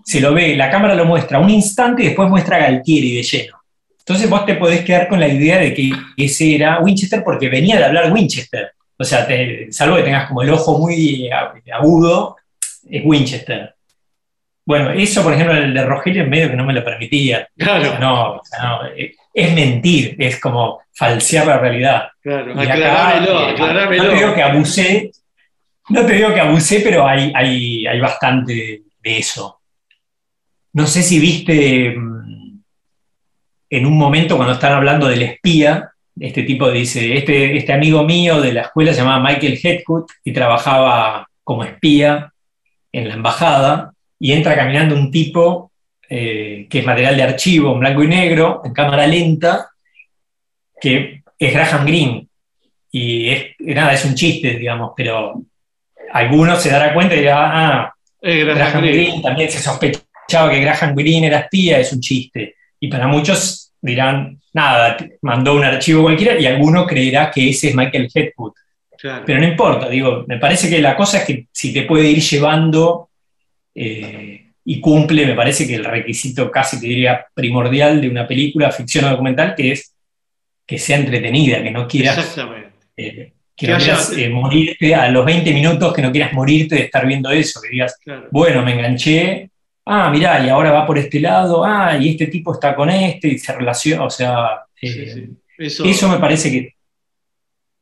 se 0.05 0.21
lo 0.21 0.35
ve, 0.35 0.57
la 0.57 0.71
cámara 0.71 0.95
lo 0.95 1.05
muestra 1.05 1.39
un 1.39 1.51
instante 1.51 2.03
y 2.03 2.07
después 2.07 2.29
muestra 2.29 2.57
a 2.57 2.61
Galtieri 2.61 3.15
de 3.15 3.23
lleno. 3.23 3.61
Entonces 3.99 4.29
vos 4.29 4.45
te 4.45 4.57
podés 4.57 4.85
quedar 4.85 5.07
con 5.07 5.21
la 5.21 5.29
idea 5.29 5.59
de 5.59 5.73
que 5.73 5.93
ese 6.17 6.57
era 6.57 6.81
Winchester 6.81 7.23
porque 7.23 7.49
venía 7.49 7.79
de 7.79 7.85
hablar 7.85 8.13
Winchester. 8.13 8.73
O 9.01 9.05
sea, 9.05 9.27
te- 9.27 9.73
salvo 9.73 9.97
que 9.97 10.03
tengas 10.03 10.29
como 10.29 10.43
el 10.43 10.51
ojo 10.51 10.79
muy 10.79 11.31
agudo, 11.73 12.37
es 12.89 13.03
Winchester. 13.05 13.75
Bueno, 14.67 14.91
eso, 14.91 15.23
por 15.23 15.33
ejemplo, 15.33 15.57
el 15.57 15.73
de 15.73 15.85
Rogelio 15.85 16.23
en 16.23 16.29
medio 16.31 16.51
que 16.51 16.57
no 16.57 16.65
me 16.65 16.75
lo 16.75 16.85
permitía. 16.85 17.49
Claro. 17.57 17.99
No, 17.99 18.33
o 18.35 18.41
sea, 18.45 18.63
no, 18.63 18.87
eh, 18.95 19.15
es 19.33 19.55
mentir, 19.55 20.17
es 20.19 20.39
como 20.39 20.81
falsear 20.93 21.47
la 21.47 21.59
realidad. 21.59 22.09
Claro, 22.21 22.53
Y 22.55 22.67
aclarámelo, 22.69 23.41
eh, 23.49 23.51
aclarámelo. 23.53 24.03
No 24.05 24.09
te 24.11 24.15
digo 24.17 24.35
que 24.35 24.43
abusé, 24.43 25.11
no 25.89 26.07
te 26.07 26.13
digo 26.13 26.35
que 26.35 26.41
abusé, 26.41 26.81
pero 26.81 27.07
hay, 27.07 27.33
hay, 27.35 27.87
hay 27.87 28.01
bastante 28.01 28.83
de 29.03 29.19
eso. 29.19 29.61
No 30.75 30.87
sé 30.87 31.03
si 31.03 31.19
viste 31.19 31.95
mm, 31.97 32.61
en 33.71 33.87
un 33.87 33.97
momento 33.99 34.37
cuando 34.37 34.55
están 34.55 34.75
hablando 34.75 35.09
del 35.09 35.23
espía, 35.23 35.91
este 36.19 36.43
tipo 36.43 36.71
dice, 36.71 37.17
este, 37.17 37.57
este 37.57 37.73
amigo 37.73 38.05
mío 38.05 38.41
de 38.41 38.53
la 38.53 38.63
escuela 38.63 38.93
se 38.93 39.01
llamaba 39.01 39.23
Michael 39.23 39.59
Headcoot 39.63 40.11
y 40.25 40.33
trabajaba 40.33 41.29
como 41.45 41.65
espía 41.65 42.33
en 42.93 43.09
la 43.09 43.15
embajada 43.15 43.93
y 44.19 44.33
entra 44.33 44.57
caminando 44.57 44.95
un 44.95 45.11
tipo 45.11 45.73
eh, 46.09 46.67
que 46.69 46.81
es 46.81 46.87
material 46.87 47.17
de 47.17 47.23
archivo 47.23 47.73
en 47.73 47.81
blanco 47.81 48.03
y 48.03 48.09
negro, 48.09 48.63
en 48.65 48.73
cámara 48.73 49.07
lenta, 49.07 49.69
que 50.81 51.23
es 51.39 51.53
Graham 51.53 51.87
Greene. 51.87 52.27
Y 52.91 53.29
es, 53.29 53.47
nada, 53.61 53.93
es 53.93 54.05
un 54.05 54.15
chiste, 54.15 54.57
digamos, 54.57 54.93
pero 54.97 55.41
algunos 56.13 56.61
se 56.61 56.71
darán 56.71 56.95
cuenta 56.95 57.15
y 57.15 57.21
dirán, 57.21 57.51
ah, 57.53 57.95
Eh, 58.23 58.45
Graham 58.45 58.59
Graham 58.59 58.83
Greene. 58.83 59.03
Greene 59.05 59.23
también 59.23 59.51
se 59.51 59.59
sospechaba 59.59 60.51
que 60.51 60.61
Graham 60.61 60.95
Greene 60.95 61.29
era 61.29 61.41
espía, 61.41 61.79
es 61.79 61.93
un 61.93 62.01
chiste. 62.01 62.57
Y 62.79 62.89
para 62.89 63.07
muchos 63.07 63.70
dirán, 63.83 64.39
nada, 64.53 64.97
mandó 65.23 65.55
un 65.55 65.65
archivo 65.65 66.03
cualquiera 66.03 66.39
y 66.39 66.47
alguno 66.47 66.87
creerá 66.87 67.31
que 67.31 67.49
ese 67.51 67.69
es 67.69 67.75
Michael 67.75 68.09
Headwood. 68.15 68.53
Claro. 68.99 69.23
Pero 69.27 69.41
no 69.41 69.47
importa, 69.47 69.89
digo, 69.89 70.25
me 70.29 70.39
parece 70.39 70.69
que 70.69 70.81
la 70.83 70.95
cosa 70.97 71.19
es 71.19 71.25
que 71.25 71.47
si 71.53 71.73
te 71.73 71.83
puede 71.83 72.11
ir 72.11 72.21
llevando 72.21 73.09
eh, 73.75 74.47
y 74.65 74.81
cumple, 74.81 75.27
me 75.27 75.35
parece 75.35 75.67
que 75.67 75.77
el 75.77 75.85
requisito 75.85 76.51
casi 76.51 76.79
te 76.81 76.87
diría 76.87 77.25
primordial 77.35 78.01
de 78.01 78.09
una 78.09 78.27
película, 78.27 78.71
ficción 78.71 79.05
o 79.07 79.11
documental, 79.11 79.55
que 79.57 79.73
es 79.73 79.95
que 80.67 80.79
sea 80.79 80.99
entretenida, 80.99 81.63
que 81.63 81.71
no 81.71 81.89
quieras, 81.89 82.37
eh, 82.97 83.33
que 83.57 83.67
Que 83.67 83.69
no 83.69 83.77
haya- 83.77 83.85
quieras 83.85 84.13
eh, 84.17 84.29
morirte 84.29 84.95
a 84.95 85.09
los 85.11 85.25
20 85.25 85.53
minutos, 85.53 85.93
que 85.95 86.03
no 86.03 86.13
quieras 86.13 86.33
morirte 86.33 86.77
de 86.77 86.83
estar 86.83 87.07
viendo 87.07 87.31
eso, 87.31 87.61
que 87.61 87.71
digas, 87.71 87.97
Claro. 88.03 88.29
bueno, 88.31 88.63
me 88.63 88.73
enganché, 88.75 89.50
ah, 89.87 90.11
mirá, 90.11 90.45
y 90.45 90.49
ahora 90.49 90.73
va 90.73 90.87
por 90.87 90.99
este 90.99 91.21
lado, 91.21 91.65
ah, 91.65 91.97
y 91.99 92.11
este 92.11 92.27
tipo 92.27 92.55
está 92.55 92.75
con 92.75 92.91
este, 92.91 93.29
y 93.29 93.39
se 93.39 93.53
relaciona, 93.55 94.05
o 94.05 94.11
sea, 94.11 94.63
eh, 94.81 95.31
Eso, 95.59 95.85
eso 95.85 96.09
me 96.09 96.19
parece 96.19 96.51
que 96.51 96.75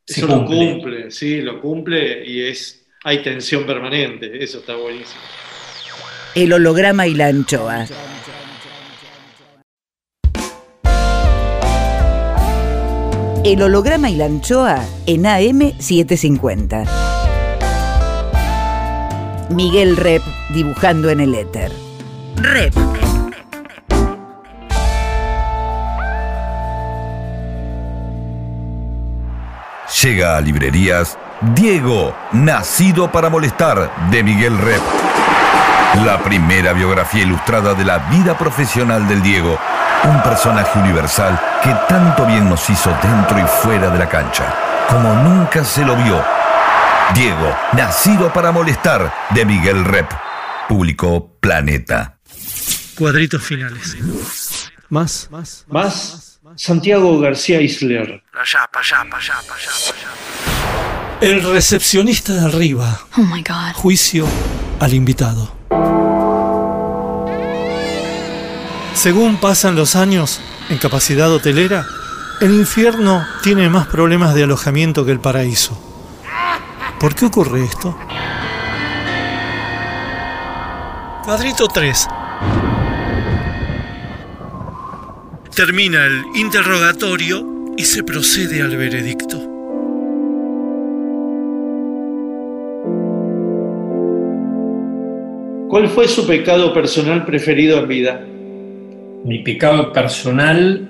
eso 0.05 0.27
lo 0.27 0.45
cumple. 0.45 0.71
cumple, 0.73 1.11
sí, 1.11 1.41
lo 1.41 1.61
cumple 1.61 2.25
y 2.25 2.41
es 2.41 2.79
hay 3.03 3.23
tensión 3.23 3.65
permanente. 3.65 4.43
Eso 4.43 4.59
está 4.59 4.75
buenísimo. 4.75 5.21
El 6.35 6.51
holograma 6.51 7.07
y 7.07 7.13
la 7.13 7.27
anchoa. 7.27 7.85
El 13.45 13.61
holograma 13.61 14.09
y 14.09 14.15
la 14.15 14.25
anchoa 14.25 14.85
en 15.05 15.23
AM750. 15.23 16.87
Miguel 19.51 19.95
Rep 19.95 20.21
dibujando 20.53 21.09
en 21.09 21.21
el 21.21 21.35
éter. 21.35 21.71
Rep. 22.43 22.73
Llega 30.01 30.37
a 30.37 30.41
librerías 30.41 31.17
Diego, 31.41 32.15
nacido 32.31 33.11
para 33.11 33.29
molestar, 33.29 33.91
de 34.11 34.23
Miguel 34.23 34.57
Rep. 34.57 34.81
La 36.05 36.19
primera 36.19 36.73
biografía 36.73 37.23
ilustrada 37.23 37.73
de 37.73 37.85
la 37.85 37.97
vida 38.09 38.37
profesional 38.37 39.07
del 39.07 39.21
Diego. 39.21 39.57
Un 40.03 40.21
personaje 40.21 40.79
universal 40.79 41.39
que 41.63 41.73
tanto 41.87 42.25
bien 42.25 42.49
nos 42.49 42.69
hizo 42.69 42.93
dentro 43.01 43.39
y 43.39 43.43
fuera 43.61 43.89
de 43.89 43.99
la 43.99 44.07
cancha, 44.07 44.53
como 44.89 45.13
nunca 45.15 45.63
se 45.63 45.83
lo 45.83 45.95
vio. 45.95 46.23
Diego, 47.13 47.55
nacido 47.73 48.31
para 48.31 48.51
molestar, 48.51 49.11
de 49.31 49.45
Miguel 49.45 49.83
Rep. 49.85 50.11
Publicó 50.67 51.35
Planeta. 51.39 52.18
Cuadritos 52.99 53.41
finales. 53.41 53.95
Más. 54.89 55.29
Más 55.69 56.39
Santiago 56.57 57.17
García 57.17 57.61
Isler. 57.61 58.21
El 61.21 61.43
recepcionista 61.43 62.33
de 62.33 62.41
arriba. 62.41 62.99
Oh 63.17 63.21
my 63.21 63.41
god. 63.41 63.73
Juicio 63.75 64.27
al 64.81 64.93
invitado. 64.93 65.49
Según 68.95 69.37
pasan 69.37 69.77
los 69.77 69.95
años 69.95 70.41
en 70.69 70.77
capacidad 70.77 71.31
hotelera, 71.31 71.85
el 72.41 72.53
infierno 72.53 73.25
tiene 73.41 73.69
más 73.69 73.87
problemas 73.87 74.35
de 74.35 74.43
alojamiento 74.43 75.05
que 75.05 75.13
el 75.13 75.21
paraíso. 75.21 75.81
¿Por 76.99 77.15
qué 77.15 77.27
ocurre 77.27 77.63
esto? 77.63 77.97
Cuadrito 81.23 81.65
3. 81.69 82.07
Termina 85.55 86.05
el 86.05 86.23
interrogatorio 86.35 87.73
y 87.75 87.83
se 87.83 88.03
procede 88.03 88.61
al 88.61 88.77
veredicto. 88.77 89.37
¿Cuál 95.69 95.89
fue 95.89 96.07
su 96.07 96.25
pecado 96.25 96.73
personal 96.73 97.25
preferido 97.25 97.79
en 97.79 97.87
vida? 97.87 98.25
Mi 99.25 99.39
pecado 99.39 99.91
personal, 99.91 100.87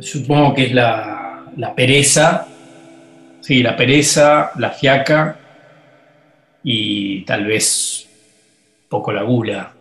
supongo 0.00 0.54
que 0.54 0.66
es 0.66 0.72
la, 0.72 1.44
la 1.56 1.74
pereza, 1.74 2.46
sí, 3.40 3.62
la 3.62 3.76
pereza, 3.76 4.52
la 4.58 4.70
fiaca 4.70 5.36
y 6.62 7.22
tal 7.22 7.44
vez 7.44 8.08
poco 8.88 9.12
la 9.12 9.22
gula. 9.22 9.72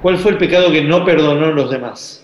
¿Cuál 0.00 0.18
fue 0.18 0.32
el 0.32 0.38
pecado 0.38 0.70
que 0.70 0.82
no 0.82 1.04
perdonó 1.04 1.46
a 1.46 1.50
los 1.50 1.70
demás? 1.70 2.23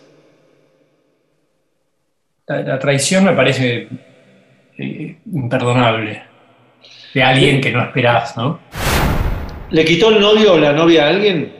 La, 2.51 2.63
la 2.63 2.79
traición 2.81 3.25
me 3.27 3.33
parece 3.33 3.87
eh, 4.77 5.17
imperdonable 5.33 6.21
de 7.15 7.23
alguien 7.23 7.61
que 7.61 7.71
no 7.71 7.81
esperás, 7.81 8.37
¿no? 8.37 8.59
¿Le 9.71 9.85
quitó 9.85 10.11
el 10.11 10.21
novio 10.21 10.55
o 10.55 10.59
la 10.59 10.73
novia 10.73 11.07
a 11.07 11.11
alguien? 11.11 11.53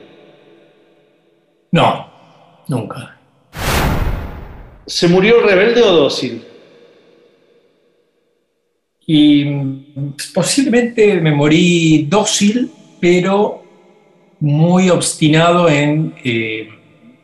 No, 1.71 2.11
nunca. 2.67 3.17
¿Se 4.85 5.07
murió 5.07 5.41
rebelde 5.41 5.81
o 5.81 5.93
dócil? 5.93 6.43
Y 9.07 9.45
mm, 9.45 10.13
posiblemente 10.33 11.21
me 11.21 11.31
morí 11.31 12.05
dócil, 12.09 12.69
pero 12.99 13.63
muy 14.41 14.89
obstinado 14.89 15.69
en 15.69 16.15
eh, 16.21 16.69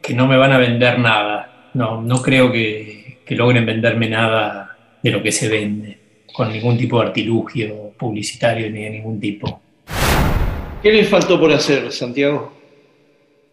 que 0.02 0.14
no 0.14 0.26
me 0.26 0.38
van 0.38 0.54
a 0.54 0.58
vender 0.58 1.00
nada. 1.00 1.72
No, 1.74 2.02
no 2.02 2.22
creo 2.22 2.50
que, 2.50 3.07
que 3.28 3.36
logren 3.36 3.66
venderme 3.66 4.10
nada 4.10 4.78
de 5.04 5.12
lo 5.12 5.22
que 5.22 5.32
se 5.32 5.50
vende, 5.50 5.98
con 6.34 6.52
ningún 6.52 6.78
tipo 6.78 7.00
de 7.00 7.08
artilugio 7.08 7.92
publicitario 7.98 8.70
ni 8.72 8.84
de 8.84 8.90
ningún 8.90 9.20
tipo. 9.20 9.62
¿Qué 10.82 10.92
le 10.92 11.04
faltó 11.04 11.40
por 11.40 11.52
hacer, 11.52 11.92
Santiago? 11.92 12.54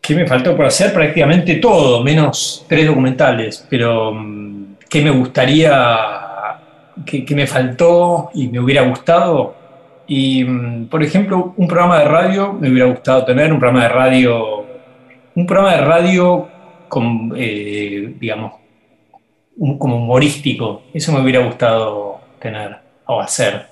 ¿Qué 0.00 0.14
me 0.14 0.26
faltó 0.26 0.56
por 0.56 0.66
hacer? 0.66 0.92
Prácticamente 0.92 1.56
todo, 1.56 2.04
menos 2.04 2.64
tres 2.68 2.86
documentales, 2.86 3.66
pero 3.68 4.12
mm, 4.12 4.76
¿qué 4.88 5.02
me 5.02 5.10
gustaría, 5.10 5.98
qué, 7.04 7.24
qué 7.24 7.34
me 7.34 7.46
faltó 7.46 8.30
y 8.34 8.48
me 8.48 8.60
hubiera 8.60 8.82
gustado? 8.82 9.56
Y, 10.06 10.44
mm, 10.44 10.86
por 10.86 11.02
ejemplo, 11.02 11.54
un 11.56 11.66
programa 11.66 11.98
de 12.00 12.04
radio 12.04 12.52
me 12.52 12.70
hubiera 12.70 12.86
gustado 12.86 13.24
tener, 13.24 13.52
un 13.52 13.58
programa 13.58 13.84
de 13.84 13.88
radio, 13.88 14.66
un 15.34 15.46
programa 15.46 15.76
de 15.76 15.80
radio 15.80 16.48
con, 16.88 17.32
eh, 17.36 18.14
digamos, 18.20 18.52
un- 19.56 19.78
como 19.78 19.96
humorístico, 19.96 20.82
eso 20.92 21.12
me 21.12 21.20
hubiera 21.20 21.40
gustado 21.44 22.20
tener 22.40 22.76
o 23.06 23.20
hacer, 23.20 23.66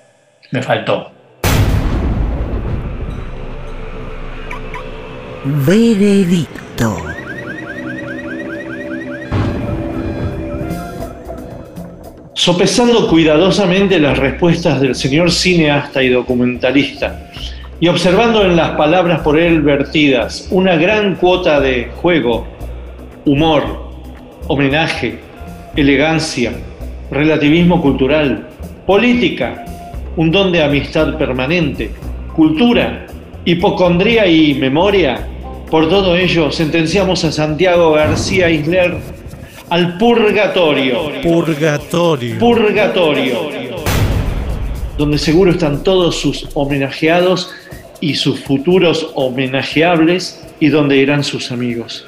me 0.51 0.61
faltó. 0.61 1.11
Veredicto. 5.45 6.95
Sopesando 12.33 13.07
cuidadosamente 13.07 13.99
las 13.99 14.17
respuestas 14.17 14.81
del 14.81 14.95
señor 14.95 15.31
cineasta 15.31 16.01
y 16.01 16.09
documentalista 16.09 17.29
y 17.79 17.87
observando 17.87 18.43
en 18.43 18.55
las 18.55 18.71
palabras 18.71 19.21
por 19.21 19.37
él 19.39 19.61
vertidas 19.61 20.47
una 20.49 20.75
gran 20.75 21.15
cuota 21.15 21.59
de 21.59 21.91
juego, 22.01 22.47
humor, 23.25 23.91
homenaje, 24.47 25.19
elegancia, 25.75 26.53
relativismo 27.09 27.81
cultural, 27.81 28.47
política, 28.85 29.65
un 30.15 30.31
don 30.31 30.51
de 30.51 30.63
amistad 30.63 31.17
permanente, 31.17 31.91
cultura, 32.35 33.07
hipocondría 33.45 34.27
y 34.27 34.53
memoria, 34.55 35.27
Por 35.73 35.89
todo 35.89 36.15
ello, 36.15 36.51
sentenciamos 36.51 37.25
a 37.25 37.31
Santiago 37.31 37.93
García 37.93 38.47
Isler 38.47 38.95
al 39.71 39.97
purgatorio. 39.97 41.09
Purgatorio. 41.23 42.37
Purgatorio. 42.37 43.39
Donde 44.95 45.17
seguro 45.17 45.49
están 45.49 45.83
todos 45.83 46.19
sus 46.19 46.47
homenajeados 46.53 47.51
y 48.01 48.13
sus 48.13 48.41
futuros 48.41 49.09
homenajeables 49.15 50.45
y 50.59 50.69
donde 50.69 50.97
irán 50.97 51.23
sus 51.23 51.51
amigos. 51.51 52.05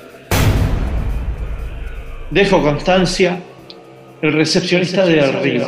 Dejo 2.29 2.61
constancia, 2.61 3.39
el 4.21 4.33
recepcionista 4.33 5.05
de 5.05 5.21
arriba. 5.21 5.67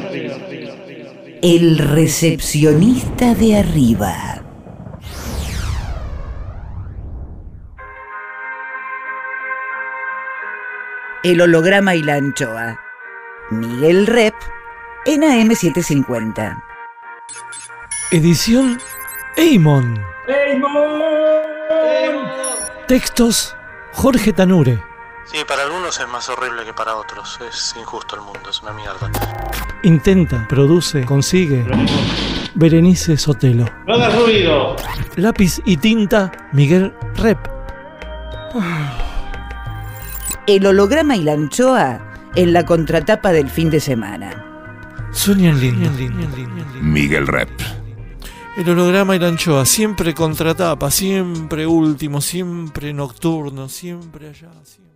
El 1.41 1.78
recepcionista 1.78 3.36
de 3.36 3.57
arriba. 3.57 4.44
El 11.24 11.41
holograma 11.41 11.95
y 11.95 12.03
la 12.03 12.15
anchoa. 12.15 12.80
Miguel 13.52 14.07
Rep 14.07 14.34
en 15.06 15.22
AM750. 15.22 16.64
Edición 18.11 18.80
Eimon. 19.36 20.02
Textos 22.88 23.56
Jorge 23.91 24.32
Tanure. 24.32 24.86
Sí, 25.32 25.40
para 25.48 25.64
algunos 25.64 25.99
es 25.99 26.08
más 26.08 26.30
horrible 26.30 26.64
que 26.66 26.74
para 26.74 26.95
otros. 26.95 27.38
Es 27.48 27.76
injusto 27.80 28.16
el 28.16 28.22
mundo, 28.22 28.49
es 28.49 28.62
una 28.62 28.72
mierda. 28.74 29.12
Intenta, 29.84 30.48
produce, 30.48 31.04
consigue. 31.06 31.66
Berenice 32.56 33.18
Sotelo. 33.18 33.66
No 33.86 33.94
hagas 33.95 34.16
ruido. 34.20 34.76
Lápiz 35.18 35.60
y 35.66 35.78
tinta 35.78 36.32
Miguel 36.54 36.94
Rep. 37.16 37.38
El 40.48 40.66
holograma 40.66 41.16
y 41.18 41.24
la 41.24 41.34
anchoa 41.34 41.99
en 42.36 42.54
la 42.54 42.66
contratapa 42.66 43.32
del 43.32 43.49
fin 43.49 43.70
de 43.70 43.80
semana. 43.82 44.44
Sueñan 45.12 45.60
lindo. 45.60 45.90
Miguel 46.82 47.28
Rep. 47.28 47.49
El 48.56 48.70
holograma 48.70 49.16
y 49.16 49.20
la 49.20 49.28
anchoa, 49.28 49.66
siempre 49.66 50.16
contratapa, 50.16 50.90
siempre 50.90 51.68
último, 51.68 52.22
siempre 52.22 52.91
nocturno, 52.94 53.70
siempre 53.70 54.30
allá. 54.30 54.49
siempre- 54.64 54.86